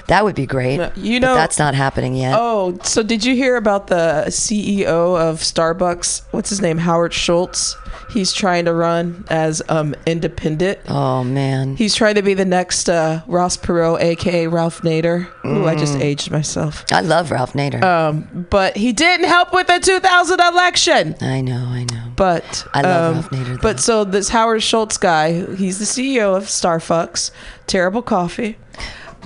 That 0.07 0.23
would 0.23 0.33
be 0.33 0.45
great. 0.45 0.79
you 0.95 1.19
but 1.19 1.27
know- 1.27 1.35
that's 1.35 1.59
not 1.59 1.75
happening 1.75 2.15
yet. 2.15 2.33
Oh, 2.37 2.79
so 2.83 3.03
did 3.03 3.23
you 3.25 3.35
hear 3.35 3.57
about 3.57 3.87
the 3.87 4.25
CEO 4.29 5.19
of 5.19 5.39
Starbucks? 5.39 6.21
What's 6.31 6.49
his 6.49 6.61
name? 6.61 6.77
Howard 6.79 7.13
Schultz. 7.13 7.75
He's 8.09 8.31
trying 8.33 8.65
to 8.65 8.73
run 8.73 9.25
as 9.29 9.61
um 9.69 9.95
independent. 10.05 10.79
Oh, 10.87 11.23
man. 11.23 11.75
He's 11.75 11.95
trying 11.95 12.15
to 12.15 12.21
be 12.21 12.33
the 12.33 12.45
next 12.45 12.89
uh, 12.89 13.21
Ross 13.27 13.57
Perot, 13.57 14.01
aka 14.01 14.47
Ralph 14.47 14.81
Nader. 14.81 15.27
Ooh, 15.45 15.65
I 15.67 15.75
Mm. 15.75 15.79
just 15.79 15.97
aged 15.97 16.29
myself. 16.31 16.85
I 16.91 17.01
love 17.01 17.31
Ralph 17.31 17.53
Nader. 17.53 17.83
Um, 17.83 18.47
but 18.49 18.77
he 18.77 18.93
didn't 18.93 19.27
help 19.27 19.53
with 19.53 19.67
the 19.67 19.79
2000 19.79 20.39
election. 20.39 21.15
I 21.21 21.41
know, 21.41 21.65
I 21.67 21.85
know. 21.91 22.03
But 22.15 22.65
I 22.73 22.81
love 22.81 23.05
um, 23.15 23.21
Ralph 23.21 23.29
Nader, 23.31 23.45
though. 23.55 23.57
But 23.61 23.79
so 23.79 24.03
this 24.03 24.29
Howard 24.29 24.61
Schultz 24.63 24.97
guy, 24.97 25.45
he's 25.55 25.79
the 25.79 25.85
CEO 25.85 26.35
of 26.37 26.43
Starfucks, 26.43 27.31
terrible 27.67 28.01
coffee. 28.01 28.57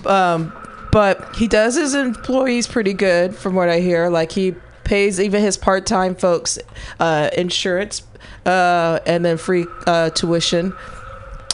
Um, 0.06 0.54
but 0.92 1.36
he 1.36 1.48
does 1.48 1.76
his 1.76 1.94
employees 1.94 2.66
pretty 2.68 2.94
good, 2.94 3.36
from 3.36 3.56
what 3.56 3.68
I 3.70 3.80
hear. 3.82 4.10
Like 4.10 4.32
he 4.32 4.56
pays 4.88 5.20
even 5.20 5.44
his 5.44 5.58
part-time 5.58 6.16
folks 6.16 6.58
uh, 7.00 7.30
insurance 7.38 8.04
uh, 8.46 9.00
and 9.06 9.24
then 9.24 9.38
free 9.38 9.66
uh, 9.86 10.10
tuition. 10.10 10.74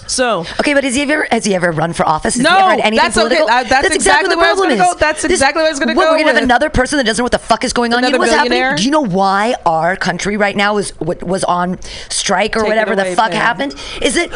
So 0.06 0.42
Okay, 0.60 0.74
but 0.74 0.84
has 0.84 0.96
he 0.96 1.02
ever 1.02 1.26
has 1.32 1.46
he 1.46 1.56
ever 1.56 1.72
run 1.72 1.94
for 1.94 2.06
office? 2.06 2.36
Has 2.36 2.44
No, 2.44 2.50
he 2.50 2.56
ever 2.56 2.72
anything 2.72 2.98
that's 2.98 3.18
okay. 3.18 3.40
Uh, 3.42 3.64
that's 3.64 3.96
exactly 3.96 4.36
where 4.36 4.50
I 4.50 4.52
was 4.52 4.62
gonna 4.62 4.76
go. 4.76 4.94
That's 5.00 5.24
exactly 5.24 5.62
where 5.62 5.72
was 5.72 5.80
gonna 5.80 5.96
what, 5.96 6.06
go 6.06 6.12
We're 6.12 6.20
gonna 6.20 6.34
have 6.34 6.44
another 6.44 6.70
person 6.70 6.98
that 6.98 7.06
doesn't 7.06 7.22
know 7.22 7.26
what 7.26 7.32
the 7.32 7.40
fuck 7.40 7.64
is 7.64 7.74
going 7.74 7.94
on. 7.94 8.04
You 8.04 8.12
know 8.12 8.18
what's 8.18 8.32
happening? 8.32 8.76
Do 8.76 8.84
you 8.84 8.92
know 8.92 9.06
why 9.06 9.56
our 9.66 9.96
country 9.96 10.38
right 10.38 10.56
now 10.56 10.78
is 10.78 10.92
what 11.00 11.24
was 11.24 11.44
on 11.46 11.82
strike 12.10 12.56
or 12.56 12.62
Take 12.62 12.70
whatever 12.70 12.94
away, 12.94 13.12
the 13.12 13.16
fuck 13.16 13.32
Pam. 13.32 13.42
happened? 13.42 13.76
Is 14.02 14.18
it? 14.18 14.32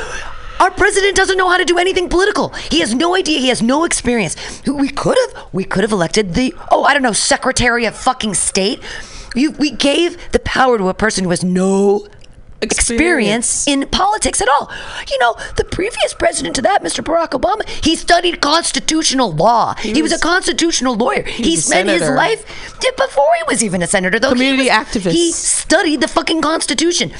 Our 0.60 0.72
president 0.72 1.16
doesn't 1.16 1.38
know 1.38 1.50
how 1.50 1.58
to 1.58 1.66
do 1.66 1.78
anything 1.78 2.10
political. 2.10 2.50
He 2.50 2.80
has 2.80 2.94
no 2.94 3.16
idea. 3.16 3.40
He 3.40 3.50
has 3.50 3.62
no 3.62 3.84
experience. 3.84 4.36
We 4.66 4.90
could 4.90 5.18
have, 5.18 5.48
we 5.54 5.64
could 5.64 5.84
have 5.84 5.92
elected 5.92 6.34
the, 6.34 6.54
oh, 6.72 6.84
I 6.84 6.94
don't 6.94 7.04
know, 7.04 7.14
Secretary 7.14 7.86
of 7.86 7.96
fucking 7.96 8.34
State. 8.34 8.82
You, 9.36 9.52
we 9.52 9.72
gave 9.72 10.32
the 10.32 10.40
power 10.40 10.78
to 10.78 10.90
a 10.90 10.94
person 10.94 11.24
who 11.24 11.30
has 11.30 11.44
no 11.44 12.08
experience 12.62 13.68
in 13.68 13.88
politics 13.88 14.42
at 14.42 14.50
all. 14.50 14.72
You 15.10 15.18
know, 15.20 15.36
the 15.56 15.64
previous 15.64 16.14
president 16.14 16.56
to 16.56 16.62
that, 16.64 16.84
Mr. 16.84 17.04
Barack 17.04 17.30
Obama, 17.40 17.68
he 17.84 17.96
studied 17.96 18.42
constitutional 18.42 19.32
law. 19.32 19.76
He, 19.76 20.02
was, 20.02 20.12
was- 20.12 20.22
a 20.22 20.24
constitutional 20.24 20.96
lawyer. 20.96 21.24
He, 21.24 21.56
spent 21.58 21.90
his 21.90 22.10
life 22.10 22.46
before 22.98 23.30
he 23.38 23.44
was 23.48 23.64
even 23.64 23.82
a 23.82 23.88
senator, 23.88 24.20
though. 24.20 24.30
Community 24.32 24.64
he 24.64 24.70
was, 24.70 24.88
activist. 24.88 25.12
He 25.12 25.32
studied 25.32 26.02
the 26.02 26.08
fucking 26.08 26.42
Constitution. 26.42 27.12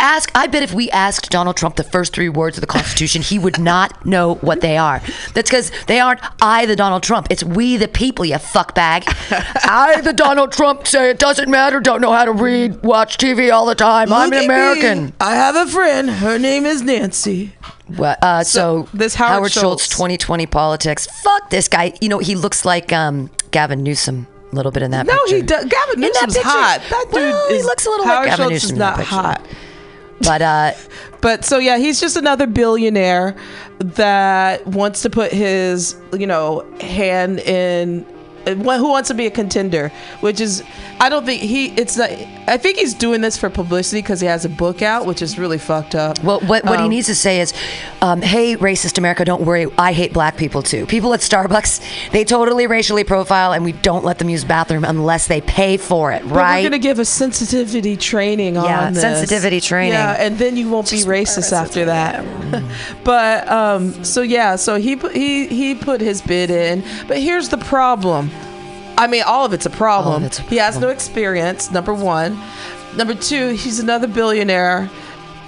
Ask, 0.00 0.30
I 0.34 0.46
bet 0.46 0.62
if 0.62 0.72
we 0.72 0.90
asked 0.90 1.30
Donald 1.30 1.56
Trump 1.56 1.74
the 1.76 1.84
first 1.84 2.14
three 2.14 2.28
words 2.28 2.56
of 2.56 2.60
the 2.60 2.68
Constitution, 2.68 3.20
he 3.20 3.38
would 3.38 3.58
not 3.58 4.06
know 4.06 4.36
what 4.36 4.60
they 4.60 4.76
are. 4.76 5.00
That's 5.34 5.50
because 5.50 5.72
they 5.86 6.00
aren't 6.00 6.20
I, 6.40 6.66
the 6.66 6.76
Donald 6.76 7.02
Trump. 7.02 7.26
It's 7.30 7.42
we, 7.44 7.76
the 7.76 7.88
people, 7.88 8.24
you 8.24 8.36
fuckbag. 8.36 9.04
I, 9.64 10.00
the 10.00 10.12
Donald 10.12 10.52
Trump, 10.52 10.86
say 10.86 11.10
it 11.10 11.18
doesn't 11.18 11.48
matter, 11.48 11.80
don't 11.80 12.00
know 12.00 12.12
how 12.12 12.24
to 12.24 12.32
read, 12.32 12.82
watch 12.82 13.18
TV 13.18 13.52
all 13.52 13.66
the 13.66 13.74
time. 13.74 14.12
I'm 14.12 14.32
an 14.32 14.48
at 14.50 14.77
American. 14.80 15.12
I 15.20 15.34
have 15.34 15.56
a 15.56 15.66
friend. 15.70 16.10
Her 16.10 16.38
name 16.38 16.66
is 16.66 16.82
Nancy. 16.82 17.52
Well, 17.96 18.16
uh, 18.22 18.44
so, 18.44 18.86
So, 18.86 18.96
this 18.96 19.14
Howard 19.14 19.52
Schultz, 19.52 19.84
Schultz. 19.84 19.88
2020 19.96 20.46
politics. 20.46 21.06
Fuck 21.22 21.50
this 21.50 21.68
guy. 21.68 21.92
You 22.00 22.08
know, 22.08 22.18
he 22.18 22.34
looks 22.34 22.64
like 22.64 22.92
um, 22.92 23.30
Gavin 23.50 23.82
Newsom 23.82 24.26
a 24.52 24.54
little 24.54 24.72
bit 24.72 24.82
in 24.82 24.90
that 24.92 25.06
No, 25.06 25.16
picture. 25.24 25.36
he 25.36 25.42
does. 25.42 25.64
Gavin 25.64 25.94
In 25.96 26.00
that 26.00 26.12
Newsom's 26.14 26.34
picture. 26.34 26.48
hot. 26.48 26.82
That 26.90 27.04
dude 27.06 27.14
well, 27.14 27.46
is. 27.50 27.56
he 27.56 27.62
looks 27.62 27.86
a 27.86 27.90
little 27.90 28.06
Howard 28.06 28.28
like 28.28 28.36
Gavin 28.38 28.50
Schultz 28.50 28.62
Newsom 28.64 28.74
is 28.76 28.78
that 28.78 28.96
not 28.98 29.06
hot. 29.06 29.46
But 30.20 30.42
uh, 30.42 30.72
But 31.20 31.44
so 31.44 31.58
yeah, 31.58 31.78
he's 31.78 32.00
just 32.00 32.16
another 32.16 32.46
billionaire 32.46 33.36
that 33.80 34.66
wants 34.66 35.02
to 35.02 35.10
put 35.10 35.32
his, 35.32 35.96
you 36.12 36.26
know, 36.26 36.64
hand 36.80 37.40
in 37.40 38.06
who 38.54 38.88
wants 38.88 39.08
to 39.08 39.14
be 39.14 39.26
a 39.26 39.30
contender, 39.30 39.90
which 40.20 40.40
is 40.40 40.62
I 41.00 41.08
don't 41.08 41.24
think 41.26 41.42
he 41.42 41.66
it's 41.76 41.96
not 41.96 42.10
I 42.46 42.56
think 42.56 42.78
he's 42.78 42.94
doing 42.94 43.20
this 43.20 43.36
for 43.36 43.50
publicity 43.50 44.00
because 44.00 44.20
he 44.20 44.26
has 44.26 44.44
a 44.44 44.48
book 44.48 44.80
out, 44.82 45.04
which 45.06 45.20
is 45.22 45.38
really 45.38 45.58
fucked 45.58 45.94
up. 45.94 46.22
Well, 46.24 46.40
what, 46.40 46.64
what 46.64 46.78
he 46.78 46.84
Um, 46.84 46.90
needs 46.90 47.06
to 47.08 47.14
say 47.14 47.40
is, 47.40 47.52
um, 48.00 48.22
"Hey, 48.22 48.56
racist 48.56 48.96
America, 48.96 49.24
don't 49.24 49.42
worry. 49.42 49.66
I 49.76 49.92
hate 49.92 50.12
black 50.14 50.36
people 50.38 50.62
too. 50.62 50.86
People 50.86 51.12
at 51.12 51.20
Starbucks, 51.20 51.80
they 52.12 52.24
totally 52.24 52.66
racially 52.66 53.04
profile, 53.04 53.52
and 53.52 53.64
we 53.64 53.72
don't 53.72 54.04
let 54.04 54.18
them 54.18 54.30
use 54.30 54.44
bathroom 54.44 54.84
unless 54.84 55.26
they 55.26 55.40
pay 55.42 55.76
for 55.76 56.10
it, 56.12 56.24
right?" 56.24 56.62
We're 56.62 56.70
gonna 56.70 56.78
give 56.78 56.98
a 56.98 57.04
sensitivity 57.04 57.96
training 57.96 58.54
Yeah, 58.54 58.86
on 58.86 58.94
this. 58.94 59.02
sensitivity 59.02 59.60
training. 59.60 59.92
Yeah, 59.92 60.16
and 60.18 60.38
then 60.38 60.56
you 60.56 60.70
won't 60.70 60.90
be 60.90 60.98
racist 61.04 61.52
after 61.52 61.84
that. 61.84 62.24
but 63.04 63.46
um, 63.48 64.04
so 64.04 64.22
yeah, 64.22 64.56
so 64.56 64.76
he 64.76 64.96
he 65.12 65.46
he 65.48 65.74
put 65.74 66.00
his 66.00 66.22
bid 66.22 66.50
in. 66.50 66.82
But 67.06 67.18
here's 67.18 67.48
the 67.50 67.58
problem. 67.58 68.30
I 68.98 69.06
mean, 69.06 69.22
all 69.22 69.44
of 69.46 69.52
it's 69.52 69.64
a 69.64 69.70
problem. 69.70 70.24
It's 70.24 70.40
a 70.40 70.42
He 70.42 70.56
has 70.56 70.78
no 70.78 70.88
experience. 70.88 71.70
Number 71.70 71.94
one. 71.94 72.38
Number 72.96 73.14
two, 73.14 73.50
he's 73.50 73.78
another 73.78 74.08
billionaire 74.08 74.90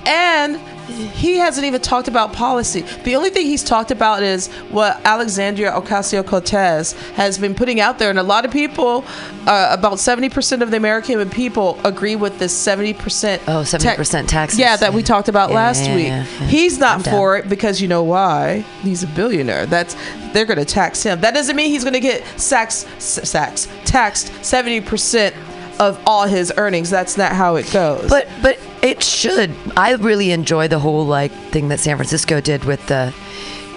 and 0.06 0.60
he 0.90 1.36
hasn't 1.36 1.66
even 1.66 1.80
talked 1.80 2.08
about 2.08 2.32
policy. 2.32 2.82
The 3.04 3.16
only 3.16 3.30
thing 3.30 3.46
he's 3.46 3.64
talked 3.64 3.90
about 3.90 4.22
is 4.22 4.48
what 4.70 5.00
Alexandria 5.04 5.72
Ocasio 5.72 6.26
Cortez 6.26 6.92
has 7.14 7.38
been 7.38 7.54
putting 7.54 7.80
out 7.80 7.98
there. 7.98 8.10
And 8.10 8.18
a 8.18 8.22
lot 8.22 8.44
of 8.44 8.50
people, 8.50 9.04
uh, 9.46 9.68
about 9.78 9.94
70% 9.94 10.62
of 10.62 10.70
the 10.70 10.76
American 10.76 11.28
people, 11.30 11.78
agree 11.84 12.16
with 12.16 12.38
this 12.38 12.52
70%. 12.66 13.40
Oh, 13.48 13.62
70% 13.62 14.28
taxes. 14.28 14.58
Yeah, 14.58 14.76
that 14.76 14.92
we 14.92 15.02
talked 15.02 15.28
about 15.28 15.50
Yeah, 15.50 15.56
last 15.56 15.84
yeah, 15.86 15.94
week. 16.22 16.48
He's 16.48 16.78
not 16.78 16.96
I'm 16.96 17.02
down. 17.02 17.14
for 17.14 17.36
it 17.36 17.48
because 17.48 17.80
you 17.80 17.88
know 17.88 18.02
why? 18.02 18.64
He's 18.82 19.02
a 19.02 19.08
billionaire. 19.08 19.66
That's 19.66 19.96
they're 20.32 20.46
going 20.46 20.58
to 20.58 20.64
tax 20.64 21.02
him. 21.02 21.20
That 21.20 21.34
doesn't 21.34 21.56
mean 21.56 21.70
he's 21.70 21.82
going 21.82 21.94
to 21.94 22.00
get 22.00 22.24
sax, 22.38 22.86
sax, 22.98 23.66
taxed 23.84 24.28
70% 24.42 25.34
of 25.80 26.00
all 26.06 26.26
his 26.26 26.52
earnings. 26.56 26.90
That's 26.90 27.16
not 27.16 27.32
how 27.32 27.56
it 27.56 27.70
goes. 27.72 28.08
But 28.08 28.28
but 28.42 28.58
it 28.82 29.02
should. 29.02 29.54
I 29.76 29.92
really 29.94 30.30
enjoy 30.32 30.68
the 30.68 30.78
whole 30.78 31.04
like 31.06 31.32
thing 31.50 31.68
that 31.68 31.80
San 31.80 31.96
Francisco 31.96 32.40
did 32.40 32.64
with 32.64 32.84
the 32.86 33.12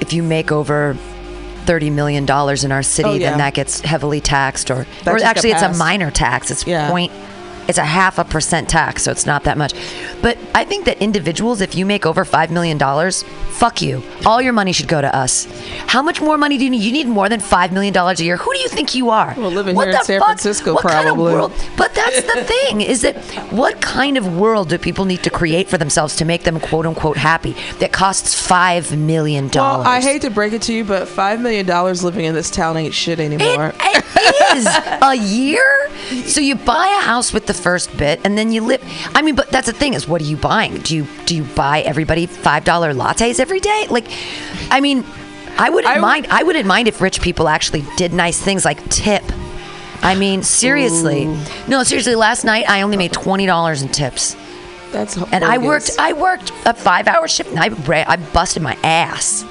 if 0.02 0.14
you 0.14 0.24
make 0.24 0.52
over 0.52 0.96
thirty 1.66 1.90
million 1.90 2.26
dollars 2.26 2.64
in 2.64 2.72
our 2.72 2.84
city, 2.84 3.10
Oh, 3.10 3.14
yeah. 3.14 3.30
then 3.32 3.38
that 3.40 3.54
gets 3.54 3.80
heavily 3.82 4.20
taxed, 4.22 4.70
or 4.72 4.86
That 5.04 5.14
or 5.16 5.24
actually 5.24 5.52
it's 5.52 5.62
a 5.62 5.74
minor 5.74 6.12
tax. 6.12 6.52
It's 6.52 6.66
Yeah. 6.68 6.90
point. 6.90 7.12
It's 7.68 7.78
a 7.78 7.86
half 7.86 8.18
a 8.20 8.26
percent 8.26 8.68
tax, 8.68 9.04
so 9.04 9.12
it's 9.12 9.26
not 9.26 9.46
that 9.46 9.58
much. 9.58 9.74
But 10.24 10.38
I 10.56 10.64
think 10.64 10.86
that 10.86 10.98
individuals, 11.00 11.62
if 11.62 11.76
you 11.76 11.86
make 11.86 12.06
over 12.08 12.26
five 12.26 12.50
million 12.50 12.78
dollars, 12.80 13.24
fuck 13.50 13.82
you. 13.82 14.02
All 14.26 14.42
your 14.42 14.54
money 14.54 14.72
should 14.72 14.88
go 14.88 15.02
to 15.02 15.14
us. 15.16 15.46
How 15.88 16.02
much 16.02 16.22
more 16.22 16.38
money 16.38 16.58
do 16.58 16.64
you 16.64 16.70
need? 16.72 16.82
You 16.82 16.94
need 16.94 17.08
more 17.08 17.28
than 17.30 17.42
five 17.42 17.72
million 17.72 17.94
dollars 17.94 18.20
a 18.22 18.24
year. 18.24 18.38
Who 18.38 18.52
do 18.54 18.60
you 18.60 18.70
think 18.70 18.96
you 18.96 19.10
are? 19.10 19.36
Well, 19.38 19.52
living 19.52 19.76
What 19.76 19.90
here 19.90 19.98
in 19.98 20.04
San 20.06 20.20
fuck? 20.20 20.28
Francisco, 20.30 20.74
what 20.74 20.84
Kind 20.84 21.06
probably. 21.06 21.34
of 21.34 21.38
world? 21.40 21.52
But 21.78 21.94
that's 21.94 22.22
the 22.22 22.44
thing 22.54 22.82
is 22.82 23.02
that 23.02 23.18
what 23.52 23.82
kind 23.82 24.18
of 24.18 24.38
world 24.38 24.70
do 24.70 24.78
people 24.78 25.06
need 25.06 25.24
to 25.24 25.30
create 25.30 25.68
for 25.68 25.78
themselves 25.78 26.16
to 26.16 26.26
make 26.26 26.44
them 26.44 26.60
quote 26.60 26.86
unquote 26.86 27.18
happy 27.18 27.56
that 27.80 27.92
costs 27.92 28.34
5 28.34 28.98
million? 28.98 29.46
well, 29.46 29.52
dollars? 29.52 29.88
I 29.88 30.02
hate 30.02 30.22
to 30.22 30.30
break 30.30 30.54
it 30.54 30.62
to 30.64 30.74
you, 30.74 30.86
but 30.86 31.08
$5 31.08 31.42
million 31.42 31.68
living 31.68 32.26
in 32.26 32.34
this 32.34 32.50
town 32.50 32.78
ain't 32.78 32.94
shit 32.94 33.20
anymore. 33.20 33.74
It, 33.78 34.06
it 34.16 34.58
is 34.58 34.68
a 35.02 35.16
year. 35.16 35.90
So 36.26 36.40
you 36.42 36.56
buy 36.56 36.98
a 37.00 37.04
house 37.06 37.34
with 37.34 37.46
the 37.48 37.54
first 37.54 37.96
bit, 37.98 38.20
and 38.24 38.38
then 38.38 38.52
you 38.52 38.62
live. 38.62 38.82
I 39.14 39.22
mean, 39.22 39.36
but 39.36 39.50
that's 39.52 39.68
the 39.68 39.74
thing 39.74 39.94
is, 39.94 40.08
what 40.14 40.22
are 40.22 40.26
you 40.26 40.38
buying? 40.38 40.78
Do 40.78 40.96
you 40.96 41.08
do 41.26 41.36
you 41.36 41.44
buy 41.44 41.82
everybody 41.82 42.28
five 42.28 42.64
dollar 42.64 42.94
lattes 42.94 43.40
every 43.40 43.60
day? 43.60 43.88
Like, 43.90 44.06
I 44.70 44.80
mean, 44.80 45.04
I 45.58 45.72
wouldn't 45.72 45.98
I- 45.98 46.00
mind. 46.00 46.28
I 46.30 46.44
wouldn't 46.44 46.68
mind 46.68 46.88
if 46.88 47.02
rich 47.02 47.20
people 47.20 47.48
actually 47.50 47.84
did 47.98 48.14
nice 48.14 48.40
things 48.40 48.64
like 48.64 48.78
tip. 48.90 49.24
I 50.04 50.14
mean, 50.16 50.44
seriously. 50.44 51.26
No, 51.68 51.82
seriously. 51.84 52.14
Last 52.14 52.44
night 52.44 52.70
I 52.70 52.84
only 52.84 52.96
made 52.96 53.12
twenty 53.12 53.48
dollars 53.48 53.82
in 53.82 53.90
tips. 53.90 54.36
That's 54.92 55.18
And 55.18 55.44
I 55.44 55.58
worked. 55.58 55.90
I 55.98 56.14
worked 56.14 56.52
a 56.68 56.74
five-hour 56.76 57.28
shift, 57.28 57.50
and 57.50 57.60
I 57.60 58.06
I 58.08 58.18
busted 58.18 58.62
my 58.62 58.78
ass. 58.84 59.44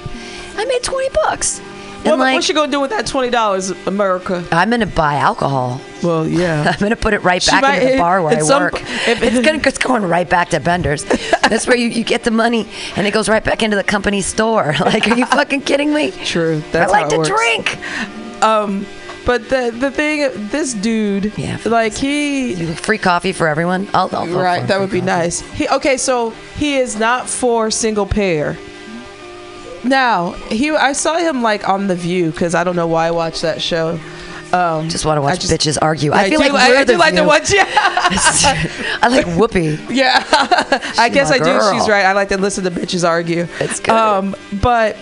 I 0.56 0.64
made 0.64 0.82
twenty 0.84 1.08
bucks, 1.24 1.60
What, 2.04 2.18
like 2.18 2.34
what 2.34 2.48
you 2.48 2.54
gonna 2.54 2.70
do 2.72 2.80
with 2.80 2.90
that 2.90 3.06
twenty 3.06 3.30
dollars, 3.30 3.70
America? 3.86 4.44
I'm 4.50 4.70
gonna 4.70 4.86
buy 4.86 5.16
alcohol. 5.16 5.80
Well, 6.02 6.26
yeah. 6.26 6.64
I'm 6.74 6.78
gonna 6.80 6.96
put 6.96 7.14
it 7.14 7.22
right 7.22 7.44
back 7.46 7.62
might- 7.62 7.82
into 7.82 7.92
the 7.92 7.98
bar 7.98 8.22
where 8.22 8.36
I 8.36 8.40
some- 8.40 8.62
work. 8.62 8.80
if- 8.82 9.22
it's 9.22 9.40
gonna 9.46 9.60
it's 9.64 9.78
going 9.78 10.02
right 10.04 10.28
back 10.28 10.50
to 10.50 10.60
Bender's. 10.60 11.04
That's 11.04 11.66
where 11.66 11.76
you, 11.76 11.88
you 11.88 12.02
get 12.04 12.24
the 12.24 12.30
money, 12.30 12.68
and 12.96 13.06
it 13.06 13.12
goes 13.12 13.28
right 13.28 13.44
back 13.44 13.62
into 13.62 13.76
the 13.76 13.84
company 13.84 14.20
store. 14.22 14.74
Like, 14.80 15.06
are 15.08 15.16
you 15.16 15.26
fucking 15.26 15.62
kidding 15.62 15.94
me? 15.94 16.10
True. 16.10 16.60
That's 16.72 16.92
I 16.92 17.00
like 17.00 17.08
to 17.10 17.18
works. 17.18 17.28
drink. 17.28 17.78
Um, 18.42 18.84
but 19.24 19.48
the 19.48 19.70
the 19.72 19.90
thing, 19.92 20.28
this 20.48 20.74
dude, 20.74 21.32
Yeah. 21.38 21.58
like 21.64 21.94
he, 21.94 22.56
Free 22.74 22.98
coffee 22.98 23.32
for 23.32 23.46
everyone. 23.46 23.88
I'll, 23.94 24.10
I'll 24.12 24.26
right? 24.26 24.66
That 24.66 24.80
would 24.80 24.90
be 24.90 24.98
coffee. 24.98 25.06
nice. 25.06 25.40
He 25.52 25.68
okay, 25.68 25.96
so 25.96 26.30
he 26.56 26.76
is 26.76 26.98
not 26.98 27.28
for 27.28 27.70
single 27.70 28.06
payer. 28.06 28.56
Now 29.84 30.32
he, 30.32 30.70
I 30.70 30.92
saw 30.92 31.18
him 31.18 31.42
like 31.42 31.68
on 31.68 31.86
the 31.86 31.96
View 31.96 32.30
because 32.30 32.54
I 32.54 32.64
don't 32.64 32.76
know 32.76 32.86
why 32.86 33.08
I 33.08 33.10
watched 33.10 33.42
that 33.42 33.60
show. 33.60 33.98
Um, 34.52 34.90
Just 34.90 35.06
want 35.06 35.16
to 35.16 35.22
watch 35.22 35.40
just- 35.40 35.52
bitches 35.52 35.78
argue. 35.80 36.10
Yeah, 36.10 36.18
I 36.18 36.28
feel 36.28 36.40
do, 36.42 36.52
like 36.52 36.70
I, 36.70 36.80
I 36.80 36.84
do 36.84 36.98
like 36.98 37.14
to 37.14 37.24
watch. 37.24 37.50
Yeah, 37.52 37.64
I 37.66 39.08
like 39.10 39.24
Whoopi. 39.24 39.78
yeah. 39.90 40.22
I 40.98 41.08
guess 41.08 41.30
I 41.30 41.38
do. 41.38 41.58
She's 41.72 41.88
right. 41.88 42.04
I 42.04 42.12
like 42.12 42.28
to 42.28 42.36
listen 42.36 42.64
to 42.64 42.70
bitches 42.70 43.08
argue. 43.08 43.46
It's 43.60 43.80
good. 43.80 43.94
Um, 43.94 44.36
but 44.60 44.98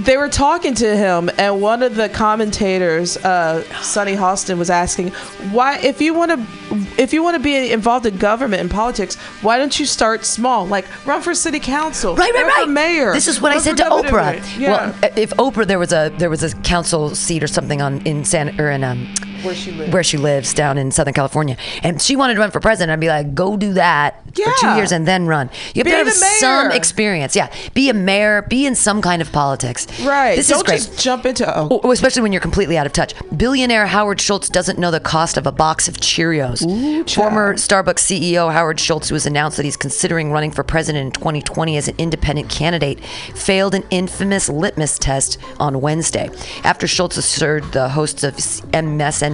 they 0.00 0.16
were 0.16 0.28
talking 0.28 0.74
to 0.74 0.96
him, 0.96 1.30
and 1.38 1.60
one 1.60 1.82
of 1.82 1.94
the 1.94 2.08
commentators, 2.08 3.16
uh, 3.18 3.62
Sunny 3.80 4.14
Hostin, 4.14 4.58
was 4.58 4.68
asking, 4.70 5.10
"Why, 5.52 5.78
if 5.78 6.00
you 6.00 6.14
want 6.14 6.32
to, 6.32 7.00
if 7.00 7.12
you 7.12 7.22
want 7.22 7.36
to 7.36 7.42
be 7.42 7.70
involved 7.72 8.04
in 8.06 8.16
government 8.16 8.60
and 8.60 8.70
politics, 8.70 9.14
why 9.42 9.58
don't 9.58 9.78
you 9.78 9.86
start 9.86 10.24
small? 10.24 10.66
Like 10.66 10.84
run 11.06 11.22
for 11.22 11.34
city 11.34 11.60
council, 11.60 12.16
Right, 12.16 12.32
right, 12.34 12.42
run 12.42 12.48
right. 12.48 12.64
for 12.64 12.70
mayor. 12.70 13.12
This 13.12 13.28
is 13.28 13.40
what 13.40 13.52
I 13.52 13.58
said 13.58 13.76
to 13.76 13.84
governor." 13.84 14.10
Oprah. 14.10 14.58
Yeah. 14.58 14.70
Well, 15.00 15.10
if 15.16 15.30
Oprah 15.30 15.66
there 15.66 15.78
was 15.78 15.92
a 15.92 16.12
there 16.18 16.30
was 16.30 16.42
a 16.42 16.54
council 16.62 17.14
seat 17.14 17.42
or 17.42 17.46
something 17.48 17.80
on 17.80 18.00
in 18.04 18.24
San 18.24 18.60
or 18.60 18.70
in 18.70 18.82
um 18.84 19.06
Where 19.44 19.54
she 19.54 19.70
lives. 19.72 19.92
where 19.92 20.02
she 20.02 20.16
lives 20.16 20.54
down 20.54 20.78
in 20.78 20.90
Southern 20.90 21.14
California, 21.14 21.56
and 21.82 22.00
she 22.00 22.16
wanted 22.16 22.34
to 22.34 22.40
run 22.40 22.50
for 22.50 22.60
president, 22.60 22.92
I'd 22.92 23.00
be 23.00 23.08
like, 23.08 23.34
go 23.34 23.56
do 23.56 23.74
that 23.74 24.22
for 24.34 24.50
two 24.60 24.68
years 24.76 24.90
and 24.90 25.06
then 25.06 25.26
run. 25.26 25.48
You 25.74 25.80
have 25.80 25.84
Be 25.84 25.90
to 25.90 25.96
have 25.98 26.12
some 26.12 26.72
experience. 26.72 27.36
Yeah, 27.36 27.52
be 27.74 27.88
a 27.88 27.94
mayor, 27.94 28.42
be 28.42 28.66
in 28.66 28.74
some 28.74 29.00
kind 29.02 29.22
of 29.22 29.30
politics. 29.32 29.86
right. 30.00 30.36
This 30.36 30.48
don't 30.48 30.58
is 30.58 30.62
great. 30.64 30.76
just 30.76 30.98
jump 31.00 31.26
into. 31.26 31.46
Oh, 31.58 31.80
Oh, 31.84 31.90
especially 31.92 32.22
when 32.22 32.32
you're 32.32 32.40
completely 32.40 32.76
out 32.78 32.86
of 32.86 32.92
touch. 32.92 33.14
Billionaire 33.36 33.86
Howard 33.86 34.20
Schultz 34.20 34.48
doesn't 34.48 34.78
know 34.78 34.90
the 34.90 35.00
cost 35.00 35.36
of 35.36 35.46
a 35.46 35.52
box 35.52 35.86
of 35.88 35.96
Cheerios. 35.98 36.60
child. 37.06 37.10
Former 37.10 37.54
Starbucks 37.54 38.00
CEO 38.00 38.52
Howard 38.52 38.80
Schultz, 38.80 39.08
who 39.08 39.14
has 39.14 39.26
announced 39.26 39.56
that 39.56 39.64
he's 39.64 39.76
considering 39.76 40.32
running 40.32 40.50
for 40.50 40.62
president 40.64 41.06
in 41.06 41.12
2020 41.12 41.76
as 41.76 41.88
an 41.88 41.94
independent 41.98 42.48
candidate, 42.48 43.00
failed 43.34 43.74
an 43.74 43.84
infamous 43.90 44.48
litmus 44.48 44.98
test 44.98 45.38
on 45.60 45.80
Wednesday 45.80 46.30
after 46.64 46.86
Schultz 46.86 47.16
assured 47.16 47.64
the 47.72 47.88
hosts 47.90 48.22
of 48.24 48.34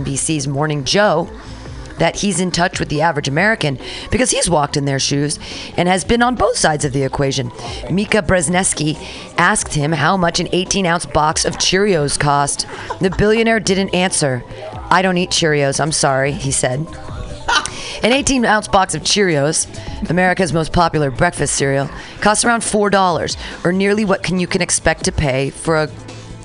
MSNBC's 0.04 0.48
Morning 0.48 0.84
Joe 0.84 1.28
that 1.98 2.16
he's 2.16 2.40
in 2.40 2.50
touch 2.50 2.80
with 2.80 2.88
the 2.88 3.02
average 3.02 3.28
American 3.28 3.78
because 4.10 4.30
he's 4.30 4.48
walked 4.48 4.76
in 4.76 4.86
their 4.86 4.98
shoes 4.98 5.38
and 5.76 5.86
has 5.86 6.02
been 6.02 6.22
on 6.22 6.34
both 6.34 6.56
sides 6.56 6.84
of 6.84 6.94
the 6.94 7.02
equation. 7.02 7.52
Mika 7.90 8.22
Brzezinski 8.22 8.96
asked 9.36 9.74
him 9.74 9.92
how 9.92 10.16
much 10.16 10.40
an 10.40 10.48
18 10.52 10.86
ounce 10.86 11.04
box 11.04 11.44
of 11.44 11.58
Cheerios 11.58 12.18
cost. 12.18 12.66
The 13.00 13.10
billionaire 13.10 13.60
didn't 13.60 13.94
answer. 13.94 14.42
I 14.90 15.02
don't 15.02 15.18
eat 15.18 15.30
Cheerios, 15.30 15.78
I'm 15.78 15.92
sorry, 15.92 16.32
he 16.32 16.50
said. 16.50 16.86
An 18.02 18.12
18 18.12 18.46
ounce 18.46 18.66
box 18.66 18.94
of 18.94 19.02
Cheerios, 19.02 19.68
America's 20.08 20.54
most 20.54 20.72
popular 20.72 21.10
breakfast 21.10 21.54
cereal, 21.54 21.90
costs 22.22 22.46
around 22.46 22.62
$4, 22.62 23.36
or 23.62 23.72
nearly 23.72 24.06
what 24.06 24.22
can 24.22 24.38
you 24.38 24.46
can 24.46 24.62
expect 24.62 25.04
to 25.04 25.12
pay 25.12 25.50
for 25.50 25.76
a 25.76 25.90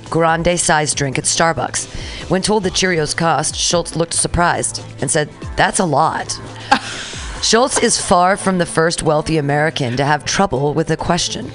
grande 0.10 0.60
sized 0.60 0.98
drink 0.98 1.18
at 1.18 1.26
Starbucks. 1.26 2.30
When 2.30 2.42
told 2.42 2.64
the 2.64 2.72
Cheerios 2.72 3.16
cost, 3.16 3.56
Schultz 3.56 3.96
looked 3.96 4.14
surprised 4.14 4.82
and 5.02 5.10
said, 5.10 5.30
That's 5.56 5.80
a 5.80 5.86
lot. 5.86 6.40
Schultz 7.42 7.78
is 7.80 8.02
far 8.02 8.38
from 8.38 8.58
the 8.58 8.66
first 8.66 9.04
wealthy 9.04 9.38
American 9.38 9.98
to 9.98 10.06
have 10.06 10.26
trouble 10.26 10.74
with 10.74 10.90
a 10.90 10.98
question. 10.98 11.52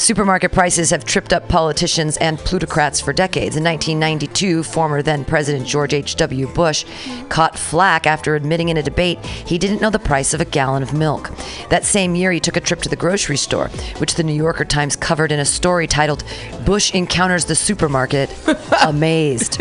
Supermarket 0.00 0.52
prices 0.52 0.88
have 0.88 1.04
tripped 1.04 1.34
up 1.34 1.46
politicians 1.50 2.16
and 2.16 2.38
plutocrats 2.38 3.02
for 3.02 3.12
decades. 3.12 3.56
In 3.56 3.62
1992, 3.62 4.62
former 4.62 5.02
then 5.02 5.26
President 5.26 5.66
George 5.66 5.92
H.W. 5.92 6.46
Bush 6.54 6.86
caught 7.28 7.58
flack 7.58 8.06
after 8.06 8.34
admitting 8.34 8.70
in 8.70 8.78
a 8.78 8.82
debate 8.82 9.22
he 9.26 9.58
didn't 9.58 9.82
know 9.82 9.90
the 9.90 9.98
price 9.98 10.32
of 10.32 10.40
a 10.40 10.46
gallon 10.46 10.82
of 10.82 10.94
milk. 10.94 11.30
That 11.68 11.84
same 11.84 12.14
year, 12.14 12.32
he 12.32 12.40
took 12.40 12.56
a 12.56 12.62
trip 12.62 12.80
to 12.80 12.88
the 12.88 12.96
grocery 12.96 13.36
store, 13.36 13.68
which 13.98 14.14
the 14.14 14.22
New 14.22 14.32
Yorker 14.32 14.64
Times 14.64 14.96
covered 14.96 15.32
in 15.32 15.38
a 15.38 15.44
story 15.44 15.86
titled 15.86 16.24
Bush 16.64 16.94
Encounters 16.94 17.44
the 17.44 17.54
Supermarket 17.54 18.34
Amazed. 18.82 19.58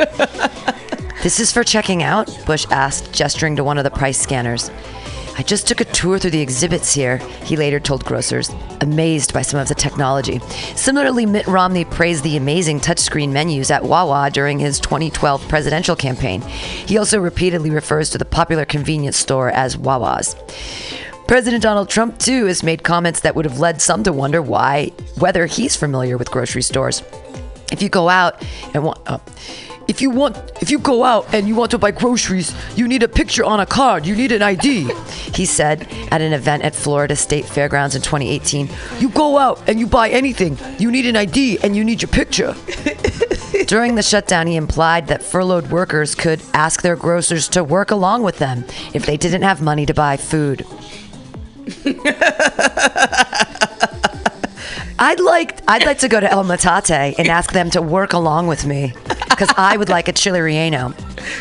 This 1.22 1.42
is 1.42 1.52
for 1.52 1.66
checking 1.66 2.02
out? 2.02 2.34
Bush 2.46 2.66
asked, 2.72 3.12
gesturing 3.12 3.58
to 3.58 3.64
one 3.66 3.78
of 3.78 3.84
the 3.84 3.92
price 3.92 4.18
scanners. 4.18 4.72
I 5.40 5.42
just 5.42 5.68
took 5.68 5.80
a 5.80 5.86
tour 5.86 6.20
through 6.20 6.32
the 6.32 6.42
exhibits 6.42 6.94
here, 6.94 7.20
he 7.46 7.56
later 7.56 7.80
told 7.80 8.04
grocers, 8.04 8.52
amazed 8.82 9.34
by 9.34 9.42
some 9.42 9.58
of 9.58 9.70
the 9.70 9.74
technology. 9.74 10.40
Similarly, 10.76 11.26
Mitt 11.26 11.48
Romney 11.48 11.86
praised 11.86 12.26
the 12.26 12.36
amazing 12.36 12.82
touchscreen 12.82 13.32
menus 13.32 13.72
at 13.72 13.86
Wawa 13.86 14.32
during 14.32 14.60
his 14.60 14.82
2012 14.82 15.48
presidential 15.48 15.96
campaign. 15.96 16.42
He 16.42 16.98
also 16.98 17.22
repeatedly 17.22 17.70
refers 17.70 18.10
to 18.10 18.18
the 18.18 18.26
popular 18.26 18.66
convenience 18.66 19.16
store 19.16 19.50
as 19.52 19.78
Wawa's. 19.78 20.36
President 21.26 21.64
Donald 21.64 21.88
Trump, 21.88 22.20
too, 22.20 22.48
has 22.48 22.62
made 22.62 22.84
comments 22.84 23.22
that 23.22 23.34
would 23.34 23.46
have 23.46 23.62
led 23.62 23.82
some 23.82 24.04
to 24.04 24.12
wonder 24.12 24.42
why, 24.42 24.92
whether 25.20 25.46
he's 25.46 25.74
familiar 25.74 26.18
with 26.18 26.30
grocery 26.30 26.64
stores. 26.64 27.02
If 27.72 27.82
you 27.82 27.88
go 27.88 28.10
out 28.10 28.44
and 28.74 28.84
want, 28.84 29.00
uh, 29.08 29.20
if 29.90 30.04
you 30.04 30.12
want, 30.12 30.38
if 30.62 30.70
you 30.70 30.78
go 30.78 31.04
out 31.04 31.34
and 31.34 31.48
you 31.48 31.56
want 31.56 31.72
to 31.72 31.80
buy 31.80 31.90
groceries, 31.90 32.54
you 32.78 32.88
need 32.88 33.02
a 33.02 33.08
picture 33.08 33.44
on 33.44 33.60
a 33.60 33.66
card. 33.66 34.06
You 34.06 34.16
need 34.16 34.32
an 34.32 34.44
ID. 34.44 34.94
he 35.34 35.46
said 35.46 35.88
at 36.12 36.22
an 36.22 36.32
event 36.32 36.64
at 36.64 36.76
Florida 36.76 37.16
State 37.16 37.46
Fairgrounds 37.46 37.96
in 37.96 38.04
2018. 38.04 38.70
You 39.00 39.10
go 39.10 39.40
out 39.40 39.68
and 39.68 39.80
you 39.80 39.88
buy 39.88 40.10
anything, 40.10 40.60
you 40.78 40.92
need 40.92 41.08
an 41.08 41.16
ID 41.16 41.60
and 41.64 41.76
you 41.76 41.84
need 41.84 42.04
your 42.04 42.10
picture. 42.10 42.56
During 43.66 43.96
the 43.96 44.04
shutdown, 44.04 44.46
he 44.46 44.56
implied 44.56 45.08
that 45.08 45.24
furloughed 45.24 45.72
workers 45.72 46.14
could 46.14 46.42
ask 46.54 46.84
their 46.84 46.96
grocers 46.96 47.48
to 47.50 47.64
work 47.64 47.90
along 47.90 48.22
with 48.22 48.38
them 48.38 48.66
if 48.94 49.08
they 49.08 49.18
didn't 49.18 49.42
have 49.42 49.62
money 49.62 49.88
to 49.88 49.94
buy 49.94 50.18
food. 50.18 50.66
I'd 55.02 55.20
like 55.22 55.60
I'd 55.68 55.86
like 55.86 56.00
to 56.00 56.10
go 56.10 56.20
to 56.20 56.30
El 56.30 56.44
Matate 56.44 57.16
and 57.18 57.28
ask 57.30 57.54
them 57.54 57.70
to 57.72 57.82
work 57.82 58.12
along 58.14 58.48
with 58.48 58.66
me 58.66 58.94
because 59.30 59.50
I 59.56 59.78
would 59.78 59.88
like 59.90 60.08
a 60.10 60.12
chili 60.14 60.40
relleno. 60.40 60.94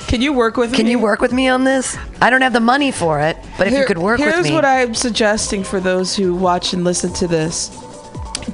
Can 0.07 0.23
you 0.23 0.33
work 0.33 0.57
with 0.57 0.73
Can 0.73 0.85
me? 0.87 0.93
you 0.93 0.99
work 1.01 1.21
with 1.21 1.33
me 1.33 1.49
on 1.49 1.65
this? 1.65 1.97
I 2.23 2.31
don't 2.31 2.43
have 2.43 2.53
the 2.53 2.61
money 2.61 2.93
for 2.93 3.21
it, 3.21 3.37
but 3.57 3.67
if 3.67 3.73
you 3.75 3.85
could 3.85 3.99
work 3.99 4.19
with 4.21 4.29
me, 4.29 4.33
Here's 4.35 4.53
what 4.53 4.65
I'm 4.65 4.95
suggesting 4.95 5.65
for 5.65 5.81
those 5.81 6.15
who 6.15 6.35
watch 6.35 6.73
and 6.73 6.85
listen 6.85 7.13
to 7.15 7.27
this: 7.27 7.71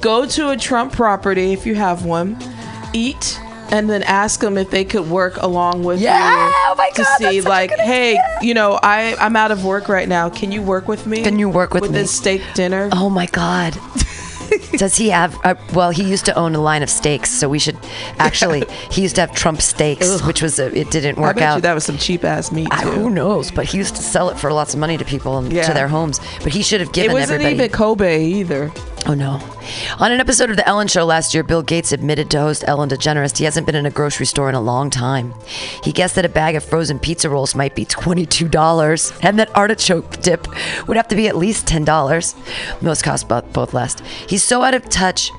go 0.01 0.25
to 0.25 0.49
a 0.49 0.57
Trump 0.57 0.91
property 0.93 1.53
if 1.53 1.67
you 1.67 1.75
have 1.75 2.03
one, 2.05 2.35
eat, 2.93 3.39
and 3.71 3.87
then 3.87 4.01
ask 4.03 4.39
them 4.39 4.57
if 4.57 4.71
they 4.71 4.83
could 4.85 5.07
work 5.07 5.37
along 5.37 5.83
with 5.83 6.01
Yeah! 6.01 6.47
you 6.47 6.53
Oh 6.67 6.75
my 6.77 6.89
to 6.95 7.03
God, 7.03 7.17
see, 7.19 7.41
such 7.41 7.45
a 7.45 7.49
like, 7.49 7.69
good 7.69 7.79
hey, 7.81 8.19
you 8.41 8.55
know, 8.55 8.79
I 8.81 9.15
I'm 9.19 9.35
out 9.35 9.51
of 9.51 9.63
work 9.63 9.87
right 9.87 10.09
now. 10.09 10.29
Can 10.29 10.51
you 10.51 10.63
work 10.63 10.87
with 10.87 11.05
me? 11.05 11.21
Can 11.23 11.37
you 11.37 11.47
work 11.47 11.75
with 11.75 11.83
me? 11.83 11.89
this 11.89 12.11
steak 12.11 12.41
dinner? 12.55 12.89
oh 12.91 13.09
my 13.11 13.27
god. 13.27 13.77
Does 14.77 14.95
he 14.97 15.09
have? 15.09 15.37
Uh, 15.45 15.55
well, 15.73 15.91
he 15.91 16.03
used 16.03 16.25
to 16.25 16.35
own 16.35 16.53
a 16.55 16.61
line 16.61 16.83
of 16.83 16.89
steaks, 16.89 17.29
so 17.31 17.47
we 17.49 17.59
should 17.59 17.77
actually. 18.19 18.63
He 18.91 19.01
used 19.01 19.15
to 19.15 19.21
have 19.21 19.33
Trump 19.33 19.61
steaks, 19.61 20.21
which 20.25 20.41
was 20.41 20.59
a, 20.59 20.75
it 20.77 20.91
didn't 20.91 21.17
I 21.17 21.21
work 21.21 21.35
bet 21.37 21.43
out. 21.43 21.55
you 21.55 21.61
that 21.61 21.73
was 21.73 21.83
some 21.85 21.97
cheap 21.97 22.23
ass 22.23 22.51
meat 22.51 22.67
I- 22.71 22.81
who 22.83 23.09
knows? 23.09 23.51
But 23.51 23.65
he 23.65 23.77
used 23.77 23.95
to 23.95 24.01
sell 24.01 24.29
it 24.29 24.37
for 24.39 24.51
lots 24.51 24.73
of 24.73 24.79
money 24.79 24.97
to 24.97 25.05
people 25.05 25.37
and 25.37 25.51
Yeah. 25.51 25.63
to 25.67 25.73
their 25.73 25.87
homes. 25.87 26.19
But 26.43 26.53
he 26.53 26.61
should 26.61 26.79
have 26.81 26.91
given. 26.91 27.11
It 27.11 27.13
wasn't 27.13 27.41
everybody. 27.41 27.55
even 27.65 27.69
Kobe 27.71 28.23
either. 28.25 28.71
Oh 29.07 29.13
no. 29.13 29.39
On 29.99 30.11
an 30.11 30.19
episode 30.19 30.49
of 30.49 30.55
The 30.55 30.67
Ellen 30.67 30.87
Show 30.87 31.05
last 31.05 31.35
year, 31.35 31.43
Bill 31.43 31.61
Gates 31.61 31.91
admitted 31.91 32.31
to 32.31 32.39
host 32.39 32.63
Ellen 32.65 32.89
DeGeneres 32.89 33.37
he 33.37 33.45
hasn't 33.45 33.67
been 33.67 33.75
in 33.75 33.85
a 33.85 33.91
grocery 33.91 34.25
store 34.25 34.49
in 34.49 34.55
a 34.55 34.61
long 34.61 34.89
time. 34.89 35.35
He 35.83 35.91
guessed 35.91 36.15
that 36.15 36.25
a 36.25 36.29
bag 36.29 36.55
of 36.55 36.63
frozen 36.63 36.97
pizza 36.97 37.29
rolls 37.29 37.53
might 37.53 37.75
be 37.75 37.85
$22 37.85 39.19
and 39.21 39.37
that 39.37 39.55
artichoke 39.55 40.21
dip 40.23 40.47
would 40.87 40.97
have 40.97 41.07
to 41.09 41.15
be 41.15 41.27
at 41.27 41.35
least 41.35 41.67
$10. 41.67 42.81
Most 42.81 43.03
cost 43.03 43.27
both, 43.27 43.75
less. 43.75 43.95
He's 44.27 44.43
so 44.43 44.63
out 44.63 44.73
of 44.73 44.89
touch 44.89 45.29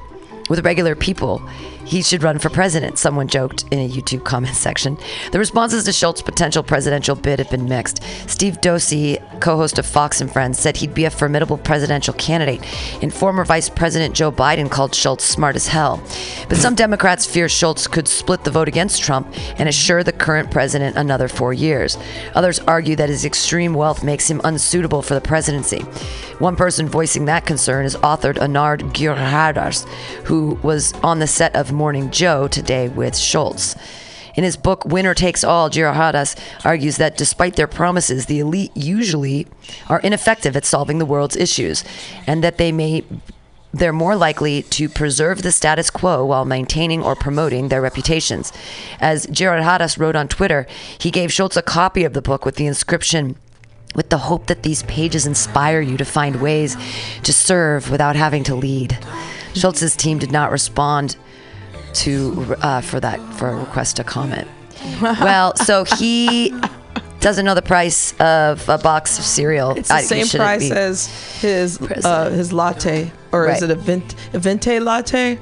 with 0.48 0.64
regular 0.64 0.94
people. 0.94 1.43
He 1.86 2.02
should 2.02 2.24
run 2.24 2.40
for 2.40 2.50
president, 2.50 2.98
someone 2.98 3.28
joked 3.28 3.64
in 3.70 3.78
a 3.78 3.88
YouTube 3.88 4.24
comment 4.24 4.56
section. 4.56 4.98
The 5.30 5.38
responses 5.38 5.84
to 5.84 5.92
Schultz's 5.92 6.22
potential 6.22 6.64
presidential 6.64 7.14
bid 7.14 7.38
have 7.38 7.48
been 7.48 7.68
mixed. 7.68 8.02
Steve 8.28 8.60
Doocy, 8.60 9.22
co 9.40 9.56
host 9.56 9.78
of 9.78 9.86
Fox 9.86 10.20
and 10.20 10.30
Friends, 10.30 10.58
said 10.58 10.76
he'd 10.76 10.94
be 10.94 11.04
a 11.04 11.10
formidable 11.10 11.56
presidential 11.56 12.12
candidate, 12.14 12.60
and 13.02 13.14
former 13.14 13.44
Vice 13.44 13.68
President 13.68 14.16
Joe 14.16 14.32
Biden 14.32 14.68
called 14.68 14.96
Schultz 14.96 15.24
smart 15.24 15.54
as 15.54 15.68
hell. 15.68 16.02
But 16.48 16.58
some 16.58 16.74
Democrats 16.74 17.24
fear 17.24 17.48
Schultz 17.48 17.86
could 17.86 18.08
split 18.08 18.42
the 18.42 18.50
vote 18.50 18.66
against 18.66 19.00
Trump 19.00 19.32
and 19.56 19.68
assure 19.68 20.02
the 20.02 20.12
current 20.12 20.50
president 20.50 20.96
another 20.96 21.28
four 21.28 21.52
years. 21.52 21.96
Others 22.34 22.58
argue 22.60 22.96
that 22.96 23.10
his 23.10 23.24
extreme 23.24 23.74
wealth 23.74 24.02
makes 24.02 24.28
him 24.28 24.40
unsuitable 24.42 25.02
for 25.02 25.14
the 25.14 25.20
presidency. 25.20 25.84
One 26.38 26.56
person 26.56 26.88
voicing 26.88 27.26
that 27.26 27.46
concern 27.46 27.86
is 27.86 27.96
author 27.96 28.34
Anand 28.34 28.92
Giridharadas, 28.92 29.88
who 30.24 30.58
was 30.62 30.92
on 31.02 31.18
the 31.18 31.26
set 31.26 31.54
of 31.54 31.72
Morning 31.76 32.10
Joe 32.10 32.48
today 32.48 32.88
with 32.88 33.14
Schultz. 33.14 33.76
In 34.34 34.44
his 34.44 34.56
book 34.56 34.86
Winner 34.86 35.12
Takes 35.12 35.44
All, 35.44 35.68
Giridharadas 35.68 36.34
argues 36.64 36.96
that 36.96 37.18
despite 37.18 37.56
their 37.56 37.66
promises, 37.66 38.24
the 38.24 38.40
elite 38.40 38.74
usually 38.74 39.46
are 39.86 40.00
ineffective 40.00 40.56
at 40.56 40.64
solving 40.64 40.98
the 40.98 41.04
world's 41.04 41.36
issues, 41.36 41.84
and 42.26 42.42
that 42.42 42.56
they 42.56 42.72
may 42.72 43.04
they're 43.74 43.92
more 43.92 44.16
likely 44.16 44.62
to 44.62 44.88
preserve 44.88 45.42
the 45.42 45.52
status 45.52 45.90
quo 45.90 46.24
while 46.24 46.46
maintaining 46.46 47.02
or 47.02 47.14
promoting 47.14 47.68
their 47.68 47.82
reputations. 47.82 48.54
As 48.98 49.26
Giridharadas 49.26 49.98
wrote 49.98 50.16
on 50.16 50.28
Twitter, 50.28 50.66
he 50.98 51.10
gave 51.10 51.30
Schultz 51.30 51.58
a 51.58 51.62
copy 51.62 52.04
of 52.04 52.14
the 52.14 52.22
book 52.22 52.46
with 52.46 52.56
the 52.56 52.66
inscription 52.66 53.36
with 53.94 54.08
the 54.08 54.18
hope 54.18 54.46
that 54.46 54.62
these 54.62 54.82
pages 54.84 55.26
inspire 55.26 55.80
you 55.82 55.98
to 55.98 56.04
find 56.06 56.40
ways 56.40 56.74
to 57.22 57.34
serve 57.34 57.90
without 57.90 58.16
having 58.16 58.44
to 58.44 58.54
lead. 58.54 58.98
Schultz's 59.54 59.96
team 59.96 60.18
did 60.18 60.32
not 60.32 60.50
respond 60.50 61.16
to 62.05 62.56
uh, 62.62 62.81
for 62.81 63.01
that 63.01 63.20
for 63.35 63.48
a 63.51 63.56
request 63.56 63.97
to 63.97 64.05
comment. 64.05 64.48
Well, 65.01 65.56
so 65.56 65.85
he 65.85 66.55
doesn't 67.20 67.44
know 67.44 67.55
the 67.55 67.62
price 67.62 68.12
of 68.20 68.68
a 68.68 68.78
box 68.78 69.18
of 69.18 69.24
cereal. 69.24 69.70
It's 69.73 69.89
the 69.89 69.94
I- 69.94 70.02
same 70.02 70.28
price 70.28 70.70
as 70.70 71.09
his 71.40 71.81
uh, 71.81 72.31
his 72.31 72.52
latte, 72.52 73.10
or 73.32 73.44
Right. 73.44 73.56
is 73.56 73.62
it 73.62 73.70
a 73.70 73.74
vent 73.74 74.14
a 74.35 74.39
vente 74.39 74.78
latte? 74.81 75.39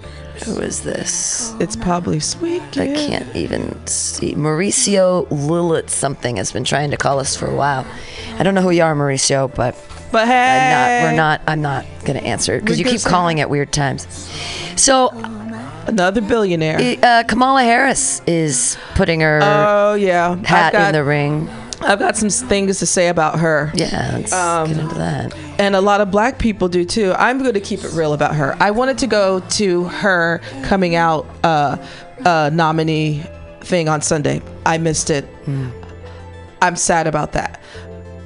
Who 0.46 0.58
is 0.60 0.82
this? 0.82 1.54
It's 1.60 1.76
probably 1.76 2.18
sweet. 2.18 2.62
I 2.76 2.86
can't 2.92 3.36
even 3.36 3.86
see. 3.86 4.34
Mauricio 4.34 5.28
Lillet 5.28 5.88
something 5.88 6.36
has 6.38 6.50
been 6.50 6.64
trying 6.64 6.90
to 6.90 6.96
call 6.96 7.20
us 7.20 7.36
for 7.36 7.46
a 7.46 7.54
while. 7.54 7.86
I 8.38 8.42
don't 8.42 8.54
know 8.56 8.62
who 8.62 8.70
you 8.70 8.82
are, 8.82 8.96
Mauricio, 8.96 9.54
but 9.54 9.76
But 10.10 10.26
hey, 10.26 10.42
I'm 10.58 10.70
not, 10.72 11.10
we're 11.10 11.16
not. 11.16 11.40
I'm 11.46 11.62
not 11.62 11.84
going 12.04 12.18
to 12.18 12.24
answer 12.26 12.58
because 12.58 12.80
you 12.80 12.84
keep 12.84 13.02
calling 13.02 13.40
at 13.40 13.48
weird 13.48 13.72
times. 13.72 14.08
So 14.74 15.10
another 15.86 16.20
billionaire. 16.20 16.96
uh, 17.02 17.22
Kamala 17.24 17.62
Harris 17.62 18.20
is 18.26 18.76
putting 18.94 19.20
her 19.20 19.40
oh 19.42 19.94
yeah, 19.94 20.36
hat 20.44 20.72
got, 20.72 20.86
in 20.88 20.92
the 20.92 21.04
ring. 21.04 21.48
I've 21.80 21.98
got 21.98 22.16
some 22.16 22.30
things 22.30 22.78
to 22.78 22.86
say 22.86 23.08
about 23.08 23.38
her. 23.40 23.70
Yeah, 23.74 24.12
let's 24.14 24.32
Um, 24.32 24.68
get 24.68 24.78
into 24.78 24.94
that. 24.94 25.34
and 25.58 25.74
a 25.76 25.80
lot 25.80 26.00
of 26.00 26.10
black 26.10 26.38
people 26.38 26.68
do 26.68 26.84
too. 26.84 27.12
I'm 27.18 27.38
going 27.40 27.52
to 27.54 27.60
keep 27.60 27.84
it 27.84 27.92
real 27.92 28.14
about 28.14 28.34
her. 28.36 28.56
I 28.60 28.70
wanted 28.70 28.96
to 28.98 29.06
go 29.06 29.40
to 29.40 29.84
her 29.84 30.40
coming 30.62 30.94
out 30.94 31.26
uh, 31.42 31.76
uh, 32.24 32.50
nominee 32.52 33.22
thing 33.60 33.88
on 33.88 34.00
Sunday. 34.00 34.40
I 34.64 34.78
missed 34.78 35.10
it. 35.10 35.26
I'm 36.62 36.76
sad 36.76 37.06
about 37.06 37.32
that. 37.32 37.60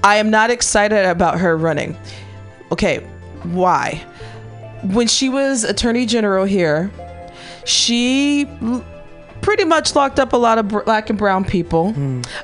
I 0.05 0.16
am 0.16 0.30
not 0.30 0.51
excited 0.51 1.05
about 1.06 1.40
her 1.40 1.56
running. 1.56 1.97
Okay, 2.70 2.98
why? 3.43 4.05
When 4.85 5.09
she 5.09 5.28
was 5.28 5.64
attorney 5.64 6.06
general 6.06 6.44
here, 6.44 6.93
she 7.69 8.47
pretty 9.40 9.65
much 9.65 9.95
locked 9.95 10.19
up 10.19 10.32
a 10.32 10.36
lot 10.36 10.59
of 10.59 10.69
black 10.69 11.11
and 11.11 11.19
brown 11.19 11.45
people. 11.45 11.95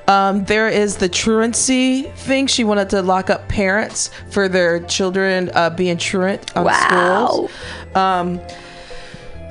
Um, 0.06 0.44
there 0.44 0.68
is 0.68 0.98
the 0.98 1.08
truancy 1.08 2.02
thing. 2.02 2.46
She 2.46 2.62
wanted 2.64 2.90
to 2.90 3.02
lock 3.02 3.30
up 3.30 3.48
parents 3.48 4.10
for 4.30 4.48
their 4.48 4.80
children 4.80 5.50
uh, 5.54 5.70
being 5.70 5.96
truant 5.96 6.56
on 6.56 6.64
Wow. 6.64 7.26
schools. 7.48 7.50
Um, 7.96 8.40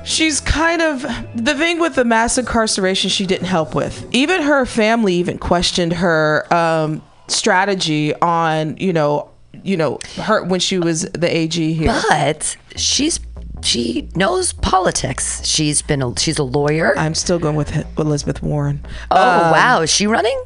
she's 0.04 0.40
kind 0.40 0.80
of 0.82 1.02
the 1.34 1.54
thing 1.54 1.78
with 1.80 1.94
the 1.96 2.04
mass 2.04 2.38
incarceration 2.38 3.10
she 3.10 3.26
didn't 3.26 3.46
help 3.46 3.74
with. 3.74 4.06
Even 4.12 4.42
her 4.42 4.64
family 4.64 5.14
even 5.14 5.36
questioned 5.38 5.92
her 5.94 6.46
um, 6.52 7.02
strategy 7.28 8.14
on 8.16 8.76
you 8.78 8.92
know 8.92 9.30
you 9.62 9.76
know 9.76 9.98
her 10.22 10.42
when 10.44 10.60
she 10.60 10.78
was 10.78 11.02
the 11.02 11.34
AG 11.34 11.72
here. 11.74 12.02
But 12.08 12.56
she's 12.76 13.18
she 13.64 14.08
knows 14.14 14.52
politics. 14.52 15.44
She's 15.46 15.82
been 15.82 16.02
a, 16.02 16.16
she's 16.18 16.38
a 16.38 16.44
lawyer. 16.44 16.96
I'm 16.96 17.14
still 17.14 17.38
going 17.38 17.56
with 17.56 17.74
Elizabeth 17.98 18.42
Warren. 18.42 18.84
oh 19.10 19.50
wow, 19.52 19.80
is 19.80 19.90
she 19.90 20.06
running? 20.06 20.38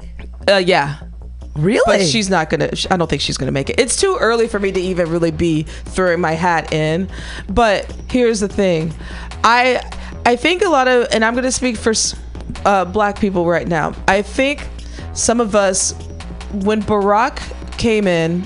Uh, 0.49 0.57
yeah, 0.57 1.01
Really? 1.57 1.83
but 1.87 2.07
she's 2.07 2.31
not 2.31 2.49
gonna. 2.51 2.71
I 2.91 2.97
don't 2.97 3.11
think 3.11 3.21
she's 3.21 3.37
gonna 3.37 3.53
make 3.53 3.69
it. 3.69 3.79
It's 3.81 4.01
too 4.01 4.17
early 4.21 4.47
for 4.49 4.59
me 4.61 4.71
to 4.73 4.81
even 4.81 5.11
really 5.11 5.33
be 5.33 5.65
throwing 5.65 6.21
my 6.21 6.33
hat 6.33 6.73
in. 6.73 7.09
But 7.49 7.93
here's 8.09 8.41
the 8.41 8.49
thing, 8.49 8.95
I 9.45 9.81
I 10.25 10.37
think 10.37 10.63
a 10.63 10.69
lot 10.69 10.89
of, 10.89 11.09
and 11.13 11.25
I'm 11.25 11.35
gonna 11.35 11.53
speak 11.53 11.77
for 11.77 11.93
uh, 12.65 12.85
black 12.85 13.19
people 13.21 13.45
right 13.47 13.67
now. 13.67 13.93
I 14.07 14.23
think 14.23 14.67
some 15.13 15.41
of 15.41 15.55
us, 15.57 15.93
when 16.53 16.81
Barack 16.83 17.41
came 17.77 18.07
in, 18.07 18.45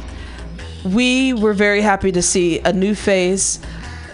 we 0.85 1.35
were 1.35 1.53
very 1.55 1.83
happy 1.83 2.11
to 2.13 2.23
see 2.23 2.59
a 2.61 2.73
new 2.73 2.95
face, 2.95 3.61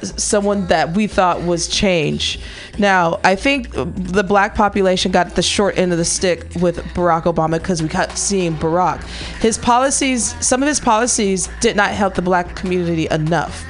someone 0.03 0.67
that 0.69 0.95
we 0.95 1.07
thought 1.07 1.43
was 1.43 1.69
change. 1.69 2.41
Now, 2.79 3.21
I 3.25 3.35
think 3.35 3.71
the 3.73 4.23
black 4.23 4.55
population 4.55 5.13
got 5.13 5.35
the 5.35 5.43
short 5.43 5.79
end 5.79 5.93
of 5.93 5.99
the 5.99 6.05
stick 6.05 6.47
with 6.61 6.79
Barack 6.95 7.25
Obama 7.25 7.59
because 7.59 7.83
we 7.83 7.89
kept 7.89 8.17
seeing 8.17 8.55
Barack. 8.57 9.03
His 9.41 9.59
policies, 9.59 10.35
some 10.45 10.63
of 10.63 10.69
his 10.69 10.81
policies 10.81 11.49
did 11.61 11.77
not 11.77 11.91
help 11.91 12.15
the 12.15 12.23
black 12.23 12.55
community 12.55 13.09
enough. 13.11 13.65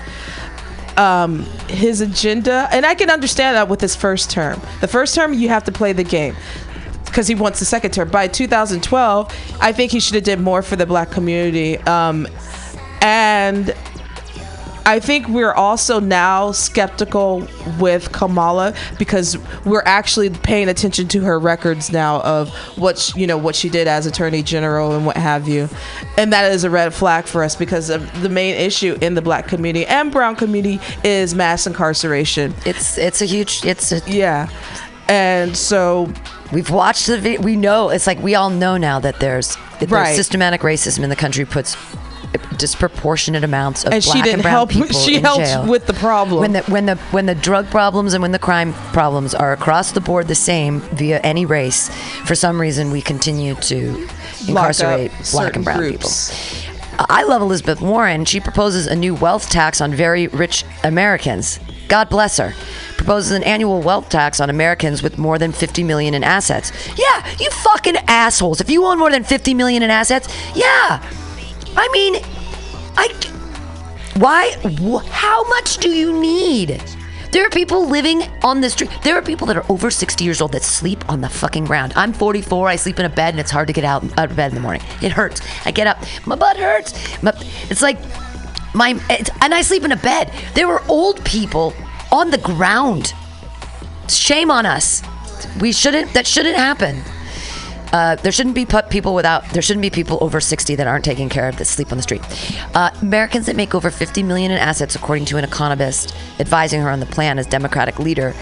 Um, 0.96 1.44
his 1.68 2.00
agenda, 2.00 2.68
and 2.72 2.84
I 2.84 2.94
can 2.94 3.08
understand 3.08 3.56
that 3.56 3.68
with 3.68 3.80
his 3.80 3.94
first 3.94 4.30
term. 4.30 4.60
The 4.80 4.88
first 4.88 5.14
term, 5.14 5.32
you 5.32 5.48
have 5.48 5.64
to 5.64 5.72
play 5.72 5.92
the 5.92 6.02
game 6.02 6.34
because 7.04 7.28
he 7.28 7.34
wants 7.34 7.58
the 7.58 7.64
second 7.64 7.92
term. 7.92 8.10
By 8.10 8.28
2012, 8.28 9.58
I 9.60 9.72
think 9.72 9.92
he 9.92 10.00
should 10.00 10.14
have 10.16 10.24
did 10.24 10.40
more 10.40 10.62
for 10.62 10.76
the 10.76 10.86
black 10.86 11.10
community. 11.10 11.78
Um, 11.78 12.26
and 13.00 13.74
I 14.88 15.00
think 15.00 15.28
we're 15.28 15.52
also 15.52 16.00
now 16.00 16.50
skeptical 16.52 17.46
with 17.78 18.10
Kamala 18.10 18.72
because 18.98 19.36
we're 19.66 19.82
actually 19.84 20.30
paying 20.30 20.70
attention 20.70 21.08
to 21.08 21.20
her 21.20 21.38
records 21.38 21.92
now 21.92 22.22
of 22.22 22.48
what 22.78 22.96
she, 22.96 23.20
you 23.20 23.26
know 23.26 23.36
what 23.36 23.54
she 23.54 23.68
did 23.68 23.86
as 23.86 24.06
Attorney 24.06 24.42
General 24.42 24.94
and 24.94 25.04
what 25.04 25.18
have 25.18 25.46
you, 25.46 25.68
and 26.16 26.32
that 26.32 26.50
is 26.52 26.64
a 26.64 26.70
red 26.70 26.94
flag 26.94 27.26
for 27.26 27.44
us 27.44 27.54
because 27.54 27.90
of 27.90 28.22
the 28.22 28.30
main 28.30 28.54
issue 28.54 28.96
in 29.02 29.12
the 29.12 29.20
Black 29.20 29.46
community 29.46 29.84
and 29.84 30.10
Brown 30.10 30.34
community 30.36 30.80
is 31.04 31.34
mass 31.34 31.66
incarceration. 31.66 32.54
it's 32.64 32.96
it's 32.96 33.20
a 33.20 33.26
huge 33.26 33.66
it's 33.66 33.92
a 33.92 34.00
Yeah, 34.06 34.48
and 35.06 35.54
so 35.54 36.10
We've 36.50 36.70
watched 36.70 37.08
the 37.08 37.18
video. 37.18 37.42
We 37.42 37.56
know 37.56 37.90
it's 37.90 38.06
like 38.06 38.22
we 38.22 38.34
all 38.34 38.48
know 38.48 38.78
now 38.78 39.00
that 39.00 39.20
there's 39.20 39.56
that 39.80 39.90
Right. 39.90 40.04
there's 40.04 40.16
systematic 40.16 40.62
racism 40.62 41.02
in 41.04 41.10
the 41.10 41.16
country 41.16 41.44
puts 41.44 41.76
disproportionate 42.56 43.44
amounts 43.44 43.84
of 43.84 43.92
And 43.92 44.02
she 44.02 44.12
black 44.12 44.24
didn't 44.24 44.34
and 44.34 44.42
brown 44.42 44.52
help- 44.52 44.70
people 44.70 44.98
she 45.00 45.16
in 45.16 45.22
helped 45.24 45.44
jail. 45.44 45.66
with 45.66 45.86
the 45.86 45.94
problem. 45.94 46.40
When 46.40 46.52
the 46.52 46.62
when 46.64 46.86
the 46.86 46.96
when 47.12 47.26
the 47.26 47.34
drug 47.34 47.70
problems 47.70 48.14
and 48.14 48.22
when 48.22 48.32
the 48.32 48.38
crime 48.38 48.72
problems 48.92 49.34
are 49.34 49.52
across 49.52 49.92
the 49.92 50.00
board 50.00 50.28
the 50.28 50.34
same 50.34 50.80
via 50.80 51.20
any 51.20 51.46
race, 51.46 51.88
for 52.24 52.34
some 52.34 52.60
reason 52.60 52.90
we 52.90 53.00
continue 53.02 53.54
to 53.56 54.08
incarcerate 54.46 55.12
black 55.32 55.56
and 55.56 55.64
brown 55.64 55.78
groups. 55.78 56.30
people. 56.60 56.74
I 57.10 57.22
love 57.22 57.42
Elizabeth 57.42 57.80
Warren. 57.80 58.24
She 58.24 58.40
proposes 58.40 58.88
a 58.88 58.96
new 58.96 59.14
wealth 59.14 59.48
tax 59.50 59.80
on 59.80 59.94
very 59.94 60.26
rich 60.26 60.64
Americans. 60.82 61.60
God 61.86 62.08
bless 62.10 62.36
her. 62.38 62.54
Proposes 62.96 63.30
an 63.30 63.44
annual 63.44 63.80
wealth 63.80 64.08
tax 64.08 64.40
on 64.40 64.50
Americans 64.50 65.00
with 65.02 65.16
more 65.16 65.38
than 65.38 65.52
50 65.52 65.84
million 65.84 66.12
in 66.12 66.24
assets. 66.24 66.72
Yeah, 66.98 67.24
you 67.38 67.48
fucking 67.50 67.96
assholes. 68.08 68.60
If 68.60 68.68
you 68.68 68.84
own 68.84 68.98
more 68.98 69.10
than 69.12 69.22
50 69.22 69.54
million 69.54 69.82
in 69.84 69.90
assets, 69.90 70.28
yeah. 70.56 71.00
I 71.78 71.88
mean, 71.92 72.16
I 72.96 73.08
why 74.18 74.50
wh- 74.64 75.06
how 75.10 75.44
much 75.48 75.76
do 75.78 75.90
you 75.90 76.20
need? 76.20 76.82
There 77.30 77.46
are 77.46 77.50
people 77.50 77.86
living 77.86 78.22
on 78.42 78.60
the 78.60 78.68
street. 78.68 78.90
There 79.04 79.16
are 79.16 79.22
people 79.22 79.46
that 79.46 79.56
are 79.56 79.64
over 79.70 79.90
60 79.90 80.24
years 80.24 80.40
old 80.40 80.52
that 80.52 80.62
sleep 80.62 81.08
on 81.08 81.20
the 81.20 81.28
fucking 81.28 81.66
ground. 81.66 81.92
I'm 81.94 82.12
44. 82.12 82.68
I 82.68 82.74
sleep 82.76 82.98
in 82.98 83.04
a 83.04 83.08
bed 83.10 83.34
and 83.34 83.38
it's 83.38 83.52
hard 83.52 83.68
to 83.68 83.72
get 83.72 83.84
out, 83.84 84.02
out 84.18 84.30
of 84.30 84.36
bed 84.36 84.50
in 84.50 84.54
the 84.56 84.60
morning. 84.60 84.82
It 85.02 85.12
hurts. 85.12 85.40
I 85.64 85.70
get 85.70 85.86
up. 85.86 85.98
My 86.26 86.34
butt 86.34 86.56
hurts. 86.56 87.22
My, 87.22 87.32
it's 87.70 87.82
like 87.82 87.98
my 88.74 89.00
it's, 89.08 89.30
and 89.40 89.54
I 89.54 89.62
sleep 89.62 89.84
in 89.84 89.92
a 89.92 89.96
bed. 89.96 90.32
There 90.54 90.66
were 90.66 90.82
old 90.88 91.24
people 91.24 91.74
on 92.10 92.30
the 92.30 92.38
ground. 92.38 93.12
Shame 94.08 94.50
on 94.50 94.66
us. 94.66 95.02
We 95.60 95.70
shouldn't 95.70 96.12
that 96.14 96.26
shouldn't 96.26 96.56
happen. 96.56 97.02
Uh, 97.92 98.16
there 98.16 98.32
shouldn't 98.32 98.54
be 98.54 98.66
people 98.90 99.14
without. 99.14 99.48
There 99.50 99.62
shouldn't 99.62 99.82
be 99.82 99.90
people 99.90 100.18
over 100.20 100.40
60 100.40 100.74
that 100.76 100.86
aren't 100.86 101.04
taken 101.04 101.28
care 101.28 101.48
of 101.48 101.56
that 101.56 101.64
sleep 101.64 101.90
on 101.90 101.98
the 101.98 102.02
street. 102.02 102.22
Uh, 102.74 102.90
Americans 103.00 103.46
that 103.46 103.56
make 103.56 103.74
over 103.74 103.90
50 103.90 104.22
million 104.22 104.50
in 104.50 104.58
assets, 104.58 104.94
according 104.94 105.24
to 105.26 105.36
an 105.36 105.44
economist 105.44 106.14
advising 106.38 106.80
her 106.82 106.90
on 106.90 107.00
the 107.00 107.06
plan 107.06 107.38
as 107.38 107.46
Democratic 107.46 107.98
leader, 107.98 108.34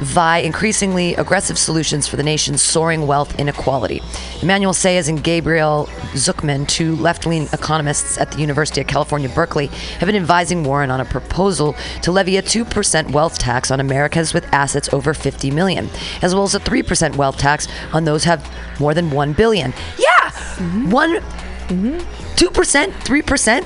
vie 0.00 0.38
increasingly 0.38 1.14
aggressive 1.14 1.58
solutions 1.58 2.06
for 2.06 2.16
the 2.16 2.22
nation's 2.22 2.62
soaring 2.62 3.06
wealth 3.06 3.38
inequality. 3.38 4.02
Emmanuel 4.42 4.72
Saez 4.72 5.08
and 5.08 5.22
Gabriel 5.22 5.86
Zucman, 6.12 6.68
two 6.68 6.96
left-wing 6.96 7.48
economists 7.52 8.18
at 8.18 8.30
the 8.30 8.38
University 8.38 8.80
of 8.80 8.86
California, 8.86 9.28
Berkeley, 9.28 9.66
have 9.66 10.06
been 10.06 10.16
advising 10.16 10.64
Warren 10.64 10.90
on 10.90 11.00
a 11.00 11.04
proposal 11.04 11.74
to 12.02 12.12
levy 12.12 12.36
a 12.36 12.42
2% 12.42 13.10
wealth 13.12 13.38
tax 13.38 13.70
on 13.70 13.80
Americans 13.80 14.34
with 14.34 14.46
assets 14.52 14.92
over 14.92 15.14
50 15.14 15.50
million, 15.50 15.88
as 16.22 16.34
well 16.34 16.44
as 16.44 16.54
a 16.54 16.60
3% 16.60 17.16
wealth 17.16 17.38
tax 17.38 17.68
on 17.92 18.04
those 18.04 18.24
who 18.24 18.30
have 18.30 18.80
more 18.80 18.94
than 18.94 19.10
1 19.10 19.32
billion. 19.32 19.72
Yeah! 19.98 20.30
Mm-hmm. 20.30 20.90
One, 20.90 21.14
mm-hmm. 21.14 21.98
2%, 22.36 22.92
3%. 22.92 23.64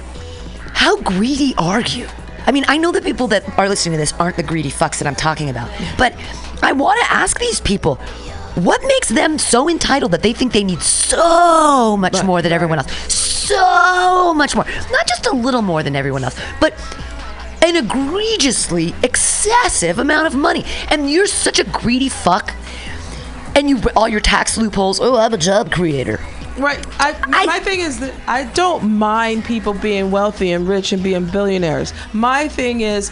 How 0.73 0.97
greedy 1.03 1.55
are 1.59 1.81
you? 1.83 2.07
I 2.51 2.53
mean, 2.53 2.65
I 2.67 2.79
know 2.79 2.91
the 2.91 3.01
people 3.01 3.29
that 3.29 3.49
are 3.61 3.69
listening 3.69 3.93
to 3.93 3.99
this 3.99 4.13
aren't 4.15 4.35
the 4.35 4.43
greedy 4.43 4.73
fucks 4.73 4.99
that 4.99 5.07
I'm 5.07 5.15
talking 5.15 5.51
about, 5.51 5.71
but 5.97 6.13
I 6.65 6.73
want 6.73 6.99
to 7.01 7.13
ask 7.13 7.39
these 7.39 7.61
people 7.61 7.95
what 8.57 8.83
makes 8.83 9.09
them 9.09 9.39
so 9.39 9.71
entitled 9.71 10.11
that 10.11 10.23
they 10.23 10.33
think 10.33 10.53
they 10.53 10.65
need 10.65 10.83
so 10.83 11.97
much 11.97 12.25
more 12.25 12.43
than 12.43 12.51
everyone 12.51 12.79
else? 12.79 12.93
So 13.09 14.35
much 14.35 14.57
more. 14.57 14.65
Not 14.65 15.07
just 15.07 15.27
a 15.27 15.31
little 15.33 15.63
more 15.63 15.85
than 15.85 15.95
everyone 15.95 16.25
else, 16.25 16.37
but 16.61 16.75
an 17.63 17.77
egregiously 17.77 18.97
excessive 19.05 20.01
amount 20.01 20.27
of 20.27 20.35
money. 20.35 20.65
And 20.89 21.09
you're 21.09 21.29
such 21.29 21.61
a 21.61 21.65
greedy 21.65 22.09
fuck. 22.09 22.53
And 23.55 23.71
you 23.71 23.81
all 23.95 24.09
your 24.09 24.19
tax 24.19 24.59
loopholes. 24.59 24.99
Oh, 24.99 25.17
I'm 25.17 25.35
a 25.35 25.39
job 25.39 25.71
creator. 25.71 26.19
Right. 26.61 26.85
I, 27.01 27.17
I- 27.23 27.47
my 27.47 27.59
thing 27.61 27.81
is 27.81 28.01
that 28.01 28.15
I 28.27 28.45
don't 28.45 28.99
mind 28.99 29.45
people 29.45 29.75
being 29.75 30.11
wealthy 30.11 30.53
and 30.53 30.69
rich 30.69 30.93
and 30.93 31.03
being 31.03 31.27
billionaires. 31.27 31.93
My 32.13 32.49
thing 32.49 32.83
is 32.83 33.11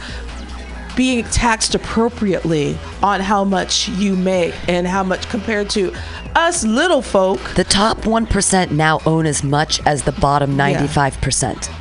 being 0.96 1.24
taxed 1.26 1.74
appropriately 1.76 2.76
on 3.02 3.20
how 3.20 3.44
much 3.44 3.88
you 3.90 4.16
make 4.16 4.52
and 4.68 4.86
how 4.86 5.04
much 5.04 5.28
compared 5.28 5.70
to 5.70 5.94
us 6.34 6.64
little 6.64 7.02
folk. 7.02 7.40
The 7.54 7.64
top 7.64 7.98
1% 7.98 8.70
now 8.72 9.00
own 9.06 9.24
as 9.24 9.44
much 9.44 9.80
as 9.86 10.02
the 10.02 10.12
bottom 10.12 10.56
95%. 10.56 11.72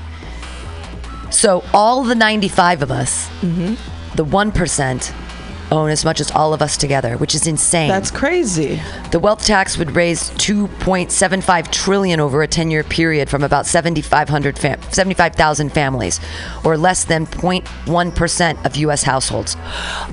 So 1.34 1.64
all 1.74 2.04
the 2.04 2.16
95 2.16 2.84
of 2.84 2.92
us, 2.92 3.28
mm-hmm. 3.42 4.16
the 4.16 4.24
1% 4.26 5.27
own 5.72 5.90
as 5.90 6.06
much 6.06 6.20
as 6.22 6.32
all 6.32 6.54
of 6.54 6.62
us 6.62 6.78
together, 6.78 7.18
which 7.18 7.36
is 7.36 7.48
insane. 7.48 7.90
That's 7.90 8.12
crazy. 8.12 8.82
the 9.12 9.20
wealth 9.20 9.46
tax 9.46 9.78
would 9.78 9.92
raise 9.96 10.30
2.75 10.32 11.72
trillion 11.72 12.20
over 12.20 12.42
a 12.44 12.48
10-year 12.48 12.84
period 12.84 13.30
from 13.30 13.44
about 13.44 13.66
7,500 13.66 14.58
fam- 14.58 14.82
75,000 14.92 15.70
families, 15.72 16.20
or 16.64 16.78
less 16.78 17.04
than 17.04 17.26
0.1% 17.28 18.66
of 18.66 18.76
U.S. 18.78 19.04
households. 19.04 19.58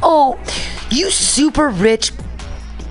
Oh, 0.03 0.39
you 0.91 1.11
super 1.11 1.69
rich 1.69 2.13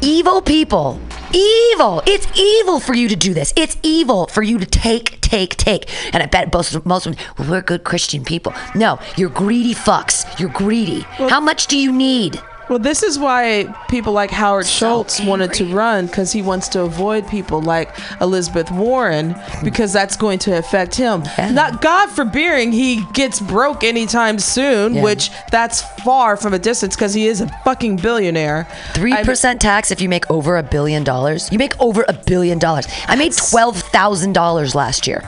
evil 0.01 0.41
people. 0.41 0.99
Evil. 1.33 2.03
It's 2.05 2.27
evil 2.37 2.79
for 2.79 2.93
you 2.93 3.07
to 3.07 3.15
do 3.15 3.33
this. 3.33 3.53
It's 3.55 3.75
evil 3.81 4.27
for 4.27 4.43
you 4.43 4.59
to 4.59 4.65
take, 4.67 5.19
take, 5.21 5.55
take. 5.55 5.89
And 6.13 6.21
I 6.21 6.27
bet 6.27 6.53
most, 6.53 6.85
most 6.85 7.07
of 7.07 7.15
them, 7.15 7.25
well, 7.39 7.49
we're 7.49 7.61
good 7.61 7.83
Christian 7.83 8.23
people. 8.23 8.53
No, 8.75 8.99
you're 9.17 9.29
greedy 9.31 9.73
fucks. 9.73 10.39
You're 10.39 10.49
greedy. 10.51 11.01
How 11.01 11.39
much 11.39 11.65
do 11.67 11.77
you 11.77 11.91
need? 11.91 12.39
Well, 12.69 12.79
this 12.79 13.03
is 13.03 13.19
why 13.19 13.65
people 13.89 14.13
like 14.13 14.31
Howard 14.31 14.65
Schultz 14.65 15.19
wanted 15.21 15.53
to 15.55 15.65
run 15.73 16.07
because 16.07 16.31
he 16.31 16.41
wants 16.41 16.67
to 16.69 16.81
avoid 16.81 17.27
people 17.27 17.61
like 17.61 17.89
Elizabeth 18.21 18.71
Warren 18.71 19.35
because 19.63 19.91
that's 19.91 20.15
going 20.15 20.39
to 20.39 20.57
affect 20.57 20.95
him. 20.95 21.23
Yeah. 21.37 21.51
Not 21.51 21.81
God 21.81 22.09
forbearing 22.09 22.71
he 22.71 23.03
gets 23.13 23.39
broke 23.39 23.83
anytime 23.83 24.39
soon, 24.39 24.95
Yeah. 24.95 25.03
which 25.03 25.29
that's 25.51 25.81
far 26.03 26.37
from 26.37 26.53
a 26.53 26.59
distance 26.59 26.95
because 26.95 27.13
he 27.13 27.27
is 27.27 27.41
a 27.41 27.47
fucking 27.63 27.97
billionaire. 27.97 28.67
Three 28.93 29.15
percent 29.23 29.59
tax 29.59 29.91
if 29.91 29.99
you 30.01 30.07
make 30.09 30.29
over 30.31 30.57
a 30.57 30.63
billion 30.63 31.03
dollars. 31.03 31.51
You 31.51 31.57
make 31.59 31.79
over 31.81 32.05
a 32.07 32.13
billion 32.13 32.59
dollars. 32.59 32.87
I 33.07 33.15
made 33.15 33.33
twelve 33.33 33.77
thousand 33.77 34.33
dollars 34.33 34.73
last 34.73 35.05
year. 35.05 35.21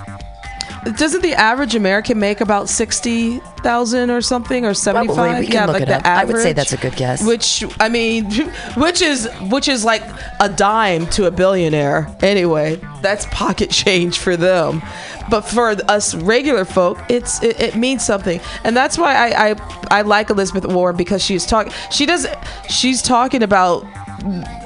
Doesn't 0.98 1.22
the 1.22 1.34
average 1.34 1.74
American 1.74 2.20
make 2.20 2.42
about 2.42 2.70
sixty 2.70 3.40
thousand 3.64 4.12
or 4.12 4.22
something 4.22 4.66
or 4.66 4.76
seventy 4.76 5.08
five? 5.08 5.46
Can 5.48 5.72
look 5.72 5.82
it 5.82 5.90
up. 5.90 6.06
I 6.06 6.26
would 6.26 6.38
say 6.38 6.54
that's 6.54 6.74
a 6.74 6.78
good 6.78 6.96
guess. 6.96 7.26
Which 7.26 7.64
I 7.80 7.90
mean, 7.90 8.32
which 8.78 9.02
is 9.02 9.28
which 9.50 9.68
is 9.68 9.84
like 9.84 10.04
a 10.40 10.48
dime 10.48 11.08
to 11.08 11.26
a 11.26 11.32
billionaire. 11.32 12.16
Anyway, 12.22 12.80
that's 13.02 13.26
pocket 13.28 13.70
change 13.72 14.20
for 14.20 14.38
them. 14.38 14.84
But 15.30 15.42
for 15.42 15.70
us 15.90 16.14
regular 16.14 16.66
folk, 16.66 17.00
it's 17.10 17.42
it, 17.42 17.60
it 17.60 17.76
means 17.76 18.06
something, 18.06 18.40
and 18.64 18.78
that's 18.78 18.98
why 18.98 19.16
I, 19.16 19.50
I 19.50 19.56
I 19.90 20.02
like 20.04 20.30
Elizabeth 20.30 20.66
Warren 20.66 20.96
because 20.96 21.24
she's 21.24 21.48
talking. 21.48 21.74
She 21.90 22.06
does. 22.06 22.28
She's 22.70 23.02
talking 23.02 23.42
about 23.42 23.86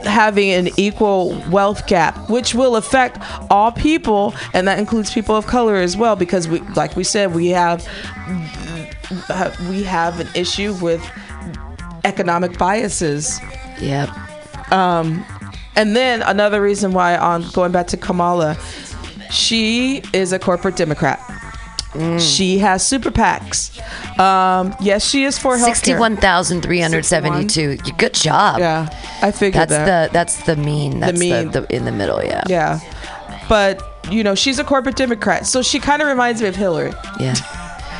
having 0.03 0.51
an 0.51 0.69
equal 0.77 1.41
wealth 1.49 1.87
gap, 1.87 2.29
which 2.29 2.55
will 2.55 2.75
affect 2.75 3.17
all 3.49 3.71
people, 3.71 4.33
and 4.53 4.67
that 4.67 4.79
includes 4.79 5.13
people 5.13 5.35
of 5.35 5.47
color 5.47 5.75
as 5.75 5.97
well. 5.97 6.15
Because 6.15 6.47
we, 6.47 6.59
like 6.75 6.95
we 6.95 7.03
said, 7.03 7.33
we 7.33 7.47
have 7.47 7.87
we 9.69 9.83
have 9.83 10.19
an 10.19 10.27
issue 10.35 10.73
with 10.81 11.03
economic 12.05 12.57
biases. 12.57 13.39
Yep. 13.81 14.09
Um, 14.71 15.25
and 15.75 15.95
then 15.95 16.21
another 16.21 16.61
reason 16.61 16.91
why, 16.91 17.17
on 17.17 17.49
going 17.51 17.71
back 17.71 17.87
to 17.87 17.97
Kamala, 17.97 18.57
she 19.31 20.01
is 20.13 20.33
a 20.33 20.39
corporate 20.39 20.75
Democrat. 20.75 21.19
She 22.19 22.59
has 22.59 22.85
super 22.85 23.09
PACs. 23.09 23.79
Um, 24.19 24.75
yes, 24.79 25.03
she 25.07 25.23
is 25.23 25.39
for 25.39 25.55
healthcare. 25.55 25.65
Sixty-one 25.65 26.17
thousand 26.17 26.61
three 26.61 26.79
hundred 26.79 27.03
seventy-two. 27.03 27.77
Good 27.97 28.13
job. 28.13 28.59
Yeah, 28.59 28.89
I 29.23 29.31
figured 29.31 29.67
That's 29.67 29.71
that. 29.71 30.07
the 30.09 30.13
that's 30.13 30.43
the 30.43 30.55
mean. 30.55 30.99
That's 30.99 31.13
the, 31.13 31.19
mean. 31.19 31.51
the, 31.51 31.65
in 31.75 31.85
the 31.85 31.91
middle. 31.91 32.23
Yeah. 32.23 32.43
yeah, 32.47 32.79
but 33.49 33.83
you 34.11 34.23
know 34.23 34.35
she's 34.35 34.59
a 34.59 34.63
corporate 34.63 34.95
Democrat, 34.97 35.47
so 35.47 35.63
she 35.63 35.79
kind 35.79 36.01
of 36.01 36.07
reminds 36.07 36.41
me 36.41 36.47
of 36.47 36.55
Hillary, 36.55 36.91
Yeah. 37.19 37.33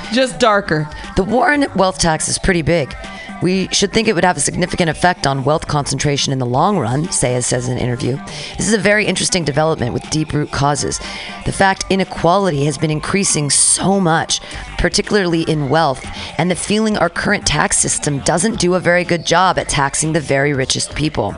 just 0.13 0.39
darker. 0.39 0.87
The 1.15 1.23
Warren 1.23 1.65
wealth 1.75 1.97
tax 1.97 2.27
is 2.29 2.37
pretty 2.37 2.61
big. 2.61 2.95
We 3.41 3.69
should 3.69 3.93
think 3.93 4.07
it 4.07 4.15
would 4.15 4.25
have 4.25 4.37
a 4.37 4.41
significant 4.41 4.89
effect 4.89 5.25
on 5.25 5.45
wealth 5.45 5.67
concentration 5.67 6.33
in 6.33 6.39
the 6.39 6.45
long 6.45 6.77
run, 6.77 7.05
Saez 7.05 7.45
says 7.45 7.67
in 7.67 7.77
an 7.77 7.83
interview. 7.83 8.17
This 8.57 8.67
is 8.67 8.73
a 8.73 8.79
very 8.79 9.05
interesting 9.05 9.45
development 9.45 9.93
with 9.93 10.09
deep 10.09 10.33
root 10.33 10.51
causes. 10.51 10.99
The 11.45 11.53
fact 11.53 11.85
inequality 11.89 12.65
has 12.65 12.77
been 12.77 12.91
increasing 12.91 13.49
so 13.49 13.99
much, 13.99 14.41
particularly 14.80 15.41
in 15.43 15.69
wealth, 15.69 16.03
and 16.38 16.49
the 16.49 16.56
feeling 16.56 16.97
our 16.97 17.10
current 17.10 17.45
tax 17.45 17.77
system 17.77 18.19
doesn't 18.19 18.60
do 18.60 18.73
a 18.73 18.80
very 18.80 19.03
good 19.03 19.26
job 19.26 19.60
at 19.60 19.68
taxing 19.68 20.14
the 20.14 20.22
very 20.22 20.53
richest 20.53 20.95
people. 20.95 21.35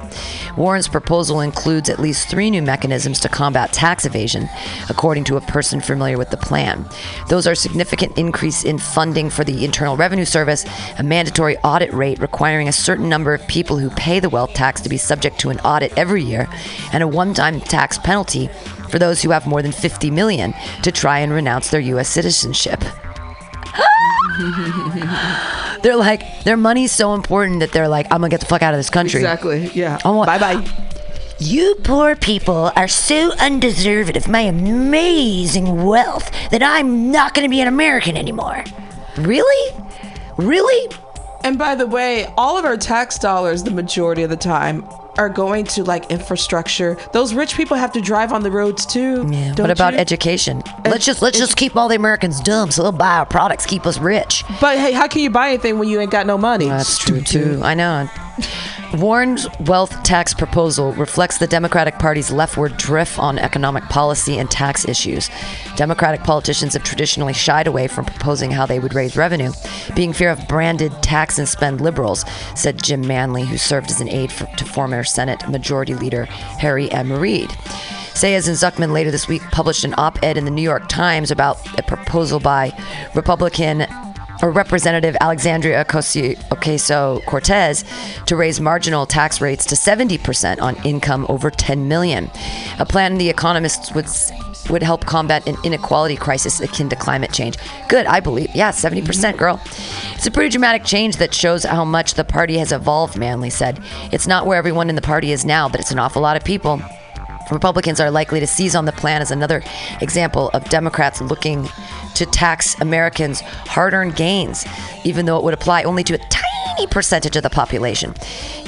Warren's 0.55 0.87
proposal 0.87 1.41
includes 1.41 1.89
at 1.89 1.99
least 1.99 2.29
three 2.29 2.51
new 2.51 2.61
mechanisms 2.61 3.19
to 3.21 3.29
combat 3.29 3.73
tax 3.73 4.05
evasion, 4.05 4.47
according 4.89 5.23
to 5.25 5.37
a 5.37 5.41
person 5.41 5.81
familiar 5.81 6.19
with 6.19 6.29
the 6.29 6.37
plan. 6.37 6.87
Those 7.29 7.47
are 7.47 7.55
significant 7.55 8.17
increase 8.17 8.63
in 8.63 8.77
funding 8.77 9.31
for 9.31 9.43
the 9.43 9.65
Internal 9.65 9.97
Revenue 9.97 10.25
Service, 10.25 10.63
a 10.99 11.03
mandatory 11.03 11.57
audit 11.59 11.91
rate 11.93 12.19
requiring 12.19 12.67
a 12.67 12.73
certain 12.73 13.09
number 13.09 13.33
of 13.33 13.45
people 13.47 13.77
who 13.77 13.89
pay 13.89 14.19
the 14.19 14.29
wealth 14.29 14.53
tax 14.53 14.81
to 14.81 14.89
be 14.89 14.97
subject 14.97 15.39
to 15.39 15.49
an 15.49 15.59
audit 15.61 15.91
every 15.97 16.23
year 16.23 16.47
and 16.93 17.01
a 17.01 17.07
one-time 17.07 17.59
tax 17.59 17.97
penalty 17.97 18.49
for 18.89 18.99
those 18.99 19.23
who 19.23 19.31
have 19.31 19.47
more 19.47 19.63
than 19.63 19.71
50 19.71 20.11
million 20.11 20.53
to 20.83 20.91
try 20.91 21.19
and 21.19 21.33
renounce 21.33 21.71
their 21.71 21.81
US 21.81 22.07
citizenship. 22.07 22.83
they're 25.81 25.95
like 25.95 26.43
their 26.43 26.57
money's 26.57 26.91
so 26.91 27.13
important 27.13 27.59
that 27.59 27.71
they're 27.71 27.87
like 27.87 28.07
I'm 28.11 28.19
to 28.29 28.29
get 28.29 28.39
the 28.39 28.45
fuck 28.45 28.61
out 28.61 28.73
of 28.73 28.79
this 28.79 28.89
country. 28.89 29.19
Exactly. 29.19 29.71
Yeah. 29.73 29.99
Bye 30.03 30.39
bye. 30.39 30.67
You 31.39 31.75
poor 31.83 32.15
people 32.15 32.71
are 32.75 32.87
so 32.87 33.31
undeserving 33.39 34.15
of 34.15 34.27
my 34.27 34.41
amazing 34.41 35.83
wealth 35.83 36.29
that 36.51 36.61
I'm 36.61 37.11
not 37.11 37.33
to 37.45 37.49
be 37.49 37.61
an 37.61 37.67
American 37.67 38.15
anymore. 38.15 38.63
Really? 39.17 39.75
Really? 40.37 40.95
And 41.43 41.57
by 41.57 41.73
the 41.73 41.87
way, 41.87 42.25
all 42.37 42.59
of 42.59 42.65
our 42.65 42.77
tax 42.77 43.17
dollars, 43.17 43.63
the 43.63 43.71
majority 43.71 44.21
of 44.21 44.29
the 44.29 44.37
time, 44.37 44.87
are 45.21 45.29
going 45.29 45.65
to 45.65 45.83
like 45.83 46.09
infrastructure. 46.09 46.97
Those 47.13 47.35
rich 47.35 47.55
people 47.55 47.77
have 47.77 47.91
to 47.91 48.01
drive 48.01 48.33
on 48.33 48.41
the 48.41 48.49
roads 48.49 48.87
too. 48.87 49.27
Yeah. 49.29 49.53
what 49.53 49.69
about 49.69 49.93
you? 49.93 49.99
education? 49.99 50.63
Let's 50.83 51.05
just 51.05 51.21
let's 51.21 51.37
just 51.37 51.55
keep 51.55 51.75
all 51.75 51.87
the 51.87 51.95
Americans 51.95 52.41
dumb 52.41 52.71
so 52.71 52.81
they'll 52.81 52.91
buy 52.91 53.19
our 53.19 53.25
products, 53.27 53.67
keep 53.67 53.85
us 53.85 53.99
rich. 53.99 54.43
But 54.59 54.79
hey, 54.79 54.93
how 54.93 55.07
can 55.07 55.21
you 55.21 55.29
buy 55.29 55.49
anything 55.49 55.77
when 55.77 55.87
you 55.89 55.99
ain't 55.99 56.09
got 56.09 56.25
no 56.25 56.39
money? 56.39 56.65
That's 56.65 56.97
true 56.97 57.21
too. 57.21 57.61
I 57.63 57.75
know. 57.75 58.09
Warren's 58.95 59.47
wealth 59.61 60.03
tax 60.03 60.33
proposal 60.33 60.91
reflects 60.93 61.37
the 61.37 61.47
Democratic 61.47 61.97
Party's 61.97 62.29
leftward 62.29 62.75
drift 62.75 63.17
on 63.17 63.39
economic 63.39 63.85
policy 63.85 64.37
and 64.37 64.51
tax 64.51 64.85
issues. 64.85 65.29
Democratic 65.77 66.23
politicians 66.23 66.73
have 66.73 66.83
traditionally 66.83 67.31
shied 67.31 67.67
away 67.67 67.87
from 67.87 68.03
proposing 68.03 68.51
how 68.51 68.65
they 68.65 68.79
would 68.79 68.93
raise 68.93 69.15
revenue, 69.15 69.53
being 69.95 70.11
fear 70.11 70.29
of 70.29 70.45
branded 70.49 70.91
tax 71.01 71.39
and 71.39 71.47
spend 71.47 71.79
liberals, 71.79 72.25
said 72.53 72.83
Jim 72.83 73.07
Manley, 73.07 73.45
who 73.45 73.57
served 73.57 73.89
as 73.89 74.01
an 74.01 74.09
aide 74.09 74.31
for, 74.31 74.45
to 74.57 74.65
former 74.65 75.05
Senate 75.05 75.47
Majority 75.47 75.95
Leader 75.95 76.25
Harry 76.25 76.91
M. 76.91 77.13
Reid. 77.13 77.49
Saez 78.13 78.49
and 78.49 78.57
Zucman 78.57 78.91
later 78.91 79.09
this 79.09 79.27
week 79.29 79.41
published 79.51 79.85
an 79.85 79.95
op 79.97 80.21
ed 80.21 80.37
in 80.37 80.43
the 80.43 80.51
New 80.51 80.61
York 80.61 80.89
Times 80.89 81.31
about 81.31 81.57
a 81.79 81.83
proposal 81.83 82.41
by 82.41 82.77
Republican 83.15 83.87
or 84.41 84.51
Representative 84.51 85.15
Alexandria 85.21 85.83
Ocasio 85.85 87.25
Cortez 87.25 87.83
to 88.25 88.35
raise 88.35 88.59
marginal 88.59 89.05
tax 89.05 89.41
rates 89.41 89.65
to 89.67 89.75
70% 89.75 90.61
on 90.61 90.75
income 90.83 91.25
over 91.29 91.49
10 91.49 91.87
million. 91.87 92.29
A 92.79 92.85
plan 92.85 93.17
the 93.17 93.29
economists 93.29 93.93
would 93.93 94.07
would 94.69 94.83
help 94.83 95.05
combat 95.05 95.47
an 95.47 95.57
inequality 95.63 96.15
crisis 96.15 96.61
akin 96.61 96.87
to 96.89 96.95
climate 96.95 97.33
change. 97.33 97.57
Good, 97.89 98.05
I 98.05 98.19
believe. 98.19 98.55
Yeah, 98.55 98.71
70%, 98.71 99.35
girl. 99.35 99.59
It's 100.13 100.27
a 100.27 100.31
pretty 100.31 100.49
dramatic 100.49 100.85
change 100.85 101.17
that 101.17 101.33
shows 101.33 101.63
how 101.63 101.83
much 101.83 102.13
the 102.13 102.23
party 102.23 102.57
has 102.57 102.71
evolved, 102.71 103.17
Manley 103.17 103.49
said. 103.49 103.83
It's 104.11 104.27
not 104.27 104.45
where 104.45 104.57
everyone 104.57 104.89
in 104.89 104.95
the 104.95 105.01
party 105.01 105.31
is 105.31 105.45
now, 105.45 105.67
but 105.67 105.79
it's 105.79 105.91
an 105.91 105.99
awful 105.99 106.21
lot 106.21 106.37
of 106.37 106.43
people. 106.43 106.79
Republicans 107.51 107.99
are 107.99 108.09
likely 108.09 108.39
to 108.39 108.47
seize 108.47 108.75
on 108.75 108.85
the 108.85 108.91
plan 108.91 109.21
as 109.21 109.31
another 109.31 109.61
example 109.99 110.49
of 110.53 110.63
Democrats 110.69 111.21
looking 111.21 111.67
to 112.15 112.25
tax 112.25 112.79
Americans' 112.79 113.41
hard 113.41 113.93
earned 113.93 114.15
gains, 114.15 114.65
even 115.03 115.25
though 115.25 115.37
it 115.37 115.43
would 115.43 115.53
apply 115.53 115.83
only 115.83 116.03
to 116.03 116.15
a 116.15 116.27
tiny 116.29 116.87
percentage 116.87 117.35
of 117.35 117.43
the 117.43 117.49
population. 117.49 118.13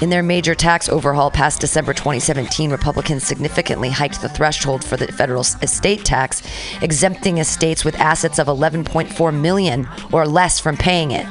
In 0.01 0.09
their 0.09 0.23
major 0.23 0.55
tax 0.55 0.89
overhaul 0.89 1.31
past 1.31 1.61
December 1.61 1.93
2017, 1.93 2.71
Republicans 2.71 3.23
significantly 3.23 3.89
hiked 3.89 4.21
the 4.21 4.29
threshold 4.29 4.83
for 4.83 4.97
the 4.97 5.07
federal 5.07 5.41
estate 5.41 6.03
tax, 6.05 6.41
exempting 6.81 7.37
estates 7.37 7.85
with 7.85 7.95
assets 7.95 8.39
of 8.39 8.47
11.4 8.47 9.39
million 9.39 9.87
or 10.11 10.27
less 10.27 10.59
from 10.59 10.77
paying 10.77 11.11
it. 11.11 11.25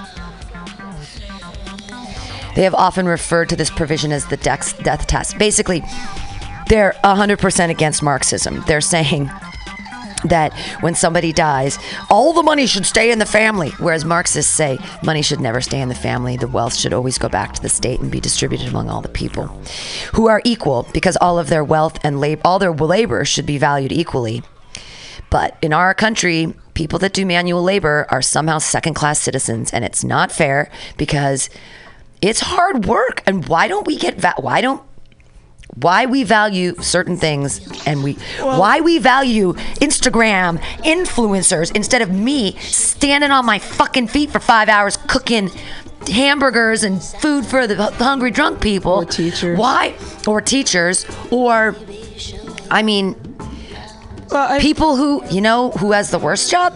They 2.54 2.64
have 2.64 2.74
often 2.74 3.06
referred 3.06 3.48
to 3.48 3.56
this 3.56 3.70
provision 3.70 4.12
as 4.12 4.26
the 4.26 4.36
dex- 4.36 4.74
death 4.74 5.06
tax. 5.06 5.32
Basically, 5.32 5.82
they're 6.68 6.94
100% 7.04 7.70
against 7.70 8.02
Marxism. 8.02 8.62
They're 8.66 8.80
saying 8.80 9.30
that 10.24 10.52
when 10.80 10.94
somebody 10.94 11.32
dies, 11.32 11.78
all 12.10 12.32
the 12.32 12.42
money 12.42 12.66
should 12.66 12.86
stay 12.86 13.10
in 13.10 13.18
the 13.18 13.26
family. 13.26 13.70
Whereas 13.78 14.04
Marxists 14.04 14.52
say 14.52 14.78
money 15.02 15.22
should 15.22 15.40
never 15.40 15.60
stay 15.60 15.80
in 15.80 15.88
the 15.88 15.94
family. 15.94 16.36
The 16.36 16.48
wealth 16.48 16.74
should 16.74 16.92
always 16.92 17.18
go 17.18 17.28
back 17.28 17.54
to 17.54 17.62
the 17.62 17.68
state 17.68 18.00
and 18.00 18.10
be 18.10 18.20
distributed 18.20 18.68
among 18.68 18.88
all 18.88 19.00
the 19.00 19.08
people 19.08 19.46
who 20.14 20.28
are 20.28 20.42
equal 20.44 20.86
because 20.92 21.16
all 21.16 21.38
of 21.38 21.48
their 21.48 21.64
wealth 21.64 21.98
and 22.04 22.22
all 22.44 22.58
their 22.58 22.72
labor 22.72 23.24
should 23.24 23.46
be 23.46 23.58
valued 23.58 23.92
equally. 23.92 24.42
But 25.30 25.56
in 25.62 25.72
our 25.72 25.94
country, 25.94 26.54
people 26.74 26.98
that 26.98 27.14
do 27.14 27.24
manual 27.24 27.62
labor 27.62 28.06
are 28.10 28.20
somehow 28.22 28.58
second 28.58 28.94
class 28.94 29.18
citizens, 29.18 29.72
and 29.72 29.84
it's 29.84 30.04
not 30.04 30.30
fair 30.30 30.70
because 30.98 31.48
it's 32.20 32.40
hard 32.40 32.84
work. 32.84 33.22
And 33.26 33.48
why 33.48 33.66
don't 33.66 33.86
we 33.86 33.96
get 33.96 34.20
va- 34.20 34.34
why 34.38 34.60
don't 34.60 34.82
why 35.76 36.04
we 36.04 36.22
value 36.22 36.74
certain 36.82 37.16
things 37.16 37.60
and 37.86 38.04
we 38.04 38.14
why 38.40 38.80
we 38.80 38.98
value 38.98 39.54
Instagram 39.80 40.58
influencers 40.84 41.74
instead 41.74 42.02
of 42.02 42.10
me 42.10 42.52
standing 42.58 43.30
on 43.30 43.46
my 43.46 43.58
fucking 43.58 44.08
feet 44.08 44.30
for 44.30 44.38
five 44.38 44.68
hours 44.68 44.98
cooking 45.08 45.50
hamburgers 46.08 46.82
and 46.82 47.02
food 47.02 47.46
for 47.46 47.66
the 47.66 47.76
hungry 47.92 48.30
drunk 48.30 48.60
people. 48.60 48.92
Or 48.92 49.04
teachers. 49.06 49.58
why 49.58 49.94
or 50.26 50.40
teachers 50.42 51.06
or 51.30 51.74
I 52.70 52.82
mean 52.82 53.16
Well, 54.30 54.52
I, 54.52 54.60
people 54.60 54.96
who 54.96 55.24
you 55.30 55.40
know 55.40 55.70
who 55.70 55.92
has 55.92 56.10
the 56.10 56.18
worst 56.18 56.50
job? 56.50 56.74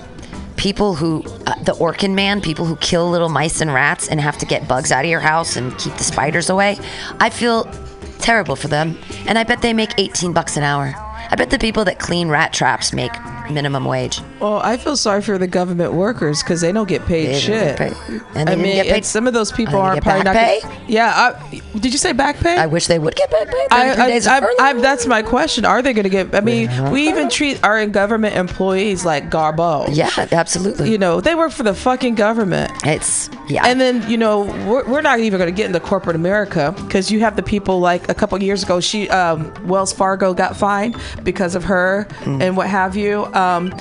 People 0.56 0.94
who 0.94 1.22
uh, 1.46 1.62
the 1.64 1.72
orkin 1.72 2.14
man 2.14 2.40
people 2.40 2.64
who 2.64 2.76
kill 2.76 3.10
little 3.10 3.28
mice 3.28 3.60
and 3.60 3.74
rats 3.74 4.08
and 4.08 4.22
have 4.22 4.38
to 4.38 4.46
get 4.46 4.66
bugs 4.66 4.90
out 4.90 5.04
of 5.04 5.10
your 5.10 5.20
house 5.20 5.56
and 5.56 5.76
keep 5.78 5.94
the 5.96 6.04
spiders 6.04 6.48
away. 6.48 6.78
I 7.20 7.28
feel 7.28 7.70
terrible 8.18 8.56
for 8.56 8.68
them. 8.68 8.96
And 9.26 9.38
i 9.38 9.44
bet 9.44 9.62
they 9.62 9.72
make 9.72 9.90
18 9.98 10.32
bucks 10.32 10.56
an 10.56 10.62
hour 10.62 10.94
i 11.30 11.34
bet 11.36 11.50
the 11.50 11.58
people 11.58 11.84
that 11.84 11.98
clean 11.98 12.28
rat 12.28 12.52
traps 12.52 12.92
make 12.92 13.12
minimum 13.50 13.84
wage 13.84 14.20
well, 14.40 14.60
I 14.60 14.76
feel 14.76 14.96
sorry 14.98 15.22
for 15.22 15.38
the 15.38 15.46
government 15.46 15.94
workers 15.94 16.42
because 16.42 16.60
they 16.60 16.70
don't 16.72 16.88
get 16.88 17.06
paid 17.06 17.28
They 17.28 17.38
shit. 17.40 17.78
get 17.78 17.78
paid. 17.78 18.20
And 18.34 18.50
I 18.50 18.54
mean, 18.54 18.74
get 18.76 18.86
paid- 18.86 19.04
some 19.06 19.26
of 19.26 19.32
those 19.32 19.50
people 19.50 19.76
Oh, 19.76 19.80
aren't 19.80 19.94
get 19.96 20.02
probably 20.02 20.24
not. 20.24 20.34
back 20.34 20.62
gonna- 20.62 20.80
yeah. 20.88 21.32
I, 21.40 21.60
did 21.78 21.92
you 21.92 21.98
say 21.98 22.12
back 22.12 22.36
pay? 22.36 22.54
i 22.56 22.66
wish 22.66 22.86
they 22.86 22.98
would 22.98 23.14
get 23.14 23.30
paid 23.30 23.46
paid 23.48 23.66
I, 23.70 23.92
I, 24.04 24.08
days 24.08 24.26
of 24.26 24.32
I. 24.44 24.48
I, 24.60 24.72
that's 24.74 25.06
my 25.06 25.22
question. 25.22 25.64
Are 25.64 25.80
they 25.80 25.94
going 25.94 26.02
to 26.04 26.10
get? 26.10 26.34
I 26.34 26.40
mean, 26.40 26.68
we 26.90 27.08
even 27.08 27.30
treat 27.30 27.62
our 27.64 27.86
government 27.86 28.34
employees 28.36 29.06
like 29.06 29.30
garbo. 29.30 29.88
yeah 29.90 30.10
absolutely 30.32 30.90
You 30.90 30.98
know, 30.98 31.20
they 31.22 31.34
work 31.34 31.52
for 31.52 31.62
the 31.62 31.74
fucking 31.74 32.14
government. 32.16 32.70
it's 32.84 33.30
yeah 33.48 33.64
And 33.66 33.80
then 33.80 34.08
you 34.10 34.18
know 34.18 34.42
we're, 34.68 34.84
we're 34.86 35.00
not 35.02 35.20
even 35.20 35.38
going 35.38 35.50
to 35.50 35.56
get 35.56 35.66
into 35.66 35.80
corporate 35.80 36.16
America 36.16 36.74
because 36.76 37.10
you 37.10 37.20
have 37.20 37.36
the 37.36 37.42
people 37.42 37.80
like 37.80 38.08
a 38.10 38.14
couple 38.14 38.40
years 38.42 38.62
ago 38.64 38.80
she 38.80 39.08
um, 39.08 39.50
Wells 39.66 39.92
Fargo 39.94 40.34
got 40.34 40.56
fined 40.58 40.94
because 41.24 41.54
of 41.54 41.64
her 41.64 42.06
Mm. 42.24 42.42
and 42.42 42.56
what 42.56 42.68
have 42.68 42.96
you. 42.96 43.26
Um, 43.34 43.72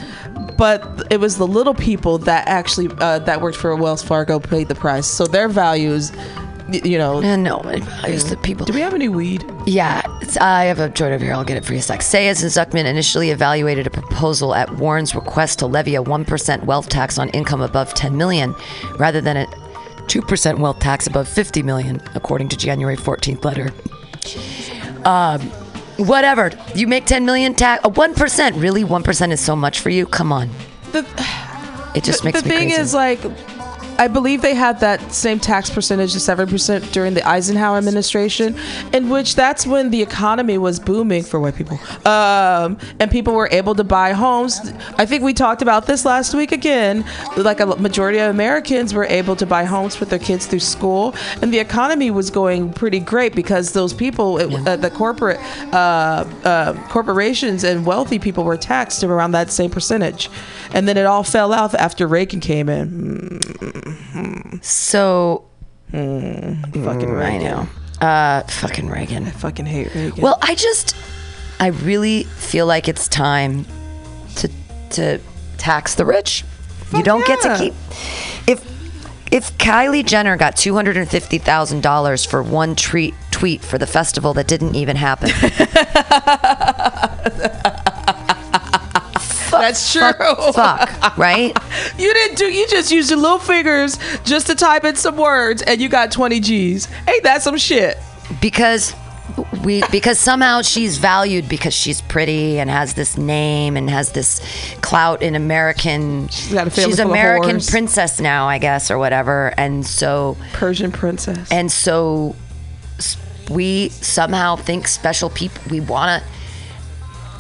but 0.58 1.08
it 1.10 1.20
was 1.20 1.38
the 1.38 1.48
little 1.48 1.74
people 1.74 2.18
that 2.20 2.48
actually 2.48 2.90
uh, 3.00 3.20
that 3.20 3.42
worked 3.42 3.58
for 3.58 3.76
Wells 3.76 4.02
Fargo 4.04 4.40
paid 4.40 4.68
the 4.68 4.76
price. 4.76 5.06
So 5.08 5.26
their 5.28 5.48
values, 5.50 6.12
you 6.72 6.98
know. 6.98 7.22
and 7.22 7.44
no 7.44 7.60
it 7.66 7.84
values 7.84 8.26
the 8.30 8.38
people 8.38 8.66
Do 8.66 8.74
we 8.74 8.80
have 8.82 8.94
any 8.94 9.10
weed? 9.10 9.44
Yeah, 9.66 10.02
it's, 10.22 10.38
I 10.38 10.64
have 10.66 10.80
a 10.80 10.90
joint 10.90 11.14
over 11.14 11.24
here. 11.24 11.34
I'll 11.34 11.44
get 11.44 11.58
it 11.58 11.66
for 11.66 11.74
you 11.74 11.82
sec. 11.82 12.00
Saez 12.00 12.42
and 12.42 12.52
Zucman 12.52 12.86
initially 12.86 13.32
evaluated 13.32 13.86
a 13.86 13.90
proposal 13.90 14.56
at 14.56 14.72
Warren's 14.78 15.14
request 15.14 15.60
to 15.60 15.66
levy 15.68 15.96
a 15.96 16.04
1% 16.04 16.64
wealth 16.66 16.88
tax 16.90 17.18
on 17.18 17.30
income 17.30 17.62
above 17.62 17.94
10 17.94 18.16
million 18.16 18.56
rather 18.98 19.20
than 19.22 19.36
a 19.38 19.46
2% 20.08 20.60
wealth 20.60 20.80
tax 20.80 21.08
above 21.08 21.28
50 21.28 21.64
million, 21.64 22.00
according 22.14 22.48
to 22.50 22.56
January 22.58 22.96
14th 22.96 23.44
letter. 23.44 23.74
Um, 25.04 25.52
whatever. 25.98 26.52
You 26.76 26.88
make 26.88 27.06
10 27.06 27.26
million 27.26 27.54
tax, 27.54 27.84
a 27.86 27.90
1%. 27.90 28.62
Really? 28.62 28.84
1% 28.84 29.32
is 29.32 29.40
so 29.42 29.56
much 29.56 29.80
for 29.80 29.90
you? 29.90 30.06
Come 30.06 30.32
on. 30.32 30.50
The, 30.92 31.00
It 31.96 32.04
just 32.04 32.20
the, 32.22 32.26
makes 32.26 32.42
the 32.42 32.50
me 32.50 32.56
thing 32.56 32.68
crazy. 32.70 32.82
is 32.82 32.94
like 32.94 33.20
I 33.98 34.08
believe 34.08 34.42
they 34.42 34.56
had 34.56 34.80
that 34.82 35.14
same 35.14 35.40
tax 35.40 35.70
percentage 35.70 36.16
of 36.16 36.22
seven 36.22 36.48
percent 36.48 36.92
during 36.92 37.14
the 37.14 37.28
Eisenhower 37.28 37.78
administration, 37.78 38.56
in 38.94 39.10
which 39.10 39.36
that's 39.36 39.66
when 39.66 39.90
the 39.90 40.02
economy 40.02 40.58
was 40.58 40.80
booming 40.80 41.24
for 41.24 41.40
white 41.40 41.56
people, 41.56 41.80
um, 42.06 42.78
and 43.00 43.10
people 43.10 43.34
were 43.34 43.50
able 43.52 43.74
to 43.76 43.84
buy 43.84 44.12
homes. 44.12 44.60
I 44.98 45.06
think 45.06 45.24
we 45.24 45.34
talked 45.34 45.62
about 45.62 45.86
this 45.86 46.06
last 46.06 46.34
week 46.34 46.52
again. 46.52 47.06
Like 47.38 47.60
a 47.60 47.66
majority 47.66 48.20
of 48.20 48.30
Americans 48.30 48.94
were 48.94 49.06
able 49.06 49.36
to 49.38 49.46
buy 49.46 49.64
homes 49.64 50.00
with 50.00 50.10
their 50.10 50.20
kids 50.20 50.46
through 50.46 50.60
school, 50.60 51.16
and 51.42 51.54
the 51.54 51.60
economy 51.60 52.12
was 52.12 52.30
going 52.30 52.74
pretty 52.74 53.00
great 53.00 53.34
because 53.36 53.72
those 53.74 53.94
people, 53.94 54.38
it, 54.40 54.68
uh, 54.68 54.76
the 54.76 54.90
corporate 54.90 55.40
uh, 55.74 56.26
uh, 56.44 56.74
corporations 56.90 57.64
and 57.64 57.86
wealthy 57.86 58.20
people 58.20 58.44
were 58.44 58.58
taxed 58.58 59.04
around 59.04 59.32
that 59.32 59.52
same 59.52 59.70
percentage, 59.70 60.30
and 60.74 60.88
then 60.88 60.98
it 60.98 61.06
all 61.06 61.24
fell 61.24 61.54
off 61.54 61.74
after 61.76 62.08
Reagan 62.08 62.40
came 62.40 62.68
in. 62.68 63.85
So, 64.62 65.46
Fucking 65.92 66.76
I 66.76 67.06
Reagan. 67.06 67.44
know. 67.44 67.68
Uh, 68.02 68.42
fucking 68.44 68.90
Reagan. 68.90 69.26
I 69.26 69.30
fucking 69.32 69.66
hate 69.66 69.94
Reagan. 69.96 70.22
Well, 70.22 70.38
I 70.42 70.56
just, 70.56 70.96
I 71.60 71.68
really 71.68 72.24
feel 72.24 72.66
like 72.66 72.88
it's 72.90 73.08
time 73.08 73.66
to 74.36 74.50
to 74.92 75.20
tax 75.58 75.96
the 75.96 76.06
rich. 76.06 76.44
you 76.94 77.04
don't 77.04 77.26
get 77.26 77.42
to 77.42 77.58
keep 77.58 77.74
if 78.48 78.64
If 79.32 79.58
Kylie 79.58 80.06
Jenner 80.06 80.36
got 80.38 80.56
two 80.58 80.74
hundred 80.76 80.98
and 80.98 81.10
fifty 81.10 81.38
thousand 81.38 81.82
dollars 81.82 82.26
for 82.26 82.44
one 82.44 82.76
treat 82.76 83.14
tweet 83.32 83.62
for 83.62 83.78
the 83.78 83.88
festival 83.88 84.34
that 84.34 84.48
didn't 84.48 84.76
even 84.76 84.96
happen, 84.96 85.30
That's 89.62 89.92
true. 89.94 90.02
fuck, 90.54 91.18
right? 91.18 91.56
You 91.98 92.14
didn't 92.14 92.38
do. 92.38 92.46
You 92.46 92.68
just 92.68 92.92
used 92.92 93.10
your 93.10 93.20
little 93.20 93.40
fingers 93.40 93.98
just 94.24 94.48
to 94.48 94.56
type 94.56 94.84
in 94.84 94.96
some 94.96 95.18
words, 95.18 95.62
and 95.62 95.80
you 95.82 95.88
got 95.90 96.12
20 96.12 96.40
G's. 96.40 96.88
Ain't 97.08 97.24
that 97.24 97.42
some 97.42 97.58
shit? 97.58 97.98
because 98.42 98.94
we 99.64 99.84
because 99.92 100.20
somehow 100.20 100.62
she's 100.62 100.98
valued 100.98 101.48
because 101.50 101.74
she's 101.74 102.02
pretty 102.02 102.60
and 102.60 102.70
has 102.70 102.94
this 102.94 103.18
name 103.18 103.76
and 103.78 103.90
has 103.90 104.12
this 104.14 104.42
clout 104.82 105.22
in 105.22 105.36
American. 105.36 106.28
She's 106.30 106.54
got 106.54 106.68
a 106.68 106.70
family 106.72 106.96
full 106.96 107.10
American 107.12 107.60
princess 107.62 108.20
now, 108.20 108.48
I 108.48 108.58
guess, 108.58 108.90
or 108.92 108.98
whatever. 108.98 109.54
And 109.58 109.86
so 109.86 110.38
Persian 110.54 110.92
princess. 110.92 111.52
and 111.52 111.72
so 111.72 112.36
we 113.50 113.90
somehow 113.90 114.56
think 114.56 114.88
special 114.88 115.30
people. 115.30 115.62
We 115.70 115.80
want 115.82 116.24
to. 116.24 116.30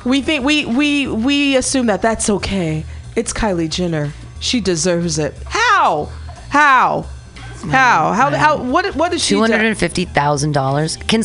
We 0.05 0.21
think 0.21 0.45
we 0.45 0.65
we 0.65 1.07
we 1.07 1.55
assume 1.57 1.87
that 1.87 2.01
that's 2.01 2.29
okay. 2.29 2.85
It's 3.15 3.33
Kylie 3.33 3.69
Jenner. 3.69 4.13
She 4.39 4.61
deserves 4.61 5.17
it. 5.17 5.33
How? 5.45 6.09
How? 6.49 7.05
How? 7.69 8.11
How? 8.13 8.29
How? 8.29 8.61
What? 8.61 8.95
What 8.95 9.11
did 9.11 9.21
she 9.21 9.35
Two 9.35 9.41
hundred 9.41 9.65
and 9.65 9.77
fifty 9.77 10.05
thousand 10.05 10.51
dollars. 10.51 10.97
Can 10.97 11.23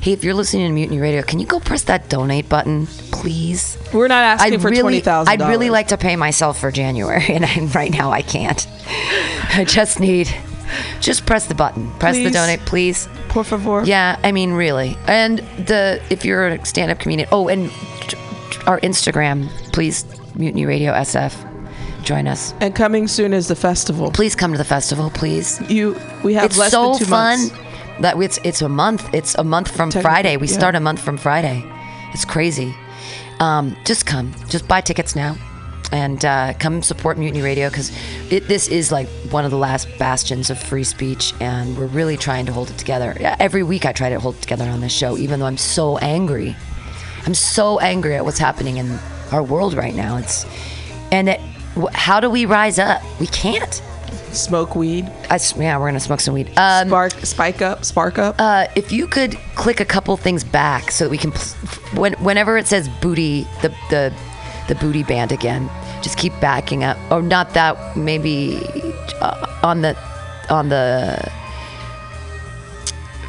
hey, 0.00 0.12
if 0.12 0.24
you're 0.24 0.34
listening 0.34 0.66
to 0.66 0.72
Mutiny 0.72 0.98
Radio, 0.98 1.22
can 1.22 1.38
you 1.38 1.46
go 1.46 1.60
press 1.60 1.84
that 1.84 2.08
donate 2.08 2.48
button, 2.48 2.86
please? 3.12 3.78
We're 3.92 4.08
not 4.08 4.22
asking 4.22 4.54
I'd 4.54 4.62
for 4.62 4.70
really, 4.70 4.80
twenty 4.80 5.00
thousand. 5.00 5.40
I'd 5.40 5.48
really 5.48 5.70
like 5.70 5.88
to 5.88 5.96
pay 5.96 6.16
myself 6.16 6.58
for 6.58 6.70
January, 6.70 7.24
and 7.28 7.44
I, 7.44 7.66
right 7.74 7.90
now 7.90 8.10
I 8.10 8.22
can't. 8.22 8.66
I 9.54 9.64
just 9.66 10.00
need, 10.00 10.28
just 11.00 11.26
press 11.26 11.46
the 11.46 11.54
button, 11.54 11.90
press 11.92 12.16
the 12.16 12.24
Please. 12.24 12.32
donate, 12.32 12.60
please. 12.60 13.08
Por 13.28 13.44
favor. 13.44 13.84
Yeah, 13.84 14.18
I 14.22 14.32
mean 14.32 14.52
really. 14.52 14.96
And 15.06 15.38
the 15.58 16.02
if 16.10 16.24
you're 16.24 16.48
a 16.48 16.64
stand-up 16.64 16.98
comedian, 16.98 17.28
oh, 17.32 17.48
and 17.48 17.70
our 18.66 18.80
Instagram, 18.80 19.48
please, 19.72 20.04
Mutiny 20.34 20.66
Radio 20.66 20.92
SF, 20.92 21.34
join 22.02 22.26
us. 22.26 22.54
And 22.60 22.74
coming 22.74 23.08
soon 23.08 23.32
is 23.32 23.48
the 23.48 23.56
festival. 23.56 24.10
Please 24.10 24.34
come 24.34 24.52
to 24.52 24.58
the 24.58 24.64
festival, 24.64 25.10
please. 25.10 25.60
You. 25.70 25.96
We 26.24 26.34
have 26.34 26.46
it's 26.46 26.58
less 26.58 26.72
so 26.72 26.90
than 26.90 26.98
two 26.98 27.04
fun 27.04 27.38
months. 27.38 27.54
that 28.00 28.20
it's 28.20 28.38
it's 28.44 28.62
a 28.62 28.68
month. 28.68 29.12
It's 29.14 29.34
a 29.36 29.44
month 29.44 29.74
from 29.74 29.90
Friday. 29.90 30.36
We 30.36 30.48
yeah. 30.48 30.54
start 30.54 30.74
a 30.74 30.80
month 30.80 31.00
from 31.00 31.16
Friday. 31.16 31.64
It's 32.12 32.24
crazy. 32.24 32.74
Um, 33.40 33.76
just 33.84 34.06
come. 34.06 34.34
Just 34.48 34.66
buy 34.66 34.80
tickets 34.80 35.14
now, 35.14 35.36
and 35.92 36.24
uh, 36.24 36.52
come 36.58 36.82
support 36.82 37.18
Mutiny 37.18 37.42
Radio 37.42 37.68
because 37.68 37.90
this 38.28 38.68
is 38.68 38.90
like 38.92 39.08
one 39.30 39.44
of 39.44 39.50
the 39.50 39.56
last 39.56 39.88
bastions 39.98 40.50
of 40.50 40.58
free 40.58 40.84
speech, 40.84 41.32
and 41.40 41.76
we're 41.78 41.86
really 41.86 42.16
trying 42.16 42.46
to 42.46 42.52
hold 42.52 42.70
it 42.70 42.78
together. 42.78 43.14
Every 43.38 43.62
week 43.62 43.86
I 43.86 43.92
try 43.92 44.08
to 44.10 44.18
hold 44.20 44.36
it 44.36 44.42
together 44.42 44.64
on 44.68 44.80
this 44.80 44.92
show, 44.92 45.16
even 45.16 45.40
though 45.40 45.46
I'm 45.46 45.56
so 45.56 45.98
angry. 45.98 46.56
I'm 47.24 47.34
so 47.34 47.78
angry 47.80 48.14
at 48.14 48.24
what's 48.24 48.38
happening 48.38 48.76
in 48.76 48.98
our 49.32 49.42
world 49.42 49.74
right 49.74 49.94
now. 49.94 50.16
It's 50.16 50.46
and 51.12 51.28
it, 51.28 51.40
how 51.92 52.20
do 52.20 52.30
we 52.30 52.46
rise 52.46 52.78
up? 52.78 53.02
We 53.20 53.26
can't. 53.28 53.82
Smoke 54.32 54.76
weed. 54.76 55.10
I 55.30 55.38
yeah, 55.56 55.78
we're 55.78 55.88
gonna 55.88 56.00
smoke 56.00 56.20
some 56.20 56.34
weed. 56.34 56.48
Um, 56.56 56.88
Spark. 56.88 57.12
Spike 57.12 57.62
up. 57.62 57.84
Spark 57.84 58.18
up. 58.18 58.36
uh, 58.38 58.66
if 58.76 58.92
you 58.92 59.06
could 59.06 59.36
click 59.54 59.80
a 59.80 59.84
couple 59.84 60.16
things 60.16 60.44
back 60.44 60.90
so 60.90 61.04
that 61.04 61.10
we 61.10 61.16
can, 61.18 61.32
pl- 61.32 62.00
when, 62.00 62.12
whenever 62.14 62.58
it 62.58 62.66
says 62.66 62.88
booty, 63.00 63.44
the, 63.62 63.68
the 63.90 64.14
the 64.68 64.74
booty 64.76 65.02
band 65.02 65.32
again, 65.32 65.70
just 66.02 66.18
keep 66.18 66.32
backing 66.40 66.84
up, 66.84 66.96
or 67.10 67.22
not 67.22 67.54
that 67.54 67.96
maybe 67.96 68.60
uh, 69.20 69.60
on 69.62 69.82
the 69.82 69.96
on 70.50 70.68
the 70.68 71.30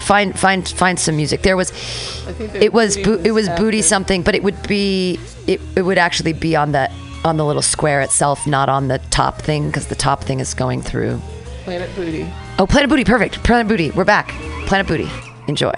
find 0.01 0.38
find 0.38 0.68
find 0.68 0.99
some 0.99 1.15
music. 1.18 1.41
There 1.41 1.57
was 1.57 1.72
it 2.55 2.73
was 2.73 2.97
bo- 2.97 3.22
it 3.23 3.31
was 3.31 3.49
booty 3.49 3.81
something, 3.81 4.22
but 4.23 4.35
it 4.35 4.43
would 4.43 4.68
be 4.68 5.19
it, 5.47 5.59
it 5.76 5.81
would 5.84 5.97
actually 5.97 6.34
be 6.34 6.55
on 6.55 6.72
the 6.72 6.91
on 7.26 7.38
the 7.38 7.45
little 7.45 7.61
square 7.61 8.01
itself, 8.01 8.47
not 8.47 8.69
on 8.69 8.88
the 8.88 8.99
top 9.09 9.41
thing, 9.41 9.68
because 9.68 9.88
the 9.88 9.95
top 9.95 10.23
thing 10.23 10.39
is 10.39 10.53
going 10.53 10.81
through. 10.81 11.19
Planet 11.64 11.93
Booty. 11.95 12.26
Oh, 12.59 12.65
Planet 12.65 12.89
Booty, 12.89 13.03
perfect. 13.03 13.43
Planet 13.43 13.68
Booty, 13.68 13.91
we're 13.91 14.05
back. 14.05 14.30
Planet 14.68 14.88
Booty, 14.88 15.09
enjoy. 15.47 15.73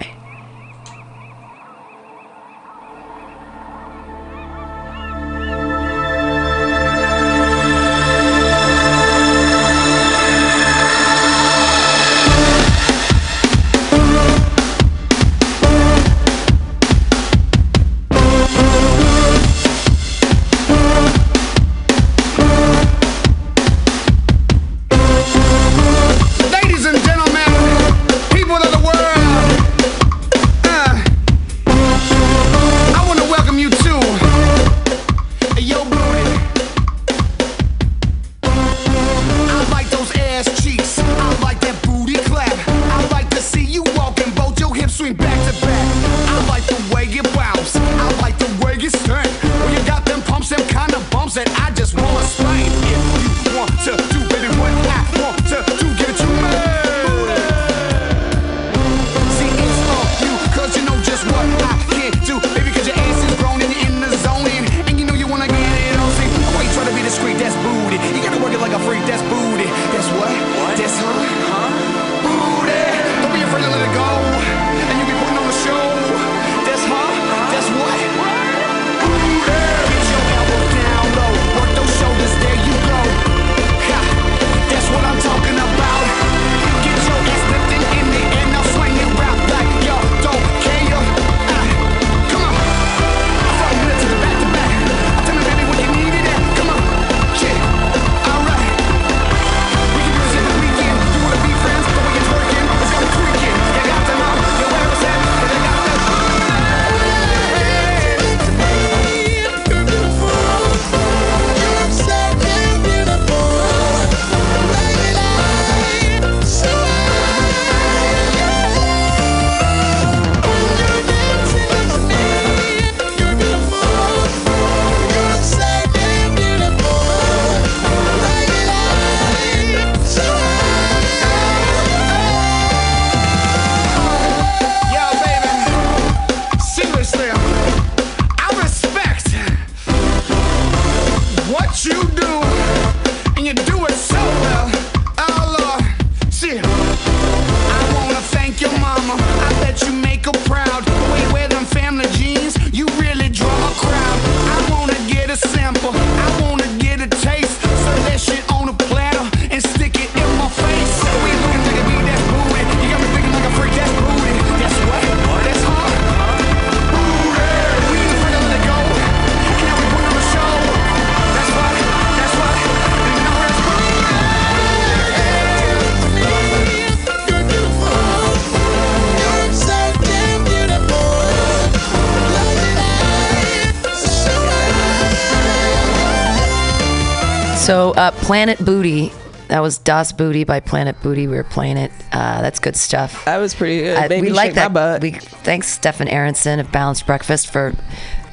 Uh, 188.00 188.10
Planet 188.12 188.58
Booty. 188.64 189.12
That 189.48 189.60
was 189.60 189.78
Das 189.78 190.12
Booty 190.12 190.44
by 190.44 190.60
Planet 190.60 190.96
Booty. 191.02 191.26
We 191.26 191.36
were 191.36 191.44
playing 191.44 191.76
it. 191.76 191.92
Uh, 192.12 192.40
that's 192.40 192.60
good 192.60 192.76
stuff. 192.76 193.24
That 193.26 193.38
was 193.38 193.54
pretty 193.54 193.82
good. 193.82 193.96
Uh, 193.96 194.20
we 194.20 194.30
like 194.30 194.50
Shake 194.50 194.56
My 194.56 194.62
that. 194.62 194.72
Butt. 194.72 195.02
We 195.02 195.10
thanks 195.10 195.68
Stefan 195.68 196.08
Aronson 196.08 196.60
of 196.60 196.72
Balanced 196.72 197.04
Breakfast 197.04 197.52
for 197.52 197.74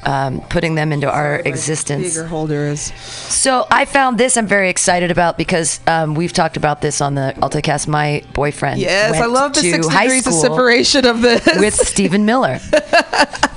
um, 0.04 0.40
putting 0.42 0.76
them 0.76 0.92
into 0.92 1.10
our 1.10 1.40
existence. 1.40 2.12
Speaker 2.12 2.26
holder 2.26 2.68
is. 2.68 2.80
So 2.94 3.66
I 3.70 3.84
found 3.84 4.16
this. 4.16 4.36
I'm 4.36 4.46
very 4.46 4.70
excited 4.70 5.10
about 5.10 5.36
because 5.36 5.80
um, 5.86 6.14
we've 6.14 6.32
talked 6.32 6.56
about 6.56 6.80
this 6.80 7.00
on 7.00 7.14
the 7.14 7.34
AltaCast. 7.38 7.88
My 7.88 8.22
boyfriend. 8.32 8.80
Yes, 8.80 9.20
I 9.20 9.26
love 9.26 9.52
the 9.52 9.62
to 9.62 9.70
six 9.70 9.88
high 9.88 10.04
degrees 10.04 10.26
of 10.28 10.32
separation 10.32 11.04
of 11.04 11.20
this. 11.20 11.44
with 11.58 11.74
Stephen 11.74 12.24
Miller. 12.24 12.60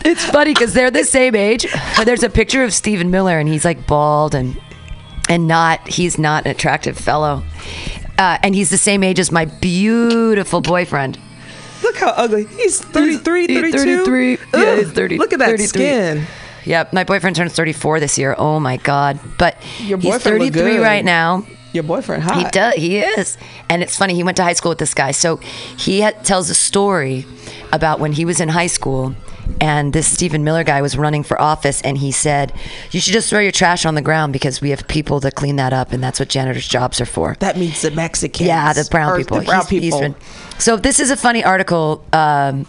it's 0.04 0.26
funny 0.26 0.54
because 0.54 0.74
they're 0.74 0.92
the 0.92 1.06
same 1.06 1.36
age. 1.36 1.68
There's 2.04 2.24
a 2.24 2.30
picture 2.30 2.64
of 2.64 2.74
Stephen 2.74 3.12
Miller, 3.12 3.40
and 3.40 3.48
he's 3.48 3.64
like 3.64 3.86
bald 3.88 4.36
and 4.36 4.60
and 5.32 5.48
not. 5.48 5.88
He's 5.88 6.18
not 6.20 6.46
an 6.46 6.52
attractive 6.52 6.98
fellow. 6.98 7.44
Uh, 8.18 8.38
and 8.44 8.54
he's 8.54 8.70
the 8.70 8.78
same 8.78 9.04
age 9.04 9.20
as 9.20 9.32
my 9.32 9.46
beautiful 9.46 10.62
boyfriend. 10.62 11.18
Look 11.82 11.98
how 11.98 12.10
ugly. 12.10 12.46
He's 12.46 12.80
33, 12.80 13.48
He's 13.48 13.62
32. 13.74 14.06
33. 14.06 14.38
Yeah, 14.54 14.76
he's 14.76 14.92
30 14.92 15.18
Look 15.18 15.34
at 15.34 15.40
that 15.40 15.46
33. 15.48 15.68
skin. 15.68 16.28
Yep, 16.66 16.94
my 16.94 17.04
boyfriend 17.04 17.36
turns 17.36 17.54
34 17.54 18.00
this 18.00 18.20
year. 18.20 18.36
Oh 18.38 18.60
my 18.60 18.78
god! 18.78 19.20
But 19.40 19.56
he's 19.64 19.90
boyfriend 19.98 20.38
look 20.40 20.54
33 20.54 20.62
good. 20.76 20.82
right 20.84 21.04
now. 21.04 21.44
Your 21.74 21.84
boyfriend 21.84 22.22
hot. 22.22 22.38
He 22.38 22.44
does. 22.52 22.74
He 22.76 22.98
is, 23.00 23.36
and 23.68 23.82
it's 23.82 23.98
funny. 23.98 24.14
He 24.14 24.22
went 24.24 24.38
to 24.38 24.44
high 24.44 24.54
school 24.54 24.70
with 24.70 24.78
this 24.78 24.94
guy, 24.94 25.10
so 25.12 25.38
he 25.78 26.02
ha- 26.02 26.12
tells 26.24 26.52
a 26.52 26.54
story 26.54 27.26
about 27.74 28.00
when 28.00 28.12
he 28.12 28.26
was 28.26 28.40
in 28.40 28.50
high 28.50 28.68
school, 28.68 29.16
and 29.60 29.94
this 29.94 30.08
Stephen 30.08 30.44
Miller 30.44 30.64
guy 30.64 30.82
was 30.82 30.98
running 30.98 31.24
for 31.24 31.40
office, 31.42 31.82
and 31.82 31.98
he 31.98 32.12
said, 32.12 32.54
"You 32.92 33.00
should 33.00 33.14
just 33.14 33.30
throw 33.30 33.40
your 33.40 33.52
trash 33.52 33.86
on 33.86 33.96
the 33.96 34.02
ground 34.02 34.34
because 34.34 34.62
we 34.62 34.70
have 34.72 34.88
people 34.88 35.20
to 35.22 35.32
clean 35.32 35.56
that 35.58 35.74
up, 35.74 35.92
and 35.94 36.04
that's 36.04 36.20
what 36.20 36.30
janitors' 36.30 36.68
jobs 36.68 37.00
are 37.02 37.06
for." 37.06 37.36
That 37.40 37.58
means 37.58 37.82
the 37.82 37.92
Mexicans. 37.92 38.48
Yeah, 38.48 38.74
the 38.74 38.88
brown 38.90 39.18
people. 39.18 39.40
The 39.40 39.46
brown 39.46 39.66
He's- 39.66 39.70
he's 39.70 39.82
people. 39.82 40.00
been- 40.02 40.16
so 40.58 40.78
this 40.78 41.00
is 41.00 41.10
a 41.12 41.18
funny 41.18 41.44
article 41.44 42.04
um, 42.14 42.66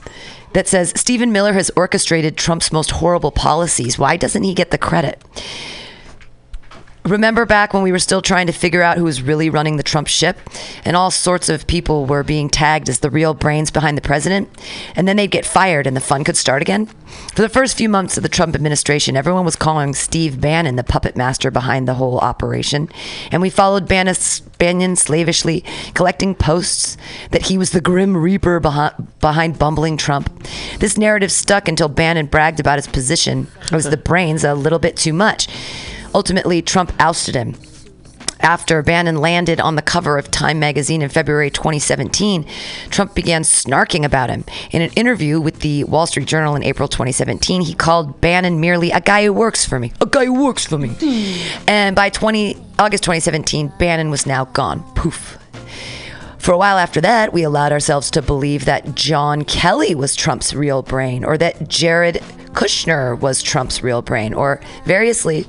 that 0.52 0.68
says 0.68 0.92
Stephen 0.96 1.32
Miller 1.32 1.52
has 1.54 1.70
orchestrated 1.76 2.36
Trump's 2.36 2.72
most 2.72 2.90
horrible 2.92 3.30
policies. 3.30 3.98
Why 3.98 4.16
doesn't 4.16 4.42
he 4.42 4.54
get 4.54 4.70
the 4.70 4.78
credit? 4.78 5.22
Remember 7.04 7.44
back 7.44 7.74
when 7.74 7.82
we 7.82 7.90
were 7.90 7.98
still 7.98 8.22
trying 8.22 8.46
to 8.46 8.52
figure 8.52 8.80
out 8.80 8.96
who 8.96 9.02
was 9.02 9.22
really 9.22 9.50
running 9.50 9.76
the 9.76 9.82
Trump 9.82 10.06
ship, 10.06 10.38
and 10.84 10.96
all 10.96 11.10
sorts 11.10 11.48
of 11.48 11.66
people 11.66 12.06
were 12.06 12.22
being 12.22 12.48
tagged 12.48 12.88
as 12.88 13.00
the 13.00 13.10
real 13.10 13.34
brains 13.34 13.72
behind 13.72 13.98
the 13.98 14.02
president, 14.02 14.48
and 14.94 15.08
then 15.08 15.16
they'd 15.16 15.32
get 15.32 15.44
fired 15.44 15.88
and 15.88 15.96
the 15.96 16.00
fun 16.00 16.22
could 16.22 16.36
start 16.36 16.62
again? 16.62 16.86
For 17.34 17.42
the 17.42 17.48
first 17.48 17.76
few 17.76 17.88
months 17.88 18.16
of 18.16 18.22
the 18.22 18.28
Trump 18.28 18.54
administration, 18.54 19.16
everyone 19.16 19.44
was 19.44 19.56
calling 19.56 19.94
Steve 19.94 20.40
Bannon 20.40 20.76
the 20.76 20.84
puppet 20.84 21.16
master 21.16 21.50
behind 21.50 21.88
the 21.88 21.94
whole 21.94 22.18
operation, 22.20 22.88
and 23.32 23.42
we 23.42 23.50
followed 23.50 23.88
Bannon 23.88 24.94
slavishly, 24.94 25.64
collecting 25.94 26.36
posts 26.36 26.96
that 27.32 27.46
he 27.46 27.58
was 27.58 27.72
the 27.72 27.80
grim 27.80 28.16
reaper 28.16 28.60
behind, 28.60 29.58
bumbling 29.58 29.96
Trump. 29.96 30.30
This 30.78 30.96
narrative 30.96 31.32
stuck 31.32 31.66
until 31.66 31.88
Bannon 31.88 32.26
bragged 32.26 32.60
about 32.60 32.78
his 32.78 32.86
position 32.86 33.48
as 33.72 33.90
the 33.90 33.96
brains 33.96 34.44
a 34.44 34.54
little 34.54 34.78
bit 34.78 34.96
too 34.96 35.12
much. 35.12 35.48
Ultimately, 36.14 36.62
Trump 36.62 36.92
ousted 36.98 37.34
him. 37.34 37.54
After 38.40 38.82
Bannon 38.82 39.18
landed 39.18 39.60
on 39.60 39.76
the 39.76 39.82
cover 39.82 40.18
of 40.18 40.28
Time 40.28 40.58
magazine 40.58 41.00
in 41.00 41.08
February 41.08 41.48
2017, 41.48 42.44
Trump 42.90 43.14
began 43.14 43.42
snarking 43.42 44.04
about 44.04 44.30
him. 44.30 44.44
In 44.72 44.82
an 44.82 44.90
interview 44.96 45.40
with 45.40 45.60
the 45.60 45.84
Wall 45.84 46.08
Street 46.08 46.26
Journal 46.26 46.56
in 46.56 46.64
April 46.64 46.88
2017, 46.88 47.62
he 47.62 47.72
called 47.72 48.20
Bannon 48.20 48.58
merely 48.58 48.90
a 48.90 49.00
guy 49.00 49.24
who 49.24 49.32
works 49.32 49.64
for 49.64 49.78
me. 49.78 49.92
A 50.00 50.06
guy 50.06 50.24
who 50.24 50.44
works 50.44 50.66
for 50.66 50.76
me. 50.76 50.96
And 51.68 51.94
by 51.94 52.08
20 52.10 52.56
August 52.80 53.04
2017, 53.04 53.74
Bannon 53.78 54.10
was 54.10 54.26
now 54.26 54.46
gone. 54.46 54.82
Poof. 54.94 55.38
For 56.38 56.50
a 56.50 56.58
while 56.58 56.78
after 56.78 57.00
that, 57.00 57.32
we 57.32 57.44
allowed 57.44 57.70
ourselves 57.70 58.10
to 58.10 58.22
believe 58.22 58.64
that 58.64 58.96
John 58.96 59.44
Kelly 59.44 59.94
was 59.94 60.16
Trump's 60.16 60.52
real 60.52 60.82
brain, 60.82 61.24
or 61.24 61.38
that 61.38 61.68
Jared 61.68 62.16
Kushner 62.54 63.16
was 63.16 63.40
Trump's 63.40 63.84
real 63.84 64.02
brain, 64.02 64.34
or 64.34 64.60
variously 64.84 65.46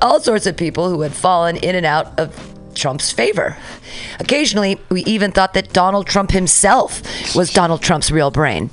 all 0.00 0.20
sorts 0.20 0.46
of 0.46 0.56
people 0.56 0.90
who 0.90 1.02
had 1.02 1.12
fallen 1.12 1.56
in 1.56 1.74
and 1.74 1.86
out 1.86 2.18
of 2.18 2.52
Trump's 2.74 3.10
favor. 3.10 3.56
Occasionally, 4.18 4.80
we 4.88 5.04
even 5.04 5.32
thought 5.32 5.54
that 5.54 5.72
Donald 5.72 6.06
Trump 6.06 6.30
himself 6.30 7.02
was 7.34 7.52
Donald 7.52 7.82
Trump's 7.82 8.10
real 8.10 8.30
brain. 8.30 8.70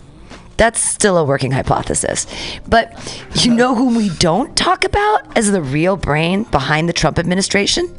That's 0.58 0.80
still 0.80 1.18
a 1.18 1.24
working 1.24 1.52
hypothesis. 1.52 2.28
But 2.68 3.24
you 3.34 3.54
know 3.54 3.76
whom 3.76 3.96
we 3.96 4.10
don't 4.10 4.56
talk 4.58 4.84
about 4.84 5.38
as 5.38 5.52
the 5.52 5.62
real 5.62 5.96
brain 5.96 6.44
behind 6.44 6.90
the 6.90 6.94
Trump 6.94 7.18
administration? 7.18 7.94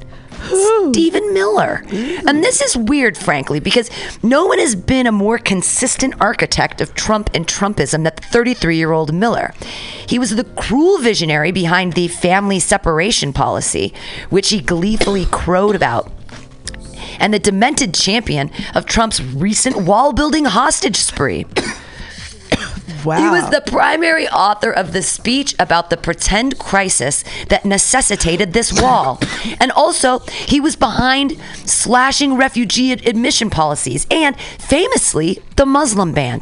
Stephen 0.90 1.32
Miller. 1.32 1.84
And 2.26 2.42
this 2.42 2.60
is 2.60 2.76
weird, 2.76 3.16
frankly, 3.16 3.60
because 3.60 3.90
no 4.22 4.46
one 4.46 4.58
has 4.58 4.74
been 4.74 5.06
a 5.06 5.12
more 5.12 5.38
consistent 5.38 6.14
architect 6.20 6.80
of 6.80 6.94
Trump 6.94 7.30
and 7.34 7.46
Trumpism 7.46 8.00
than 8.02 8.04
the 8.04 8.10
33 8.10 8.76
year 8.76 8.92
old 8.92 9.12
Miller. 9.12 9.52
He 10.06 10.18
was 10.18 10.34
the 10.36 10.44
cruel 10.44 10.98
visionary 10.98 11.52
behind 11.52 11.92
the 11.92 12.08
family 12.08 12.58
separation 12.58 13.32
policy, 13.32 13.92
which 14.30 14.50
he 14.50 14.60
gleefully 14.60 15.26
crowed 15.26 15.76
about. 15.76 16.10
And 17.18 17.34
the 17.34 17.38
demented 17.38 17.94
champion 17.94 18.50
of 18.74 18.86
Trump's 18.86 19.22
recent 19.22 19.76
wall 19.76 20.12
building 20.12 20.46
hostage 20.46 20.96
spree. 20.96 21.44
Wow. 23.04 23.18
He 23.18 23.28
was 23.28 23.50
the 23.50 23.60
primary 23.60 24.28
author 24.28 24.70
of 24.70 24.92
the 24.92 25.02
speech 25.02 25.54
about 25.58 25.90
the 25.90 25.96
pretend 25.96 26.58
crisis 26.58 27.24
that 27.48 27.64
necessitated 27.64 28.52
this 28.52 28.72
wall. 28.72 29.20
and 29.60 29.72
also, 29.72 30.20
he 30.20 30.60
was 30.60 30.76
behind 30.76 31.40
slashing 31.64 32.36
refugee 32.36 32.92
admission 32.92 33.50
policies 33.50 34.06
and, 34.10 34.38
famously, 34.58 35.42
the 35.56 35.66
Muslim 35.66 36.12
ban. 36.12 36.40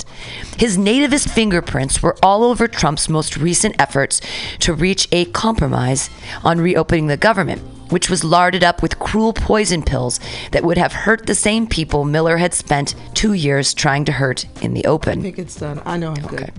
His 0.57 0.77
nativist 0.77 1.31
fingerprints 1.31 2.03
were 2.03 2.17
all 2.23 2.45
over 2.45 2.69
Trump's 2.69 3.09
most 3.09 3.37
recent 3.37 3.77
efforts 3.79 4.21
to 4.61 4.73
reach 4.73 5.09
a 5.13 5.25
compromise 5.27 6.11
on 6.45 6.61
reopening 6.61 7.07
the 7.07 7.17
government. 7.17 7.63
Which 7.91 8.11
was 8.11 8.23
larded 8.23 8.63
up 8.63 8.83
with 8.83 8.99
cruel 8.99 9.33
poison 9.33 9.83
pills 9.83 10.21
that 10.53 10.63
would 10.65 10.77
have 10.77 10.93
hurt 10.93 11.27
the 11.27 11.35
same 11.35 11.67
people 11.67 12.05
Miller 12.05 12.37
had 12.37 12.53
spent 12.53 12.95
two 13.15 13.33
years 13.33 13.73
trying 13.73 14.05
to 14.05 14.13
hurt 14.13 14.45
in 14.63 14.75
the 14.75 14.85
open. 14.85 15.21
I 15.21 15.23
think 15.23 15.39
it's 15.39 15.57
done. 15.57 15.81
I 15.87 15.97
know 15.97 16.13
I'm 16.13 16.27
good. 16.27 16.53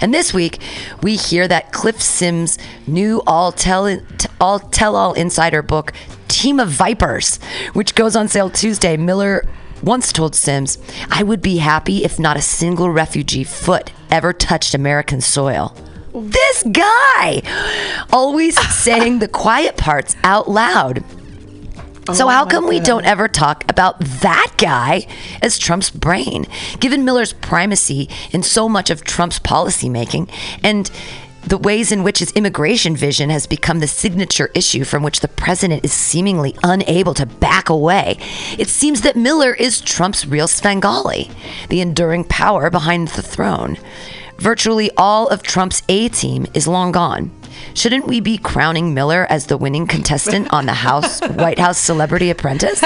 And 0.00 0.14
this 0.14 0.32
week, 0.32 0.60
we 1.02 1.16
hear 1.16 1.46
that 1.48 1.72
Cliff 1.72 2.00
Sims' 2.00 2.56
new 2.86 3.22
all 3.26 3.52
tell 3.52 4.00
all 4.40 4.60
tell 4.60 4.96
all 4.96 5.12
insider 5.12 5.60
book, 5.60 5.92
Team 6.28 6.60
of 6.60 6.68
Vipers, 6.68 7.38
which 7.72 7.94
goes 7.94 8.14
on 8.14 8.28
sale 8.28 8.48
Tuesday. 8.48 8.96
Miller 8.96 9.44
once 9.82 10.12
told 10.12 10.34
Sims, 10.34 10.78
"I 11.10 11.22
would 11.22 11.42
be 11.42 11.58
happy 11.58 12.04
if 12.04 12.18
not 12.18 12.36
a 12.36 12.42
single 12.42 12.90
refugee 12.90 13.44
foot 13.44 13.90
ever 14.10 14.32
touched 14.32 14.74
American 14.74 15.20
soil." 15.20 15.74
This 16.20 16.62
guy, 16.64 17.42
always 18.12 18.58
saying 18.74 19.18
the 19.18 19.28
quiet 19.28 19.76
parts 19.76 20.16
out 20.24 20.48
loud. 20.48 21.04
So 22.14 22.24
oh 22.24 22.28
how 22.28 22.46
come 22.46 22.66
we 22.66 22.80
don't 22.80 23.04
ever 23.04 23.28
talk 23.28 23.70
about 23.70 24.00
that 24.00 24.54
guy 24.56 25.06
as 25.42 25.58
Trump's 25.58 25.90
brain, 25.90 26.46
given 26.80 27.04
Miller's 27.04 27.34
primacy 27.34 28.08
in 28.30 28.42
so 28.42 28.66
much 28.66 28.88
of 28.88 29.04
Trump's 29.04 29.38
policymaking 29.38 30.30
and 30.62 30.90
the 31.48 31.58
ways 31.58 31.92
in 31.92 32.02
which 32.02 32.18
his 32.18 32.32
immigration 32.32 32.96
vision 32.96 33.30
has 33.30 33.46
become 33.46 33.78
the 33.78 33.86
signature 33.86 34.50
issue 34.54 34.84
from 34.84 35.02
which 35.02 35.20
the 35.20 35.28
president 35.28 35.84
is 35.84 35.92
seemingly 35.92 36.54
unable 36.62 37.14
to 37.14 37.26
back 37.26 37.68
away. 37.68 38.16
It 38.58 38.68
seems 38.68 39.02
that 39.02 39.16
Miller 39.16 39.54
is 39.54 39.80
Trump's 39.80 40.26
real 40.26 40.48
Svengali, 40.48 41.30
the 41.68 41.80
enduring 41.80 42.24
power 42.24 42.70
behind 42.70 43.08
the 43.08 43.22
throne. 43.22 43.78
Virtually 44.38 44.90
all 44.96 45.26
of 45.28 45.42
Trump's 45.42 45.82
A 45.88 46.08
team 46.08 46.46
is 46.54 46.68
long 46.68 46.92
gone. 46.92 47.32
Shouldn't 47.74 48.06
we 48.06 48.20
be 48.20 48.38
crowning 48.38 48.94
Miller 48.94 49.26
as 49.28 49.46
the 49.46 49.56
winning 49.56 49.88
contestant 49.88 50.46
on 50.52 50.66
the 50.66 50.74
House 50.74 51.20
White 51.20 51.58
House 51.58 51.78
Celebrity 51.78 52.30
Apprentice? 52.30 52.80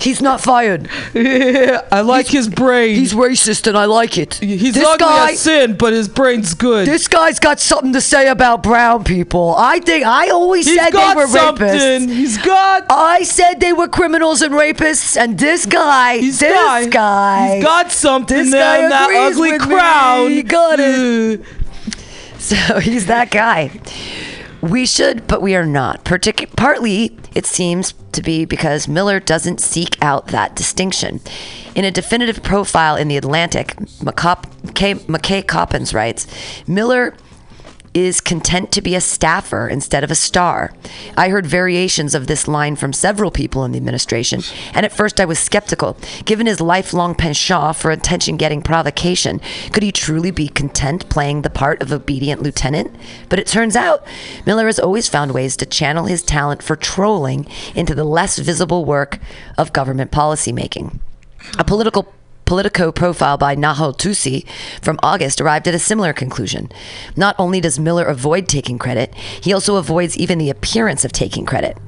He's 0.00 0.22
not 0.22 0.40
fired. 0.40 0.88
I 1.14 2.00
like 2.00 2.26
his 2.26 2.48
brain. 2.48 2.94
He's 2.96 3.12
racist, 3.12 3.66
and 3.66 3.76
I 3.76 3.84
like 3.84 4.16
it. 4.16 4.34
He's 4.34 4.74
this 4.74 4.84
ugly 4.86 4.98
guy, 4.98 5.30
as 5.32 5.40
sin, 5.40 5.76
but 5.76 5.92
his 5.92 6.08
brain's 6.08 6.54
good. 6.54 6.86
this 6.86 7.06
guy's 7.06 7.38
got 7.38 7.60
something 7.60 7.92
to 7.92 8.00
say 8.00 8.28
about 8.28 8.62
brown 8.62 9.04
people. 9.04 9.54
I 9.58 9.80
think 9.80 10.06
I 10.06 10.30
always 10.30 10.66
He's 10.66 10.78
said 10.78 10.90
they 10.90 11.14
were 11.14 11.26
something. 11.26 11.66
rapists. 11.66 12.08
He's 12.12 12.38
got. 12.38 12.86
I 12.88 13.22
said 13.24 13.60
they 13.60 13.72
were 13.72 13.88
criminals 13.88 14.40
and 14.42 14.54
rapists, 14.54 15.16
and 15.16 15.38
this 15.38 15.66
guy, 15.66 16.18
He's 16.18 16.38
this 16.40 16.52
got, 16.52 16.90
guy, 16.90 17.56
He's 17.56 17.64
got 17.64 17.92
something 17.92 18.36
this 18.38 18.50
there 18.52 18.62
guy 18.78 18.84
in 18.84 18.88
that 18.90 19.10
ugly 19.32 19.58
crown. 19.58 20.30
He 20.30 20.42
got 20.42 20.78
it. 20.80 21.40
So 22.40 22.80
he's 22.80 23.04
that 23.06 23.30
guy. 23.30 23.70
We 24.60 24.84
should, 24.84 25.26
but 25.26 25.40
we 25.40 25.54
are 25.56 25.64
not. 25.64 26.04
Partic- 26.04 26.54
partly, 26.54 27.16
it 27.34 27.46
seems 27.46 27.94
to 28.12 28.22
be 28.22 28.44
because 28.44 28.86
Miller 28.88 29.18
doesn't 29.18 29.60
seek 29.60 29.96
out 30.02 30.28
that 30.28 30.54
distinction. 30.54 31.20
In 31.74 31.84
a 31.84 31.90
definitive 31.90 32.42
profile 32.42 32.96
in 32.96 33.08
The 33.08 33.16
Atlantic, 33.16 33.76
McCop- 34.02 34.44
McKay, 34.62 34.94
McKay 35.06 35.46
Coppins 35.46 35.94
writes 35.94 36.26
Miller 36.66 37.14
is 37.92 38.20
content 38.20 38.70
to 38.72 38.80
be 38.80 38.94
a 38.94 39.00
staffer 39.00 39.68
instead 39.68 40.04
of 40.04 40.10
a 40.10 40.14
star. 40.14 40.72
I 41.16 41.28
heard 41.28 41.46
variations 41.46 42.14
of 42.14 42.26
this 42.26 42.46
line 42.46 42.76
from 42.76 42.92
several 42.92 43.30
people 43.30 43.64
in 43.64 43.72
the 43.72 43.78
administration, 43.78 44.42
and 44.74 44.86
at 44.86 44.92
first 44.92 45.20
I 45.20 45.24
was 45.24 45.38
skeptical. 45.38 45.96
Given 46.24 46.46
his 46.46 46.60
lifelong 46.60 47.14
penchant 47.14 47.76
for 47.76 47.90
attention 47.90 48.36
getting 48.36 48.62
provocation, 48.62 49.40
could 49.72 49.82
he 49.82 49.92
truly 49.92 50.30
be 50.30 50.48
content 50.48 51.08
playing 51.08 51.42
the 51.42 51.50
part 51.50 51.82
of 51.82 51.92
obedient 51.92 52.42
lieutenant? 52.42 52.94
But 53.28 53.38
it 53.38 53.46
turns 53.46 53.74
out 53.74 54.06
Miller 54.46 54.66
has 54.66 54.78
always 54.78 55.08
found 55.08 55.32
ways 55.32 55.56
to 55.56 55.66
channel 55.66 56.06
his 56.06 56.22
talent 56.22 56.62
for 56.62 56.76
trolling 56.76 57.46
into 57.74 57.94
the 57.94 58.04
less 58.04 58.38
visible 58.38 58.84
work 58.84 59.18
of 59.58 59.72
government 59.72 60.12
policymaking. 60.12 61.00
A 61.58 61.64
political 61.64 62.12
Politico 62.50 62.90
profile 62.90 63.38
by 63.38 63.54
Nahal 63.54 63.96
Toosi 63.96 64.44
from 64.82 64.98
August 65.04 65.40
arrived 65.40 65.68
at 65.68 65.74
a 65.76 65.78
similar 65.78 66.12
conclusion. 66.12 66.68
Not 67.14 67.36
only 67.38 67.60
does 67.60 67.78
Miller 67.78 68.04
avoid 68.04 68.48
taking 68.48 68.76
credit, 68.76 69.14
he 69.14 69.52
also 69.52 69.76
avoids 69.76 70.18
even 70.18 70.38
the 70.38 70.50
appearance 70.50 71.04
of 71.04 71.12
taking 71.12 71.46
credit. 71.46 71.78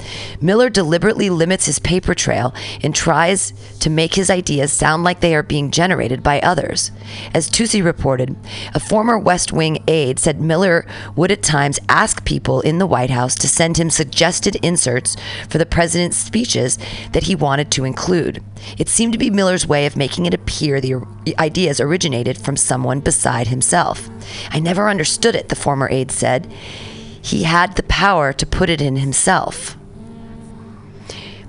Miller 0.40 0.70
deliberately 0.70 1.30
limits 1.30 1.66
his 1.66 1.80
paper 1.80 2.14
trail 2.14 2.54
and 2.80 2.94
tries 2.94 3.52
to 3.80 3.90
make 3.90 4.14
his 4.14 4.30
ideas 4.30 4.72
sound 4.72 5.02
like 5.02 5.18
they 5.18 5.34
are 5.34 5.42
being 5.42 5.72
generated 5.72 6.22
by 6.22 6.38
others. 6.42 6.92
As 7.34 7.50
Toosi 7.50 7.84
reported, 7.84 8.36
a 8.72 8.78
former 8.78 9.18
West 9.18 9.52
Wing 9.52 9.82
aide 9.88 10.20
said 10.20 10.40
Miller 10.40 10.86
would 11.16 11.32
at 11.32 11.42
times 11.42 11.80
ask 11.88 12.24
people 12.24 12.60
in 12.60 12.78
the 12.78 12.86
White 12.86 13.10
House 13.10 13.34
to 13.34 13.48
send 13.48 13.78
him 13.78 13.90
suggested 13.90 14.54
inserts 14.62 15.16
for 15.48 15.58
the 15.58 15.66
president's 15.66 16.18
speeches 16.18 16.78
that 17.10 17.24
he 17.24 17.34
wanted 17.34 17.72
to 17.72 17.84
include. 17.84 18.44
It 18.78 18.88
seemed 18.88 19.12
to 19.12 19.18
be 19.18 19.30
Miller's 19.30 19.66
way 19.66 19.86
of 19.86 19.96
making 19.96 20.26
it 20.26 20.34
appear 20.34 20.80
the 20.80 21.04
ideas 21.38 21.80
originated 21.80 22.38
from 22.38 22.56
someone 22.56 23.00
beside 23.00 23.48
himself. 23.48 24.08
I 24.50 24.60
never 24.60 24.88
understood 24.88 25.34
it, 25.34 25.48
the 25.48 25.56
former 25.56 25.88
aide 25.90 26.10
said. 26.10 26.52
He 27.20 27.44
had 27.44 27.76
the 27.76 27.84
power 27.84 28.32
to 28.32 28.46
put 28.46 28.68
it 28.70 28.80
in 28.80 28.96
himself. 28.96 29.76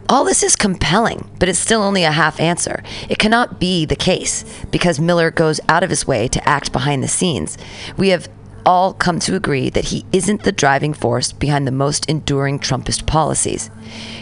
All 0.09 0.25
this 0.25 0.43
is 0.43 0.55
compelling, 0.55 1.29
but 1.39 1.49
it's 1.49 1.57
still 1.57 1.81
only 1.81 2.03
a 2.03 2.11
half 2.11 2.39
answer. 2.39 2.83
It 3.09 3.17
cannot 3.17 3.59
be 3.59 3.85
the 3.85 3.95
case 3.95 4.43
because 4.69 4.99
Miller 4.99 5.31
goes 5.31 5.59
out 5.69 5.81
of 5.81 5.89
his 5.89 6.05
way 6.05 6.27
to 6.27 6.47
act 6.47 6.71
behind 6.71 7.01
the 7.01 7.07
scenes. 7.07 7.57
We 7.97 8.09
have 8.09 8.27
all 8.65 8.93
come 8.93 9.19
to 9.19 9.35
agree 9.35 9.69
that 9.69 9.85
he 9.85 10.05
isn't 10.11 10.43
the 10.43 10.51
driving 10.51 10.93
force 10.93 11.31
behind 11.31 11.67
the 11.67 11.71
most 11.71 12.09
enduring 12.09 12.59
Trumpist 12.59 13.05
policies. 13.05 13.69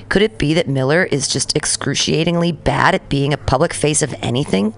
Could 0.09 0.22
it 0.22 0.38
be 0.38 0.53
that 0.53 0.68
Miller 0.68 1.05
is 1.05 1.27
just 1.27 1.55
excruciatingly 1.55 2.51
bad 2.51 2.95
at 2.95 3.09
being 3.09 3.34
a 3.34 3.38
public 3.38 3.73
face 3.73 4.01
of 4.01 4.13
anything? 4.22 4.73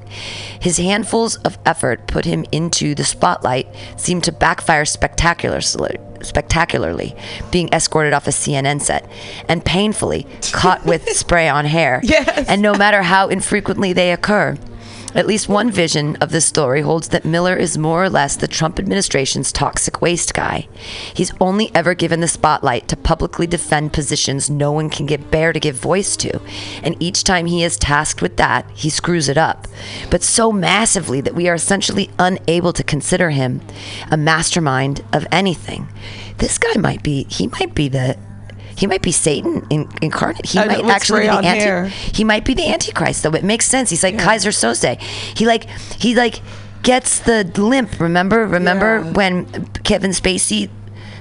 His 0.60 0.78
handfuls 0.78 1.38
of 1.38 1.58
effort 1.66 2.08
put 2.08 2.26
him 2.26 2.46
into 2.52 2.94
the 2.94 3.04
spotlight 3.04 3.68
seemed 3.98 4.24
to 4.26 4.32
backfire 4.32 4.86
spectacularly, 4.86 5.98
spectacularly, 6.22 7.16
being 7.52 7.70
escorted 7.74 8.14
off 8.14 8.28
a 8.28 8.32
CNN 8.32 8.82
set 8.82 9.10
and 9.50 9.66
painfully 9.66 10.28
caught 10.52 10.86
with 10.86 11.10
spray 11.10 11.50
on 11.50 11.66
hair. 11.66 12.02
Yes. 12.04 12.48
And 12.48 12.62
no 12.62 12.76
matter 12.76 13.02
how 13.02 13.28
infrequently 13.30 13.94
they 13.94 14.12
occur. 14.12 14.58
At 15.16 15.28
least 15.28 15.48
one 15.48 15.70
vision 15.70 16.16
of 16.18 16.32
this 16.32 16.46
story 16.46 16.82
holds 16.82 17.10
that 17.10 17.24
Miller 17.24 17.56
is 17.56 17.78
more 17.78 18.04
or 18.04 18.10
less 18.10 18.36
the 18.36 18.48
Trump 18.48 18.80
administration's 18.80 19.52
toxic 19.52 20.02
waste 20.02 20.34
guy. 20.34 20.68
He's 21.14 21.34
only 21.40 21.70
ever 21.76 21.94
given 21.94 22.20
the 22.20 22.28
spotlight 22.28 22.88
to 22.88 22.98
publicly 22.98 23.46
defend 23.46 23.94
positions 23.94 24.50
no 24.50 24.72
one 24.72 24.90
can 24.90 25.06
get 25.06 25.30
bear 25.30 25.54
to 25.54 25.60
give 25.60 25.76
voice 25.76 26.18
to, 26.18 26.42
and 26.82 26.96
each 27.00 27.24
time 27.24 27.46
he 27.46 27.64
is 27.64 27.78
tasked 27.78 28.22
with 28.22 28.38
that, 28.38 28.66
he 28.74 28.90
screws 28.90 29.30
it 29.30 29.38
up. 29.38 29.68
But 30.10 30.24
so 30.24 30.52
massively 30.52 31.22
that 31.22 31.36
we 31.36 31.48
are 31.48 31.56
essentially 31.56 32.10
unable 32.18 32.74
to 32.74 32.84
consider 32.84 33.30
him 33.30 33.62
a 34.10 34.18
mastermind 34.18 35.04
of 35.14 35.28
anything. 35.32 35.88
This 36.40 36.58
guy 36.58 36.80
might 36.80 37.04
be 37.04 37.26
he 37.30 37.48
might 37.48 37.76
be 37.76 37.88
the 37.88 38.18
he 38.76 38.88
might 38.88 39.02
be 39.02 39.12
Satan 39.12 39.66
in, 39.70 39.88
incarnate. 40.02 40.46
He 40.48 40.60
I 40.60 40.66
might 40.66 40.86
actually 40.86 41.22
be 41.22 41.28
the 41.28 41.42
hair. 41.44 41.86
He 41.88 42.24
might 42.24 42.46
be 42.46 42.54
the 42.54 42.68
Antichrist, 42.68 43.24
though. 43.24 43.32
It 43.32 43.44
makes 43.44 43.66
sense. 43.66 43.90
He's 43.90 44.04
like 44.04 44.16
Keyser 44.16 44.52
Soze. 44.52 45.00
He 45.38 45.46
like 45.46 45.70
he 46.00 46.16
like 46.16 46.42
gets 46.82 47.20
the 47.20 47.44
limp. 47.58 48.00
Remember, 48.00 48.46
remember 48.46 49.02
Yeah. 49.04 49.12
when 49.12 49.66
Kevin 49.84 50.12
Spacey 50.12 50.70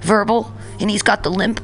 verbal 0.02 0.52
and 0.80 0.90
he's 0.90 1.02
got 1.02 1.22
the 1.22 1.30
limp. 1.30 1.60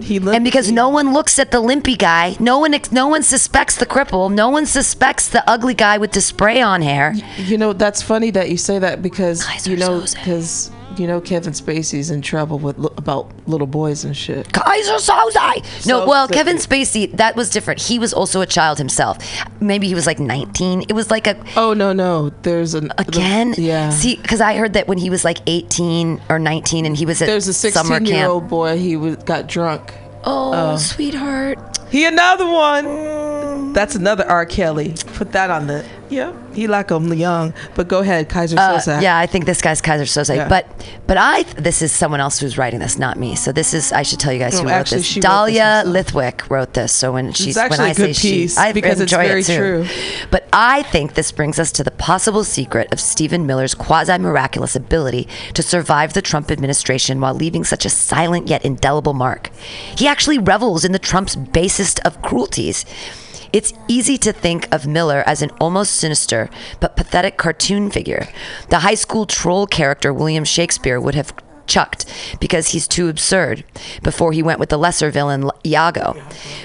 He 0.00 0.20
limp- 0.20 0.36
and 0.36 0.44
because 0.44 0.70
no 0.70 0.88
one 0.88 1.12
looks 1.12 1.36
at 1.40 1.50
the 1.50 1.58
limpy 1.58 1.96
guy, 1.96 2.36
no 2.38 2.60
one 2.60 2.72
no 2.92 3.08
one 3.08 3.24
suspects 3.24 3.74
the 3.76 3.86
cripple, 3.86 4.32
no 4.32 4.48
one 4.50 4.66
suspects 4.66 5.28
the 5.28 5.42
ugly 5.50 5.74
guy 5.74 5.98
with 5.98 6.12
the 6.12 6.20
spray 6.20 6.60
on 6.62 6.80
hair. 6.80 7.12
You 7.38 7.58
know, 7.58 7.72
that's 7.72 8.00
funny 8.00 8.30
that 8.30 8.50
you 8.50 8.56
say 8.56 8.78
that 8.78 9.02
because 9.02 9.44
Keyser 9.44 9.66
you 9.70 9.76
know 9.76 10.00
because 10.00 10.70
you 10.98 11.06
know 11.06 11.20
Kevin 11.20 11.52
Spacey's 11.52 12.10
in 12.10 12.22
trouble 12.22 12.58
with 12.58 12.78
li- 12.78 12.88
about 12.96 13.30
little 13.48 13.66
boys 13.66 14.04
and 14.04 14.16
shit. 14.16 14.48
Keyser 14.48 14.98
Soze. 14.98 15.86
No, 15.86 16.00
So 16.00 16.06
well, 16.08 16.26
sick. 16.26 16.36
Kevin 16.36 16.56
Spacey, 16.56 17.10
that 17.16 17.36
was 17.36 17.50
different. 17.50 17.80
He 17.80 17.98
was 17.98 18.12
also 18.12 18.40
a 18.40 18.46
child 18.46 18.78
himself. 18.78 19.18
Maybe 19.60 19.86
he 19.88 19.94
was 19.94 20.06
like 20.06 20.18
19. 20.18 20.82
It 20.88 20.92
was 20.92 21.10
like 21.10 21.26
a 21.26 21.36
Oh 21.56 21.72
no 21.74 21.92
no, 21.92 22.30
there's 22.42 22.74
an 22.74 22.92
again. 22.98 23.54
yeah. 23.56 23.90
See, 23.90 24.16
because 24.16 24.40
I 24.40 24.54
heard 24.56 24.72
that 24.74 24.88
when 24.88 24.98
he 24.98 25.10
was 25.10 25.24
like 25.24 25.38
18 25.46 26.20
or 26.28 26.38
19, 26.38 26.86
and 26.86 26.96
he 26.96 27.06
was 27.06 27.22
at 27.22 27.26
there's 27.26 27.48
a 27.48 27.52
summer 27.54 27.70
16 27.96 27.98
camp. 27.98 28.08
year 28.08 28.26
old 28.28 28.48
boy. 28.48 28.78
He 28.78 28.96
was, 28.96 29.16
got 29.16 29.46
drunk. 29.46 29.94
Oh, 30.24 30.52
uh, 30.52 30.76
sweetheart. 30.76 31.58
He 31.90 32.04
another 32.04 32.46
one. 32.46 32.84
Mm. 32.84 33.74
That's 33.74 33.94
another 33.94 34.24
R. 34.28 34.44
Kelly. 34.44 34.94
Put 35.14 35.32
that 35.32 35.50
on 35.50 35.66
the. 35.68 35.84
Yeah, 36.10 36.32
he 36.54 36.66
like 36.66 36.90
him 36.90 37.12
young. 37.12 37.52
But 37.74 37.88
go 37.88 37.98
ahead, 37.98 38.28
Keyser 38.28 38.56
Uh, 38.56 38.78
Soze. 38.78 39.02
yeah, 39.02 39.18
I 39.18 39.26
think 39.26 39.44
this 39.44 39.60
guy's 39.60 39.82
Keyser 39.82 40.02
Soze. 40.06 40.34
Yeah. 40.34 40.48
But 40.48 40.66
but 41.06 41.16
I 41.18 41.42
this 41.56 41.82
is 41.82 41.92
someone 41.92 42.20
else 42.20 42.38
who's 42.38 42.56
writing 42.56 42.80
this, 42.80 42.98
not 42.98 43.18
me. 43.18 43.34
So 43.34 43.52
this 43.52 43.74
is 43.74 43.92
I 43.92 44.02
should 44.02 44.18
tell 44.18 44.32
you 44.32 44.38
guys 44.38 44.54
No, 44.54 44.62
who 44.62 44.68
wrote 44.70 44.86
this. 44.88 45.04
she 45.04 45.20
wrote 45.20 45.22
this 45.22 45.30
Dahlia. 45.30 45.82
Lithwick 45.86 46.48
wrote 46.50 46.72
this. 46.74 46.92
So 46.92 47.12
when 47.12 47.32
she's 47.32 47.56
actually 47.56 47.78
when 47.78 47.90
I 47.90 47.92
say 47.92 48.06
piece 48.08 48.54
she, 48.54 48.60
I 48.60 48.72
because 48.72 49.00
it's 49.00 49.12
enjoy 49.12 49.28
very 49.28 49.40
it 49.40 49.46
too. 49.46 49.56
true. 49.56 49.86
But 50.30 50.48
I 50.52 50.82
think 50.84 51.14
this 51.14 51.30
brings 51.30 51.58
us 51.58 51.70
to 51.72 51.84
the 51.84 51.90
possible 51.90 52.42
secret 52.44 52.90
of 52.92 53.00
Stephen 53.00 53.46
Miller's 53.46 53.74
quasi 53.74 54.16
miraculous 54.18 54.74
ability 54.74 55.28
to 55.54 55.62
survive 55.62 56.14
the 56.14 56.22
Trump 56.22 56.50
administration 56.50 57.20
while 57.20 57.34
leaving 57.34 57.64
such 57.64 57.84
a 57.84 57.90
silent 57.90 58.48
yet 58.48 58.64
indelible 58.64 59.14
mark. 59.14 59.50
He 59.96 60.06
actually 60.08 60.38
revels 60.38 60.84
in 60.84 60.92
the 60.92 60.98
Trump's 60.98 61.36
basest 61.36 62.00
of 62.06 62.22
cruelties. 62.22 62.84
It's 63.52 63.72
easy 63.88 64.18
to 64.18 64.32
think 64.32 64.72
of 64.72 64.86
Miller 64.86 65.22
as 65.26 65.42
an 65.42 65.50
almost 65.60 65.94
sinister 65.94 66.50
but 66.80 66.96
pathetic 66.96 67.36
cartoon 67.36 67.90
figure. 67.90 68.28
The 68.70 68.80
high 68.80 68.94
school 68.94 69.26
troll 69.26 69.66
character 69.66 70.12
William 70.12 70.44
Shakespeare 70.44 71.00
would 71.00 71.14
have 71.14 71.32
chucked 71.66 72.06
because 72.40 72.68
he's 72.68 72.88
too 72.88 73.08
absurd 73.08 73.62
before 74.02 74.32
he 74.32 74.42
went 74.42 74.58
with 74.58 74.70
the 74.70 74.78
lesser 74.78 75.10
villain 75.10 75.50
Iago. 75.64 76.20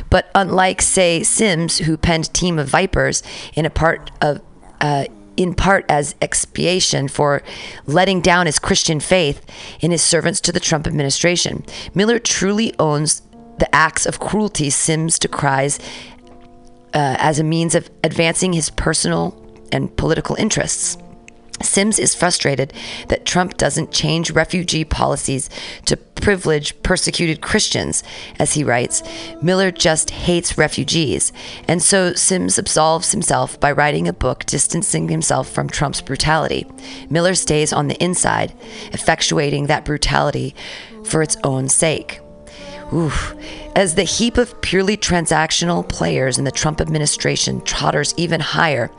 But 0.09 0.31
unlike, 0.33 0.81
say, 0.81 1.23
Sims, 1.23 1.79
who 1.79 1.97
penned 1.97 2.33
Team 2.33 2.57
of 2.57 2.69
Vipers 2.69 3.21
in 3.53 3.65
a 3.65 3.69
part 3.69 4.11
of 4.21 4.41
uh, 4.81 5.05
in 5.35 5.55
part 5.55 5.85
as 5.89 6.15
expiation 6.21 7.07
for 7.07 7.41
letting 7.87 8.21
down 8.21 8.45
his 8.45 8.59
Christian 8.59 8.99
faith 8.99 9.43
in 9.79 9.89
his 9.89 10.03
servants 10.03 10.39
to 10.41 10.51
the 10.51 10.59
Trump 10.59 10.85
administration. 10.85 11.65
Miller 11.95 12.19
truly 12.19 12.73
owns 12.77 13.23
the 13.57 13.73
acts 13.73 14.05
of 14.05 14.19
cruelty 14.19 14.69
Sims 14.69 15.17
decries 15.17 15.79
uh, 16.93 17.15
as 17.19 17.39
a 17.39 17.43
means 17.43 17.75
of 17.75 17.89
advancing 18.03 18.53
his 18.53 18.69
personal 18.69 19.39
and 19.71 19.95
political 19.97 20.35
interests. 20.35 20.97
Sims 21.61 21.99
is 21.99 22.15
frustrated 22.15 22.73
that 23.07 23.25
Trump 23.25 23.57
doesn't 23.57 23.91
change 23.91 24.31
refugee 24.31 24.83
policies 24.83 25.49
to 25.85 25.95
privilege 25.95 26.81
persecuted 26.83 27.41
Christians, 27.41 28.03
as 28.39 28.53
he 28.53 28.63
writes. 28.63 29.03
Miller 29.41 29.71
just 29.71 30.09
hates 30.09 30.57
refugees. 30.57 31.31
And 31.67 31.81
so 31.81 32.13
Sims 32.13 32.57
absolves 32.57 33.11
himself 33.11 33.59
by 33.59 33.71
writing 33.71 34.07
a 34.07 34.13
book 34.13 34.45
distancing 34.45 35.09
himself 35.09 35.49
from 35.49 35.69
Trump's 35.69 36.01
brutality. 36.01 36.65
Miller 37.09 37.35
stays 37.35 37.73
on 37.73 37.87
the 37.87 38.01
inside, 38.01 38.53
effectuating 38.91 39.67
that 39.67 39.85
brutality 39.85 40.55
for 41.05 41.21
its 41.21 41.37
own 41.43 41.69
sake. 41.69 42.22
Oof. 42.91 43.35
As 43.75 43.95
the 43.95 44.03
heap 44.03 44.37
of 44.37 44.59
purely 44.61 44.97
transactional 44.97 45.87
players 45.87 46.37
in 46.37 46.43
the 46.43 46.51
Trump 46.51 46.79
administration 46.81 47.61
totters 47.61 48.13
even 48.17 48.39
higher, 48.39 48.91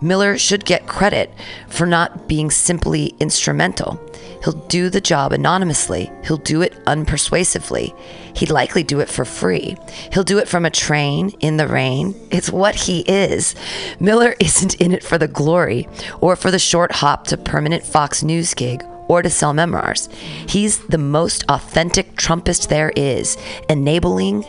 Miller 0.00 0.36
should 0.36 0.64
get 0.64 0.86
credit 0.86 1.32
for 1.68 1.86
not 1.86 2.28
being 2.28 2.50
simply 2.50 3.14
instrumental. 3.20 4.00
He'll 4.44 4.52
do 4.52 4.90
the 4.90 5.00
job 5.00 5.32
anonymously. 5.32 6.10
He'll 6.24 6.36
do 6.36 6.62
it 6.62 6.72
unpersuasively. 6.84 7.96
He'd 8.36 8.50
likely 8.50 8.82
do 8.82 9.00
it 9.00 9.08
for 9.08 9.24
free. 9.24 9.76
He'll 10.12 10.24
do 10.24 10.38
it 10.38 10.48
from 10.48 10.64
a 10.64 10.70
train 10.70 11.30
in 11.40 11.56
the 11.56 11.66
rain. 11.66 12.14
It's 12.30 12.50
what 12.50 12.74
he 12.74 13.00
is. 13.00 13.54
Miller 13.98 14.34
isn't 14.40 14.74
in 14.74 14.92
it 14.92 15.02
for 15.02 15.18
the 15.18 15.28
glory 15.28 15.88
or 16.20 16.36
for 16.36 16.50
the 16.50 16.58
short 16.58 16.92
hop 16.92 17.26
to 17.28 17.36
permanent 17.36 17.84
Fox 17.84 18.22
News 18.22 18.54
gig 18.54 18.84
or 19.08 19.22
to 19.22 19.30
sell 19.30 19.52
memoirs. 19.54 20.08
He's 20.46 20.78
the 20.86 20.98
most 20.98 21.44
authentic 21.48 22.14
Trumpist 22.14 22.68
there 22.68 22.92
is, 22.94 23.36
enabling, 23.68 24.44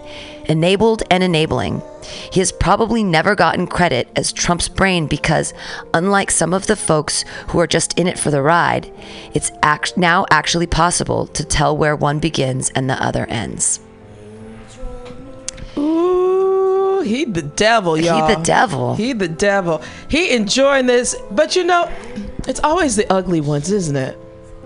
enabled 0.45 1.03
and 1.10 1.23
enabling. 1.23 1.81
He 2.31 2.40
has 2.40 2.52
probably 2.52 3.03
never 3.03 3.36
gotten 3.36 3.68
credit 3.68 4.10
as 4.15 4.34
Trump's 4.34 4.68
brain 4.68 5.07
because, 5.07 5.53
unlike 5.94 6.31
some 6.31 6.53
of 6.53 6.68
the 6.68 6.76
folks 6.76 7.23
who 7.48 7.60
are 7.60 7.68
just 7.68 7.98
in 7.98 8.07
it 8.07 8.19
for 8.19 8.31
the 8.31 8.41
ride, 8.41 8.91
it's 9.34 9.52
act- 9.64 9.98
now 9.98 10.26
actually 10.30 10.68
possible 10.68 11.27
to 11.27 11.45
tell 11.45 11.76
where 11.77 11.95
one 11.95 12.19
begins 12.19 12.69
and 12.72 12.90
the 12.90 13.02
other 13.02 13.26
ends. 13.27 13.80
Ooh, 15.77 17.02
he 17.02 17.23
the 17.23 17.44
devil, 17.44 17.98
y'all. 17.98 18.27
He 18.27 18.36
the 18.36 18.41
devil. 18.41 18.95
He 18.95 19.14
the 19.14 19.27
devil. 19.27 19.81
He 20.10 20.31
enjoying 20.31 20.88
this, 20.88 21.15
but 21.31 21.56
you 21.56 21.64
know, 21.64 21.90
it's 22.48 22.60
always 22.61 22.95
the 22.95 23.11
ugly 23.11 23.40
ones, 23.40 23.72
isn't 23.72 23.95
it? 23.95 24.18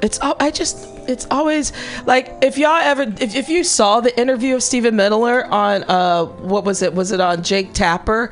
It's 0.03 0.19
I 0.19 0.51
just 0.51 0.85
it's 1.07 1.25
always 1.31 1.71
like 2.05 2.35
if 2.41 2.57
y'all 2.57 2.75
ever 2.75 3.03
if, 3.03 3.35
if 3.35 3.49
you 3.49 3.63
saw 3.63 4.01
the 4.01 4.17
interview 4.19 4.55
of 4.55 4.61
Stephen 4.63 4.97
Miller 4.97 5.45
on 5.45 5.83
uh 5.83 6.25
what 6.25 6.65
was 6.65 6.81
it 6.81 6.93
was 6.93 7.11
it 7.11 7.21
on 7.21 7.41
Jake 7.41 7.73
Tapper 7.73 8.29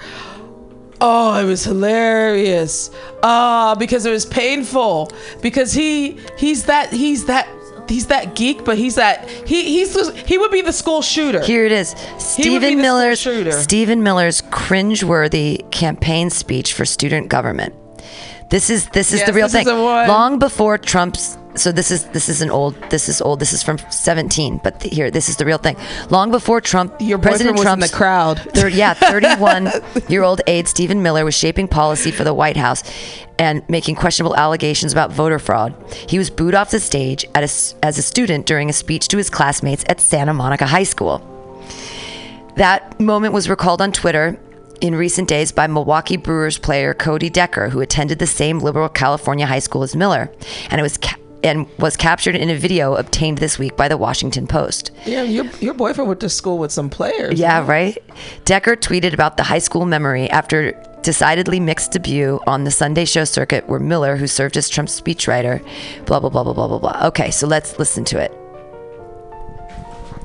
Oh, 1.03 1.35
it 1.39 1.45
was 1.45 1.64
hilarious. 1.64 2.91
Ah, 3.23 3.76
because 3.80 4.06
it 4.06 4.11
was 4.11 4.23
painful. 4.23 5.11
Because 5.41 5.73
he 5.73 6.19
he's 6.38 6.65
that 6.65 6.93
he's 6.93 7.26
that 7.26 7.49
he's 7.89 8.07
that 8.07 8.35
geek, 8.35 8.64
but 8.64 8.77
he's 8.77 8.95
that 8.95 9.27
he 9.27 9.64
he's 9.64 9.98
he 10.27 10.38
would 10.38 10.52
be 10.52 10.61
the 10.61 10.72
school 10.72 11.02
shooter. 11.02 11.41
Here 11.41 11.65
it 11.65 11.72
is. 11.72 11.93
He 12.35 12.52
would 12.52 12.61
be 12.61 12.68
Stephen 12.68 12.81
Miller's 12.81 13.19
shooter. 13.19 13.52
Stephen 13.52 14.03
Miller's 14.03 14.41
cringeworthy 14.43 15.69
campaign 15.72 16.30
speech 16.30 16.73
for 16.73 16.85
student 16.85 17.30
government. 17.30 17.73
This 18.51 18.69
is 18.69 18.87
this 18.89 19.13
is 19.13 19.19
Yes, 19.21 19.27
the 19.27 19.33
real 19.33 19.47
thing. 19.47 19.65
Long 19.67 20.37
before 20.37 20.77
Trump's 20.77 21.37
so 21.55 21.71
this 21.71 21.91
is 21.91 22.05
this 22.09 22.29
is 22.29 22.41
an 22.41 22.49
old 22.49 22.75
this 22.89 23.09
is 23.09 23.21
old 23.21 23.39
this 23.39 23.51
is 23.53 23.61
from 23.61 23.77
17 23.89 24.59
but 24.63 24.79
th- 24.79 24.93
here 24.93 25.11
this 25.11 25.27
is 25.27 25.35
the 25.35 25.45
real 25.45 25.57
thing 25.57 25.75
long 26.09 26.31
before 26.31 26.61
trump 26.61 26.93
Your 26.99 27.17
president 27.19 27.59
in 27.59 27.79
the 27.79 27.89
crowd. 27.89 28.39
thir- 28.53 28.69
yeah 28.69 28.93
31 29.11 29.69
year 30.07 30.23
old 30.23 30.41
aide 30.47 30.67
stephen 30.67 31.03
miller 31.03 31.25
was 31.25 31.35
shaping 31.35 31.67
policy 31.67 32.09
for 32.11 32.23
the 32.23 32.33
white 32.33 32.55
house 32.57 32.83
and 33.37 33.67
making 33.69 33.95
questionable 33.95 34.35
allegations 34.35 34.93
about 34.93 35.11
voter 35.11 35.39
fraud 35.39 35.75
he 36.07 36.17
was 36.17 36.29
booed 36.29 36.55
off 36.55 36.71
the 36.71 36.79
stage 36.79 37.25
at 37.35 37.43
a 37.43 37.85
as 37.85 37.97
a 37.97 38.01
student 38.01 38.45
during 38.45 38.69
a 38.69 38.73
speech 38.73 39.09
to 39.09 39.17
his 39.17 39.29
classmates 39.29 39.83
at 39.89 39.99
santa 39.99 40.33
monica 40.33 40.65
high 40.65 40.83
school 40.83 41.21
that 42.55 42.99
moment 42.99 43.33
was 43.33 43.49
recalled 43.49 43.81
on 43.81 43.91
Twitter 43.91 44.37
in 44.81 44.95
recent 44.95 45.29
days 45.29 45.51
by 45.51 45.67
Milwaukee 45.67 46.17
Brewers 46.17 46.57
player 46.57 46.93
Cody 46.93 47.29
Decker, 47.29 47.69
who 47.69 47.81
attended 47.81 48.19
the 48.19 48.27
same 48.27 48.59
liberal 48.59 48.89
California 48.89 49.45
high 49.45 49.59
school 49.59 49.83
as 49.83 49.95
Miller, 49.95 50.31
and 50.69 50.79
it 50.79 50.83
was 50.83 50.97
ca- 50.97 51.17
and 51.43 51.67
was 51.79 51.97
captured 51.97 52.35
in 52.35 52.49
a 52.49 52.55
video 52.55 52.95
obtained 52.95 53.39
this 53.39 53.57
week 53.57 53.75
by 53.75 53.87
the 53.87 53.97
Washington 53.97 54.47
Post. 54.47 54.91
Yeah, 55.05 55.23
your 55.23 55.45
your 55.59 55.73
boyfriend 55.73 56.07
went 56.07 56.19
to 56.21 56.29
school 56.29 56.57
with 56.57 56.71
some 56.71 56.89
players. 56.89 57.39
Yeah, 57.39 57.65
right. 57.65 57.97
Decker 58.45 58.75
tweeted 58.75 59.13
about 59.13 59.37
the 59.37 59.43
high 59.43 59.59
school 59.59 59.85
memory 59.85 60.29
after 60.29 60.71
decidedly 61.03 61.59
mixed 61.59 61.93
debut 61.93 62.39
on 62.45 62.63
the 62.63 62.71
Sunday 62.71 63.05
show 63.05 63.23
circuit 63.23 63.67
where 63.67 63.79
Miller, 63.79 64.17
who 64.17 64.27
served 64.27 64.57
as 64.57 64.69
Trump's 64.69 64.99
speechwriter, 64.99 65.63
blah 66.05 66.19
blah 66.19 66.29
blah 66.29 66.43
blah 66.43 66.53
blah 66.53 66.67
blah 66.67 66.79
blah. 66.79 67.07
Okay, 67.07 67.31
so 67.31 67.47
let's 67.47 67.79
listen 67.79 68.03
to 68.05 68.19
it. 68.19 68.31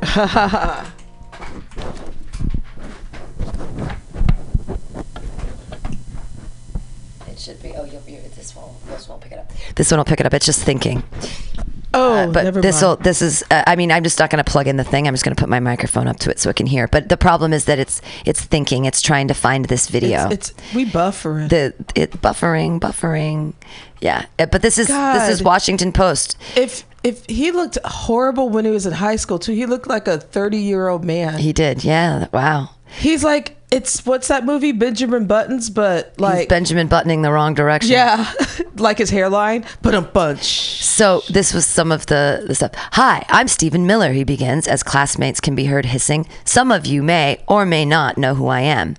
should 7.47 7.62
be. 7.62 7.73
Oh, 7.77 7.85
you'll, 7.85 8.02
you 8.06 8.20
this 8.35 8.55
one. 8.56 8.70
This 8.89 9.09
won't 9.09 9.20
pick 9.23 9.32
it 9.32 9.39
up. 9.39 9.51
This 9.77 9.90
one 9.90 9.98
will 9.98 10.05
pick 10.05 10.18
it 10.20 10.27
up. 10.27 10.35
It's 10.35 10.47
just 10.47 10.62
thinking. 10.62 11.02
Oh, 11.94 12.14
Uh, 12.14 12.27
but 12.32 12.55
this 12.60 12.82
will. 12.82 12.97
This 12.97 13.23
is. 13.23 13.44
Uh, 13.51 13.62
I 13.66 13.77
mean, 13.77 13.93
I'm 13.93 14.02
just 14.02 14.18
not 14.18 14.31
going 14.31 14.44
to 14.44 14.51
plug 14.51 14.66
in 14.66 14.77
the 14.77 14.85
thing. 14.85 15.06
I'm 15.06 15.14
just 15.14 15.24
going 15.24 15.35
to 15.35 15.40
put 15.40 15.48
my 15.48 15.60
microphone 15.60 16.09
up 16.09 16.18
to 16.20 16.31
it 16.31 16.40
so 16.40 16.51
it 16.51 16.56
can 16.56 16.66
hear. 16.66 16.89
But 16.89 17.09
the 17.09 17.16
problem 17.16 17.52
is 17.52 17.66
that 17.66 17.78
it's 17.78 18.02
it's 18.24 18.43
thinking. 18.43 18.85
It's 18.85 19.01
trying 19.01 19.28
to 19.28 19.35
find 19.35 19.66
this 19.66 19.89
video. 19.89 20.28
It's, 20.28 20.51
it's 20.51 20.74
we 20.74 20.85
buffering. 20.85 21.48
the 21.48 21.73
it 21.94 22.10
buffering, 22.20 22.81
buffering. 22.81 23.55
Yeah, 24.01 24.27
Uh, 24.39 24.47
but 24.47 24.60
this 24.60 24.77
is 24.77 24.89
this 24.89 25.28
is 25.28 25.43
Washington 25.43 25.93
Post. 25.93 26.36
if 26.56 26.85
if 27.05 27.24
he 27.27 27.52
looked 27.52 27.78
horrible 27.85 28.48
when 28.48 28.64
he 28.64 28.70
was 28.73 28.85
in 28.86 28.93
high 28.93 29.16
school 29.16 29.39
too, 29.39 29.52
he 29.52 29.64
looked 29.66 29.86
like 29.86 30.09
a 30.09 30.18
thirty 30.18 30.59
year 30.59 30.89
old 30.89 31.05
man. 31.05 31.39
He 31.39 31.52
did. 31.52 31.85
Yeah. 31.85 32.27
Wow. 32.32 32.70
He's 32.98 33.23
like 33.24 33.55
it's 33.70 34.05
what's 34.06 34.28
that 34.28 34.44
movie 34.44 34.72
Benjamin 34.72 35.26
Buttons, 35.26 35.70
but 35.70 36.12
He's 36.16 36.20
like 36.20 36.48
Benjamin 36.48 36.86
buttoning 36.86 37.22
the 37.22 37.32
wrong 37.32 37.55
direction. 37.55 37.90
yeah, 37.93 38.32
like 38.76 38.98
his 38.98 39.10
hairline, 39.10 39.64
but 39.82 39.94
a 39.94 40.01
bunch. 40.02 40.82
So 40.84 41.22
this 41.28 41.52
was 41.52 41.66
some 41.66 41.90
of 41.93 42.06
the, 42.06 42.44
the 42.47 42.55
stuff. 42.55 42.72
Hi, 42.93 43.24
I'm 43.28 43.48
Stephen 43.48 43.86
Miller, 43.86 44.12
he 44.12 44.24
begins, 44.24 44.68
as 44.68 44.82
classmates 44.82 45.40
can 45.40 45.55
be 45.55 45.66
heard 45.66 45.86
hissing. 45.86 46.28
Some 46.44 46.70
of 46.70 46.86
you 46.86 47.02
may 47.02 47.43
or 47.48 47.66
may 47.66 47.84
not 47.84 48.16
know 48.18 48.34
who 48.34 48.47
I 48.47 48.60
am. 48.60 48.97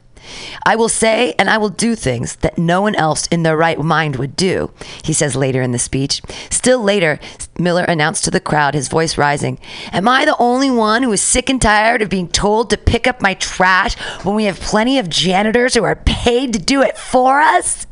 I 0.66 0.76
will 0.76 0.90
say 0.90 1.34
and 1.40 1.50
I 1.50 1.58
will 1.58 1.70
do 1.70 1.96
things 1.96 2.36
that 2.38 2.58
no 2.58 2.82
one 2.82 2.96
else 2.96 3.28
in 3.28 3.44
their 3.44 3.58
right 3.58 3.80
mind 3.80 4.16
would 4.18 4.36
do, 4.36 4.72
he 5.04 5.14
says 5.14 5.36
later 5.36 5.62
in 5.62 5.72
the 5.72 5.80
speech. 5.80 6.22
Still 6.50 6.82
later, 6.82 7.20
Miller 7.58 7.84
announced 7.84 8.24
to 8.26 8.32
the 8.32 8.40
crowd, 8.40 8.74
his 8.74 8.88
voice 8.88 9.18
rising, 9.18 9.60
Am 9.92 10.08
I 10.08 10.26
the 10.26 10.38
only 10.38 10.70
one 10.70 11.04
who 11.04 11.12
is 11.12 11.22
sick 11.22 11.50
and 11.50 11.62
tired 11.62 12.02
of 12.02 12.10
being 12.10 12.28
told 12.28 12.70
to 12.70 12.78
pick 12.78 13.08
up 13.08 13.22
my 13.22 13.34
trash 13.36 13.96
when 14.24 14.36
we 14.36 14.46
have 14.46 14.60
plenty 14.60 15.00
of 15.00 15.10
janitors 15.10 15.74
who 15.74 15.84
are 15.84 15.96
paid 15.96 16.54
to 16.54 16.60
do 16.60 16.82
it 16.82 16.98
for 16.98 17.40
us? 17.40 17.88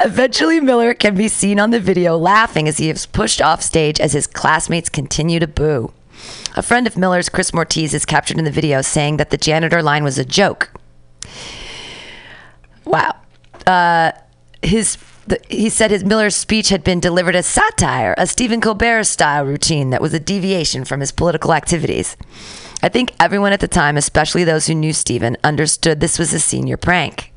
Eventually, 0.00 0.60
Miller 0.60 0.94
can 0.94 1.14
be 1.14 1.28
seen 1.28 1.58
on 1.58 1.70
the 1.70 1.80
video 1.80 2.16
laughing 2.16 2.68
as 2.68 2.78
he 2.78 2.90
is 2.90 3.06
pushed 3.06 3.40
off 3.40 3.62
stage 3.62 3.98
as 4.00 4.12
his 4.12 4.26
classmates 4.26 4.88
continue 4.88 5.40
to 5.40 5.46
boo. 5.46 5.92
A 6.56 6.62
friend 6.62 6.86
of 6.86 6.96
Miller's, 6.96 7.28
Chris 7.28 7.52
Mortiz, 7.52 7.94
is 7.94 8.04
captured 8.04 8.38
in 8.38 8.44
the 8.44 8.50
video 8.50 8.82
saying 8.82 9.16
that 9.16 9.30
the 9.30 9.36
janitor 9.36 9.82
line 9.82 10.04
was 10.04 10.18
a 10.18 10.24
joke. 10.24 10.70
Wow. 12.84 13.16
Uh, 13.66 14.12
his 14.62 14.98
the, 15.26 15.38
he 15.48 15.68
said 15.68 15.90
his 15.90 16.04
Miller's 16.04 16.34
speech 16.34 16.70
had 16.70 16.82
been 16.82 17.00
delivered 17.00 17.36
as 17.36 17.46
satire, 17.46 18.14
a 18.16 18.26
Stephen 18.26 18.62
Colbert 18.62 19.04
style 19.04 19.44
routine 19.44 19.90
that 19.90 20.00
was 20.00 20.14
a 20.14 20.20
deviation 20.20 20.86
from 20.86 21.00
his 21.00 21.12
political 21.12 21.52
activities. 21.52 22.16
I 22.82 22.88
think 22.88 23.12
everyone 23.20 23.52
at 23.52 23.60
the 23.60 23.68
time, 23.68 23.96
especially 23.96 24.44
those 24.44 24.66
who 24.66 24.74
knew 24.74 24.92
Stephen, 24.92 25.36
understood 25.44 26.00
this 26.00 26.18
was 26.18 26.32
a 26.32 26.40
senior 26.40 26.78
prank. 26.78 27.32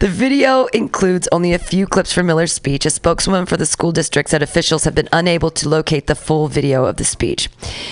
The 0.00 0.08
video 0.08 0.64
includes 0.72 1.28
only 1.30 1.52
a 1.52 1.58
few 1.58 1.86
clips 1.86 2.10
from 2.10 2.24
Miller's 2.24 2.54
speech. 2.54 2.86
A 2.86 2.90
spokeswoman 2.90 3.44
for 3.44 3.58
the 3.58 3.66
school 3.66 3.92
district 3.92 4.30
said 4.30 4.42
officials 4.42 4.84
have 4.84 4.94
been 4.94 5.10
unable 5.12 5.50
to 5.50 5.68
locate 5.68 6.06
the 6.06 6.14
full 6.14 6.48
video 6.48 6.86
of 6.86 6.96
the 6.96 7.04
speech. 7.04 7.50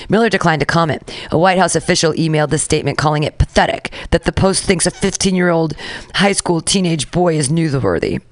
Miller 0.08 0.30
declined 0.30 0.60
to 0.60 0.66
comment. 0.66 1.12
A 1.30 1.36
White 1.36 1.58
House 1.58 1.76
official 1.76 2.14
emailed 2.14 2.48
the 2.48 2.56
statement 2.56 2.96
calling 2.96 3.24
it 3.24 3.36
pathetic 3.36 3.92
that 4.10 4.24
the 4.24 4.32
Post 4.32 4.64
thinks 4.64 4.86
a 4.86 4.90
15 4.90 5.34
year 5.34 5.50
old 5.50 5.74
high 6.14 6.32
school 6.32 6.62
teenage 6.62 7.10
boy 7.10 7.36
is 7.36 7.50
newsworthy. 7.50 8.22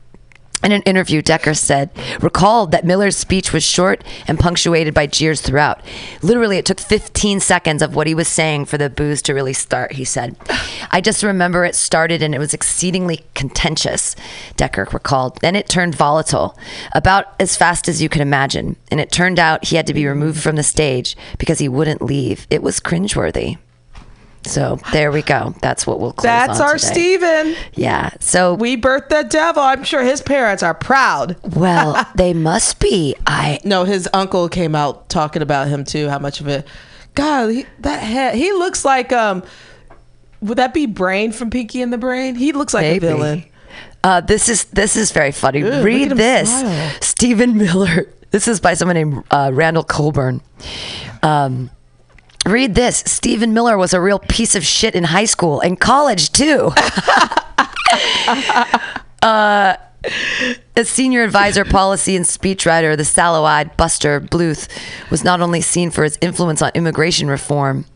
In 0.64 0.72
an 0.72 0.82
interview, 0.82 1.22
Decker 1.22 1.54
said, 1.54 1.90
recalled 2.20 2.70
that 2.70 2.84
Miller's 2.84 3.16
speech 3.16 3.52
was 3.52 3.62
short 3.62 4.02
and 4.26 4.38
punctuated 4.38 4.94
by 4.94 5.06
jeers 5.06 5.40
throughout. 5.40 5.80
Literally, 6.22 6.56
it 6.56 6.64
took 6.64 6.80
15 6.80 7.40
seconds 7.40 7.82
of 7.82 7.94
what 7.94 8.06
he 8.06 8.14
was 8.14 8.26
saying 8.26 8.64
for 8.64 8.78
the 8.78 8.90
booze 8.90 9.22
to 9.22 9.34
really 9.34 9.52
start, 9.52 9.92
he 9.92 10.04
said. 10.04 10.34
I 10.90 11.00
just 11.00 11.22
remember 11.22 11.64
it 11.64 11.74
started 11.74 12.22
and 12.22 12.34
it 12.34 12.38
was 12.38 12.54
exceedingly 12.54 13.24
contentious, 13.34 14.16
Decker 14.56 14.88
recalled. 14.92 15.38
Then 15.40 15.54
it 15.54 15.68
turned 15.68 15.94
volatile, 15.94 16.58
about 16.92 17.34
as 17.38 17.56
fast 17.56 17.86
as 17.86 18.00
you 18.00 18.08
could 18.08 18.22
imagine. 18.22 18.76
And 18.90 18.98
it 18.98 19.12
turned 19.12 19.38
out 19.38 19.66
he 19.66 19.76
had 19.76 19.86
to 19.88 19.94
be 19.94 20.06
removed 20.06 20.42
from 20.42 20.56
the 20.56 20.62
stage 20.62 21.16
because 21.38 21.58
he 21.58 21.68
wouldn't 21.68 22.02
leave. 22.02 22.46
It 22.50 22.62
was 22.62 22.80
cringeworthy. 22.80 23.58
So 24.47 24.78
there 24.93 25.10
we 25.12 25.23
go. 25.23 25.55
That's 25.60 25.86
what 25.86 26.01
we'll 26.01 26.12
close 26.12 26.24
That's 26.24 26.60
our 26.60 26.78
today. 26.78 26.93
Steven. 26.93 27.56
Yeah. 27.74 28.10
So 28.20 28.55
We 28.55 28.77
birthed 28.77 29.09
the 29.09 29.24
devil. 29.28 29.62
I'm 29.62 29.85
sure 29.85 30.02
his 30.02 30.23
parents 30.23 30.62
are 30.62 30.74
proud. 30.74 31.36
Well, 31.56 32.06
they 32.14 32.32
must 32.32 32.78
be. 32.81 33.14
I 33.27 33.59
No, 33.64 33.85
his 33.85 34.09
uncle 34.14 34.48
came 34.48 34.74
out 34.74 35.09
talking 35.09 35.43
about 35.43 35.68
him 35.68 35.85
too. 35.85 36.09
How 36.09 36.18
much 36.18 36.40
of 36.40 36.48
it? 36.48 36.66
God, 37.14 37.48
he, 37.51 37.66
that 37.81 38.02
head. 38.02 38.35
He 38.35 38.52
looks 38.52 38.85
like 38.85 39.12
um. 39.12 39.43
Would 40.43 40.59
that 40.59 40.74
be 40.74 40.85
Brain 40.86 41.32
from 41.32 41.48
Pinky 41.51 41.81
and 41.81 41.90
the 41.93 41.98
Brain? 41.98 42.35
He 42.35 42.52
looks 42.52 42.74
like 42.74 42.82
Maybe. 42.82 43.06
a 43.06 43.10
villain. 43.16 43.44
uh, 44.05 44.20
this 44.20 44.48
is 44.51 44.66
this 44.66 44.94
is 44.97 45.10
very 45.10 45.32
funny. 45.32 45.62
look 45.64 45.82
Read 45.85 46.10
this, 46.10 46.60
smile. 46.60 46.90
Stephen 47.01 47.56
Miller. 47.56 48.06
This 48.32 48.48
is 48.48 48.60
by 48.60 48.74
someone 48.74 48.97
named 48.97 49.24
uh, 49.31 49.51
Randall 49.55 49.85
Colburn. 49.85 50.43
Um, 51.23 51.70
read 52.47 52.74
this. 52.74 53.02
Stephen 53.06 53.52
Miller 53.52 53.77
was 53.77 53.93
a 53.93 54.01
real 54.01 54.18
piece 54.18 54.55
of 54.55 54.64
shit 54.64 54.94
in 54.94 55.05
high 55.05 55.24
school 55.24 55.60
and 55.60 55.78
college 55.78 56.32
too. 56.32 56.70
uh, 59.23 59.77
A 60.78 60.84
senior 60.84 61.22
advisor, 61.24 61.64
policy, 61.64 62.16
and 62.16 62.26
speechwriter, 62.26 62.98
the 62.98 63.04
sallow-eyed 63.06 63.78
Buster 63.78 64.20
Bluth 64.20 64.68
was 65.10 65.24
not 65.24 65.40
only 65.40 65.62
seen 65.62 65.90
for 65.90 66.04
his 66.04 66.18
influence 66.20 66.60
on 66.60 66.70
immigration 66.74 67.28
reform 67.28 67.86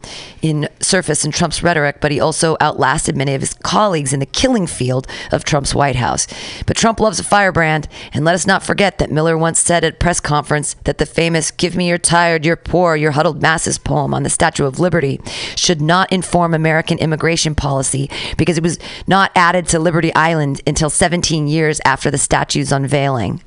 in 0.40 0.66
surface 0.80 1.22
in 1.22 1.30
Trump's 1.30 1.62
rhetoric, 1.62 1.98
but 2.00 2.10
he 2.10 2.18
also 2.18 2.56
outlasted 2.58 3.18
many 3.18 3.34
of 3.34 3.42
his 3.42 3.52
colleagues 3.52 4.14
in 4.14 4.20
the 4.20 4.24
killing 4.24 4.66
field 4.66 5.06
of 5.30 5.44
Trump's 5.44 5.74
White 5.74 5.96
House. 5.96 6.26
But 6.64 6.78
Trump 6.78 7.00
loves 7.00 7.20
a 7.20 7.22
firebrand, 7.22 7.86
and 8.14 8.24
let 8.24 8.34
us 8.34 8.46
not 8.46 8.62
forget 8.62 8.96
that 8.96 9.10
Miller 9.10 9.36
once 9.36 9.60
said 9.60 9.84
at 9.84 9.92
a 9.92 9.96
press 9.98 10.18
conference 10.18 10.74
that 10.84 10.96
the 10.96 11.04
famous 11.04 11.50
"Give 11.50 11.76
me 11.76 11.86
your 11.86 11.98
tired, 11.98 12.46
your 12.46 12.56
poor, 12.56 12.96
your 12.96 13.10
huddled 13.10 13.42
masses" 13.42 13.76
poem 13.76 14.14
on 14.14 14.22
the 14.22 14.30
Statue 14.30 14.64
of 14.64 14.80
Liberty 14.80 15.20
should 15.54 15.82
not 15.82 16.10
inform 16.10 16.54
American 16.54 16.96
immigration 16.96 17.54
policy 17.54 18.08
because 18.38 18.56
it 18.56 18.62
was 18.62 18.78
not 19.06 19.32
added 19.36 19.68
to 19.68 19.78
Liberty 19.78 20.14
Island 20.14 20.62
until 20.66 20.88
17 20.88 21.46
years 21.46 21.78
after 21.84 22.10
the 22.10 22.16
statue's 22.16 22.69
unveiling. 22.72 23.42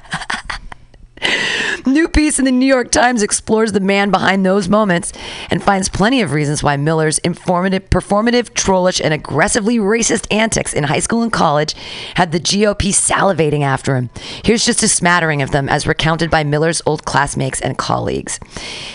New 1.86 2.08
piece 2.08 2.38
in 2.38 2.44
the 2.44 2.52
New 2.52 2.66
York 2.66 2.92
Times 2.92 3.22
explores 3.22 3.72
the 3.72 3.80
man 3.80 4.10
behind 4.10 4.46
those 4.46 4.68
moments 4.68 5.12
and 5.50 5.62
finds 5.62 5.88
plenty 5.88 6.20
of 6.20 6.32
reasons 6.32 6.62
why 6.62 6.76
Miller's 6.76 7.18
informative, 7.18 7.90
performative, 7.90 8.54
trollish, 8.54 9.00
and 9.00 9.12
aggressively 9.12 9.78
racist 9.78 10.32
antics 10.32 10.74
in 10.74 10.84
high 10.84 11.00
school 11.00 11.22
and 11.22 11.32
college 11.32 11.74
had 12.14 12.30
the 12.30 12.38
GOP 12.38 12.90
salivating 12.90 13.62
after 13.62 13.96
him. 13.96 14.10
Here's 14.44 14.64
just 14.64 14.82
a 14.84 14.88
smattering 14.88 15.42
of 15.42 15.50
them 15.50 15.68
as 15.68 15.86
recounted 15.86 16.30
by 16.30 16.44
Miller's 16.44 16.82
old 16.86 17.04
classmates 17.04 17.60
and 17.60 17.76
colleagues. 17.76 18.38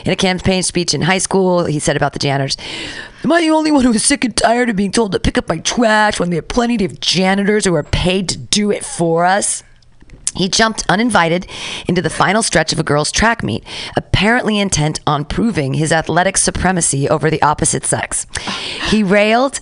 In 0.05 0.11
a 0.11 0.15
campaign 0.15 0.63
speech 0.63 0.93
in 0.93 1.01
high 1.01 1.17
school, 1.17 1.65
he 1.65 1.79
said 1.79 1.97
about 1.97 2.13
the 2.13 2.19
janitors, 2.19 2.55
Am 3.23 3.31
I 3.31 3.41
the 3.41 3.49
only 3.49 3.71
one 3.71 3.83
who 3.83 3.91
is 3.93 4.05
sick 4.05 4.23
and 4.23 4.35
tired 4.35 4.69
of 4.69 4.75
being 4.75 4.91
told 4.91 5.11
to 5.11 5.19
pick 5.19 5.37
up 5.37 5.49
my 5.49 5.57
trash 5.57 6.19
when 6.19 6.29
we 6.29 6.35
have 6.35 6.47
plenty 6.47 6.83
of 6.85 6.99
janitors 6.99 7.65
who 7.65 7.73
are 7.73 7.83
paid 7.83 8.29
to 8.29 8.37
do 8.37 8.71
it 8.71 8.85
for 8.85 9.25
us? 9.25 9.63
He 10.35 10.47
jumped 10.47 10.85
uninvited 10.87 11.47
into 11.87 12.01
the 12.01 12.11
final 12.11 12.43
stretch 12.43 12.71
of 12.71 12.77
a 12.79 12.83
girls' 12.83 13.11
track 13.11 13.41
meet, 13.41 13.63
apparently 13.95 14.59
intent 14.59 14.99
on 15.07 15.25
proving 15.25 15.73
his 15.73 15.91
athletic 15.91 16.37
supremacy 16.37 17.09
over 17.09 17.31
the 17.31 17.41
opposite 17.41 17.85
sex. 17.85 18.27
He 18.89 19.01
railed. 19.01 19.61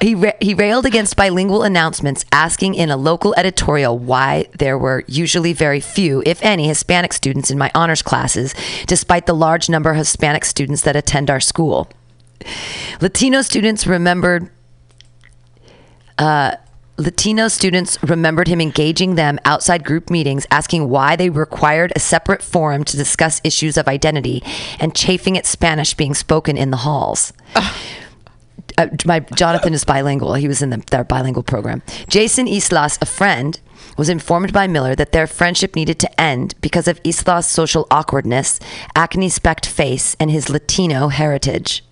He, 0.00 0.14
ra- 0.14 0.32
he 0.40 0.54
railed 0.54 0.86
against 0.86 1.16
bilingual 1.16 1.62
announcements, 1.62 2.24
asking 2.32 2.74
in 2.74 2.90
a 2.90 2.96
local 2.96 3.34
editorial 3.36 3.98
why 3.98 4.46
there 4.58 4.78
were 4.78 5.04
usually 5.06 5.52
very 5.52 5.80
few, 5.80 6.22
if 6.26 6.42
any, 6.42 6.68
Hispanic 6.68 7.12
students 7.12 7.50
in 7.50 7.58
my 7.58 7.70
honors 7.74 8.02
classes, 8.02 8.54
despite 8.86 9.26
the 9.26 9.34
large 9.34 9.68
number 9.68 9.90
of 9.90 9.96
Hispanic 9.96 10.44
students 10.44 10.82
that 10.82 10.96
attend 10.96 11.30
our 11.30 11.40
school. 11.40 11.88
Latino 13.00 13.42
students 13.42 13.86
remembered 13.86 14.50
Latino 16.98 17.46
students 17.46 17.96
remembered 18.02 18.48
him 18.48 18.60
engaging 18.60 19.14
them 19.14 19.38
outside 19.44 19.84
group 19.84 20.10
meetings, 20.10 20.46
asking 20.50 20.88
why 20.88 21.14
they 21.14 21.30
required 21.30 21.92
a 21.94 22.00
separate 22.00 22.42
forum 22.42 22.82
to 22.84 22.96
discuss 22.96 23.40
issues 23.44 23.76
of 23.76 23.86
identity, 23.86 24.42
and 24.80 24.96
chafing 24.96 25.38
at 25.38 25.46
Spanish 25.46 25.94
being 25.94 26.12
spoken 26.12 26.56
in 26.56 26.70
the 26.70 26.78
halls. 26.78 27.32
Uh, 28.76 28.86
my 29.06 29.18
Jonathan 29.18 29.74
is 29.74 29.82
bilingual. 29.84 30.34
He 30.34 30.46
was 30.46 30.62
in 30.62 30.70
the, 30.70 30.76
their 30.92 31.02
bilingual 31.02 31.42
program. 31.42 31.82
Jason 32.08 32.46
Islas, 32.46 32.96
a 33.00 33.06
friend, 33.06 33.58
was 33.96 34.08
informed 34.08 34.52
by 34.52 34.68
Miller 34.68 34.94
that 34.94 35.10
their 35.10 35.26
friendship 35.26 35.74
needed 35.74 35.98
to 35.98 36.20
end 36.20 36.54
because 36.60 36.86
of 36.86 37.00
Islas' 37.04 37.48
social 37.48 37.88
awkwardness, 37.90 38.60
acne 38.94 39.30
specked 39.30 39.66
face, 39.66 40.14
and 40.20 40.30
his 40.30 40.48
Latino 40.48 41.08
heritage. 41.08 41.82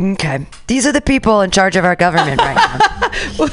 Okay. 0.00 0.46
These 0.66 0.86
are 0.86 0.92
the 0.92 1.00
people 1.00 1.40
in 1.40 1.50
charge 1.50 1.76
of 1.76 1.84
our 1.84 1.94
government 1.96 2.40
right 2.40 2.56
now. 2.56 3.50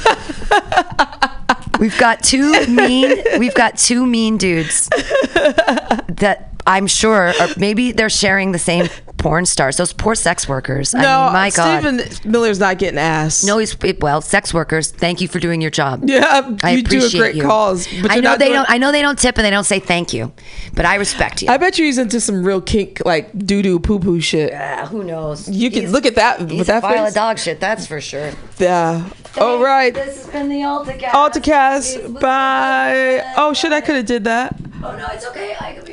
we've 1.78 1.96
got 1.98 2.22
two 2.22 2.66
mean 2.66 3.16
we've 3.38 3.54
got 3.54 3.78
two 3.78 4.06
mean 4.06 4.36
dudes 4.38 4.88
that 4.88 6.50
I'm 6.66 6.86
sure 6.86 7.32
maybe 7.56 7.92
they're 7.92 8.08
sharing 8.10 8.52
the 8.52 8.58
same 8.58 8.88
porn 9.18 9.46
stars. 9.46 9.76
Those 9.76 9.92
poor 9.92 10.14
sex 10.14 10.48
workers. 10.48 10.94
I 10.94 11.02
No, 11.02 11.24
mean, 11.24 11.32
my 11.32 11.50
God. 11.50 11.80
Stephen 11.82 12.30
Miller's 12.30 12.58
not 12.60 12.78
getting 12.78 12.98
ass. 12.98 13.44
No, 13.44 13.58
he's 13.58 13.76
well, 14.00 14.20
sex 14.20 14.52
workers. 14.54 14.90
Thank 14.90 15.20
you 15.20 15.28
for 15.28 15.38
doing 15.38 15.60
your 15.60 15.70
job. 15.70 16.02
Yeah, 16.04 16.56
I 16.62 16.72
you 16.72 16.82
do 16.82 17.04
a 17.04 17.10
great 17.10 17.34
you. 17.36 17.42
cause, 17.42 17.88
but 18.02 18.10
I 18.10 18.20
know 18.20 18.36
they 18.36 18.46
doing- 18.46 18.54
don't. 18.58 18.70
I 18.70 18.78
know 18.78 18.92
they 18.92 19.02
don't 19.02 19.18
tip 19.18 19.36
and 19.38 19.44
they 19.44 19.50
don't 19.50 19.64
say 19.64 19.78
thank 19.80 20.12
you, 20.12 20.32
but 20.74 20.84
I 20.84 20.96
respect 20.96 21.42
you. 21.42 21.48
I 21.48 21.56
bet 21.56 21.78
you 21.78 21.84
he's 21.86 21.98
into 21.98 22.20
some 22.20 22.44
real 22.44 22.60
kink, 22.60 23.02
like 23.04 23.30
doo 23.36 23.62
doo 23.62 23.78
poo 23.78 23.98
poo 23.98 24.20
shit. 24.20 24.52
Ah, 24.54 24.86
who 24.86 25.04
knows? 25.04 25.48
You 25.48 25.70
can 25.70 25.80
He's- 25.82 25.92
look 25.92 26.06
at 26.06 26.14
that 26.16 26.40
He's 26.40 26.58
with 26.60 26.68
a 26.68 26.72
that 26.72 26.82
pile 26.82 27.04
face. 27.04 27.08
of 27.08 27.14
dog 27.14 27.38
shit. 27.38 27.60
That's 27.60 27.86
for 27.86 28.00
sure. 28.00 28.30
Yeah. 28.58 29.04
All 29.40 29.62
right. 29.62 29.94
This 29.94 30.24
has 30.24 30.26
been 30.32 30.48
the 30.48 30.56
AltaCast. 30.60 31.10
AltaCast. 31.10 32.20
Bye. 32.20 33.22
Oh 33.36 33.52
shit! 33.54 33.72
I 33.72 33.80
could 33.80 33.96
have 33.96 34.06
did 34.06 34.24
that. 34.24 34.56
Oh 34.84 34.96
no, 34.96 35.06
it's 35.12 35.24
okay. 35.26 35.54
I 35.60 35.72
could 35.74 35.86
be. 35.86 35.92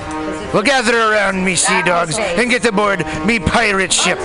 Well, 0.53 0.63
gather 0.63 0.97
around 0.97 1.45
me, 1.45 1.55
sea 1.55 1.81
dogs, 1.81 2.19
and 2.19 2.49
get 2.49 2.65
aboard 2.65 3.05
me 3.25 3.39
pirate 3.39 3.93
ship 3.93 4.17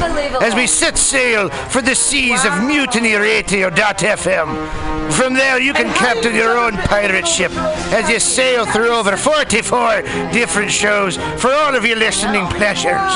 as 0.42 0.56
we 0.56 0.66
set 0.66 0.98
sail 0.98 1.48
for 1.48 1.80
the 1.80 1.94
seas 1.94 2.44
of 2.44 2.50
mutinyradio.fm. 2.52 5.12
From 5.12 5.34
there, 5.34 5.60
you 5.60 5.72
can 5.72 5.94
captain 5.94 6.34
your 6.34 6.58
own 6.58 6.72
pirate 6.72 7.28
ship 7.28 7.52
as 7.92 8.10
you 8.10 8.18
sail 8.18 8.66
through 8.66 8.90
over 8.90 9.16
44 9.16 10.02
different 10.32 10.72
shows 10.72 11.16
for 11.40 11.52
all 11.52 11.76
of 11.76 11.86
your 11.86 11.96
listening 11.96 12.44
pleasures. 12.48 13.12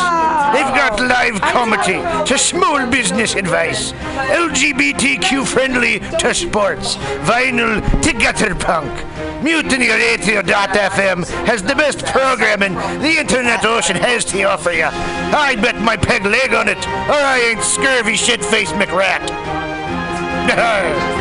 They've 0.52 0.74
got 0.74 1.00
live 1.00 1.40
comedy 1.40 2.00
to 2.26 2.38
small 2.38 2.86
business 2.86 3.34
advice, 3.34 3.90
LGBTQ 3.92 5.46
friendly 5.46 5.98
to 6.18 6.32
sports, 6.32 6.94
vinyl 7.26 7.82
to 8.02 8.12
gutter 8.12 8.54
punk. 8.54 8.88
MutinyRadio.fm 9.42 11.26
has 11.46 11.62
the 11.62 11.74
best 11.74 12.04
programming 12.06 12.74
the 13.00 13.18
internet 13.18 13.64
ocean 13.64 13.96
has 13.96 14.24
to 14.26 14.42
offer 14.44 14.72
you. 14.72 14.84
I 14.84 15.56
bet 15.56 15.80
my 15.80 15.96
peg 15.96 16.24
leg 16.24 16.52
on 16.54 16.68
it, 16.68 16.78
or 16.86 17.14
I 17.14 17.38
ain't 17.50 17.62
scurvy 17.62 18.16
shit 18.16 18.44
faced 18.44 18.74
McRat. 18.74 19.26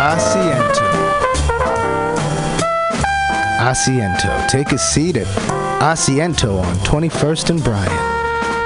Asiento. 0.00 0.90
Asiento. 3.60 4.48
Take 4.48 4.72
a 4.72 4.78
seat 4.78 5.16
at 5.16 5.26
Asiento 5.80 6.58
on 6.62 6.74
21st 6.76 7.50
and 7.50 7.62
Bryant. 7.62 8.09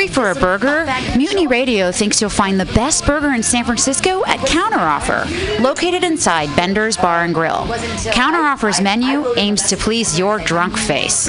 Hungry 0.00 0.14
for 0.14 0.30
a 0.30 0.34
burger? 0.34 0.86
Mutiny 1.14 1.46
Radio 1.46 1.92
thinks 1.92 2.22
you'll 2.22 2.30
find 2.30 2.58
the 2.58 2.64
best 2.64 3.04
burger 3.04 3.32
in 3.32 3.42
San 3.42 3.66
Francisco 3.66 4.24
at 4.24 4.38
Counteroffer, 4.40 5.60
located 5.60 6.04
inside 6.04 6.54
Bender's 6.56 6.96
Bar 6.96 7.24
and 7.24 7.34
Grill. 7.34 7.66
Counteroffer's 8.14 8.80
menu 8.80 9.34
aims 9.36 9.68
to 9.68 9.76
please 9.76 10.18
your 10.18 10.38
drunk 10.38 10.78
face. 10.78 11.28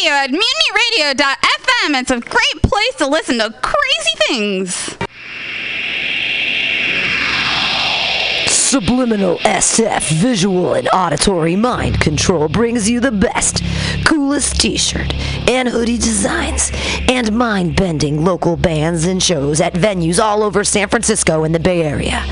Radio 0.00 0.12
at 0.12 0.30
mutinyradio.fm. 0.30 2.00
It's 2.00 2.10
a 2.10 2.20
great 2.20 2.62
place 2.62 2.94
to 2.96 3.06
listen 3.06 3.38
to 3.38 3.50
crazy 3.62 4.16
things. 4.28 4.96
Subliminal 8.46 9.38
SF 9.38 10.10
visual 10.12 10.74
and 10.74 10.88
auditory 10.94 11.56
mind 11.56 12.00
control 12.00 12.48
brings 12.48 12.88
you 12.88 13.00
the 13.00 13.12
best, 13.12 13.62
coolest 14.06 14.60
t 14.60 14.76
shirt 14.76 15.12
and 15.48 15.68
hoodie 15.68 15.98
designs 15.98 16.70
and 17.08 17.32
mind 17.32 17.76
bending 17.76 18.24
local 18.24 18.56
bands 18.56 19.04
and 19.06 19.22
shows 19.22 19.60
at 19.60 19.74
venues 19.74 20.22
all 20.22 20.42
over 20.42 20.64
San 20.64 20.88
Francisco 20.88 21.44
and 21.44 21.54
the 21.54 21.60
Bay 21.60 21.82
Area. 21.82 22.24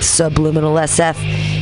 Subliminal 0.00 0.74
SF 0.74 1.61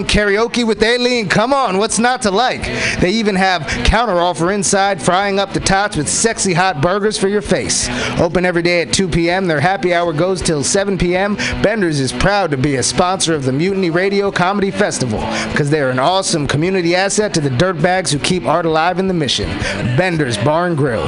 karaoke 0.03 0.65
with 0.65 0.81
Aileen. 0.83 1.29
Come 1.29 1.53
on, 1.53 1.77
what's 1.77 1.99
not 1.99 2.21
to 2.23 2.31
like? 2.31 2.63
They 2.99 3.11
even 3.11 3.35
have 3.35 3.65
counter 3.85 4.19
offer 4.19 4.51
inside, 4.51 5.01
frying 5.01 5.39
up 5.39 5.53
the 5.53 5.59
tots 5.59 5.97
with 5.97 6.09
sexy 6.09 6.53
hot 6.53 6.81
burgers 6.81 7.17
for 7.17 7.27
your 7.27 7.41
face. 7.41 7.89
Open 8.19 8.45
every 8.45 8.61
day 8.61 8.81
at 8.81 8.93
2 8.93 9.07
p.m. 9.07 9.47
Their 9.47 9.59
happy 9.59 9.93
hour 9.93 10.13
goes 10.13 10.41
till 10.41 10.63
7 10.63 10.97
p.m. 10.97 11.35
Bender's 11.61 11.99
is 11.99 12.13
proud 12.13 12.51
to 12.51 12.57
be 12.57 12.75
a 12.75 12.83
sponsor 12.83 13.33
of 13.33 13.45
the 13.45 13.51
Mutiny 13.51 13.89
Radio 13.89 14.31
Comedy 14.31 14.71
Festival 14.71 15.19
because 15.51 15.69
they're 15.69 15.89
an 15.89 15.99
awesome 15.99 16.47
community 16.47 16.95
asset 16.95 17.33
to 17.33 17.41
the 17.41 17.49
dirtbags 17.49 18.11
who 18.11 18.19
keep 18.19 18.45
art 18.45 18.65
alive 18.65 18.99
in 18.99 19.07
the 19.07 19.13
mission. 19.13 19.49
Bender's 19.97 20.37
Bar 20.37 20.67
and 20.67 20.77
Grill. 20.77 21.07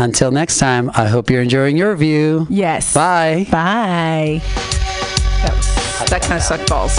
Until 0.00 0.30
next 0.30 0.56
time, 0.56 0.90
I 0.94 1.08
hope 1.08 1.28
you're 1.28 1.42
enjoying 1.42 1.76
your 1.76 1.94
view. 1.94 2.46
Yes. 2.48 2.94
Bye. 2.94 3.46
Bye. 3.50 4.40
That, 5.42 5.52
was, 5.54 6.10
that 6.10 6.22
kind 6.22 6.34
of 6.34 6.42
sucked 6.42 6.70
balls. 6.70 6.98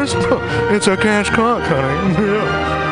It's 0.00 0.86
a 0.86 0.96
cash 0.96 1.28
cock, 1.30 1.62
honey. 1.62 2.14
Yeah. 2.14 2.78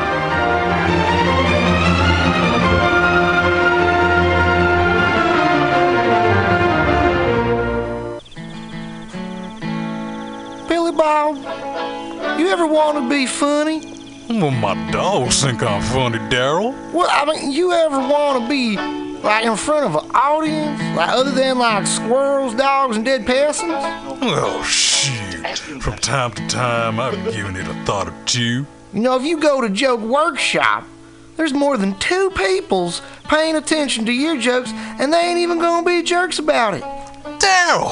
Billy 10.68 10.90
Bob, 10.90 11.36
you 12.38 12.48
ever 12.48 12.66
want 12.66 12.98
to 12.98 13.08
be 13.08 13.26
funny? 13.26 13.80
Well, 14.28 14.50
my 14.50 14.74
dogs 14.90 15.42
think 15.44 15.62
I'm 15.62 15.80
funny, 15.80 16.18
Daryl. 16.18 16.74
Well, 16.92 17.08
I 17.08 17.24
mean, 17.24 17.52
you 17.52 17.72
ever 17.72 17.98
want 17.98 18.42
to 18.42 18.48
be 18.48 18.76
like 19.22 19.44
in 19.44 19.54
front 19.56 19.86
of 19.86 20.04
an 20.04 20.10
audience, 20.12 20.80
like 20.96 21.10
other 21.10 21.30
than 21.30 21.58
like 21.58 21.86
squirrels, 21.86 22.54
dogs, 22.54 22.96
and 22.96 23.04
dead 23.04 23.24
peasants? 23.24 23.72
Oh, 23.72 24.18
well, 24.20 24.62
shoot. 24.64 24.95
From 25.80 25.96
time 25.98 26.32
to 26.32 26.46
time, 26.48 26.98
I've 26.98 27.32
given 27.32 27.56
it 27.56 27.66
a 27.66 27.74
thought 27.84 28.08
or 28.08 28.14
two. 28.24 28.66
You 28.92 29.00
know, 29.00 29.16
if 29.16 29.24
you 29.24 29.38
go 29.38 29.60
to 29.60 29.68
Joke 29.68 30.00
Workshop, 30.00 30.84
there's 31.36 31.52
more 31.52 31.76
than 31.76 31.98
two 31.98 32.30
peoples 32.30 33.02
paying 33.24 33.56
attention 33.56 34.06
to 34.06 34.12
your 34.12 34.38
jokes, 34.38 34.70
and 34.72 35.12
they 35.12 35.20
ain't 35.20 35.38
even 35.38 35.58
gonna 35.58 35.84
be 35.84 36.02
jerks 36.02 36.38
about 36.38 36.74
it. 36.74 36.82
Daryl, 36.82 37.84